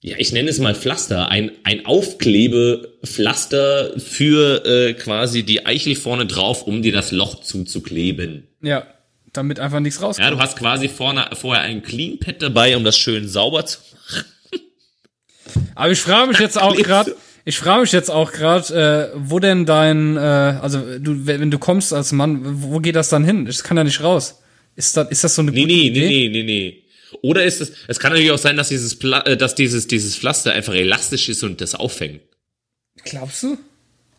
ja, 0.02 0.16
ich 0.20 0.32
nenne 0.32 0.50
es 0.50 0.60
mal 0.60 0.76
Pflaster, 0.76 1.30
ein, 1.30 1.52
ein 1.64 1.86
Aufklebepflaster 1.88 4.00
für 4.00 4.64
äh, 4.66 4.94
quasi 4.94 5.44
die 5.44 5.66
Eichel 5.66 5.96
vorne 5.96 6.28
drauf, 6.28 6.68
um 6.68 6.82
dir 6.84 6.92
das 6.92 7.12
Loch 7.12 7.42
zuzukleben. 7.42 8.48
Ja, 8.62 8.86
damit 9.34 9.60
einfach 9.60 9.80
nichts 9.80 10.02
rauskommt. 10.02 10.24
Ja, 10.24 10.32
du 10.32 10.38
hast 10.40 10.58
quasi 10.58 10.88
vorne, 10.90 11.28
vorher 11.34 11.64
ein 11.64 11.82
Clean 11.82 12.20
Pad 12.20 12.42
dabei, 12.42 12.78
um 12.78 12.84
das 12.84 12.98
schön 12.98 13.28
sauber 13.28 13.66
zu 13.66 13.80
Aber 15.76 15.92
ich 15.92 16.00
frage 16.00 16.30
mich 16.30 16.40
jetzt 16.40 16.60
auch 16.60 16.76
gerade, 16.76 17.16
ich 17.46 17.58
frage 17.58 17.82
mich 17.82 17.92
jetzt 17.92 18.10
auch 18.10 18.32
gerade, 18.32 19.12
äh, 19.14 19.18
wo 19.18 19.40
denn 19.40 19.66
dein, 19.66 20.18
äh, 20.18 20.20
also 20.20 20.82
du, 21.00 21.26
wenn 21.26 21.52
du 21.52 21.60
kommst 21.60 21.94
als 21.94 22.12
Mann, 22.12 22.40
wo 22.64 22.80
geht 22.80 22.96
das 22.96 23.10
dann 23.10 23.24
hin? 23.24 23.46
Das 23.46 23.64
kann 23.64 23.78
ja 23.78 23.84
nicht 23.84 24.02
raus. 24.02 24.42
Ist 24.76 24.98
das, 24.98 25.10
ist 25.10 25.24
das 25.24 25.36
so 25.36 25.42
eine 25.42 25.52
Nee, 25.52 25.62
gute 25.62 25.74
nee, 25.74 25.88
Idee? 25.88 26.08
nee, 26.08 26.30
nee, 26.30 26.30
nee, 26.30 26.44
nee. 26.44 26.82
Oder 27.22 27.46
ist 27.46 27.62
es, 27.62 27.72
es 27.88 28.00
kann 28.00 28.12
natürlich 28.12 28.32
auch 28.32 28.38
sein, 28.38 28.58
dass 28.58 28.70
dieses, 28.70 28.98
Pla 29.00 29.22
äh, 29.22 29.38
dass 29.38 29.56
dieses, 29.56 29.88
dieses 29.88 30.18
Pflaster 30.18 30.52
einfach 30.54 30.74
elastisch 30.74 31.30
ist 31.30 31.44
und 31.44 31.62
das 31.62 31.76
auffängt. 31.76 32.22
Glaubst 33.04 33.44
du? 33.44 33.58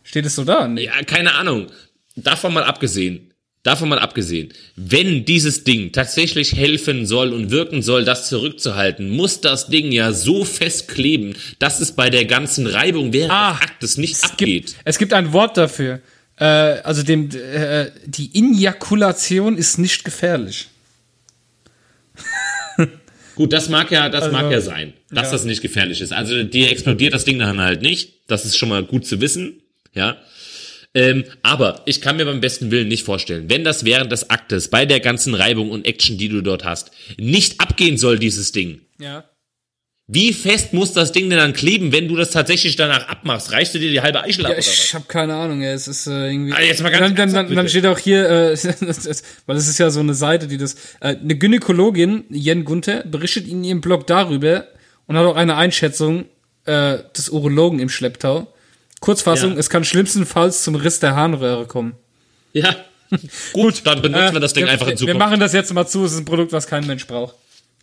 Steht 0.03 0.24
es 0.24 0.37
so 0.37 0.45
da? 0.45 0.66
Nee. 0.68 0.84
Ja, 0.84 1.03
keine 1.03 1.34
Ahnung. 1.34 1.66
Davon 2.14 2.55
mal 2.55 2.64
abgesehen. 2.64 3.34
Davon 3.66 3.88
mal 3.88 3.98
abgesehen. 3.98 4.50
Wenn 4.76 5.24
dieses 5.24 5.64
Ding 5.64 5.90
tatsächlich 5.90 6.54
helfen 6.54 7.04
soll 7.04 7.32
und 7.32 7.50
wirken 7.50 7.82
soll, 7.82 8.04
das 8.04 8.28
zurückzuhalten, 8.28 9.10
muss 9.10 9.40
das 9.40 9.66
Ding 9.66 9.90
ja 9.90 10.12
so 10.12 10.44
fest 10.44 10.86
kleben, 10.86 11.34
dass 11.58 11.80
es 11.80 11.90
bei 11.90 12.08
der 12.08 12.26
ganzen 12.26 12.68
Reibung 12.68 13.12
während 13.12 13.32
Ah, 13.32 13.54
des 13.54 13.62
Aktes 13.62 13.96
nicht 13.96 14.14
Es 14.14 14.22
abgeht. 14.22 14.66
gibt, 14.66 14.76
es 14.84 14.98
gibt 14.98 15.12
ein 15.12 15.32
Wort 15.32 15.56
dafür. 15.56 16.00
Äh, 16.38 16.44
also 16.44 17.02
dem, 17.02 17.28
äh, 17.34 17.90
die 18.06 18.38
Injakulation 18.38 19.58
ist 19.58 19.78
nicht 19.80 20.04
gefährlich. 20.04 20.68
Gut, 23.34 23.52
das 23.52 23.68
mag 23.68 23.90
ja, 23.90 24.08
das 24.08 24.30
mag 24.30 24.44
Also, 24.44 24.52
ja 24.52 24.60
sein, 24.60 24.92
dass 25.10 25.26
ja. 25.26 25.32
das 25.32 25.44
nicht 25.44 25.60
gefährlich 25.60 26.00
ist. 26.00 26.12
Also 26.12 26.44
dir 26.44 26.70
explodiert 26.70 27.14
das 27.14 27.24
Ding 27.24 27.40
dann 27.40 27.60
halt 27.60 27.82
nicht. 27.82 28.12
Das 28.28 28.44
ist 28.44 28.56
schon 28.56 28.68
mal 28.68 28.84
gut 28.84 29.06
zu 29.08 29.20
wissen, 29.20 29.60
ja. 29.92 30.18
Ähm, 30.97 31.24
aber 31.42 31.82
ich 31.84 32.01
kann 32.01 32.16
mir 32.16 32.24
beim 32.24 32.40
besten 32.40 32.70
Willen 32.70 32.88
nicht 32.88 33.05
vorstellen, 33.05 33.51
wenn 33.51 33.64
das 33.64 33.84
während 33.84 34.11
des 34.11 34.30
Aktes 34.30 34.68
bei 34.68 34.86
der 34.86 35.01
ganzen 35.01 35.34
Reibung 35.34 35.70
und 35.70 35.86
Action, 35.86 36.16
die 36.16 36.30
du 36.30 36.40
dort 36.40 36.64
hast, 36.64 36.90
nicht 37.18 37.61
abgehen 37.61 37.99
soll, 37.99 38.18
dieses 38.18 38.51
Ding. 38.51 38.80
Ja. 38.99 39.24
Wie 40.09 40.32
fest 40.32 40.72
muss 40.72 40.94
das 40.94 41.12
Ding 41.12 41.28
denn 41.28 41.38
dann 41.38 41.53
kleben, 41.53 41.92
wenn 41.92 42.09
du 42.09 42.16
das 42.16 42.30
tatsächlich 42.30 42.76
danach 42.76 43.09
abmachst? 43.09 43.53
Reichst 43.53 43.74
du 43.74 43.78
dir 43.78 43.90
die 43.90 44.01
halbe 44.01 44.22
Eichel 44.22 44.47
ab 44.47 44.53
Ja, 44.53 44.57
oder 44.57 44.66
was? 44.66 44.84
ich 44.84 44.94
habe 44.94 45.05
keine 45.07 45.34
Ahnung, 45.34 45.61
ey. 45.61 45.74
es 45.74 45.86
ist 45.86 46.07
äh, 46.07 46.30
irgendwie. 46.30 46.55
Ah, 46.55 46.62
jetzt 46.62 46.82
mal 46.82 46.88
ganz 46.88 47.14
dann, 47.14 47.14
dann, 47.14 47.47
dann, 47.49 47.55
dann 47.55 47.68
steht 47.68 47.84
auch 47.84 47.99
hier, 47.99 48.26
äh, 48.26 48.57
weil 49.47 49.57
es 49.57 49.68
ist 49.68 49.78
ja 49.78 49.90
so 49.90 50.01
eine 50.01 50.14
Seite, 50.14 50.47
die 50.47 50.57
das. 50.57 50.76
Äh, 51.01 51.16
eine 51.16 51.36
Gynäkologin, 51.36 52.24
Jen 52.30 52.64
Gunther, 52.64 53.05
berichtet 53.05 53.49
in 53.49 53.62
ihrem 53.64 53.82
Blog 53.82 54.07
darüber 54.07 54.66
und 55.07 55.18
hat 55.18 55.26
auch 55.26 55.36
eine 55.36 55.57
Einschätzung 55.57 56.24
äh, 56.64 56.99
des 57.14 57.28
Urologen 57.28 57.80
im 57.80 57.90
Schlepptau. 57.90 58.51
Kurzfassung: 59.01 59.53
Ja. 59.53 59.59
Es 59.59 59.70
kann 59.70 59.84
schlimmstenfalls 59.84 60.62
zum 60.62 60.74
Riss 60.74 61.01
der 61.01 61.14
Harnröhre 61.14 61.66
kommen. 61.66 61.94
Ja. 62.53 62.74
Gut, 63.53 63.82
dann 63.84 64.03
benutzen 64.03 64.32
wir 64.32 64.40
das 64.40 64.53
Ding 64.53 64.64
wir, 64.64 64.72
einfach 64.72 64.86
in 64.86 64.92
wir 64.92 64.97
Zukunft. 64.97 65.18
machen 65.18 65.40
das 65.40 65.53
jetzt 65.53 65.72
mal 65.72 65.86
zu. 65.86 66.05
Es 66.05 66.12
ist 66.12 66.18
ein 66.18 66.24
Produkt, 66.24 66.53
was 66.53 66.66
kein 66.66 66.86
Mensch 66.86 67.07
braucht. 67.07 67.36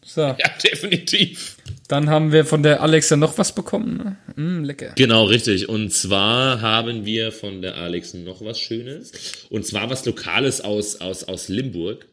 So, 0.06 0.22
ja, 0.22 0.36
definitiv. 0.64 1.58
dann 1.88 2.10
haben 2.10 2.32
wir 2.32 2.46
von 2.46 2.62
der 2.62 2.82
Alexa 2.82 3.16
noch 3.16 3.38
was 3.38 3.56
bekommen. 3.56 4.18
Ne? 4.36 4.44
Mm, 4.44 4.64
lecker. 4.64 4.92
Genau, 4.96 5.26
richtig. 5.26 5.70
Und 5.70 5.94
zwar 5.94 6.62
haben 6.62 7.06
wir 7.06 7.32
von 7.32 7.62
der 7.62 7.78
Alex 7.78 8.14
noch 8.14 8.44
was 8.44 8.60
Schönes. 8.60 9.12
Und 9.50 9.66
zwar 9.66 9.90
was 9.90 10.06
Lokales 10.06 10.62
aus, 10.62 11.00
aus, 11.00 11.24
aus 11.24 11.48
Limburg. 11.48 12.06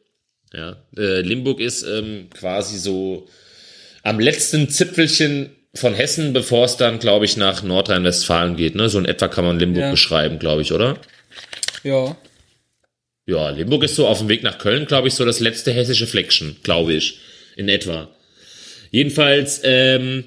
Ja, 0.53 0.77
äh, 0.97 1.21
Limburg 1.21 1.61
ist 1.61 1.83
ähm, 1.83 2.29
quasi 2.31 2.79
so 2.79 3.29
am 4.03 4.19
letzten 4.19 4.69
Zipfelchen 4.69 5.51
von 5.75 5.95
Hessen, 5.95 6.33
bevor 6.33 6.65
es 6.65 6.77
dann, 6.77 6.99
glaube 6.99 7.25
ich, 7.25 7.37
nach 7.37 7.63
Nordrhein-Westfalen 7.63 8.57
geht. 8.57 8.75
Ne? 8.75 8.89
So 8.89 8.99
in 8.99 9.05
etwa 9.05 9.29
kann 9.29 9.45
man 9.45 9.59
Limburg 9.59 9.85
Ja. 9.85 9.91
beschreiben, 9.91 10.39
glaube 10.39 10.63
ich, 10.63 10.73
oder? 10.73 10.99
Ja. 11.85 12.17
Ja, 13.27 13.51
Limburg 13.51 13.85
ist 13.85 13.95
so 13.95 14.09
auf 14.09 14.19
dem 14.19 14.29
Weg 14.29 14.43
nach 14.43 14.59
Köln, 14.59 14.87
glaube 14.87 15.09
ich, 15.09 15.15
so 15.15 15.25
das 15.25 15.39
letzte 15.39 15.73
hessische 15.73 16.07
Fleckchen, 16.09 16.57
glaube 16.65 16.95
ich, 16.95 17.21
in 17.57 17.69
etwa. 17.69 18.09
Jedenfalls 18.91 19.61
ähm, 19.63 20.25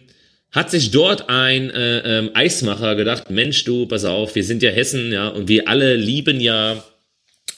hat 0.51 0.71
sich 0.71 0.91
dort 0.91 1.27
ein 1.29 1.69
äh, 1.71 2.19
ähm, 2.19 2.31
Eismacher 2.33 2.95
gedacht, 2.95 3.29
Mensch, 3.29 3.65
du, 3.65 3.85
pass 3.87 4.05
auf, 4.05 4.35
wir 4.35 4.43
sind 4.45 4.63
ja 4.63 4.69
Hessen, 4.69 5.11
ja, 5.11 5.27
und 5.27 5.49
wir 5.49 5.67
alle 5.67 5.95
lieben 5.95 6.39
ja 6.39 6.81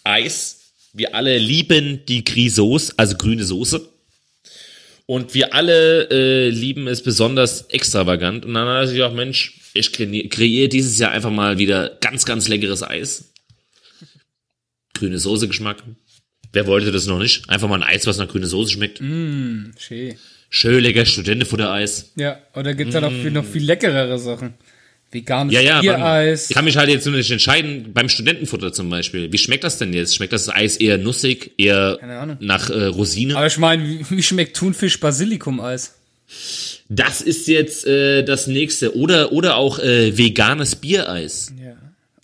Eis. 0.03 0.61
Wir 0.93 1.13
alle 1.13 1.37
lieben 1.37 2.05
die 2.07 2.23
Grisauce, 2.23 2.93
also 2.97 3.17
grüne 3.17 3.43
Soße. 3.43 3.87
Und 5.07 5.33
wir 5.33 5.53
alle 5.53 6.09
äh, 6.09 6.49
lieben 6.49 6.87
es 6.87 7.03
besonders 7.03 7.69
extravagant. 7.69 8.45
Und 8.45 8.55
dann 8.55 8.67
hat 8.67 8.83
er 8.83 8.87
sich 8.87 9.03
auch, 9.03 9.13
Mensch, 9.13 9.59
ich 9.73 9.91
kreiere 9.91 10.69
dieses 10.69 10.97
Jahr 10.97 11.11
einfach 11.11 11.31
mal 11.31 11.57
wieder 11.57 11.97
ganz, 12.01 12.25
ganz 12.25 12.47
leckeres 12.47 12.81
Eis 12.81 13.31
grüne 14.95 15.19
Soße 15.19 15.47
Geschmack. 15.47 15.83
Wer 16.51 16.65
wollte 16.65 16.91
das 16.91 17.05
noch 17.05 17.19
nicht? 17.19 17.47
Einfach 17.49 17.67
mal 17.67 17.83
ein 17.83 17.87
Eis, 17.87 18.07
was 18.07 18.17
nach 18.17 18.27
grüne 18.27 18.47
Soße 18.47 18.71
schmeckt. 18.71 18.97
Schön. 18.97 20.15
Schön 20.49 20.81
lecker 20.81 21.05
Studentefuttereis. 21.05 22.13
Ja, 22.15 22.39
oder 22.55 22.73
gibt's 22.73 22.93
da 22.93 23.01
noch 23.01 23.11
viel, 23.11 23.31
noch 23.31 23.45
viel 23.45 23.63
leckerere 23.63 24.17
Sachen? 24.17 24.53
Veganes 25.15 25.53
Ja, 25.53 25.61
ja, 25.61 25.81
Biereis. 25.81 26.49
ich 26.51 26.55
kann 26.55 26.65
mich 26.65 26.77
halt 26.77 26.89
jetzt 26.89 27.05
nur 27.07 27.15
nicht 27.15 27.31
entscheiden, 27.31 27.91
beim 27.93 28.09
Studentenfutter 28.09 28.71
zum 28.71 28.89
Beispiel. 28.89 29.31
Wie 29.31 29.37
schmeckt 29.39 29.63
das 29.63 29.79
denn 29.79 29.93
jetzt? 29.93 30.15
Schmeckt 30.15 30.33
das 30.33 30.49
Eis 30.49 30.77
eher 30.77 30.99
nussig, 30.99 31.53
eher 31.57 32.37
nach 32.39 32.69
äh, 32.69 32.85
Rosine? 32.85 33.35
Aber 33.35 33.47
ich 33.47 33.57
meine, 33.57 34.05
wie, 34.09 34.21
schmeckt 34.21 34.55
Thunfisch 34.55 34.99
Basilikum-Eis? 34.99 35.95
Das 36.89 37.21
ist 37.21 37.47
jetzt 37.47 37.87
äh, 37.87 38.23
das 38.23 38.45
nächste. 38.45 38.95
Oder, 38.95 39.31
oder 39.31 39.55
auch 39.55 39.79
äh, 39.79 40.15
veganes 40.17 40.75
Biereis. 40.75 41.51
Ja. 41.59 41.73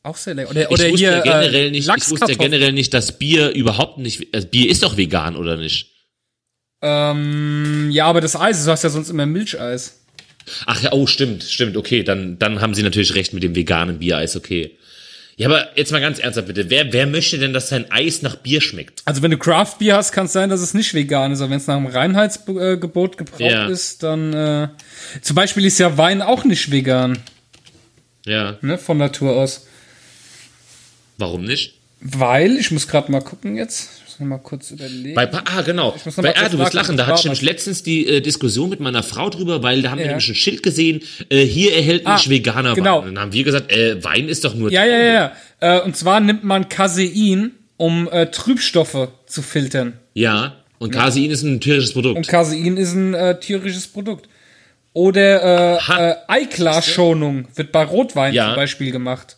Auch 0.03 0.17
sehr 0.17 0.33
lecker. 0.33 0.51
Oder, 0.51 0.61
Ich 0.61 0.67
oder 0.69 0.83
wusste 0.89 0.97
hier 0.97 1.11
ja 1.11 1.21
generell 1.21 1.67
äh, 1.67 1.71
nicht, 1.71 1.87
ich 1.87 2.09
wusste 2.09 2.31
ja 2.31 2.37
generell 2.37 2.73
nicht, 2.73 2.93
dass 2.93 3.17
Bier 3.17 3.51
überhaupt 3.51 3.99
nicht, 3.99 4.27
also 4.33 4.47
Bier 4.47 4.69
ist 4.69 4.83
doch 4.83 4.97
vegan, 4.97 5.35
oder 5.35 5.57
nicht? 5.57 5.91
Ähm, 6.81 7.89
ja, 7.91 8.05
aber 8.07 8.21
das 8.21 8.35
Eis, 8.35 8.65
du 8.65 8.71
hast 8.71 8.83
ja 8.83 8.89
sonst 8.89 9.09
immer 9.09 9.27
Milcheis. 9.27 10.00
Ach 10.65 10.81
ja, 10.81 10.91
oh, 10.91 11.07
stimmt, 11.07 11.43
stimmt, 11.43 11.77
okay, 11.77 12.03
dann, 12.03 12.37
dann 12.39 12.61
haben 12.61 12.73
sie 12.73 12.83
natürlich 12.83 13.15
recht 13.15 13.33
mit 13.33 13.43
dem 13.43 13.55
veganen 13.55 13.99
Biereis, 13.99 14.35
okay. 14.35 14.71
Ja, 15.37 15.47
aber 15.47 15.69
jetzt 15.77 15.91
mal 15.91 16.01
ganz 16.01 16.19
ernsthaft 16.19 16.47
bitte, 16.47 16.69
wer, 16.69 16.91
wer 16.93 17.07
möchte 17.07 17.37
denn, 17.39 17.53
dass 17.53 17.69
sein 17.69 17.89
Eis 17.89 18.21
nach 18.21 18.35
Bier 18.35 18.61
schmeckt? 18.61 19.01
Also 19.05 19.21
wenn 19.23 19.31
du 19.31 19.37
Craft 19.37 19.77
Bier 19.79 19.95
hast, 19.95 20.11
kann 20.11 20.25
es 20.25 20.33
sein, 20.33 20.49
dass 20.49 20.61
es 20.61 20.73
nicht 20.73 20.93
vegan 20.93 21.31
ist. 21.31 21.41
Aber 21.41 21.49
wenn 21.51 21.57
es 21.57 21.67
nach 21.67 21.77
dem 21.77 21.87
Reinheitsgebot 21.87 23.17
gebraut 23.17 23.39
Ja. 23.39 23.67
ist, 23.67 24.03
dann 24.03 24.33
äh, 24.33 24.67
zum 25.21 25.35
Beispiel 25.35 25.65
ist 25.65 25.79
ja 25.79 25.97
Wein 25.97 26.21
auch 26.21 26.43
nicht 26.43 26.69
vegan, 26.69 27.17
Ja, 28.25 28.57
ne, 28.61 28.77
von 28.77 28.97
Natur 28.97 29.35
aus. 29.35 29.65
warum 31.17 31.45
nicht? 31.45 31.75
Weil, 32.01 32.57
ich 32.57 32.69
muss 32.71 32.87
gerade 32.87 33.11
mal 33.11 33.21
gucken 33.21 33.55
jetzt, 33.55 34.00
noch 34.21 34.27
mal 34.27 34.37
kurz 34.37 34.71
überlegen. 34.71 35.15
Bei, 35.15 35.29
ah, 35.33 35.61
genau. 35.61 35.95
Bei, 36.17 36.35
ah, 36.37 36.47
du 36.49 36.57
wirst 36.59 36.73
nachgucken, 36.73 36.75
lachen. 36.75 36.97
Da 36.97 37.07
hatte 37.07 37.19
ich 37.19 37.23
nämlich 37.25 37.41
letztens 37.41 37.83
die 37.83 38.07
äh, 38.07 38.21
Diskussion 38.21 38.69
mit 38.69 38.79
meiner 38.79 39.03
Frau 39.03 39.29
drüber, 39.29 39.61
weil 39.63 39.81
da 39.81 39.91
haben 39.91 39.97
wir 39.97 40.05
Ja. 40.05 40.11
nämlich 40.11 40.29
ein 40.29 40.35
Schild 40.35 40.63
gesehen, 40.63 41.01
äh, 41.29 41.43
hier 41.45 41.75
erhält 41.75 42.05
Ah, 42.07 42.13
nicht 42.15 42.29
veganer 42.29 42.73
genau. 42.75 42.99
Wein. 43.01 43.09
Und 43.09 43.15
dann 43.15 43.23
haben 43.25 43.33
wir 43.33 43.43
gesagt, 43.43 43.71
äh, 43.71 44.01
Wein 44.03 44.29
ist 44.29 44.45
doch 44.45 44.55
nur 44.55 44.71
Ja, 44.71 44.85
ja, 44.85 44.97
ja, 44.99 45.13
ja. 45.59 45.77
Äh, 45.79 45.81
und 45.81 45.97
zwar 45.97 46.19
nimmt 46.21 46.43
man 46.43 46.69
Casein, 46.69 47.51
um 47.77 48.07
äh, 48.09 48.27
Trübstoffe 48.27 49.09
zu 49.25 49.41
filtern. 49.41 49.93
Ja, 50.13 50.55
und 50.79 50.91
Casein 50.91 51.29
ist 51.31 51.43
ein 51.43 51.59
tierisches 51.59 51.93
Produkt. 51.93 52.17
Und 52.17 52.27
Casein 52.27 52.77
ist 52.77 52.93
ein 52.93 53.13
äh, 53.13 53.39
tierisches 53.39 53.87
Produkt. 53.87 54.27
Oder 54.93 55.77
äh, 55.79 56.09
äh, 56.11 56.15
Eiklarschonung 56.27 57.47
wird 57.55 57.71
bei 57.71 57.83
Rotwein 57.83 58.33
Ja. 58.33 58.47
zum 58.47 58.55
Beispiel 58.55 58.91
gemacht. 58.91 59.37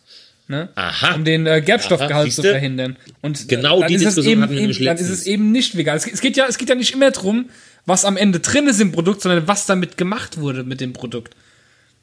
Ne? 0.54 0.68
Aha. 0.74 1.14
um 1.14 1.24
den 1.24 1.46
äh, 1.46 1.60
Gerbstoffgehalt 1.60 2.32
zu 2.32 2.42
verhindern. 2.42 2.96
Und 3.22 3.48
Genau 3.48 3.80
dann 3.80 3.88
die 3.88 3.94
ist 3.94 4.02
es 4.02 4.14
Diskussion 4.14 4.32
eben, 4.32 4.40
wir 4.42 4.48
eben, 4.50 4.60
nämlich 4.68 4.84
dann 4.84 4.96
ist 4.96 5.10
es 5.10 5.26
eben 5.26 5.52
nicht 5.52 5.76
vegan. 5.76 5.96
Es, 5.96 6.06
es 6.06 6.20
geht 6.20 6.36
ja, 6.36 6.46
es 6.48 6.58
geht 6.58 6.68
ja 6.68 6.74
nicht 6.74 6.92
immer 6.94 7.10
drum, 7.10 7.50
was 7.86 8.04
am 8.04 8.16
Ende 8.16 8.40
drin 8.40 8.66
ist 8.66 8.80
im 8.80 8.92
Produkt, 8.92 9.20
sondern 9.22 9.46
was 9.48 9.66
damit 9.66 9.96
gemacht 9.96 10.38
wurde 10.40 10.64
mit 10.64 10.80
dem 10.80 10.92
Produkt. 10.92 11.34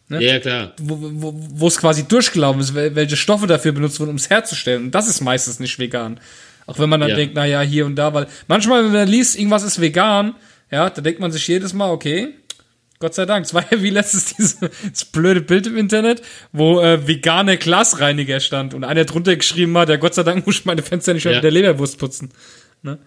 Ja, 0.10 0.40
klar. 0.40 0.74
Wo, 0.82 0.98
wo, 1.00 1.34
wo 1.36 1.68
es 1.68 1.78
quasi 1.78 2.04
durchgelaufen 2.06 2.60
ist, 2.60 2.76
wel- 2.76 2.94
welche 2.96 3.16
Stoffe 3.16 3.48
dafür 3.48 3.72
benutzt 3.72 4.00
wurden, 4.00 4.10
um 4.10 4.18
es 4.18 4.30
herzustellen. 4.30 4.84
Und 4.86 4.92
das 4.96 5.08
ist 5.08 5.22
meistens 5.22 5.60
nicht 5.62 5.80
vegan. 5.80 6.20
Auch 6.68 6.80
wenn 6.80 6.90
man 6.90 7.00
dann 7.00 7.10
Ja. 7.12 7.16
denkt, 7.16 7.34
na 7.36 7.46
ja, 7.46 7.62
hier 7.62 7.86
und 7.86 7.96
da, 7.96 8.14
weil 8.14 8.28
manchmal, 8.48 8.84
wenn 8.84 8.92
man 8.92 9.08
liest, 9.08 9.38
irgendwas 9.38 9.64
ist 9.64 9.80
vegan, 9.80 10.36
ja, 10.70 10.90
da 10.90 11.02
denkt 11.02 11.20
man 11.22 11.32
sich 11.32 11.48
jedes 11.48 11.74
Mal, 11.74 11.90
okay, 11.92 12.30
Gott 13.02 13.14
sei 13.16 13.26
Dank. 13.26 13.46
Es 13.46 13.54
war 13.54 13.66
ja 13.70 13.82
wie 13.82 13.90
letztes 13.90 14.36
dieses 14.38 15.06
blöde 15.12 15.42
Bild 15.42 15.68
im 15.68 15.76
Internet, 15.76 16.22
wo 16.54 16.80
äh, 16.80 17.06
veganer 17.08 17.58
Glasreiniger 17.58 18.40
stand 18.40 18.74
und 18.74 18.86
einer 18.86 19.04
drunter 19.04 19.36
geschrieben 19.36 19.78
hat, 19.78 19.90
ja 19.90 19.98
Gott 19.98 20.14
sei 20.14 20.24
Dank 20.24 20.46
muss 20.48 20.56
ich 20.60 20.66
meine 20.66 20.82
Fenster 20.82 21.14
nicht 21.14 21.26
mehr 21.26 21.34
Ja. 21.34 21.38
mit 21.40 21.44
der 21.44 21.52
Leberwurst 21.52 21.98
putzen. 21.98 22.30
Ne? 22.84 22.98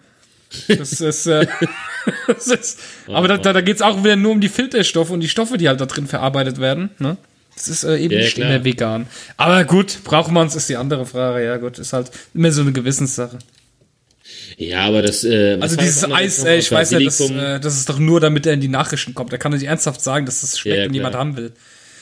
Das 0.67 0.91
ist, 1.01 1.25
äh, 1.25 1.47
das 2.27 2.47
ist 2.47 2.79
aber 3.07 3.27
da, 3.27 3.37
da, 3.37 3.51
da 3.53 3.61
geht 3.61 3.77
es 3.77 3.81
auch 3.81 4.03
wieder 4.03 4.15
nur 4.15 4.31
um 4.33 4.39
die 4.41 4.49
Filterstoffe 4.49 5.09
und 5.09 5.21
die 5.21 5.29
Stoffe, 5.29 5.57
die 5.57 5.67
halt 5.67 5.81
da 5.81 5.87
drin 5.87 6.05
verarbeitet 6.07 6.59
werden. 6.59 6.91
Ne? 6.99 7.17
Das 7.55 7.67
ist 7.69 7.83
äh, 7.85 7.97
eben 7.97 8.13
Ja, 8.13 8.19
nicht 8.19 8.35
klar. 8.35 8.49
immer 8.53 8.63
vegan. 8.65 9.07
Aber 9.37 9.63
gut, 9.63 9.99
braucht 10.03 10.31
man 10.31 10.47
es, 10.47 10.55
ist 10.55 10.69
die 10.69 10.75
andere 10.77 11.05
Frage. 11.05 11.43
Ja 11.43 11.57
gut, 11.57 11.79
ist 11.79 11.93
halt 11.93 12.11
immer 12.33 12.51
so 12.51 12.61
eine 12.61 12.73
Gewissenssache. 12.73 13.39
Ja, 14.57 14.81
aber 14.85 15.01
das. 15.01 15.23
Äh, 15.23 15.57
Also 15.59 15.75
dieses 15.75 16.03
Eis, 16.09 16.43
ey, 16.43 16.59
ich 16.59 16.71
weiß 16.71 16.91
ja, 16.91 16.99
das, 16.99 17.19
äh, 17.19 17.59
das 17.59 17.75
ist 17.77 17.89
doch 17.89 17.99
nur, 17.99 18.19
damit 18.19 18.45
er 18.45 18.53
in 18.53 18.61
die 18.61 18.67
Nachrichten 18.69 19.13
kommt. 19.13 19.33
Da 19.33 19.37
kann 19.37 19.51
er 19.51 19.57
nicht 19.57 19.67
ernsthaft 19.67 20.01
sagen, 20.01 20.25
dass 20.25 20.41
das 20.41 20.57
schmeckt 20.59 20.77
Ja, 20.79 20.85
und 20.87 20.93
jemand 20.93 21.15
haben 21.15 21.35
will. 21.37 21.51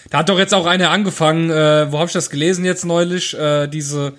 Da 0.09 0.19
hat 0.19 0.29
doch 0.29 0.37
jetzt 0.37 0.53
auch 0.53 0.65
einer 0.65 0.91
angefangen, 0.91 1.49
äh, 1.49 1.91
wo 1.91 1.97
habe 1.97 2.07
ich 2.07 2.13
das 2.13 2.29
gelesen 2.29 2.65
jetzt 2.65 2.85
neulich, 2.85 3.33
äh, 3.37 3.67
diese, 3.67 4.13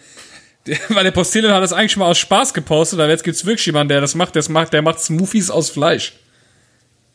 die, 0.67 0.77
weil 0.89 1.05
der 1.05 1.13
Postillon 1.13 1.53
hat 1.53 1.63
das 1.63 1.73
eigentlich 1.73 1.97
mal 1.97 2.07
aus 2.07 2.19
Spaß 2.19 2.55
gepostet, 2.55 2.99
aber 2.99 3.11
jetzt 3.11 3.23
gibt's 3.23 3.45
wirklich 3.45 3.67
jemanden, 3.67 3.91
der 3.91 4.01
das 4.01 4.15
macht, 4.15 4.35
der 4.35 4.49
macht, 4.51 4.73
der 4.73 4.83
macht 4.83 5.01
Smoothies 5.01 5.51
aus 5.51 5.71
Fleisch. 5.71 6.15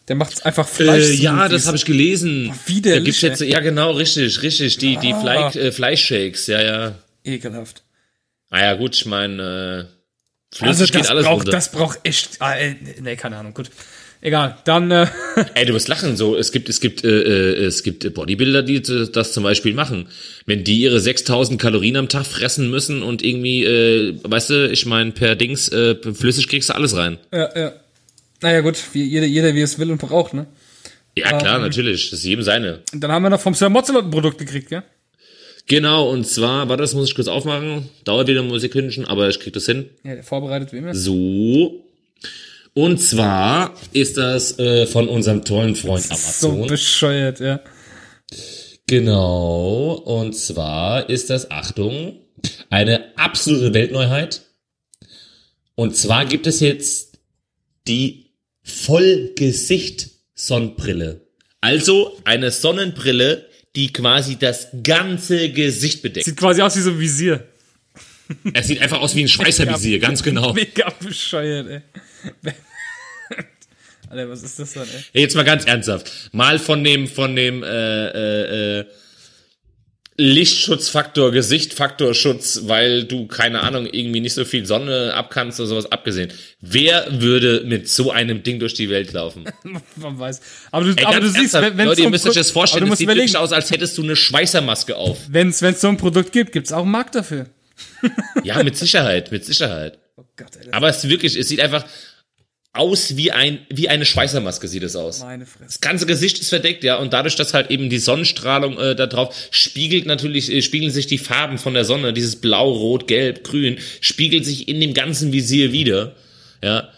Der 0.07 0.15
macht 0.15 0.45
einfach 0.45 0.67
Fleisch. 0.67 1.09
Äh, 1.09 1.13
ja, 1.15 1.47
das 1.49 1.67
habe 1.67 1.77
ich 1.77 1.85
gelesen. 1.85 2.53
widerlich, 2.65 2.99
Da 2.99 3.05
gibt's 3.05 3.21
jetzt, 3.21 3.41
ja 3.41 3.59
genau, 3.59 3.91
richtig, 3.91 4.41
richtig, 4.41 4.77
die, 4.77 4.97
die 4.97 5.13
Ah. 5.13 5.19
Fleisch, 5.19 5.55
äh, 5.55 5.71
Fleischshakes, 5.71 6.47
ja, 6.47 6.61
ja. 6.61 6.95
Ekelhaft. 7.25 7.83
Ah 8.49 8.61
ja, 8.61 8.73
gut, 8.75 8.95
ich 8.95 9.05
meine, 9.05 9.87
äh, 9.89 9.98
flüssig 10.53 10.67
Also 10.67 10.85
das 10.85 10.91
geht 10.91 11.09
alles 11.09 11.25
braucht, 11.25 11.37
runter. 11.39 11.51
das 11.51 11.71
braucht 11.71 11.99
echt, 12.03 12.29
ah, 12.39 12.55
äh, 12.55 12.75
nee, 13.01 13.15
keine 13.15 13.37
Ahnung, 13.37 13.53
gut. 13.53 13.69
Egal, 14.21 14.57
dann, 14.65 14.91
äh, 14.91 15.07
Ey, 15.53 15.65
du 15.65 15.71
musst 15.71 15.87
lachen, 15.87 16.17
so, 16.17 16.35
es 16.35 16.51
gibt, 16.51 16.67
es 16.67 16.81
gibt, 16.81 17.05
äh, 17.05 17.07
äh, 17.07 17.63
es 17.65 17.83
gibt 17.83 18.13
Bodybuilder, 18.13 18.63
die 18.63 18.81
das 18.81 19.31
zum 19.31 19.43
Beispiel 19.43 19.73
machen. 19.73 20.09
Wenn 20.45 20.65
die 20.65 20.81
ihre 20.81 20.99
6000 20.99 21.59
Kalorien 21.61 21.95
am 21.95 22.09
Tag 22.09 22.25
fressen 22.25 22.69
müssen 22.69 23.01
und 23.01 23.23
irgendwie, 23.23 23.63
äh, 23.63 24.19
weißt 24.21 24.49
du, 24.49 24.69
ich 24.69 24.85
meine, 24.85 25.11
per 25.11 25.37
Dings, 25.37 25.69
äh, 25.69 25.95
flüssig 26.13 26.49
kriegst 26.49 26.67
du 26.69 26.73
alles 26.75 26.97
rein. 26.97 27.17
ja, 27.31 27.49
ja. 27.57 27.73
Naja 28.41 28.61
gut, 28.61 28.77
wie, 28.93 29.03
jeder, 29.03 29.25
jeder 29.25 29.53
wie 29.55 29.61
es 29.61 29.79
will 29.79 29.91
und 29.91 29.99
braucht, 29.99 30.33
ne? 30.33 30.47
Ja, 31.17 31.37
klar, 31.37 31.57
Ähm. 31.57 31.61
natürlich, 31.63 32.09
das 32.09 32.19
ist 32.19 32.25
jedem 32.25 32.43
seine. 32.43 32.79
Und 32.93 33.01
dann 33.01 33.11
haben 33.11 33.23
wir 33.23 33.29
noch 33.29 33.41
vom 33.41 33.53
Sir 33.53 33.67
Mozzolot 33.69 34.05
ein 34.05 34.11
Produkt 34.11 34.37
gekriegt, 34.37 34.69
gell? 34.69 34.83
Genau, 35.69 36.09
und 36.09 36.25
zwar, 36.27 36.67
warte, 36.67 36.81
das 36.81 36.95
muss 36.95 37.09
ich 37.09 37.15
kurz 37.15 37.27
aufmachen, 37.27 37.87
dauert 38.03 38.27
wieder 38.27 38.41
ein 38.41 38.59
Sekündchen, 38.59 39.05
aber 39.05 39.29
ich 39.29 39.39
krieg 39.39 39.53
das 39.53 39.67
hin. 39.67 39.87
Ja, 40.03 40.23
vorbereitet 40.23 40.73
wie 40.73 40.77
immer. 40.77 40.95
So. 40.95 41.85
Und 42.73 42.97
zwar 42.97 43.75
ist 43.93 44.17
das 44.17 44.57
äh, 44.57 44.87
von 44.87 45.07
unserem 45.07 45.45
tollen 45.45 45.75
Freund 45.75 46.03
So 46.03 46.13
Amazon. 46.49 46.67
bescheuert, 46.67 47.39
ja. 47.39 47.61
Genau. 48.87 49.91
Und 50.05 50.35
zwar 50.35 51.07
ist 51.07 51.29
das, 51.29 51.51
Achtung, 51.51 52.19
eine 52.71 53.15
absolute 53.15 53.75
Weltneuheit. 53.75 54.41
Und 55.75 55.95
zwar 55.95 56.25
gibt 56.25 56.47
es 56.47 56.61
jetzt 56.61 57.19
die 57.87 58.31
Vollgesicht-Sonnenbrille. 58.63 61.21
Also 61.61 62.17
eine 62.23 62.49
Sonnenbrille, 62.49 63.45
die 63.75 63.93
quasi 63.93 64.37
das 64.37 64.69
ganze 64.83 65.51
Gesicht 65.51 66.01
bedeckt. 66.01 66.25
Sieht 66.25 66.37
quasi 66.37 66.61
aus 66.61 66.75
wie 66.75 66.81
so 66.81 66.91
ein 66.91 66.99
Visier. 66.99 67.47
Es 68.53 68.67
sieht 68.67 68.81
einfach 68.81 68.99
aus 68.99 69.15
wie 69.15 69.23
ein 69.23 69.27
Schweißervisier, 69.27 69.99
ganz 69.99 70.21
genau. 70.21 70.53
Mega 70.53 70.89
bescheuert, 70.99 71.67
ey. 71.67 72.51
Alter, 74.09 74.29
was 74.29 74.43
ist 74.43 74.57
das 74.59 74.73
dann, 74.73 74.87
ey? 74.87 75.03
Hey, 75.13 75.21
Jetzt 75.21 75.35
mal 75.35 75.43
ganz 75.43 75.65
ernsthaft. 75.65 76.29
Mal 76.31 76.59
von 76.59 76.83
dem, 76.83 77.07
von 77.07 77.35
dem 77.35 77.63
äh, 77.63 77.67
äh, 77.67 78.79
äh, 78.79 78.85
Lichtschutzfaktor, 80.19 81.31
Gesichtfaktorschutz, 81.31 82.63
weil 82.65 83.05
du, 83.05 83.27
keine 83.27 83.61
Ahnung, 83.61 83.87
irgendwie 83.89 84.19
nicht 84.19 84.33
so 84.33 84.43
viel 84.43 84.65
Sonne 84.65 85.13
abkannst 85.13 85.61
oder 85.61 85.67
sowas 85.67 85.91
abgesehen. 85.91 86.31
Wer 86.59 87.21
würde 87.21 87.63
mit 87.65 87.87
so 87.87 88.11
einem 88.11 88.43
Ding 88.43 88.59
durch 88.59 88.73
die 88.73 88.89
Welt 88.89 89.13
laufen? 89.13 89.45
Man 89.95 90.19
weiß. 90.19 90.41
Aber 90.71 90.83
du, 90.83 90.91
Ey, 90.91 91.05
aber 91.05 91.21
du 91.21 91.29
siehst, 91.29 91.53
wenn 91.53 91.77
Leute, 91.77 91.95
so 91.95 92.01
ihr 92.01 92.07
ein 92.07 92.11
müsst 92.11 92.27
euch 92.27 92.35
das 92.35 92.51
vorstellen, 92.51 92.83
es 92.83 92.89
musst 92.89 92.99
sieht 92.99 93.07
wirklich 93.07 93.37
aus, 93.37 93.53
als 93.53 93.71
hättest 93.71 93.97
du 93.97 94.03
eine 94.03 94.17
Schweißermaske 94.17 94.97
auf. 94.97 95.17
wenn's, 95.29 95.61
wenn's 95.61 95.79
so 95.79 95.87
ein 95.87 95.97
Produkt 95.97 96.33
gibt, 96.33 96.51
gibt's 96.51 96.73
auch 96.73 96.83
einen 96.83 96.91
Markt 96.91 97.15
dafür. 97.15 97.45
Ja, 98.43 98.61
mit 98.61 98.75
Sicherheit, 98.75 99.31
mit 99.31 99.45
Sicherheit. 99.45 99.99
Oh 100.19 100.25
Gott, 100.35 100.49
das 100.53 100.73
Aber 100.73 100.89
es 100.89 100.97
ist 100.97 101.09
wirklich, 101.09 101.37
es 101.37 101.47
sieht 101.47 101.61
einfach 101.61 101.85
aus 102.73 103.17
wie 103.17 103.31
ein, 103.31 103.59
wie 103.69 103.89
eine 103.89 104.05
Schweißermaske 104.05 104.67
sieht 104.67 104.83
es 104.83 104.95
aus. 104.95 105.21
meine 105.21 105.45
Fresse. 105.45 105.65
Das 105.65 105.81
ganze 105.81 106.05
Gesicht 106.05 106.39
ist 106.39 106.49
verdeckt, 106.49 106.83
ja, 106.83 106.97
und 106.97 107.13
dadurch, 107.13 107.35
dass 107.35 107.53
halt 107.53 107.71
eben 107.71 107.89
die 107.89 107.97
Sonnenstrahlung 107.97 108.77
äh, 108.77 108.95
da 108.95 109.07
drauf 109.07 109.35
spiegelt 109.51 110.05
natürlich, 110.05 110.51
äh, 110.51 110.61
spiegeln 110.61 110.91
sich 110.91 111.07
die 111.07 111.17
Farben 111.17 111.57
von 111.57 111.73
der 111.73 111.83
Sonne, 111.83 112.13
dieses 112.13 112.35
Blau, 112.35 112.71
Rot, 112.71 113.07
Gelb, 113.07 113.43
Grün, 113.43 113.77
spiegelt 114.01 114.45
sich 114.45 114.67
in 114.67 114.79
dem 114.79 114.93
ganzen 114.93 115.31
Visier 115.33 115.71
wieder, 115.71 116.15
ja. 116.63 116.89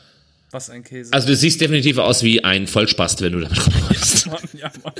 Was 0.52 0.70
ein 0.70 0.84
Käse. 0.84 1.14
Also 1.14 1.28
du 1.28 1.36
siehst 1.38 1.62
definitiv 1.62 1.98
aus 1.98 2.22
wie 2.24 2.44
ein 2.44 2.68
Vollspast, 2.68 3.22
wenn 3.22 3.32
du 3.32 3.40
damit 3.40 3.66
rumläufst. 3.66 4.28
Mann, 4.28 4.42
ja, 4.52 4.70
Mann. 4.84 4.94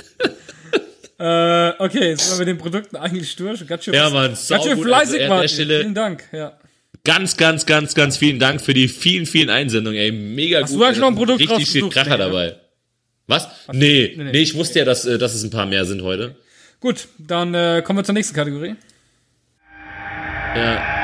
äh, 1.18 1.74
okay, 1.84 2.08
jetzt 2.08 2.22
sind 2.26 2.38
wir 2.38 2.46
mit 2.46 2.48
den 2.48 2.58
Produkten 2.58 2.96
eigentlich 2.96 3.36
durch. 3.36 3.66
Ganz 3.66 3.84
schön, 3.84 3.92
Ja, 3.92 4.08
Mann, 4.08 4.28
ganz 4.48 4.64
schön 4.64 4.80
fleißig, 4.82 5.20
Also 5.22 5.40
der 5.42 5.48
Stelle- 5.48 5.80
Vielen 5.80 5.94
Dank, 5.94 6.24
ja. 6.32 6.58
Ganz, 7.04 7.36
ganz, 7.36 7.66
ganz, 7.66 7.94
ganz 7.94 8.16
vielen 8.16 8.38
Dank 8.38 8.60
für 8.60 8.74
die 8.74 8.86
vielen, 8.86 9.26
vielen 9.26 9.50
Einsendungen, 9.50 9.98
ey, 9.98 10.12
mega 10.12 10.60
Hast 10.60 10.70
gut. 10.70 10.80
du 10.80 10.84
eigentlich 10.84 10.98
noch 11.00 11.08
ein 11.08 11.16
Produkt 11.16 11.40
Richtig 11.40 11.68
viel? 11.68 11.88
Kracher 11.88 12.10
Nee, 12.10 12.16
ne? 12.16 12.24
dabei. 12.24 12.56
Was? 13.26 13.48
Nee, 13.72 14.14
nee, 14.16 14.24
nee, 14.24 14.38
ich 14.38 14.54
wusste 14.54 14.80
ja, 14.80 14.84
dass, 14.84 15.04
äh, 15.04 15.18
dass 15.18 15.34
es 15.34 15.42
ein 15.42 15.50
paar 15.50 15.66
mehr 15.66 15.84
sind 15.84 16.02
heute. 16.02 16.36
Gut, 16.78 17.08
dann 17.18 17.54
äh, 17.54 17.82
kommen 17.84 17.98
wir 17.98 18.04
zur 18.04 18.14
nächsten 18.14 18.34
Kategorie. 18.36 18.76
Ja. 20.54 21.02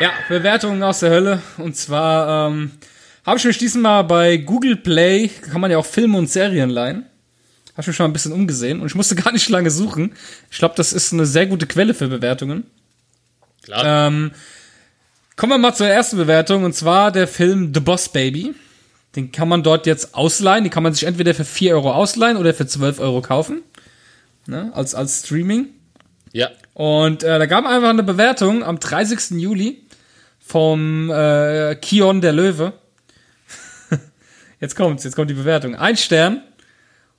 Ja, 0.00 0.10
Bewertungen 0.28 0.82
aus 0.82 1.00
der 1.00 1.10
Hölle. 1.10 1.42
Und 1.58 1.76
zwar 1.76 2.48
ähm, 2.50 2.72
habe 3.24 3.38
ich 3.38 3.44
mich 3.44 3.58
diesmal 3.58 4.04
bei 4.04 4.36
Google 4.36 4.76
Play, 4.76 5.28
kann 5.28 5.60
man 5.60 5.70
ja 5.70 5.78
auch 5.78 5.86
Filme 5.86 6.18
und 6.18 6.28
Serien 6.28 6.70
leihen. 6.70 7.06
Habe 7.72 7.80
ich 7.80 7.86
mich 7.88 7.96
schon 7.96 8.04
mal 8.04 8.10
ein 8.10 8.12
bisschen 8.12 8.32
umgesehen 8.32 8.80
und 8.80 8.86
ich 8.86 8.94
musste 8.94 9.14
gar 9.22 9.32
nicht 9.32 9.48
lange 9.48 9.70
suchen. 9.70 10.14
Ich 10.50 10.58
glaube, 10.58 10.74
das 10.76 10.92
ist 10.92 11.12
eine 11.12 11.26
sehr 11.26 11.46
gute 11.46 11.66
Quelle 11.66 11.94
für 11.94 12.08
Bewertungen. 12.08 12.64
Klar. 13.62 14.08
Ähm, 14.08 14.32
kommen 15.36 15.52
wir 15.52 15.58
mal 15.58 15.74
zur 15.74 15.88
ersten 15.88 16.16
Bewertung 16.16 16.64
und 16.64 16.74
zwar 16.74 17.10
der 17.10 17.26
Film 17.26 17.72
The 17.72 17.80
Boss 17.80 18.10
Baby. 18.10 18.54
Den 19.16 19.32
kann 19.32 19.48
man 19.48 19.62
dort 19.62 19.86
jetzt 19.86 20.14
ausleihen. 20.14 20.64
Den 20.64 20.70
kann 20.70 20.82
man 20.82 20.92
sich 20.92 21.04
entweder 21.04 21.34
für 21.34 21.44
4 21.44 21.74
Euro 21.74 21.92
ausleihen 21.92 22.36
oder 22.36 22.52
für 22.52 22.66
12 22.66 23.00
Euro 23.00 23.22
kaufen. 23.22 23.62
Ne, 24.46 24.70
als, 24.74 24.94
als 24.94 25.20
Streaming. 25.24 25.68
ja. 26.32 26.50
Und 26.74 27.22
äh, 27.22 27.38
da 27.38 27.46
gab 27.46 27.64
einfach 27.64 27.88
eine 27.88 28.02
Bewertung 28.02 28.62
am 28.64 28.78
30. 28.80 29.40
Juli 29.40 29.86
vom 30.38 31.08
äh, 31.08 31.76
Kion 31.76 32.20
der 32.20 32.32
Löwe. 32.32 32.72
Jetzt 34.64 34.76
kommt's, 34.76 35.04
jetzt 35.04 35.14
kommt 35.14 35.30
die 35.30 35.34
Bewertung. 35.34 35.76
Ein 35.76 35.96
Stern. 35.96 36.42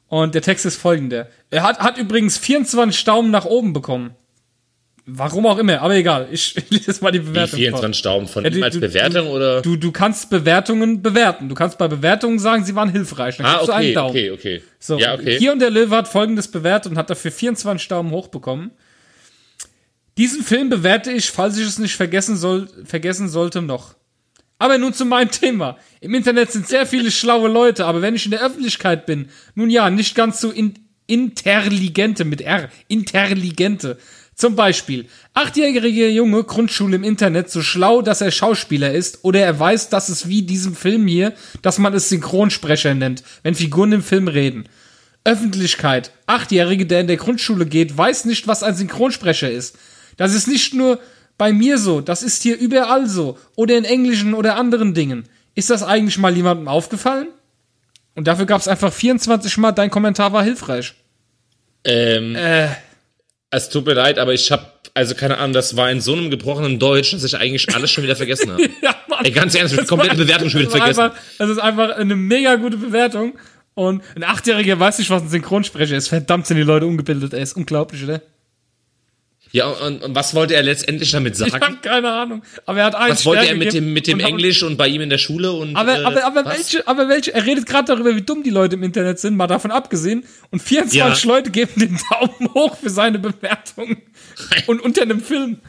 Und 0.07 0.35
der 0.35 0.41
Text 0.41 0.65
ist 0.65 0.77
folgender. 0.77 1.27
Er 1.49 1.63
hat, 1.63 1.79
hat 1.79 1.97
übrigens 1.97 2.37
24 2.37 3.03
Daumen 3.05 3.31
nach 3.31 3.45
oben 3.45 3.73
bekommen. 3.73 4.15
Warum 5.07 5.45
auch 5.45 5.57
immer, 5.59 5.81
aber 5.81 5.95
egal. 5.95 6.27
Ich, 6.31 6.55
ich 6.69 6.69
lese 6.87 7.03
mal 7.03 7.11
die 7.11 7.21
Wie 7.21 7.29
Bewertung. 7.29 7.59
24 7.59 8.01
Daumen 8.01 8.27
von 8.27 8.43
Ja, 8.43 8.49
ihm 8.49 8.57
du- 8.57 8.63
als 8.63 8.73
du- 8.75 8.79
Bewertung 8.81 9.27
oder? 9.27 9.61
Du, 9.61 9.75
du 9.75 9.91
kannst 9.91 10.29
Bewertungen 10.29 11.01
bewerten. 11.01 11.47
Du 11.49 11.55
kannst 11.55 11.77
bei 11.77 11.87
Bewertungen 11.87 12.39
sagen, 12.39 12.65
sie 12.65 12.75
waren 12.75 12.89
hilfreich. 12.89 13.37
Dann 13.37 13.45
ah, 13.45 13.63
du 13.65 13.71
einen 13.71 13.85
okay, 13.89 13.93
Daumen. 13.93 14.09
okay, 14.09 14.31
okay. 14.31 14.61
So, 14.79 14.97
ja, 14.97 15.13
okay. 15.13 15.37
hier 15.37 15.51
und 15.51 15.59
der 15.59 15.69
Löwe 15.69 15.95
hat 15.95 16.07
folgendes 16.07 16.49
bewertet 16.49 16.91
und 16.91 16.97
hat 16.97 17.09
dafür 17.09 17.31
24 17.31 17.87
Daumen 17.87 18.11
hoch 18.11 18.27
bekommen. 18.27 18.71
Diesen 20.17 20.43
Film 20.43 20.69
bewerte 20.69 21.11
ich, 21.11 21.29
falls 21.29 21.57
ich 21.57 21.67
es 21.67 21.77
nicht 21.77 21.95
vergessen, 21.95 22.37
soll, 22.37 22.69
vergessen 22.85 23.27
sollte, 23.27 23.61
noch. 23.61 23.95
Aber 24.57 24.77
nun 24.77 24.93
zu 24.93 25.05
meinem 25.05 25.31
Thema. 25.31 25.77
Im 25.99 26.13
Internet 26.13 26.51
sind 26.51 26.67
sehr 26.67 26.85
viele 26.85 27.11
schlaue 27.11 27.49
Leute, 27.49 27.85
aber 27.85 28.01
wenn 28.01 28.15
ich 28.15 28.25
in 28.25 28.31
der 28.31 28.43
Öffentlichkeit 28.43 29.05
bin, 29.05 29.29
nun 29.53 29.69
ja, 29.69 29.89
nicht 29.89 30.15
ganz 30.15 30.39
so 30.39 30.49
in, 30.51 30.73
intelligente 31.07 32.23
mit 32.25 32.41
R, 32.41 32.69
intelligente, 32.87 33.97
Zum 34.35 34.57
Beispiel, 34.57 35.07
achtjähriger 35.33 36.09
Junge, 36.09 36.43
Grundschule 36.43 36.97
im 36.97 37.05
Internet, 37.05 37.49
so 37.49 37.61
schlau, 37.61 38.01
dass 38.01 38.19
er 38.19 38.31
Schauspieler 38.31 38.91
ist, 38.91 39.23
oder 39.23 39.39
er 39.39 39.57
weiß, 39.57 39.87
dass 39.87 40.09
es 40.09 40.27
wie 40.27 40.41
diesem 40.41 40.75
Film 40.75 41.07
hier, 41.07 41.33
dass 41.61 41.79
man 41.79 41.93
es 41.93 42.09
Synchronsprecher 42.09 42.93
nennt, 42.95 43.23
wenn 43.43 43.55
Figuren 43.55 43.93
im 43.93 44.03
Film 44.03 44.27
reden. 44.27 44.67
Öffentlichkeit, 45.23 46.11
Achtjährige, 46.27 46.85
der 46.85 46.99
in 46.99 47.07
der 47.07 47.15
Grundschule 47.15 47.65
geht, 47.65 47.97
weiß 47.97 48.25
nicht, 48.25 48.45
was 48.45 48.61
ein 48.61 48.75
Synchronsprecher 48.75 49.49
ist. 49.49 49.77
Das 50.17 50.33
ist 50.33 50.49
nicht 50.49 50.73
nur 50.73 50.99
bei 51.37 51.53
mir 51.53 51.77
so, 51.77 52.01
das 52.01 52.23
ist 52.23 52.43
hier 52.43 52.57
überall 52.57 53.07
so, 53.07 53.37
oder 53.55 53.77
in 53.77 53.85
englischen 53.85 54.33
oder 54.33 54.55
anderen 54.55 54.93
Dingen. 54.93 55.27
Ist 55.53 55.69
das 55.69 55.83
eigentlich 55.83 56.17
mal 56.17 56.35
jemandem 56.35 56.67
aufgefallen? 56.67 57.27
Und 58.15 58.27
dafür 58.27 58.45
gab 58.45 58.61
es 58.61 58.67
einfach 58.67 58.93
24 58.93 59.57
Mal, 59.57 59.71
dein 59.71 59.89
Kommentar 59.89 60.31
war 60.33 60.43
hilfreich. 60.43 60.93
Ähm, 61.83 62.35
Äh, 62.35 62.69
es 63.51 63.69
tut 63.69 63.85
mir 63.85 63.93
leid, 63.93 64.19
aber 64.19 64.33
ich 64.33 64.51
habe 64.51 64.65
also 64.95 65.13
keine 65.13 65.37
Ahnung, 65.37 65.53
das 65.53 65.75
war 65.75 65.91
in 65.91 65.99
so 65.99 66.13
einem 66.13 66.31
gebrochenen 66.31 66.79
Deutsch, 66.79 67.11
dass 67.11 67.23
ich 67.23 67.35
eigentlich 67.37 67.73
alles 67.75 67.91
schon 67.91 68.05
wieder 68.05 68.15
vergessen 68.15 68.51
habe. 68.51 68.63
ja, 68.81 68.95
Mann. 69.09 69.25
Ey, 69.25 69.31
ganz 69.31 69.53
ernst, 69.53 69.73
ich 69.73 69.79
hab 69.79 69.85
die 69.85 69.89
komplette 69.89 70.15
Bewertung 70.15 70.49
schon 70.49 70.61
wieder 70.61 70.71
vergessen. 70.71 71.01
Einfach, 71.01 71.19
das 71.37 71.49
ist 71.49 71.57
einfach 71.57 71.97
eine 71.97 72.15
mega 72.15 72.55
gute 72.55 72.77
Bewertung. 72.77 73.37
Und 73.73 74.01
ein 74.15 74.23
Achtjähriger 74.23 74.79
weiß 74.79 74.99
nicht, 74.99 75.09
was 75.09 75.21
ein 75.21 75.27
Synchronsprecher 75.27 75.97
ist. 75.97 76.07
Verdammt 76.07 76.47
sind 76.47 76.55
die 76.55 76.63
Leute 76.63 76.85
ungebildet, 76.85 77.33
ey. 77.33 77.43
Ist 77.43 77.57
unglaublich, 77.57 78.05
oder? 78.05 78.21
Ja, 79.55 79.67
und, 79.67 80.03
und 80.03 80.15
was 80.15 80.35
wollte 80.35 80.53
er 80.53 80.63
letztendlich 80.63 81.11
damit 81.11 81.33
Ich 81.39 81.49
sagen? 81.49 81.63
habe 81.63 81.77
keine 81.81 82.11
Ahnung. 82.11 82.43
Aber 82.65 82.79
er 82.79 82.85
hat 82.87 82.95
einen 82.95 83.13
Was 83.13 83.25
wollte 83.25 83.43
Stern 83.43 83.55
er 83.55 83.65
mit 83.65 83.73
dem, 83.73 83.93
mit 83.93 84.05
dem 84.05 84.19
und 84.19 84.25
Englisch 84.25 84.63
und 84.63 84.75
bei 84.75 84.89
ihm 84.89 84.99
in 84.99 85.09
der 85.09 85.17
Schule 85.17 85.53
und 85.53 85.77
Aber, 85.77 85.97
äh, 85.97 86.03
aber, 86.03 86.25
aber 86.25 86.43
was? 86.43 86.57
welche, 86.57 86.85
aber 86.85 87.07
welche, 87.07 87.33
er 87.33 87.45
redet 87.45 87.65
gerade 87.65 87.85
darüber, 87.85 88.13
wie 88.17 88.21
dumm 88.21 88.43
die 88.43 88.49
Leute 88.49 88.75
im 88.75 88.83
Internet 88.83 89.17
sind, 89.19 89.37
mal 89.37 89.47
davon 89.47 89.71
abgesehen. 89.71 90.25
Und 90.51 90.61
24 90.61 91.23
Ja. 91.23 91.29
Leute 91.29 91.51
geben 91.51 91.71
den 91.77 91.97
Daumen 92.11 92.53
hoch 92.53 92.75
für 92.75 92.89
seine 92.89 93.17
Bewertung. 93.17 93.95
Und 94.67 94.81
unter 94.81 95.03
einem 95.03 95.21
Film. 95.21 95.59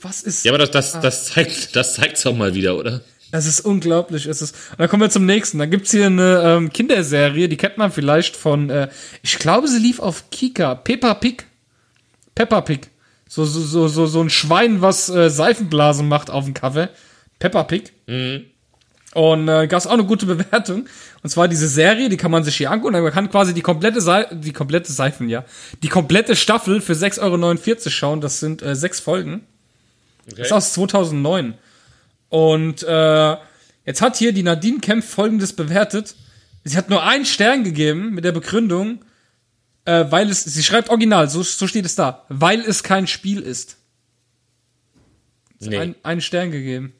Was 0.00 0.22
ist. 0.22 0.44
Ja, 0.44 0.50
aber 0.50 0.58
das, 0.58 0.72
das, 0.72 1.00
das 1.00 1.26
zeigt, 1.26 1.76
das 1.76 1.94
zeigt's 1.94 2.26
auch 2.26 2.34
mal 2.34 2.52
wieder, 2.56 2.76
oder? 2.76 3.02
Es 3.30 3.46
ist 3.46 3.60
unglaublich. 3.60 4.26
Es 4.26 4.42
ist. 4.42 4.56
Und 4.72 4.80
dann 4.80 4.88
kommen 4.88 5.02
wir 5.02 5.10
zum 5.10 5.24
nächsten. 5.24 5.58
Da 5.58 5.66
gibt's 5.66 5.92
hier 5.92 6.06
eine 6.06 6.42
ähm, 6.44 6.72
Kinderserie, 6.72 7.48
die 7.48 7.56
kennt 7.56 7.78
man 7.78 7.92
vielleicht 7.92 8.34
von, 8.36 8.70
äh, 8.70 8.88
ich 9.22 9.38
glaube, 9.38 9.68
sie 9.68 9.78
lief 9.78 10.00
auf 10.00 10.30
Kika. 10.30 10.74
Peppa 10.74 11.14
Pig. 11.14 11.44
Peppa 12.34 12.60
Pig. 12.62 12.88
So, 13.28 13.44
so, 13.44 13.60
so, 13.60 13.88
so, 13.88 14.06
so 14.06 14.20
ein 14.20 14.30
Schwein, 14.30 14.82
was 14.82 15.08
äh, 15.08 15.30
Seifenblasen 15.30 16.08
macht 16.08 16.30
auf 16.30 16.44
dem 16.44 16.54
Cover. 16.54 16.90
Peppa 17.38 17.64
Pig. 17.64 17.92
Und 19.14 19.48
äh, 19.48 19.66
gab's 19.66 19.86
auch 19.86 19.92
eine 19.92 20.04
gute 20.04 20.26
Bewertung. 20.26 20.86
Und 21.22 21.30
zwar 21.30 21.48
diese 21.48 21.68
Serie, 21.68 22.08
die 22.08 22.16
kann 22.16 22.30
man 22.30 22.44
sich 22.44 22.56
hier 22.56 22.70
angucken. 22.70 23.00
Man 23.02 23.12
kann 23.12 23.30
quasi 23.30 23.54
die 23.54 23.62
komplette 23.62 24.00
Sei 24.00 24.26
die 24.30 24.52
komplette 24.52 24.92
Seifen, 24.92 25.28
ja. 25.28 25.44
Die 25.82 25.88
komplette 25.88 26.36
Staffel 26.36 26.80
für 26.80 26.92
6,49 26.92 27.20
Euro 27.22 27.90
schauen. 27.90 28.20
Das 28.20 28.40
sind 28.40 28.62
äh, 28.62 28.76
sechs 28.76 29.00
Folgen. 29.00 29.46
Das 30.26 30.46
ist 30.46 30.52
aus 30.52 30.72
2009. 30.74 31.54
Und 32.28 32.82
äh, 32.82 33.36
jetzt 33.86 34.02
hat 34.02 34.16
hier 34.16 34.32
die 34.32 34.42
Nadine 34.42 34.80
Kempf 34.80 35.08
folgendes 35.08 35.54
bewertet. 35.54 36.14
Sie 36.64 36.76
hat 36.76 36.90
nur 36.90 37.02
einen 37.02 37.24
Stern 37.24 37.64
gegeben 37.64 38.10
mit 38.10 38.24
der 38.24 38.32
Begründung, 38.32 38.98
äh, 39.86 40.04
weil 40.10 40.28
es, 40.28 40.44
sie 40.44 40.62
schreibt 40.62 40.90
original, 40.90 41.30
so, 41.30 41.42
so 41.42 41.66
steht 41.66 41.86
es 41.86 41.94
da, 41.94 42.24
weil 42.28 42.60
es 42.60 42.82
kein 42.82 43.06
Spiel 43.06 43.40
ist. 43.40 43.78
Nee. 45.60 45.78
Ein, 45.78 45.94
einen 46.02 46.20
Stern 46.20 46.50
gegeben. 46.50 46.92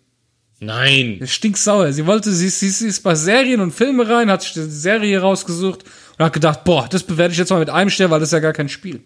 Nein. 0.58 1.18
Das 1.20 1.32
stinksauer. 1.32 1.92
Sie 1.92 2.06
wollte, 2.06 2.32
sie, 2.32 2.48
sie, 2.48 2.70
sie 2.70 2.86
ist 2.86 3.02
bei 3.02 3.14
Serien 3.14 3.60
und 3.60 3.72
Filme 3.72 4.08
rein, 4.08 4.30
hat 4.30 4.42
sich 4.42 4.54
die 4.54 4.62
Serie 4.62 5.20
rausgesucht 5.20 5.84
und 6.16 6.24
hat 6.24 6.32
gedacht, 6.32 6.64
boah, 6.64 6.88
das 6.88 7.02
bewerte 7.02 7.32
ich 7.32 7.38
jetzt 7.38 7.50
mal 7.50 7.58
mit 7.58 7.68
einem 7.68 7.90
Stern, 7.90 8.10
weil 8.10 8.20
das 8.20 8.30
ist 8.30 8.32
ja 8.32 8.38
gar 8.38 8.54
kein 8.54 8.70
Spiel. 8.70 9.02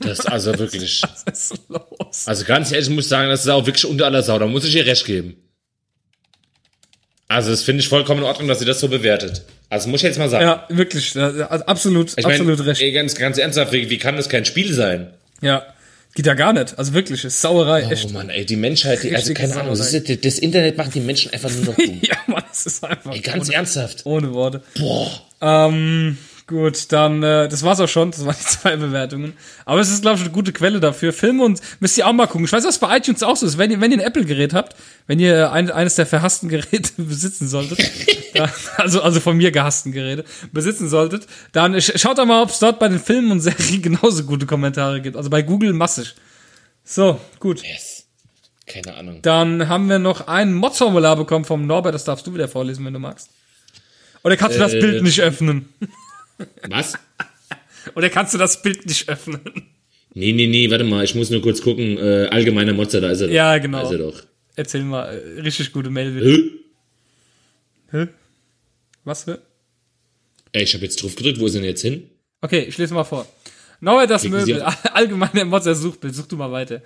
Das 0.00 0.20
ist 0.20 0.26
also 0.26 0.58
wirklich. 0.58 1.02
Was 1.26 1.50
ist 1.50 1.60
los? 1.68 2.26
Also 2.26 2.44
ganz 2.44 2.72
ehrlich, 2.72 2.88
ich 2.88 2.94
muss 2.94 3.08
sagen, 3.08 3.28
das 3.28 3.42
ist 3.42 3.48
auch 3.48 3.66
wirklich 3.66 3.86
unter 3.86 4.06
aller 4.06 4.22
Sau. 4.22 4.38
Da 4.38 4.46
muss 4.46 4.64
ich 4.64 4.74
ihr 4.74 4.86
recht 4.86 5.04
geben. 5.04 5.36
Also 7.28 7.50
das 7.50 7.62
finde 7.62 7.80
ich 7.82 7.88
vollkommen 7.88 8.20
in 8.20 8.26
Ordnung, 8.26 8.48
dass 8.48 8.58
sie 8.58 8.64
das 8.64 8.80
so 8.80 8.88
bewertet. 8.88 9.42
Also 9.70 9.88
muss 9.88 10.00
ich 10.00 10.04
jetzt 10.04 10.18
mal 10.18 10.28
sagen. 10.28 10.44
Ja, 10.44 10.66
wirklich, 10.68 11.16
also 11.16 11.42
absolut, 11.44 12.12
ich 12.16 12.24
mein, 12.24 12.32
absolut 12.34 12.64
recht. 12.66 12.80
Ey, 12.82 12.92
ganz, 12.92 13.14
ganz 13.14 13.38
ernsthaft, 13.38 13.72
wie, 13.72 13.98
kann 13.98 14.16
das 14.16 14.28
kein 14.28 14.44
Spiel 14.44 14.72
sein? 14.72 15.08
Ja, 15.40 15.64
geht 16.14 16.26
ja 16.26 16.34
gar 16.34 16.52
nicht. 16.52 16.78
Also 16.78 16.92
wirklich, 16.92 17.24
ist 17.24 17.40
Sauerei, 17.40 17.86
Oh 17.86 17.90
echt. 17.90 18.12
Mann, 18.12 18.28
ey, 18.30 18.44
die 18.44 18.56
Menschheit, 18.56 19.02
die, 19.02 19.14
also 19.16 19.32
keine 19.34 19.54
Ahnung, 19.56 19.70
das, 19.76 19.90
Sauerei. 19.90 20.04
ist, 20.12 20.24
das 20.24 20.38
Internet 20.38 20.76
macht 20.76 20.94
die 20.94 21.00
Menschen 21.00 21.32
einfach 21.32 21.50
nur 21.50 21.64
noch 21.64 21.76
dumm. 21.76 21.98
Ja, 22.02 22.16
Mann, 22.26 22.44
das 22.48 22.66
ist 22.66 22.84
einfach. 22.84 23.12
Ey, 23.12 23.20
ganz 23.20 23.48
ohne, 23.48 23.56
ernsthaft. 23.56 24.06
ohne 24.06 24.32
Worte. 24.34 24.62
Boah. 24.78 25.10
Ähm, 25.40 26.18
gut, 26.46 26.92
dann, 26.92 27.22
äh, 27.22 27.48
das 27.48 27.62
war's 27.62 27.80
auch 27.80 27.88
schon. 27.88 28.10
Das 28.10 28.24
waren 28.24 28.36
die 28.38 28.44
zwei 28.46 28.76
Bewertungen. 28.76 29.34
Aber 29.64 29.80
es 29.80 29.90
ist, 29.90 30.02
glaube 30.02 30.16
ich, 30.16 30.22
eine 30.24 30.32
gute 30.32 30.52
Quelle 30.52 30.80
dafür. 30.80 31.12
Filme 31.12 31.44
und 31.44 31.60
müsst 31.80 31.96
ihr 31.98 32.06
auch 32.06 32.12
mal 32.12 32.26
gucken. 32.26 32.44
Ich 32.44 32.52
weiß, 32.52 32.64
was 32.64 32.78
bei 32.78 32.96
iTunes 32.96 33.22
auch 33.22 33.36
so 33.36 33.46
ist. 33.46 33.58
Wenn 33.58 33.70
ihr, 33.70 33.80
wenn 33.80 33.90
ihr 33.92 33.98
ein 33.98 34.04
Apple-Gerät 34.04 34.52
habt, 34.54 34.76
wenn 35.06 35.18
ihr 35.20 35.52
ein, 35.52 35.70
eines 35.70 35.94
der 35.94 36.06
verhassten 36.06 36.48
Geräte 36.48 36.90
besitzen 36.96 37.48
solltet, 37.48 37.78
da, 38.34 38.50
also, 38.76 39.02
also 39.02 39.20
von 39.20 39.36
mir 39.36 39.50
gehassten 39.52 39.92
Geräte 39.92 40.24
besitzen 40.52 40.88
solltet, 40.88 41.26
dann 41.52 41.74
sch- 41.76 41.98
schaut 41.98 42.18
doch 42.18 42.26
mal, 42.26 42.42
ob 42.42 42.50
es 42.50 42.58
dort 42.58 42.78
bei 42.78 42.88
den 42.88 42.98
Filmen 43.00 43.30
und 43.32 43.40
Serien 43.40 43.82
genauso 43.82 44.24
gute 44.24 44.46
Kommentare 44.46 45.00
gibt. 45.00 45.16
Also 45.16 45.30
bei 45.30 45.42
Google 45.42 45.72
massig. 45.72 46.14
So, 46.84 47.18
gut. 47.40 47.62
Yes. 47.62 48.04
Keine 48.66 48.94
Ahnung. 48.94 49.18
Dann 49.22 49.68
haben 49.68 49.88
wir 49.90 49.98
noch 49.98 50.26
ein 50.26 50.54
Mods-Formular 50.54 51.16
bekommen 51.16 51.44
vom 51.44 51.66
Norbert. 51.66 51.94
Das 51.94 52.04
darfst 52.04 52.26
du 52.26 52.32
wieder 52.34 52.48
vorlesen, 52.48 52.84
wenn 52.86 52.94
du 52.94 52.98
magst. 52.98 53.28
Oder 54.22 54.38
kannst 54.38 54.56
du 54.56 54.60
das 54.60 54.72
Äh, 54.72 54.80
Bild 54.80 55.02
nicht 55.02 55.20
öffnen? 55.20 55.68
Was? 56.68 56.94
Oder 57.94 58.10
kannst 58.10 58.34
du 58.34 58.38
das 58.38 58.62
Bild 58.62 58.86
nicht 58.86 59.08
öffnen? 59.08 59.40
Nee, 60.14 60.32
nee, 60.32 60.46
nee, 60.46 60.70
warte 60.70 60.84
mal, 60.84 61.04
ich 61.04 61.14
muss 61.14 61.30
nur 61.30 61.42
kurz 61.42 61.60
gucken. 61.60 61.98
Äh, 61.98 62.28
allgemeiner 62.30 62.72
Motzer, 62.72 63.00
da 63.00 63.10
ist 63.10 63.20
er 63.20 63.26
doch. 63.26 63.34
Ja, 63.34 63.58
genau. 63.58 63.82
Da 63.82 63.84
ist 63.84 63.92
er 63.92 63.98
doch. 63.98 64.22
Erzähl 64.56 64.82
mal, 64.82 65.06
äh, 65.06 65.40
richtig 65.40 65.72
gute 65.72 65.90
Mail. 65.90 66.60
Hä? 67.90 67.98
Hä? 67.98 68.08
Was? 69.04 69.26
Hä? 69.26 69.36
Ey, 70.52 70.62
ich 70.62 70.74
habe 70.74 70.84
jetzt 70.84 71.02
drauf 71.02 71.16
gedrückt, 71.16 71.40
wo 71.40 71.46
ist 71.46 71.54
er 71.56 71.60
denn 71.60 71.70
jetzt 71.70 71.82
hin? 71.82 72.08
Okay, 72.40 72.60
ich 72.60 72.78
lese 72.78 72.94
mal 72.94 73.04
vor. 73.04 73.26
Norbert 73.80 74.10
das 74.10 74.22
Klicken 74.22 74.38
Möbel, 74.38 74.62
allgemeiner 74.92 75.44
Motzer 75.44 75.74
Suchbild, 75.74 76.14
such 76.14 76.26
du 76.28 76.36
mal 76.36 76.52
weiter. 76.52 76.80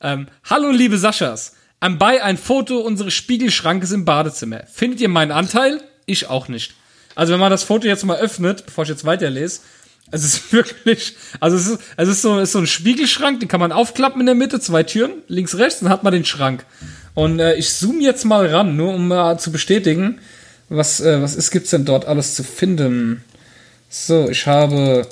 Ähm, 0.00 0.26
Hallo 0.44 0.70
liebe 0.70 0.98
Saschas, 0.98 1.54
anbei 1.78 2.22
ein 2.22 2.36
Foto 2.36 2.80
unseres 2.80 3.14
Spiegelschrankes 3.14 3.92
im 3.92 4.04
Badezimmer. 4.04 4.64
Findet 4.66 5.00
ihr 5.00 5.08
meinen 5.08 5.30
Anteil? 5.30 5.80
Ich 6.06 6.26
auch 6.26 6.48
nicht. 6.48 6.74
Also 7.14 7.32
wenn 7.32 7.40
man 7.40 7.50
das 7.50 7.62
Foto 7.62 7.86
jetzt 7.86 8.04
mal 8.04 8.18
öffnet, 8.18 8.64
bevor 8.66 8.84
ich 8.84 8.90
jetzt 8.90 9.04
weiterlese, 9.04 9.60
es 10.10 10.24
ist 10.24 10.52
wirklich, 10.52 11.16
also 11.40 11.56
es 11.56 11.66
ist, 11.66 11.78
es 11.96 12.08
ist 12.08 12.22
so, 12.22 12.38
es 12.38 12.44
ist 12.48 12.52
so 12.52 12.58
ein 12.58 12.66
Spiegelschrank, 12.66 13.40
den 13.40 13.48
kann 13.48 13.60
man 13.60 13.72
aufklappen 13.72 14.20
in 14.20 14.26
der 14.26 14.34
Mitte, 14.34 14.60
zwei 14.60 14.82
Türen, 14.82 15.12
links, 15.28 15.56
rechts, 15.58 15.80
dann 15.80 15.88
hat 15.88 16.02
man 16.02 16.12
den 16.12 16.24
Schrank. 16.24 16.64
Und 17.14 17.40
äh, 17.40 17.54
ich 17.54 17.72
zoome 17.72 18.02
jetzt 18.02 18.24
mal 18.24 18.46
ran, 18.46 18.76
nur 18.76 18.94
um 18.94 19.08
mal 19.08 19.38
zu 19.38 19.52
bestätigen, 19.52 20.18
was, 20.68 21.00
äh, 21.00 21.20
was 21.20 21.34
ist, 21.36 21.50
gibt's 21.50 21.70
denn 21.70 21.84
dort 21.84 22.06
alles 22.06 22.34
zu 22.34 22.42
finden? 22.44 23.22
So, 23.90 24.28
ich 24.30 24.46
habe 24.46 25.06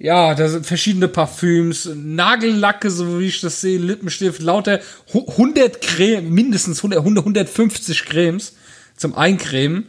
ja, 0.00 0.34
da 0.34 0.48
sind 0.48 0.64
verschiedene 0.64 1.08
Parfüms, 1.08 1.88
Nagellacke, 1.92 2.88
so 2.90 3.18
wie 3.18 3.26
ich 3.26 3.40
das 3.40 3.60
sehe, 3.60 3.78
Lippenstift, 3.78 4.40
lauter 4.40 4.80
hu- 5.12 5.26
100 5.28 5.80
Creme, 5.80 6.30
mindestens 6.30 6.78
100, 6.78 7.00
100 7.00 7.22
150 7.24 8.04
Cremes 8.04 8.54
zum 8.96 9.16
Eincremen. 9.16 9.88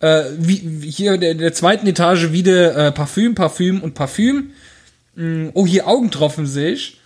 Äh, 0.00 0.24
wie, 0.38 0.82
wie 0.82 0.90
hier 0.90 1.14
in 1.14 1.20
der, 1.20 1.34
der 1.34 1.52
zweiten 1.52 1.86
Etage 1.86 2.32
wieder 2.32 2.88
äh, 2.88 2.92
Parfüm, 2.92 3.34
Parfüm 3.34 3.82
und 3.82 3.94
Parfüm. 3.94 4.52
Mm, 5.14 5.48
Oh, 5.54 5.66
hier 5.66 5.86
Augentropfen 5.86 6.46
sehe 6.46 6.72
ich. 6.72 6.96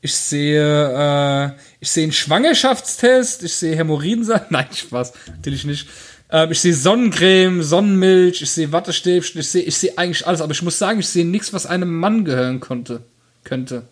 Ich 0.00 0.14
sehe, 0.14 0.60
äh, 0.60 1.50
ich 1.78 1.90
sehe 1.90 2.02
einen 2.02 2.12
Schwangerschaftstest, 2.12 3.44
ich 3.44 3.52
sehe 3.54 3.76
Hämorrhoidensaft. 3.76 4.50
Nein, 4.50 4.66
Spaß, 4.74 5.12
natürlich 5.28 5.64
nicht. 5.64 5.86
Ähm, 6.30 6.50
ich 6.50 6.60
sehe 6.60 6.74
Sonnencreme, 6.74 7.62
Sonnenmilch, 7.62 8.42
ich 8.42 8.50
sehe 8.50 8.72
Wattestäbchen, 8.72 9.40
ich 9.40 9.48
sehe, 9.48 9.62
ich 9.62 9.76
sehe 9.76 9.96
eigentlich 9.96 10.26
alles, 10.26 10.40
aber 10.40 10.50
ich 10.52 10.62
muss 10.62 10.78
sagen, 10.78 10.98
ich 10.98 11.08
sehe 11.08 11.24
nichts, 11.24 11.52
was 11.52 11.66
einem 11.66 11.94
Mann 11.94 12.24
gehören 12.24 12.58
konnte, 12.58 13.02
könnte. 13.44 13.84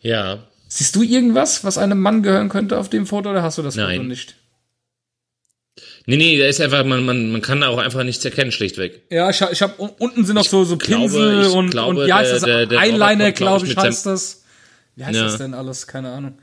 Ja. 0.00 0.44
Siehst 0.68 0.94
du 0.94 1.02
irgendwas, 1.02 1.64
was 1.64 1.78
einem 1.78 1.98
Mann 1.98 2.22
gehören 2.22 2.48
könnte 2.50 2.78
auf 2.78 2.88
dem 2.88 3.06
Foto 3.06 3.30
oder 3.30 3.42
hast 3.42 3.58
du 3.58 3.62
das 3.62 3.74
Nein. 3.74 3.96
Foto 3.96 4.08
nicht? 4.08 4.36
Nee, 6.10 6.16
nee, 6.16 6.38
da 6.38 6.46
ist 6.46 6.58
einfach, 6.60 6.84
man, 6.86 7.04
man, 7.04 7.30
man 7.32 7.42
kann 7.42 7.60
da 7.60 7.68
auch 7.68 7.76
einfach 7.76 8.02
nichts 8.02 8.24
erkennen, 8.24 8.50
schlichtweg. 8.50 9.02
Ja, 9.10 9.28
ich, 9.28 9.42
ich 9.42 9.60
habe 9.60 9.74
unten 9.98 10.24
sind 10.24 10.36
noch 10.36 10.44
so 10.46 10.64
so 10.64 10.78
glaube, 10.78 11.02
Pinsel 11.02 11.42
ich 11.42 11.48
und, 11.52 11.68
glaube, 11.70 12.00
und 12.00 12.06
wie 12.06 12.12
heißt 12.12 12.32
das? 12.32 12.42
der- 12.44 12.64
der 12.64 12.80
Eyeliner, 12.80 13.30
glaube 13.32 13.66
ich, 13.66 13.76
heißt 13.76 14.06
das. 14.06 14.42
Wie 14.96 15.04
heißt 15.04 15.16
Ja. 15.16 15.24
das 15.24 15.36
denn 15.36 15.52
alles? 15.52 15.86
Keine 15.86 16.10
Ahnung. 16.10 16.38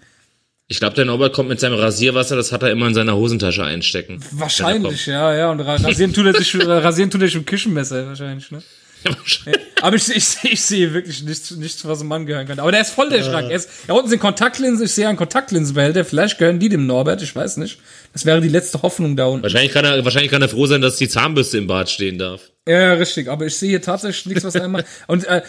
Ich 0.67 0.79
glaube, 0.79 0.95
der 0.95 1.05
Norbert 1.05 1.33
kommt 1.33 1.49
mit 1.49 1.59
seinem 1.59 1.79
Rasierwasser, 1.79 2.35
das 2.35 2.51
hat 2.51 2.61
er 2.61 2.69
immer 2.71 2.85
in 2.87 2.93
seiner 2.93 3.15
Hosentasche 3.15 3.63
einstecken. 3.63 4.23
Wahrscheinlich, 4.31 5.07
ja, 5.07 5.35
ja. 5.35 5.49
Und 5.51 5.61
ra- 5.61 5.75
rasieren 5.77 6.13
tut 6.13 6.27
er 6.27 6.33
sich, 6.35 6.55
rasieren 6.67 7.09
tut 7.09 7.21
er 7.21 7.27
sich 7.27 7.35
mit 7.37 7.47
Küchenmesser 7.47 8.05
wahrscheinlich, 8.07 8.49
ne? 8.51 8.61
Er 9.45 9.83
Aber 9.83 9.95
ich, 9.95 10.09
ich, 10.09 10.37
ich 10.43 10.61
sehe 10.61 10.93
wirklich 10.93 11.23
nichts, 11.23 11.51
nichts, 11.51 11.85
was 11.85 11.99
einem 11.99 12.09
Mann 12.09 12.25
gehören 12.25 12.47
könnte. 12.47 12.61
Aber 12.61 12.71
der 12.71 12.81
ist 12.81 12.91
voll 12.91 13.09
der 13.09 13.23
Schrank. 13.23 13.49
Er 13.49 13.57
ist, 13.57 13.69
da 13.87 13.93
unten 13.93 14.09
sind 14.09 14.19
Kontaktlinsen. 14.19 14.85
Ich 14.85 14.93
sehe 14.93 15.07
einen 15.07 15.17
Kontaktlinsenbehälter. 15.17 16.05
Vielleicht 16.05 16.37
gehören 16.37 16.59
die 16.59 16.69
dem 16.69 16.87
Norbert. 16.87 17.21
Ich 17.21 17.35
weiß 17.35 17.57
nicht. 17.57 17.77
Das 18.13 18.25
wäre 18.25 18.41
die 18.41 18.49
letzte 18.49 18.81
Hoffnung 18.81 19.15
da 19.15 19.25
unten. 19.25 19.43
wahrscheinlich, 19.43 19.71
kann 19.71 19.85
er, 19.85 20.03
wahrscheinlich 20.03 20.31
kann 20.31 20.41
er 20.41 20.49
froh 20.49 20.65
sein, 20.65 20.81
dass 20.81 20.97
die 20.97 21.09
Zahnbürste 21.09 21.57
im 21.57 21.67
Bad 21.67 21.89
stehen 21.89 22.17
darf. 22.17 22.41
Ja, 22.67 22.79
ja, 22.81 22.93
richtig, 22.93 23.29
aber 23.29 23.45
ich 23.45 23.55
sehe 23.55 23.69
hier 23.69 23.81
tatsächlich 23.83 24.25
nichts, 24.25 24.43
was 24.43 24.55
macht. 24.67 24.85
Und 25.05 25.23
äh, 25.25 25.43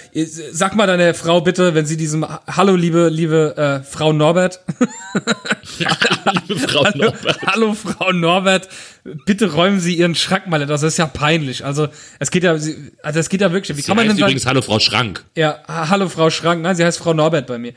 sag 0.52 0.76
mal 0.76 0.86
deine 0.86 1.14
Frau 1.14 1.40
bitte, 1.40 1.74
wenn 1.74 1.86
sie 1.86 1.96
diesem 1.96 2.26
Hallo, 2.46 2.76
liebe, 2.76 3.08
liebe 3.08 3.56
äh, 3.56 3.82
Frau 3.82 4.12
Norbert. 4.12 4.60
Liebe 5.78 6.60
Frau 6.68 6.84
Hallo, 6.84 7.04
Norbert. 7.06 7.42
hallo, 7.46 7.72
Frau 7.74 8.12
Norbert, 8.12 8.68
bitte 9.24 9.50
räumen 9.52 9.80
Sie 9.80 9.94
Ihren 9.94 10.14
Schrank 10.14 10.46
mal. 10.48 10.64
Das 10.66 10.82
ist 10.82 10.98
ja 10.98 11.06
peinlich. 11.06 11.64
Also 11.64 11.88
es 12.18 12.30
geht 12.30 12.42
ja, 12.44 12.52
also 12.52 12.70
es 13.02 13.28
geht 13.30 13.40
ja 13.40 13.50
wirklich. 13.52 13.76
Wie 13.76 13.80
Sie 13.80 13.86
kann 13.86 13.96
man 13.96 14.06
denn 14.08 14.16
sagen? 14.16 14.28
übrigens 14.30 14.44
Hallo 14.46 14.60
Frau 14.62 14.78
Schrank. 14.78 15.24
Ja, 15.36 15.60
ha- 15.66 15.88
hallo 15.88 16.08
Frau 16.08 16.28
Schrank. 16.30 16.60
Nein, 16.62 16.76
sie 16.76 16.84
heißt 16.84 16.98
Frau 16.98 17.14
Norbert 17.14 17.46
bei 17.46 17.58
mir. 17.58 17.72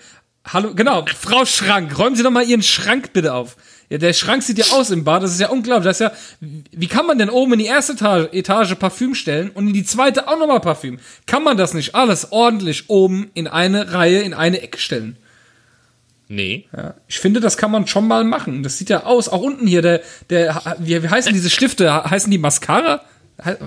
Hallo, 0.52 0.74
genau, 0.74 1.06
Frau 1.18 1.46
Schrank. 1.46 1.98
Räumen 1.98 2.16
Sie 2.16 2.24
doch 2.24 2.32
mal 2.32 2.44
Ihren 2.44 2.64
Schrank 2.64 3.14
bitte 3.14 3.34
auf. 3.34 3.56
Ja, 3.90 3.98
der 3.98 4.14
Schrank 4.14 4.44
sieht 4.44 4.60
ja 4.60 4.66
aus 4.74 4.92
im 4.92 5.04
Bad. 5.04 5.24
Das 5.24 5.32
ist 5.32 5.40
ja 5.40 5.50
unglaublich. 5.50 5.86
Das 5.86 6.00
ist 6.00 6.02
ja, 6.02 6.12
wie 6.72 6.88
kann 6.88 7.08
man 7.08 7.18
denn 7.18 7.30
oben 7.30 7.54
in 7.54 7.60
die 7.60 7.66
erste 7.66 7.94
Etage, 7.94 8.30
Etage 8.32 8.76
Parfüm 8.76 9.16
stellen 9.16 9.50
und 9.50 9.68
in 9.68 9.74
die 9.74 9.84
zweite 9.84 10.28
auch 10.28 10.38
nochmal 10.38 10.60
Parfüm? 10.60 11.00
Kann 11.26 11.44
man 11.44 11.58
das 11.58 11.74
nicht 11.74 11.96
alles 11.96 12.32
ordentlich 12.32 12.90
oben 12.90 13.32
in 13.34 13.48
eine 13.48 13.94
Reihe, 13.94 14.22
in 14.22 14.36
eine 14.36 14.62
Ecke 14.62 14.78
stellen? 14.78 15.18
Nee. 16.28 16.68
Ja, 16.78 16.94
ich 17.08 17.20
finde, 17.20 17.40
das 17.40 17.58
kann 17.58 17.72
man 17.72 17.88
schon 17.88 18.08
mal 18.08 18.24
machen. 18.24 18.62
Das 18.62 18.78
sieht 18.78 18.92
ja 18.92 19.04
aus. 19.06 19.28
Auch 19.28 19.42
unten 19.42 19.66
hier, 19.66 19.82
der, 19.82 20.02
der, 20.30 20.78
wie, 20.78 21.02
wie 21.02 21.10
heißen 21.10 21.34
diese 21.34 21.50
Stifte? 21.50 22.04
Heißen 22.04 22.30
die 22.30 22.38
Mascara? 22.38 23.02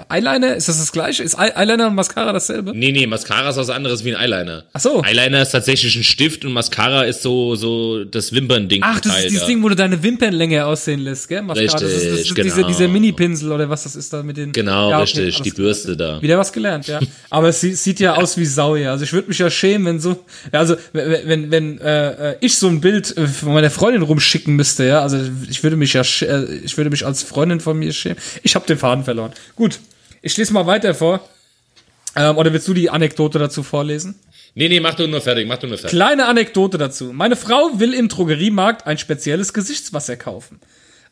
Eyeliner? 0.08 0.54
Ist 0.56 0.68
das 0.68 0.78
das 0.78 0.92
gleiche? 0.92 1.22
Ist 1.22 1.34
Ey- 1.34 1.52
Eyeliner 1.56 1.88
und 1.88 1.94
Mascara 1.94 2.32
dasselbe? 2.32 2.72
Nee, 2.74 2.92
nee, 2.92 3.06
Mascara 3.06 3.50
ist 3.50 3.56
was 3.56 3.70
anderes 3.70 4.04
wie 4.04 4.14
ein 4.14 4.20
Eyeliner. 4.20 4.64
Ach 4.72 4.80
so. 4.80 5.02
Eyeliner 5.04 5.42
ist 5.42 5.50
tatsächlich 5.50 5.96
ein 5.96 6.04
Stift 6.04 6.44
und 6.44 6.52
Mascara 6.52 7.02
ist 7.04 7.22
so, 7.22 7.54
so 7.54 8.04
das 8.04 8.32
Wimpernding. 8.32 8.82
Ach, 8.84 9.00
das 9.00 9.18
ist 9.18 9.30
dieses 9.30 9.46
Ding, 9.46 9.62
wo 9.62 9.68
du 9.68 9.76
deine 9.76 10.02
Wimpern 10.02 10.32
länger 10.34 10.66
aussehen 10.66 11.00
lässt, 11.00 11.28
gell? 11.28 11.42
Mascara. 11.42 11.66
das 11.72 11.82
ist, 11.82 11.94
das 11.94 12.02
ist 12.02 12.18
Richtig, 12.36 12.54
genau. 12.54 12.66
diese 12.68 12.88
Mini-Pinsel 12.88 13.52
oder 13.52 13.68
was 13.70 13.84
das 13.84 13.96
ist 13.96 14.12
da 14.12 14.22
mit 14.22 14.36
den. 14.36 14.52
Genau, 14.52 14.90
Ja, 14.90 15.00
okay, 15.00 15.24
richtig, 15.24 15.42
die. 15.42 15.50
Bürste 15.52 15.96
da. 15.96 16.20
Wieder 16.20 16.38
was 16.38 16.52
gelernt, 16.52 16.86
ja. 16.88 16.98
Aber 17.30 17.48
es 17.48 17.60
sieht, 17.60 17.76
sieht 17.78 18.00
ja 18.00 18.14
aus 18.16 18.36
wie 18.36 18.44
Sau 18.46 18.76
hier. 18.76 18.90
Also 18.90 19.04
ich 19.04 19.12
würde 19.12 19.28
mich 19.28 19.38
ja 19.38 19.50
schämen, 19.50 19.86
wenn 19.86 20.00
so, 20.00 20.24
ja, 20.52 20.58
also 20.58 20.76
wenn 20.92 21.12
wenn, 21.26 21.50
wenn 21.50 21.80
äh, 21.80 22.32
äh, 22.32 22.36
ich 22.40 22.56
so 22.56 22.68
ein 22.68 22.80
Bild 22.80 23.16
äh, 23.16 23.26
von 23.26 23.52
meiner 23.52 23.70
Freundin 23.70 24.02
rumschicken 24.02 24.54
müsste, 24.56 24.84
ja, 24.86 25.00
also 25.02 25.18
ich 25.48 25.62
würde 25.62 25.76
mich 25.76 25.92
ja, 25.92 26.02
äh, 26.22 26.44
ich 26.64 26.76
würde 26.76 26.90
mich 26.90 27.06
als 27.06 27.22
Freundin 27.22 27.60
von 27.60 27.78
mir 27.78 27.92
schämen. 27.92 28.18
Ich 28.42 28.54
habe 28.54 28.66
den 28.66 28.78
Faden 28.78 29.04
verloren. 29.04 29.32
Gut, 29.54 29.61
ich 30.22 30.36
lese 30.36 30.52
mal 30.52 30.66
weiter 30.66 30.94
vor. 30.94 31.28
Ähm, 32.14 32.36
oder 32.36 32.52
willst 32.52 32.68
du 32.68 32.74
die 32.74 32.90
Anekdote 32.90 33.38
dazu 33.38 33.62
vorlesen? 33.62 34.18
Nee, 34.54 34.68
nee, 34.68 34.80
mach 34.80 34.94
du 34.94 35.06
nur 35.06 35.20
fertig, 35.20 35.46
mach 35.48 35.58
du 35.58 35.66
nur 35.66 35.78
fertig. 35.78 35.96
Kleine 35.96 36.26
Anekdote 36.26 36.76
dazu. 36.76 37.12
Meine 37.12 37.36
Frau 37.36 37.78
will 37.80 37.94
im 37.94 38.08
Drogeriemarkt 38.08 38.86
ein 38.86 38.98
spezielles 38.98 39.54
Gesichtswasser 39.54 40.16
kaufen. 40.16 40.60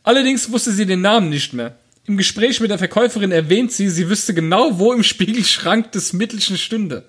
Allerdings 0.02 0.52
wusste 0.52 0.72
sie 0.72 0.86
den 0.86 1.01
Namen 1.01 1.31
nicht 1.31 1.52
mehr. 1.52 1.78
Im 2.06 2.16
Gespräch 2.16 2.60
mit 2.60 2.70
der 2.70 2.78
Verkäuferin 2.78 3.32
erwähnt 3.32 3.72
sie, 3.72 3.89
sie 3.89 4.09
wüsste 4.09 4.35
genau, 4.35 4.78
wo 4.78 4.93
im 4.93 5.02
Spiegelschrank 5.02 5.93
des 5.93 6.12
Mittelchen 6.12 6.59
stünde. 6.59 7.05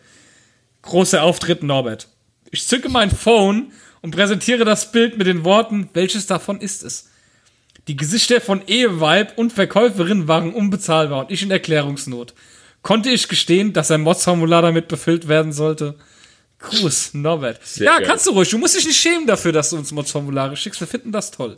Großer 0.84 1.23
Auftritt 1.23 1.63
Norbert. 1.63 2.07
Ich 2.49 2.68
zücke 2.68 2.89
mein 2.89 3.11
Phone 3.11 3.72
und 4.01 4.15
präsentiere 4.15 4.65
das 4.65 4.91
Bild 4.91 5.18
mit 5.18 5.27
den 5.27 5.43
Worten, 5.43 5.89
welches 5.93 6.27
davon 6.27 6.59
ist 6.59 6.84
es? 6.84 7.10
Die 7.87 7.95
Gesichter 7.95 8.41
von 8.41 8.61
Eheweib 8.67 9.37
und 9.37 9.51
Verkäuferin 9.53 10.27
waren 10.27 10.53
unbezahlbar 10.53 11.21
und 11.21 11.31
ich 11.31 11.41
in 11.41 11.51
Erklärungsnot. 11.51 12.33
Konnte 12.81 13.09
ich 13.09 13.27
gestehen, 13.27 13.73
dass 13.73 13.91
ein 13.91 14.01
Mods-Formular 14.01 14.61
damit 14.61 14.87
befüllt 14.87 15.27
werden 15.27 15.53
sollte? 15.53 15.95
Gruß, 16.59 17.15
Norbert. 17.15 17.59
ja, 17.77 17.97
geil. 17.97 18.07
kannst 18.07 18.27
du 18.27 18.31
ruhig. 18.31 18.49
Du 18.49 18.57
musst 18.57 18.77
dich 18.77 18.85
nicht 18.85 18.99
schämen 18.99 19.25
dafür, 19.25 19.51
dass 19.51 19.71
du 19.71 19.77
uns 19.77 19.91
Mods-Formulare 19.91 20.55
schickst. 20.55 20.79
Wir 20.79 20.87
finden 20.87 21.11
das 21.11 21.31
toll. 21.31 21.57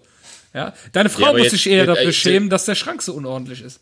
Ja, 0.54 0.74
deine 0.92 1.10
Frau 1.10 1.36
Ja, 1.36 1.38
muss 1.38 1.50
sich 1.50 1.68
eher 1.68 1.86
dafür 1.86 2.12
schämen, 2.12 2.50
dass 2.50 2.66
der 2.66 2.76
Schrank 2.76 3.02
so 3.02 3.14
unordentlich 3.14 3.62
ist. 3.62 3.82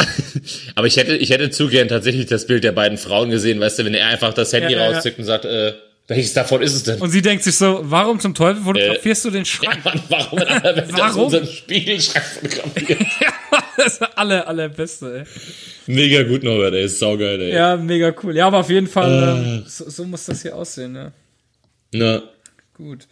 Aber 0.74 0.86
ich 0.86 0.96
hätte, 0.96 1.16
ich 1.16 1.30
hätte 1.30 1.50
zu 1.50 1.68
gern 1.68 1.88
tatsächlich 1.88 2.26
das 2.26 2.46
Bild 2.46 2.64
der 2.64 2.72
beiden 2.72 2.98
Frauen 2.98 3.30
gesehen, 3.30 3.60
weißt 3.60 3.78
du, 3.78 3.84
wenn 3.84 3.94
er 3.94 4.06
einfach 4.06 4.32
das 4.32 4.52
Handy 4.52 4.72
Ja, 4.72 4.78
ja, 4.78 4.90
ja. 4.90 4.96
rauszückt 4.96 5.18
und 5.18 5.24
sagt, 5.24 5.44
äh, 5.44 5.74
welches 6.10 6.32
davon 6.34 6.60
ist 6.60 6.74
es 6.74 6.82
denn? 6.82 7.00
Und 7.00 7.10
sie 7.10 7.22
denkt 7.22 7.44
sich 7.44 7.54
so, 7.56 7.80
warum 7.84 8.18
zum 8.18 8.34
Teufel 8.34 8.62
fotografierst 8.64 9.24
du 9.24 9.30
den 9.30 9.44
Ja, 9.44 9.44
Schrank? 9.44 9.84
Mann, 9.84 10.02
warum 10.08 10.38
in 10.40 10.48
aller 10.48 10.76
Welt 10.76 10.84
hast 10.86 10.92
du 10.92 10.98
Warum? 10.98 11.24
unseren 11.26 11.46
Spiegelschrank 11.46 12.24
fotografiert? 12.26 13.00
das 13.76 13.86
ist 13.92 14.00
der 14.00 14.18
aller, 14.18 14.46
allerbeste, 14.48 15.20
ey. 15.20 15.24
Mega 15.94 16.22
gut, 16.24 16.42
Norbert, 16.42 16.74
ey, 16.74 16.84
ist 16.84 16.98
saugeil, 16.98 17.40
ey. 17.40 17.54
Ja, 17.54 17.76
mega 17.76 18.12
cool. 18.22 18.36
Ja, 18.36 18.48
aber 18.48 18.58
auf 18.58 18.68
jeden 18.70 18.88
Fall, 18.88 19.10
Äh. 19.10 19.48
ähm, 19.58 19.64
so, 19.66 19.88
so 19.88 20.04
muss 20.04 20.24
das 20.26 20.42
hier 20.42 20.56
aussehen, 20.56 20.92
ne? 20.92 21.12
Na, 21.92 22.22
Gut. 22.74 23.06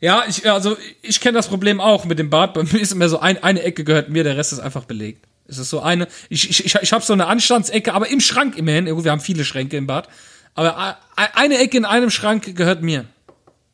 Ja, 0.00 0.24
ich, 0.28 0.48
also 0.50 0.76
ich 1.00 1.20
kenne 1.20 1.38
das 1.38 1.48
Problem 1.48 1.80
auch 1.80 2.04
mit 2.04 2.18
dem 2.18 2.28
Bad. 2.28 2.52
Bei 2.52 2.62
mir 2.64 2.80
ist 2.80 2.92
immer 2.92 3.08
so 3.08 3.18
ein, 3.18 3.42
eine 3.42 3.62
Ecke 3.62 3.82
gehört 3.82 4.10
mir, 4.10 4.24
der 4.24 4.36
Rest 4.36 4.52
ist 4.52 4.58
einfach 4.60 4.84
belegt. 4.84 5.24
Es 5.48 5.56
ist 5.58 5.70
so 5.70 5.80
eine, 5.80 6.06
ich, 6.28 6.50
ich, 6.50 6.66
ich, 6.66 6.74
ich 6.74 6.92
habe 6.92 7.02
so 7.04 7.12
eine 7.14 7.26
Anstandsecke, 7.28 7.94
aber 7.94 8.08
im 8.10 8.20
Schrank 8.20 8.58
immerhin. 8.58 8.86
Ja, 8.88 9.04
Wir 9.04 9.10
haben 9.10 9.20
viele 9.20 9.44
Schränke 9.44 9.76
im 9.78 9.86
Bad. 9.86 10.08
Aber 10.56 10.96
eine 11.16 11.58
Ecke 11.58 11.76
in 11.76 11.84
einem 11.84 12.10
Schrank 12.10 12.56
gehört 12.56 12.82
mir. 12.82 13.04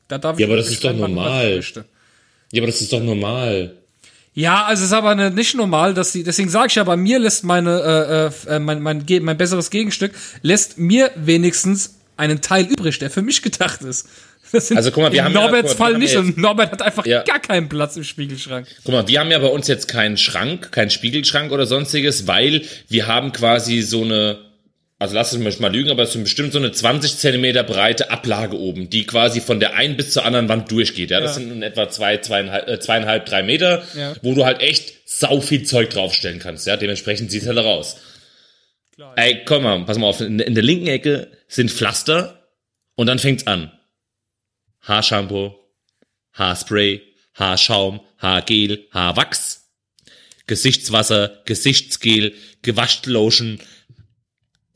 Da 0.09 0.19
darf 0.19 0.37
ich 0.37 0.41
Ja, 0.41 0.47
aber 0.49 0.57
das 0.57 0.69
ist 0.69 0.85
doch 0.85 0.91
ich 0.93 0.97
normal. 0.99 1.61
ja, 2.53 2.61
aber 2.61 2.67
das 2.67 2.81
ist 2.83 2.93
doch 2.93 3.01
normal. 3.03 3.73
Ja, 4.35 4.65
also 4.65 4.81
es 4.83 4.89
ist 4.89 4.93
aber 4.95 5.15
ne- 5.15 5.31
nicht 5.31 5.55
normal, 5.55 5.95
dass 5.95 6.13
sie, 6.13 6.25
deswegen 6.25 6.49
sage 6.49 6.69
ich 6.69 6.75
ja, 6.75 6.85
bei 6.85 6.97
mir 6.97 7.19
lässt 7.19 7.45
meine, 7.45 8.31
äh, 8.49 8.55
äh, 8.55 8.59
mein, 8.59 8.81
mein, 8.83 9.05
Ge- 9.07 9.21
mein 9.21 9.37
besseres 9.37 9.71
Gegenstück, 9.71 10.13
lässt 10.43 10.79
mir 10.79 11.11
wenigstens 11.17 11.97
einen 12.17 12.41
Teil 12.41 12.65
übrig, 12.65 12.99
der 12.99 13.11
für 13.11 13.23
mich 13.23 13.43
gedacht 13.43 13.83
ist. 13.83 14.09
Also, 14.75 14.91
guck 14.91 15.03
mal, 15.05 15.13
wir 15.13 15.25
haben 15.25 15.33
ja- 15.33 15.41
Norberts 15.41 15.71
wir 15.73 15.77
Fall 15.77 15.97
nicht 15.99 16.13
ja 16.15 16.21
und 16.21 16.37
Norbert 16.37 16.73
hat 16.73 16.83
einfach 16.83 17.07
Ja. 17.07 17.23
gar 17.23 17.39
keinen 17.41 17.69
Platz 17.71 17.97
im 17.97 18.05
Spiegelschrank. 18.05 18.67
Guck 18.85 18.93
mal, 18.95 19.09
wir 19.09 19.19
haben 19.21 19.31
ja 19.31 19.39
bei 19.39 19.47
uns 19.49 19.67
jetzt 19.67 19.89
keinen 19.89 20.19
Schrank, 20.19 20.73
keinen 20.73 20.91
Spiegelschrank 20.91 21.53
oder 21.53 21.65
sonstiges, 21.65 22.27
weil 22.27 22.63
wir 22.89 23.07
haben 23.07 23.33
quasi 23.33 23.81
so 23.81 24.03
eine, 24.03 24.39
also 25.03 25.15
lass 25.15 25.33
es 25.33 25.39
mich 25.39 25.61
mal 25.61 25.73
lügen, 25.73 25.91
aber 25.91 26.03
es 26.05 26.15
ist 26.15 26.23
bestimmt 26.23 26.53
so 26.53 26.59
eine 26.59 26.73
20 26.73 27.17
Zentimeter 27.19 27.63
breite 27.63 28.11
Ablage 28.11 28.59
oben, 28.59 28.89
die 28.89 29.05
quasi 29.05 29.41
von 29.41 29.61
der 29.61 29.75
einen 29.75 29.97
bis 29.97 30.13
zur 30.13 30.25
anderen 30.25 30.49
Wand 30.49 30.71
durchgeht. 30.71 31.11
Ja, 31.11 31.21
das 31.21 31.33
Ja. 31.37 31.41
sind 31.43 31.53
in 31.53 31.63
etwa 31.63 31.89
zwei, 31.91 32.17
zweieinhalb, 32.19 32.69
äh, 32.69 32.81
zweieinhalb, 32.81 33.27
drei 33.27 33.43
Meter, 33.43 33.85
Ja. 33.97 34.15
wo 34.23 34.35
du 34.35 34.45
halt 34.45 34.61
echt 34.61 34.93
sau 35.05 35.41
viel 35.41 35.65
Zeug 35.65 35.91
draufstellen 35.91 36.39
kannst. 36.39 36.67
Ja, 36.67 36.77
dementsprechend 36.77 37.31
sieht 37.31 37.43
es 37.43 37.49
halt 37.49 37.59
raus. 37.59 37.97
Ey, 39.17 39.43
komm 39.45 39.65
mal, 39.65 39.85
pass 39.85 39.99
mal 39.99 40.07
auf. 40.07 40.21
In, 40.21 40.39
in 40.39 40.55
der 40.55 40.63
linken 40.65 40.87
Ecke 40.87 41.31
sind 41.49 41.71
Pflaster 41.71 42.49
und 42.95 43.07
dann 43.09 43.19
fängt's 43.19 43.47
an. 43.47 43.73
Haarshampoo, 44.83 45.55
Haarspray, 46.35 47.03
Haarschaum, 47.35 48.01
Haargel, 48.19 48.87
Haarwachs, 48.93 49.71
Gesichtswasser, 50.47 51.43
Gesichtsgel, 51.47 52.35
Gewaschlotion, 52.63 53.61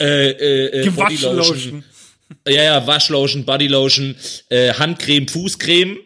äh, 0.00 0.30
äh, 0.30 0.86
äh, 0.86 0.90
Bodylotion. 0.90 1.84
Ja, 2.46 2.62
ja, 2.62 2.86
Waschlotion, 2.86 3.44
Bodylotion, 3.44 4.16
äh, 4.48 4.72
Handcreme, 4.72 5.28
Fußcreme. 5.28 5.98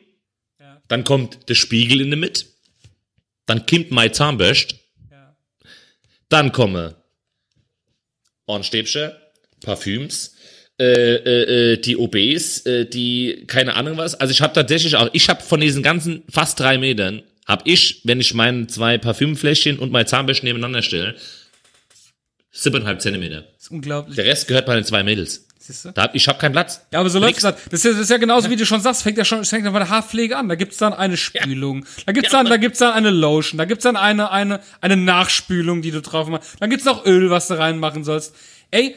Dann 0.89 1.05
kommt 1.05 1.49
der 1.49 1.55
Spiegel 1.55 2.01
in 2.01 2.11
der 2.11 2.19
Mitte. 2.19 2.45
Dann 3.47 3.65
kommt 3.67 3.91
mein 3.91 4.13
Zahnbürst. 4.13 4.75
Dann 6.29 6.53
komme 6.53 6.97
Ohrenstäbchen, 8.47 9.13
Parfüms, 9.61 10.35
äh, 10.81 11.15
äh, 11.15 11.73
äh, 11.73 11.77
die 11.77 11.97
OBs, 11.97 12.67
äh, 12.67 12.87
die 12.87 13.45
keine 13.47 13.75
Ahnung 13.75 13.97
was. 13.99 14.15
Also 14.15 14.33
ich 14.33 14.41
habe 14.41 14.55
tatsächlich 14.55 14.97
auch, 14.97 15.11
ich 15.13 15.29
habe 15.29 15.43
von 15.43 15.61
diesen 15.61 15.83
ganzen 15.83 16.23
fast 16.31 16.59
drei 16.59 16.79
Metern, 16.79 17.23
habe 17.47 17.63
ich, 17.67 18.01
wenn 18.05 18.21
ich 18.21 18.35
meine 18.35 18.67
zwei 18.67 18.99
Parfümfläschchen 18.99 19.79
und 19.79 19.93
mein 19.93 20.07
Zahnbürsten 20.07 20.47
nebeneinander 20.47 20.83
stelle, 20.83 21.17
siebeneinhalb 22.51 23.01
Zentimeter. 23.01 23.43
Das 23.55 23.63
ist 23.65 23.71
unglaublich. 23.71 24.17
Der 24.17 24.25
Rest 24.25 24.49
gehört 24.49 24.67
meinen 24.69 24.85
zwei 24.85 25.03
Mädels. 25.03 25.47
Siehst 25.59 25.85
du? 25.85 25.93
Da 25.93 26.05
hab, 26.05 26.15
ich 26.15 26.27
habe 26.27 26.39
keinen 26.39 26.53
Platz. 26.53 26.81
Ja, 26.91 27.01
aber 27.01 27.11
so 27.11 27.19
läuft 27.19 27.45
das. 27.45 27.55
Das 27.71 27.73
ist, 27.73 27.85
ja, 27.85 27.91
das 27.93 28.01
ist 28.01 28.11
ja 28.11 28.17
genauso, 28.17 28.49
wie 28.51 28.57
du 28.57 28.65
schon 28.65 28.81
sagst, 28.81 29.03
fängt 29.03 29.19
ja 29.19 29.25
schon, 29.27 29.45
fängt 29.45 29.65
ja 29.67 29.71
bei 29.71 29.79
der 29.79 29.91
Haarpflege 29.91 30.37
an. 30.37 30.49
Da 30.49 30.55
gibt's 30.55 30.79
dann 30.79 30.93
eine 30.95 31.17
Spülung. 31.17 31.85
Da 32.07 32.13
gibt's 32.13 32.31
dann, 32.33 32.47
da 32.47 32.57
gibt's 32.57 32.79
dann 32.79 32.93
eine 32.95 33.11
Lotion. 33.11 33.59
Da 33.59 33.67
gibt's 33.67 33.85
dann 33.85 33.97
eine, 33.97 34.31
eine, 34.31 34.61
eine 34.81 34.97
Nachspülung, 34.97 35.83
die 35.83 35.91
du 35.91 36.01
drauf 36.01 36.29
machst. 36.29 36.57
Dann 36.61 36.71
gibt's 36.71 36.87
noch 36.87 37.05
Öl, 37.05 37.29
was 37.31 37.49
du 37.49 37.59
reinmachen 37.59 38.05
sollst. 38.05 38.35
Ey, 38.71 38.97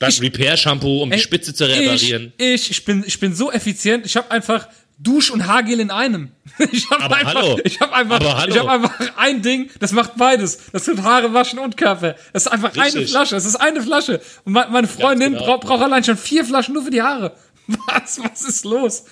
Dann 0.00 0.10
Ich- 0.10 0.20
Repair-Shampoo, 0.20 1.02
um 1.02 1.10
die 1.10 1.16
Ey, 1.16 1.22
Spitze 1.22 1.54
zu 1.54 1.64
reparieren. 1.64 2.32
Ich, 2.36 2.46
ich, 2.54 2.70
ich 2.70 2.84
bin, 2.84 3.04
ich 3.06 3.18
bin 3.18 3.34
so 3.34 3.50
effizient. 3.50 4.04
Ich 4.04 4.16
habe 4.16 4.30
einfach 4.30 4.68
Dusch 5.02 5.30
und 5.30 5.46
Haargel 5.46 5.80
in 5.80 5.90
einem. 5.90 6.30
Ich 6.70 6.88
habe 6.90 7.14
einfach, 7.14 7.34
hallo. 7.34 7.58
ich 7.64 7.80
habe 7.80 7.92
einfach, 7.94 8.46
ich 8.46 8.58
habe 8.58 8.70
einfach 8.70 8.92
ein 9.16 9.42
Ding. 9.42 9.70
Das 9.80 9.92
macht 9.92 10.16
beides. 10.16 10.58
Das 10.72 10.84
tut 10.84 11.02
Haare 11.02 11.32
waschen 11.34 11.58
und 11.58 11.76
Körper. 11.76 12.14
Das 12.32 12.44
ist 12.46 12.52
einfach 12.52 12.72
eine 12.74 12.84
Richtig. 12.84 13.10
Flasche. 13.10 13.34
Das 13.34 13.44
ist 13.44 13.56
eine 13.56 13.80
Flasche. 13.82 14.20
Und 14.44 14.52
me- 14.52 14.66
meine 14.70 14.86
Freundin 14.88 15.32
genau. 15.32 15.44
braucht 15.44 15.62
braucht 15.62 15.82
allein 15.82 16.04
schon 16.04 16.16
vier 16.16 16.44
Flaschen 16.44 16.74
nur 16.74 16.84
für 16.84 16.90
die 16.90 17.02
Haare. 17.02 17.32
Was, 17.66 18.18
was 18.22 18.42
ist 18.42 18.64
los? 18.64 19.04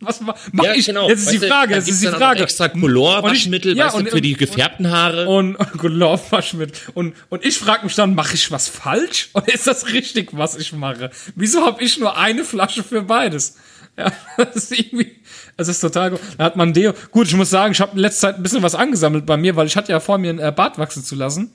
Was 0.00 0.20
ma- 0.22 0.34
mach 0.52 0.64
Ja, 0.64 0.72
ich? 0.74 0.86
genau. 0.86 1.06
Jetzt 1.08 1.20
ist 1.20 1.26
Weißt 1.32 1.42
die 1.42 1.46
Frage. 1.48 1.74
Jetzt 1.74 1.88
ist 1.88 2.02
die 2.02 2.06
Frage. 2.08 2.42
Extra 2.42 2.68
Color-Waschmittel, 2.68 3.76
ja, 3.76 3.86
weißt 3.86 3.96
und- 3.96 4.04
du, 4.06 4.10
für 4.10 4.20
die 4.22 4.32
und- 4.32 4.38
gefärbten 4.38 4.90
Haare. 4.90 5.28
und, 5.28 5.56
und 5.56 5.82
Laufwaschmittel. 5.82 6.74
Und, 6.94 7.14
und 7.28 7.44
ich 7.44 7.58
frage 7.58 7.84
mich 7.84 7.94
dann, 7.94 8.14
mache 8.14 8.34
ich 8.34 8.50
was 8.50 8.68
falsch? 8.68 9.28
Oder 9.34 9.52
ist 9.52 9.66
das 9.66 9.88
richtig, 9.88 10.30
was 10.32 10.56
ich 10.56 10.72
mache? 10.72 11.10
Wieso 11.36 11.64
habe 11.64 11.82
ich 11.84 11.98
nur 11.98 12.16
eine 12.16 12.44
Flasche 12.44 12.82
für 12.82 13.02
beides? 13.02 13.56
Ja, 13.98 14.12
das 14.36 14.56
ist 14.56 14.78
irgendwie, 14.78 15.16
das 15.56 15.68
ist 15.68 15.80
total 15.80 16.12
gut. 16.12 16.20
Da 16.38 16.44
hat 16.44 16.56
man 16.56 16.72
Deo. 16.72 16.92
Gut, 17.10 17.26
ich 17.28 17.36
muss 17.36 17.50
sagen, 17.50 17.72
ich 17.72 17.80
habe 17.80 17.92
in 17.92 17.98
letzter 17.98 18.28
Zeit 18.28 18.36
ein 18.36 18.42
bisschen 18.42 18.62
was 18.62 18.74
angesammelt 18.74 19.26
bei 19.26 19.36
mir, 19.36 19.56
weil 19.56 19.66
ich 19.66 19.76
hatte 19.76 19.92
ja 19.92 20.00
vor, 20.00 20.18
mir 20.18 20.30
ein 20.30 20.38
äh, 20.38 20.52
Bart 20.54 20.78
wachsen 20.78 21.04
zu 21.04 21.14
lassen. 21.14 21.52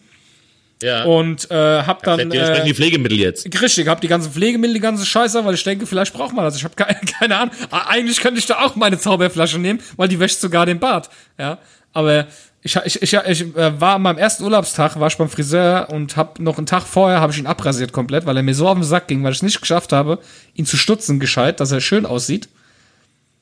Ja. 0.83 1.05
Und 1.05 1.49
äh, 1.51 1.83
hab 1.83 2.03
dann 2.03 2.19
Dementsprechend 2.19 2.63
äh, 2.63 2.67
die 2.67 2.73
Pflegemittel 2.73 3.17
jetzt. 3.17 3.61
richtig, 3.61 3.87
hab 3.87 4.01
die 4.01 4.07
ganzen 4.07 4.31
Pflegemittel, 4.31 4.73
die 4.73 4.81
ganze 4.81 5.05
Scheiße, 5.05 5.45
weil 5.45 5.53
ich 5.53 5.63
denke, 5.63 5.85
vielleicht 5.85 6.13
braucht 6.13 6.33
man 6.33 6.43
das. 6.43 6.57
Ich 6.57 6.63
habe 6.63 6.75
keine, 6.75 6.99
keine 7.19 7.37
Ahnung. 7.37 7.55
Ah, 7.71 7.87
Eigentlich 7.87 8.19
könnte 8.19 8.39
ich 8.39 8.45
da 8.45 8.59
auch 8.59 8.75
meine 8.75 8.99
Zauberflasche 8.99 9.57
nehmen, 9.57 9.79
weil 9.95 10.09
die 10.09 10.19
wäscht 10.19 10.39
sogar 10.39 10.65
den 10.65 10.79
Bart. 10.79 11.09
Ja, 11.39 11.59
aber 11.93 12.27
ich, 12.65 12.75
ich, 12.77 13.01
ich, 13.03 13.13
ich 13.13 13.55
äh, 13.55 13.79
war 13.79 13.95
an 13.95 14.01
meinem 14.01 14.17
ersten 14.17 14.43
Urlaubstag, 14.43 14.99
war 14.99 15.07
ich 15.07 15.17
beim 15.17 15.29
Friseur 15.29 15.87
und 15.91 16.17
hab 16.17 16.39
noch 16.39 16.57
einen 16.57 16.65
Tag 16.65 16.81
vorher 16.81 17.21
habe 17.21 17.31
ich 17.31 17.37
ihn 17.37 17.45
abrasiert 17.45 17.93
komplett, 17.93 18.25
weil 18.25 18.35
er 18.35 18.41
mir 18.41 18.55
so 18.55 18.67
auf 18.67 18.73
den 18.73 18.83
Sack 18.83 19.07
ging, 19.07 19.23
weil 19.23 19.33
ich 19.33 19.37
es 19.37 19.43
nicht 19.43 19.61
geschafft 19.61 19.93
habe, 19.93 20.17
ihn 20.55 20.65
zu 20.65 20.75
stutzen 20.75 21.19
gescheit, 21.19 21.59
dass 21.59 21.71
er 21.71 21.79
schön 21.79 22.07
aussieht. 22.07 22.49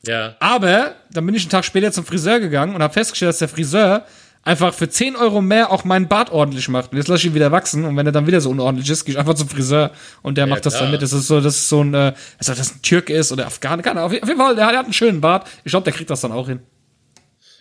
Ja. 0.06 0.36
Aber 0.42 0.96
dann 1.10 1.26
bin 1.26 1.36
ich 1.36 1.44
einen 1.44 1.52
Tag 1.52 1.64
später 1.64 1.94
zum 1.94 2.04
Friseur 2.04 2.42
gegangen 2.42 2.76
und 2.76 2.84
habe 2.84 2.94
festgestellt, 2.94 3.30
dass 3.30 3.38
der 3.38 3.48
Friseur 3.48 4.06
einfach 4.44 4.74
für 4.74 4.90
10 4.90 5.16
Euro 5.16 5.42
mehr 5.42 5.72
auch 5.72 5.86
meinen 5.86 6.10
Bart 6.10 6.30
ordentlich 6.30 6.68
macht. 6.68 6.92
Und 6.92 6.98
jetzt 6.98 7.08
lasse 7.08 7.22
ich 7.22 7.28
ihn 7.28 7.34
wieder 7.34 7.54
wachsen 7.54 7.86
und 7.86 7.96
wenn 7.96 8.06
er 8.06 8.12
dann 8.12 8.28
wieder 8.28 8.42
so 8.42 8.50
unordentlich 8.50 8.90
ist, 8.90 9.06
gehe 9.06 9.14
ich 9.14 9.20
einfach 9.20 9.36
zum 9.36 9.48
Friseur 9.48 9.92
und 10.22 10.38
der 10.38 10.48
macht 10.48 10.66
das 10.66 10.74
klar. 10.74 10.84
dann 10.84 10.92
mit. 10.92 11.02
Das 11.02 11.14
ist 11.14 11.28
so, 11.28 11.40
das 11.40 11.56
ist 11.56 11.70
so 11.70 11.82
ein, 11.82 11.94
äh, 11.94 12.12
als 12.38 12.50
ob 12.50 12.58
das 12.58 12.76
ein 12.76 12.82
Türke 12.82 13.14
ist 13.14 13.32
oder 13.32 13.46
Afghaner, 13.46 13.84
keine 13.84 14.02
Ahnung. 14.02 14.18
Auf 14.22 14.28
jeden 14.28 14.38
Fall, 14.38 14.54
der, 14.54 14.68
der 14.68 14.80
hat 14.80 14.84
einen 14.84 14.92
schönen 14.92 15.22
Bart. 15.22 15.48
Ich 15.64 15.72
glaube, 15.72 15.86
der 15.86 15.94
kriegt 15.94 16.10
das 16.10 16.20
dann 16.20 16.34
auch 16.34 16.50
hin. 16.50 16.60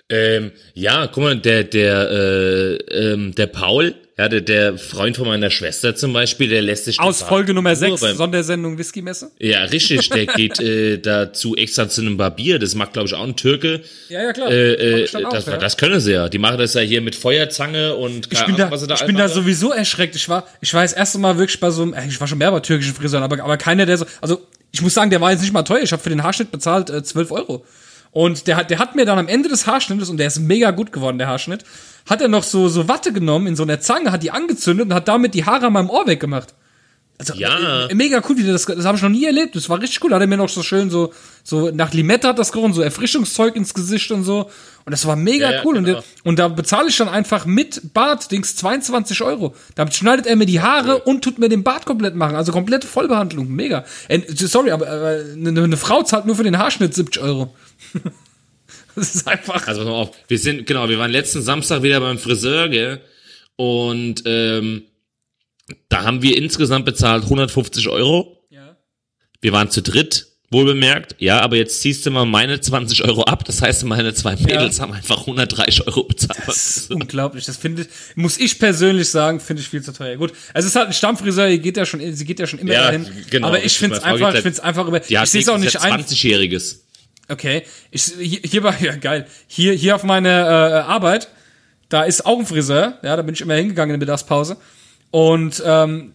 Ähm, 0.09 0.53
ja, 0.74 1.07
guck 1.07 1.23
mal, 1.23 1.37
der, 1.39 1.65
der, 1.65 2.11
äh, 2.11 2.74
ähm, 2.77 3.35
der 3.35 3.47
Paul, 3.47 3.95
ja, 4.19 4.29
der, 4.29 4.43
der 4.43 4.77
Freund 4.77 5.16
von 5.16 5.27
meiner 5.27 5.49
Schwester 5.49 5.95
zum 5.97 6.12
Beispiel, 6.12 6.49
der 6.49 6.61
lässt 6.61 6.85
sich 6.85 7.01
Aus 7.01 7.23
Folge 7.23 7.55
Nummer 7.55 7.70
nur 7.70 7.77
6, 7.77 8.01
beim- 8.03 8.16
Sondersendung 8.16 8.77
Whisky-Messe. 8.77 9.31
Ja, 9.39 9.65
richtig, 9.65 10.11
der 10.11 10.27
geht 10.37 10.61
äh, 10.61 10.99
dazu 10.99 11.57
extra 11.57 11.89
zu 11.89 12.03
einem 12.03 12.19
Barbier, 12.19 12.59
das 12.59 12.74
macht, 12.74 12.93
glaube 12.93 13.09
ich, 13.09 13.15
auch 13.15 13.23
ein 13.24 13.37
Türke. 13.37 13.81
Ja, 14.11 14.23
ja, 14.23 14.33
klar. 14.35 14.51
Äh, 14.51 14.74
äh, 14.74 15.05
ich 15.05 15.12
dann 15.12 15.24
auch, 15.24 15.33
das, 15.33 15.47
ja. 15.47 15.57
das 15.57 15.77
können 15.79 15.99
sie 15.99 16.12
ja. 16.12 16.29
Die 16.29 16.39
machen 16.39 16.59
das 16.59 16.74
ja 16.74 16.83
hier 16.83 17.01
mit 17.01 17.15
Feuerzange 17.15 17.95
und 17.95 18.27
Ich 18.31 18.39
keine 18.39 18.47
bin 18.47 18.55
Ahnung, 18.57 18.66
da, 18.69 18.70
was 18.70 18.81
sie 18.83 18.87
da 18.87 18.95
ich 18.97 19.07
bin 19.07 19.16
da 19.16 19.29
sowieso 19.31 19.73
erschreckt. 19.73 20.15
Ich 20.15 20.29
war, 20.29 20.47
ich 20.61 20.74
war 20.74 20.83
das 20.83 20.93
erste 20.93 21.19
Mal 21.19 21.39
wirklich 21.39 21.59
bei 21.59 21.70
so 21.70 21.83
einem, 21.83 21.95
äh, 21.95 22.07
ich 22.07 22.20
war 22.20 22.29
schon 22.29 22.39
mehr 22.39 22.51
bei 22.53 22.61
türkischen 22.61 22.95
Friseuren, 22.95 23.24
aber, 23.24 23.43
aber 23.43 23.57
keiner, 23.57 23.87
der 23.87 23.97
so, 23.97 24.05
also 24.20 24.47
ich 24.73 24.83
muss 24.83 24.93
sagen, 24.93 25.11
der 25.11 25.23
war 25.23 25.31
jetzt 25.33 25.41
nicht 25.41 25.53
mal 25.55 25.62
teuer. 25.62 25.83
Ich 25.83 25.93
habe 25.93 26.03
für 26.03 26.11
den 26.11 26.23
Haarschnitt 26.23 26.51
bezahlt 26.53 26.91
äh, 26.91 27.03
12 27.03 27.31
Euro. 27.31 27.65
Und 28.13 28.47
der 28.47 28.57
hat, 28.57 28.71
der 28.71 28.79
hat 28.79 28.95
mir 28.95 29.05
dann 29.07 29.19
am 29.19 29.27
Ende 29.29 29.49
des 29.49 29.67
Haarschnittes, 29.67 30.09
und 30.11 30.19
der 30.19 30.27
ist 30.29 30.39
mega 30.39 30.71
gut 30.71 30.93
geworden, 30.93 31.19
der 31.19 31.29
Haarschnitt, 31.29 31.65
hat 32.09 32.21
er 32.21 32.29
noch 32.29 32.43
so, 32.45 32.69
so 32.69 32.87
Watte 32.89 33.13
genommen 33.13 33.47
in 33.47 33.57
so 33.57 33.63
einer 33.63 33.81
Zange, 33.81 34.13
hat 34.13 34.23
die 34.23 34.31
angezündet 34.31 34.87
und 34.87 34.95
hat 34.95 35.09
damit 35.09 35.33
die 35.35 35.45
Haare 35.47 35.67
an 35.67 35.73
meinem 35.73 35.89
Ohr 35.91 36.07
weggemacht. 36.07 36.55
Also, 37.19 37.35
Ja. 37.35 37.87
äh, 37.87 37.95
mega 37.95 38.21
cool, 38.29 38.37
wie 38.37 38.43
das, 38.45 38.65
das 38.67 38.85
habe 38.85 38.97
ich 38.97 39.03
noch 39.03 39.09
nie 39.11 39.25
erlebt. 39.25 39.55
Das 39.55 39.69
war 39.69 39.81
richtig 39.81 40.03
cool. 40.03 40.11
Da 40.11 40.17
hat 40.17 40.23
er 40.23 40.27
mir 40.27 40.37
noch 40.39 40.49
so 40.49 40.63
schön 40.63 40.91
so, 40.91 41.13
so 41.45 41.71
nach 41.71 41.93
Limette 41.93 42.27
hat 42.27 42.39
das 42.39 42.51
gerochen, 42.51 42.73
so 42.73 42.83
Erfrischungszeug 42.83 43.55
ins 43.55 43.75
Gesicht 43.75 44.11
und 44.11 44.25
so. 44.25 44.51
Und 44.85 44.91
das 44.91 45.07
war 45.07 45.15
mega 45.15 45.49
Ja, 45.51 45.57
ja, 45.59 45.63
cool. 45.65 45.75
genau. 45.81 45.99
Und, 45.99 46.05
und 46.25 46.39
da 46.41 46.49
bezahle 46.49 46.89
ich 46.89 46.97
dann 46.97 47.09
einfach 47.09 47.47
mit 47.47 47.95
Bart, 47.95 48.33
Dings, 48.33 48.57
22 48.57 49.23
Euro. 49.23 49.55
Damit 49.77 49.95
schneidet 49.95 50.27
er 50.27 50.35
mir 50.35 50.47
die 50.47 50.61
Haare 50.63 50.99
und 51.05 51.23
tut 51.23 51.39
mir 51.39 51.49
den 51.49 51.63
Bart 51.63 51.87
komplett 51.87 52.17
machen. 52.17 52.35
Also 52.35 52.51
komplette 52.51 52.89
Vollbehandlung. 52.89 53.47
Mega. 53.49 53.85
Äh, 54.09 54.23
sorry, 54.35 54.73
aber 54.73 54.89
äh, 54.89 55.33
eine, 55.35 55.63
eine 55.63 55.77
Frau 55.77 56.03
zahlt 56.03 56.27
nur 56.27 56.35
für 56.35 56.45
den 56.45 56.59
Haarschnitt 56.59 56.93
70 56.95 57.23
Euro. 57.23 57.55
das 58.95 59.15
ist 59.15 59.27
einfach. 59.29 59.67
Also 59.67 59.81
pass 59.81 59.89
mal 59.89 59.95
auf, 59.95 60.11
wir 60.29 60.39
sind, 60.39 60.67
genau, 60.67 60.89
wir 60.89 60.99
waren 60.99 61.11
letzten 61.11 61.43
Samstag 61.43 61.83
wieder 61.83 62.01
beim 62.01 62.19
Friseur, 62.19 62.69
gell? 62.69 63.01
Und 63.57 64.23
ähm, 64.27 64.85
da 65.89 66.03
haben 66.05 66.23
wir 66.23 66.37
insgesamt 66.37 66.85
bezahlt 66.85 67.25
150 67.25 67.89
Euro. 67.89 68.45
Ja. 68.51 68.77
Wir 69.41 69.53
waren 69.53 69.71
zu 69.71 69.83
dritt, 69.83 70.27
wohlbemerkt. 70.51 71.17
Ja, 71.19 71.41
aber 71.41 71.57
jetzt 71.57 71.81
ziehst 71.81 72.05
du 72.05 72.11
mal 72.11 72.25
meine 72.27 72.61
20 72.61 73.05
Euro 73.05 73.23
ab. 73.25 73.45
Das 73.45 73.63
heißt, 73.63 73.85
meine 73.85 74.13
zwei 74.15 74.37
Mädels 74.37 74.81
haben 74.81 74.93
einfach 74.93 75.21
130 75.21 75.87
Euro 75.87 76.05
bezahlt. 76.05 76.41
Das 76.47 76.77
ist 76.77 76.91
unglaublich. 76.91 77.45
Das 77.47 77.57
finde 77.57 77.83
ich, 77.83 77.89
muss 78.17 78.39
ich 78.39 78.59
persönlich 78.59 79.09
sagen, 79.09 79.41
finde 79.41 79.63
ich 79.63 79.69
viel 79.69 79.83
zu 79.83 79.93
teuer. 79.93 80.17
Gut, 80.17 80.33
es 80.55 80.65
ist 80.65 80.77
halt 80.77 80.89
ein 80.89 80.93
Stammfriseur, 80.93 81.49
ihr 81.49 81.59
geht 81.59 81.77
ja 81.77 81.87
schon, 81.87 82.01
sie 82.15 82.25
geht 82.25 82.41
ja 82.41 82.47
schon 82.47 82.59
immer 82.59 82.73
Ja, 82.73 82.83
dahin. 82.87 83.07
genau. 83.31 83.49
Aber 83.49 83.63
ich 83.65 83.77
finde 83.79 83.97
es 83.97 84.03
einfach, 84.03 84.29
geht 84.29 84.39
ich 84.39 84.43
finde 84.43 84.59
es 84.59 84.61
einfach 84.61 84.89
über, 84.89 84.97
hat 84.99 85.11
ich 85.11 85.19
sehe 85.31 85.41
es 85.43 85.49
auch 85.49 85.59
nicht 85.59 85.81
ein. 85.81 86.03
20-Jähriges. 86.03 86.81
Okay, 87.33 87.63
ich, 87.91 88.05
hier, 88.19 88.41
hier 88.45 88.63
war, 88.63 88.81
ja 88.81 88.95
geil, 88.97 89.27
hier, 89.47 89.73
hier 89.73 89.95
auf 89.95 90.05
meiner 90.05 90.29
äh, 90.29 90.81
Arbeit, 90.83 91.29
da 91.89 92.03
ist 92.03 92.27
auch 92.27 92.39
ein 92.39 92.47
Friseur, 92.47 92.99
ja, 93.03 93.17
da 93.17 93.23
bin 93.23 93.35
ich 93.35 93.41
immer 93.41 93.55
hingegangen 93.55 93.95
in 93.95 94.01
der 94.01 94.07
Mittagspause 94.07 94.57
und 95.11 95.63
ähm, 95.65 96.15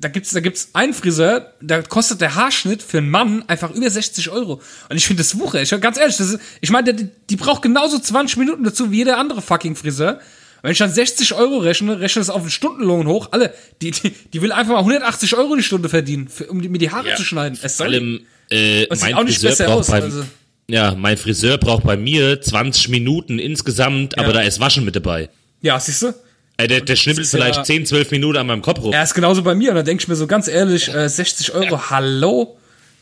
da 0.00 0.08
gibt's, 0.08 0.30
da 0.30 0.40
gibt's 0.40 0.70
einen 0.74 0.94
Friseur, 0.94 1.54
da 1.60 1.82
kostet 1.82 2.20
der 2.20 2.36
Haarschnitt 2.36 2.82
für 2.82 2.98
einen 2.98 3.10
Mann 3.10 3.44
einfach 3.48 3.70
über 3.72 3.90
60 3.90 4.30
Euro. 4.30 4.60
Und 4.88 4.96
ich 4.96 5.06
finde 5.06 5.22
das 5.22 5.38
Wuche. 5.38 5.60
Ich 5.60 5.70
ganz 5.80 5.98
ehrlich, 5.98 6.16
das 6.16 6.30
ist, 6.30 6.40
ich 6.60 6.70
meine, 6.70 6.94
die, 6.94 7.08
die 7.28 7.36
braucht 7.36 7.62
genauso 7.62 7.98
20 7.98 8.36
Minuten 8.36 8.62
dazu 8.62 8.92
wie 8.92 8.98
jeder 8.98 9.18
andere 9.18 9.42
fucking 9.42 9.74
Friseur. 9.74 10.20
Wenn 10.62 10.72
ich 10.72 10.78
dann 10.78 10.92
60 10.92 11.34
Euro 11.34 11.58
rechne, 11.58 12.00
rechne 12.00 12.20
das 12.20 12.30
auf 12.30 12.42
den 12.42 12.50
Stundenlohn 12.50 13.06
hoch. 13.06 13.28
Alle, 13.32 13.54
die, 13.80 13.90
die, 13.90 14.10
die 14.10 14.42
will 14.42 14.52
einfach 14.52 14.72
mal 14.72 14.78
180 14.78 15.36
Euro 15.36 15.56
die 15.56 15.62
Stunde 15.62 15.88
verdienen, 15.88 16.28
für, 16.28 16.46
um 16.46 16.62
die, 16.62 16.68
mir 16.68 16.78
die 16.78 16.90
Haare 16.90 17.14
zu 17.14 17.24
schneiden. 17.24 17.58
Es 17.62 17.76
Vor 17.76 17.86
soll, 17.86 17.94
allem, 17.94 18.20
äh, 18.50 18.84
es 18.84 19.00
sieht 19.00 19.10
mein 19.10 19.14
auch 19.14 19.24
nicht 19.24 19.34
Friseur 19.40 19.50
besser 19.50 19.64
braucht 19.66 19.78
aus. 19.78 19.86
beim, 19.88 20.02
Also. 20.04 20.24
Ja, 20.70 20.94
mein 20.96 21.16
Friseur 21.16 21.56
braucht 21.58 21.84
bei 21.84 21.96
mir 21.96 22.40
20 22.40 22.88
Minuten 22.90 23.38
insgesamt, 23.38 24.18
aber 24.18 24.32
da 24.32 24.40
ist 24.40 24.60
Waschen 24.60 24.84
mit 24.84 24.94
dabei. 24.96 25.30
Ja, 25.62 25.80
siehst 25.80 26.02
du? 26.02 26.14
Äh, 26.58 26.68
der, 26.68 26.80
der 26.82 26.96
schnippelt 26.96 27.24
ist 27.24 27.30
vielleicht 27.30 27.56
ja- 27.56 27.64
10, 27.64 27.86
12 27.86 28.10
Minuten 28.10 28.36
an 28.38 28.46
meinem 28.46 28.62
Kopf 28.62 28.82
rum. 28.82 28.92
Er 28.92 29.02
ist 29.02 29.14
genauso 29.14 29.42
bei 29.42 29.54
mir 29.54 29.70
und 29.70 29.76
da 29.76 29.82
denke 29.82 30.02
ich 30.02 30.08
mir 30.08 30.16
so 30.16 30.26
ganz 30.26 30.46
ehrlich, 30.48 30.92
äh, 30.92 31.08
60 31.08 31.54
Euro, 31.54 31.90
hallo? 31.90 32.58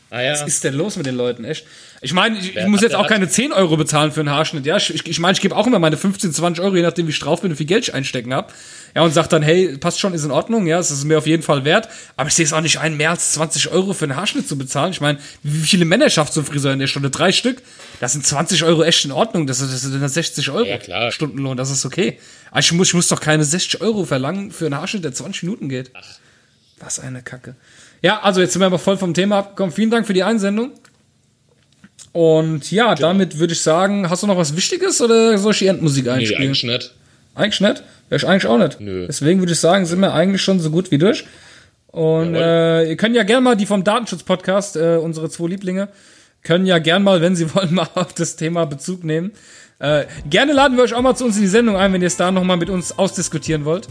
Ah, 0.09 0.21
ja. 0.21 0.31
Was 0.33 0.43
ist 0.47 0.63
denn 0.63 0.75
los 0.75 0.95
mit 0.95 1.05
den 1.05 1.15
Leuten, 1.15 1.43
echt? 1.43 1.65
Ich 2.01 2.13
meine, 2.13 2.37
ich, 2.37 2.55
ich 2.55 2.65
muss 2.67 2.81
jetzt 2.81 2.93
auch 2.93 3.07
keine 3.07 3.27
10 3.27 3.51
Euro 3.53 3.75
bezahlen 3.75 4.11
für 4.11 4.19
einen 4.19 4.29
Haarschnitt, 4.29 4.67
ja? 4.67 4.77
Ich 4.77 4.89
meine, 4.89 5.01
ich, 5.09 5.19
mein, 5.19 5.33
ich 5.33 5.41
gebe 5.41 5.55
auch 5.55 5.65
immer 5.65 5.79
meine 5.79 5.97
15, 5.97 6.31
20 6.31 6.63
Euro, 6.63 6.75
je 6.75 6.83
nachdem, 6.83 7.07
wie 7.07 7.11
ich 7.11 7.19
drauf 7.19 7.41
bin 7.41 7.49
und 7.49 7.55
wie 7.55 7.57
viel 7.57 7.65
Geld 7.65 7.87
ich 7.87 7.93
einstecken 7.95 8.33
hab. 8.35 8.53
Ja, 8.95 9.01
und 9.01 9.13
sag 9.13 9.27
dann, 9.29 9.41
hey, 9.41 9.77
passt 9.77 9.99
schon, 9.99 10.13
ist 10.13 10.23
in 10.23 10.29
Ordnung, 10.31 10.67
ja, 10.67 10.77
es 10.77 10.91
ist 10.91 11.03
mir 11.05 11.17
auf 11.17 11.25
jeden 11.25 11.41
Fall 11.41 11.65
wert. 11.65 11.89
Aber 12.15 12.29
ich 12.29 12.35
sehe 12.35 12.45
es 12.45 12.53
auch 12.53 12.61
nicht 12.61 12.79
ein, 12.79 12.97
mehr 12.97 13.09
als 13.09 13.31
20 13.33 13.71
Euro 13.71 13.93
für 13.93 14.05
einen 14.05 14.15
Haarschnitt 14.15 14.47
zu 14.47 14.57
bezahlen. 14.59 14.91
Ich 14.91 15.01
meine, 15.01 15.17
wie 15.41 15.59
viele 15.65 15.85
Männer 15.85 16.09
schafft 16.11 16.33
so 16.33 16.41
ein 16.41 16.45
Friseur 16.45 16.71
in 16.73 16.79
der 16.79 16.87
Stunde? 16.87 17.09
Drei 17.09 17.31
Stück? 17.31 17.63
Das 17.99 18.13
sind 18.13 18.25
20 18.25 18.63
Euro 18.63 18.83
echt 18.83 19.03
in 19.03 19.11
Ordnung. 19.11 19.47
Das, 19.47 19.59
ist- 19.61 19.73
das 19.73 19.81
sind 19.81 19.99
dann 19.99 20.07
60 20.09 20.51
Euro. 20.51 20.65
Ja, 20.65 20.77
klar. 20.77 21.11
Stundenlohn, 21.11 21.57
das 21.57 21.71
ist 21.71 21.83
okay. 21.85 22.19
Aber 22.51 22.59
ich 22.59 22.71
muss, 22.73 22.89
ich 22.89 22.93
muss 22.93 23.07
doch 23.07 23.19
keine 23.21 23.43
60 23.43 23.81
Euro 23.81 24.05
verlangen 24.05 24.51
für 24.51 24.65
einen 24.67 24.75
Haarschnitt, 24.75 25.03
der 25.03 25.13
20 25.13 25.43
Minuten 25.43 25.67
geht. 25.67 25.91
Was 26.79 26.99
eine 26.99 27.23
Kacke. 27.23 27.55
Ja, 28.03 28.19
also 28.21 28.39
jetzt 28.41 28.53
sind 28.53 28.61
wir 28.61 28.67
aber 28.67 28.77
voll 28.77 28.97
vom 28.97 29.15
Thema 29.15 29.39
abgekommen. 29.39 29.73
Vielen 29.73 29.89
Dank 29.89 30.05
für 30.05 30.13
die 30.13 30.21
Einsendung. 30.23 30.71
Und 32.17 32.71
ja, 32.71 32.95
damit 32.95 33.37
würde 33.37 33.53
ich 33.53 33.61
sagen, 33.61 34.09
hast 34.09 34.23
du 34.23 34.27
noch 34.27 34.37
was 34.37 34.55
Wichtiges 34.55 34.99
oder 35.01 35.37
soll 35.37 35.51
ich 35.51 35.59
die 35.59 35.67
Endmusik 35.67 36.05
Nee, 36.05 36.09
einspielen? 36.09 36.41
eigentlich 36.41 36.63
nicht. 36.63 36.95
Eigentlich 37.35 37.61
nicht? 37.61 37.83
Ja, 38.09 38.17
ich 38.17 38.27
eigentlich 38.27 38.47
auch 38.47 38.57
nicht. 38.57 38.79
Nö. 38.79 39.05
Deswegen 39.05 39.39
würde 39.39 39.53
ich 39.53 39.59
sagen, 39.59 39.85
sind 39.85 39.99
wir 39.99 40.11
eigentlich 40.15 40.41
schon 40.41 40.59
so 40.59 40.71
gut 40.71 40.89
wie 40.89 40.97
durch. 40.97 41.25
Und 41.85 42.33
äh, 42.33 42.89
ihr 42.89 42.97
könnt 42.97 43.15
ja 43.15 43.21
gerne 43.21 43.41
mal 43.41 43.55
die 43.55 43.67
vom 43.67 43.83
Datenschutz-Podcast, 43.83 44.77
äh, 44.77 44.95
unsere 44.99 45.29
zwei 45.29 45.49
Lieblinge, 45.49 45.89
können 46.41 46.65
ja 46.65 46.79
gern 46.79 47.03
mal, 47.03 47.21
wenn 47.21 47.35
sie 47.35 47.53
wollen, 47.55 47.71
mal 47.75 47.87
auf 47.93 48.13
das 48.13 48.35
Thema 48.35 48.65
Bezug 48.65 49.03
nehmen. 49.03 49.33
Äh, 49.77 50.05
gerne 50.27 50.53
laden 50.53 50.75
wir 50.75 50.85
euch 50.85 50.95
auch 50.95 51.03
mal 51.03 51.15
zu 51.15 51.23
uns 51.23 51.35
in 51.35 51.43
die 51.43 51.47
Sendung 51.47 51.75
ein, 51.75 51.93
wenn 51.93 52.01
ihr 52.01 52.07
es 52.07 52.17
da 52.17 52.31
nochmal 52.31 52.57
mit 52.57 52.71
uns 52.71 52.97
ausdiskutieren 52.97 53.63
wollt. 53.63 53.89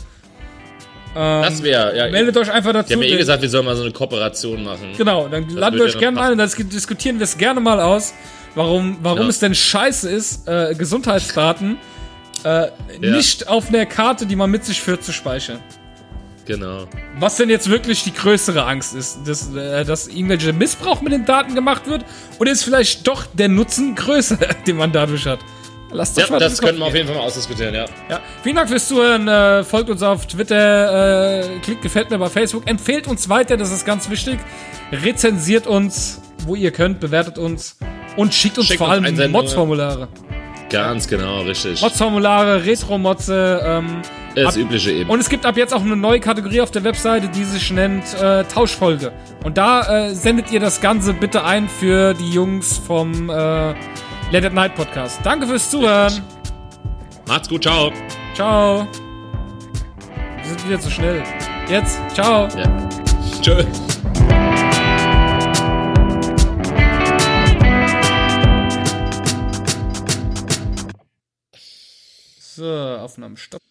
Das 1.17 1.63
wäre, 1.63 1.97
ja. 1.97 2.09
Meldet 2.11 2.37
euch 2.37 2.51
einfach 2.51 2.73
dazu. 2.73 2.89
Die 2.89 2.95
haben 2.95 3.01
mir 3.01 3.09
eh 3.09 3.17
gesagt, 3.17 3.43
wir 3.43 3.49
sollen 3.49 3.65
mal 3.65 3.77
so 3.77 3.83
eine 3.83 3.93
Kooperation 3.93 4.63
machen. 4.65 4.93
Genau, 4.97 5.29
dann 5.29 5.49
wir 5.49 5.57
würde 5.57 5.85
euch 5.85 5.95
ja 5.95 6.01
gerne 6.01 6.21
ein 6.21 6.33
und 6.33 6.39
dann 6.39 6.49
dis- 6.51 6.69
diskutieren 6.69 7.19
wir 7.19 7.25
es 7.25 7.37
gerne 7.39 7.61
mal 7.61 7.81
aus, 7.81 8.13
warum, 8.55 8.99
warum 9.03 9.23
Ja. 9.23 9.29
es 9.29 9.39
denn 9.39 9.55
scheiße 9.55 10.11
ist, 10.11 10.47
äh, 10.49 10.75
Gesundheitsdaten 10.77 11.79
äh, 12.45 12.67
nicht 13.01 13.49
auf 13.49 13.69
einer 13.71 13.87
Karte, 13.87 14.27
die 14.27 14.37
man 14.37 14.51
mit 14.51 14.65
sich 14.65 14.81
führt, 14.81 15.03
zu 15.03 15.13
speichern. 15.13 15.59
Genau. 16.45 16.87
Was 17.19 17.37
denn 17.39 17.49
jetzt 17.51 17.69
wirklich 17.69 18.05
die 18.05 18.13
größere 18.15 18.65
Angst 18.65 18.95
ist, 18.95 19.19
dass, 19.27 19.53
äh, 19.55 19.85
dass 19.85 20.07
irgendwelcher 20.07 20.53
Missbrauch 20.53 21.01
mit 21.01 21.13
den 21.13 21.25
Daten 21.25 21.55
gemacht 21.57 21.89
wird? 21.89 22.05
Oder 22.39 22.53
ist 22.53 22.63
vielleicht 22.63 23.07
doch 23.09 23.25
der 23.33 23.49
Nutzen 23.49 23.95
größer, 23.97 24.37
den 24.67 24.77
man 24.77 24.93
dadurch 24.93 25.27
hat? 25.27 25.41
Lasst 25.93 26.17
Ja, 26.19 26.25
euch 26.25 26.31
mal 26.31 26.39
das 26.41 26.61
können 26.61 26.79
wir 26.79 26.87
auf 26.87 26.95
jeden 26.95 27.07
Fall 27.07 27.17
mal 27.17 27.23
ausdiskutieren, 27.23 27.75
ja. 27.75 27.85
ja, 28.11 28.21
vielen 28.43 28.57
Dank 28.57 28.69
fürs 28.69 28.89
Zuhören. 28.89 29.29
Äh, 29.29 29.63
folgt 29.65 29.89
uns 29.89 30.03
auf 30.03 30.27
Twitter, 30.27 31.41
äh, 31.45 31.59
klickt 31.61 31.83
gefällt 31.83 32.11
mir 32.11 32.19
bei 32.19 32.29
Facebook, 32.29 32.67
empfehlt 32.69 33.07
uns 33.07 33.29
weiter, 33.29 33.57
das 33.57 33.71
ist 33.73 33.87
ganz 33.87 34.11
wichtig. 34.11 34.39
Rezensiert 34.93 35.67
uns, 35.67 36.21
wo 36.47 36.55
ihr 36.55 36.71
könnt, 36.73 37.01
bewertet 37.01 37.39
uns 37.39 37.79
und 38.17 38.35
schickt 38.35 38.59
uns 38.59 38.67
Schickt 38.67 38.79
vor 38.79 38.89
uns 38.89 39.19
allem. 39.19 39.33
Mods-Formulare. 39.33 40.09
Ganz 40.71 41.07
genau, 41.07 41.43
richtig. 41.43 41.81
Mods-Formulare, 41.81 42.65
Retro-Motze. 42.65 43.61
Ähm, 43.65 44.03
Das 44.35 44.47
ab- 44.47 44.57
übliche 44.57 44.91
eben. 44.91 45.09
und 45.09 45.21
es 45.21 45.29
gibt 45.29 45.47
ab 45.47 45.57
jetzt 45.57 45.73
auch 45.73 45.81
eine 45.83 45.95
neue 45.97 46.19
Kategorie 46.19 46.61
auf 46.61 46.73
der 46.73 46.83
Webseite, 46.83 47.29
die 47.29 47.45
sich 47.45 47.71
nennt 47.71 48.03
äh, 48.21 48.43
Tauschfolge. 48.45 49.13
Und 49.45 49.57
da 49.57 50.09
äh, 50.09 50.15
sendet 50.15 50.51
ihr 50.51 50.59
das 50.61 50.81
Ganze 50.81 51.13
bitte 51.15 51.45
ein 51.45 51.69
für 51.69 52.15
die 52.15 52.31
Jungs 52.31 52.77
vom 52.85 53.31
Let 54.33 54.45
It 54.45 54.53
Night 54.53 54.75
Podcast. 54.75 55.21
Danke 55.25 55.47
fürs 55.47 55.71
Zuhören. 55.71 56.23
Macht's 57.29 57.49
gut, 57.49 57.63
ciao. 57.63 57.93
Ciao. 58.35 58.87
Wir 60.37 60.45
sind 60.45 60.67
wieder 60.67 60.81
zu 60.81 60.91
schnell. 60.91 61.23
Jetzt. 61.69 62.01
Ciao. 62.13 62.49
Ja. 62.57 62.89
Tschö. 63.41 63.65
So, 72.41 72.97
Aufnahme 72.99 73.37
stopp. 73.37 73.67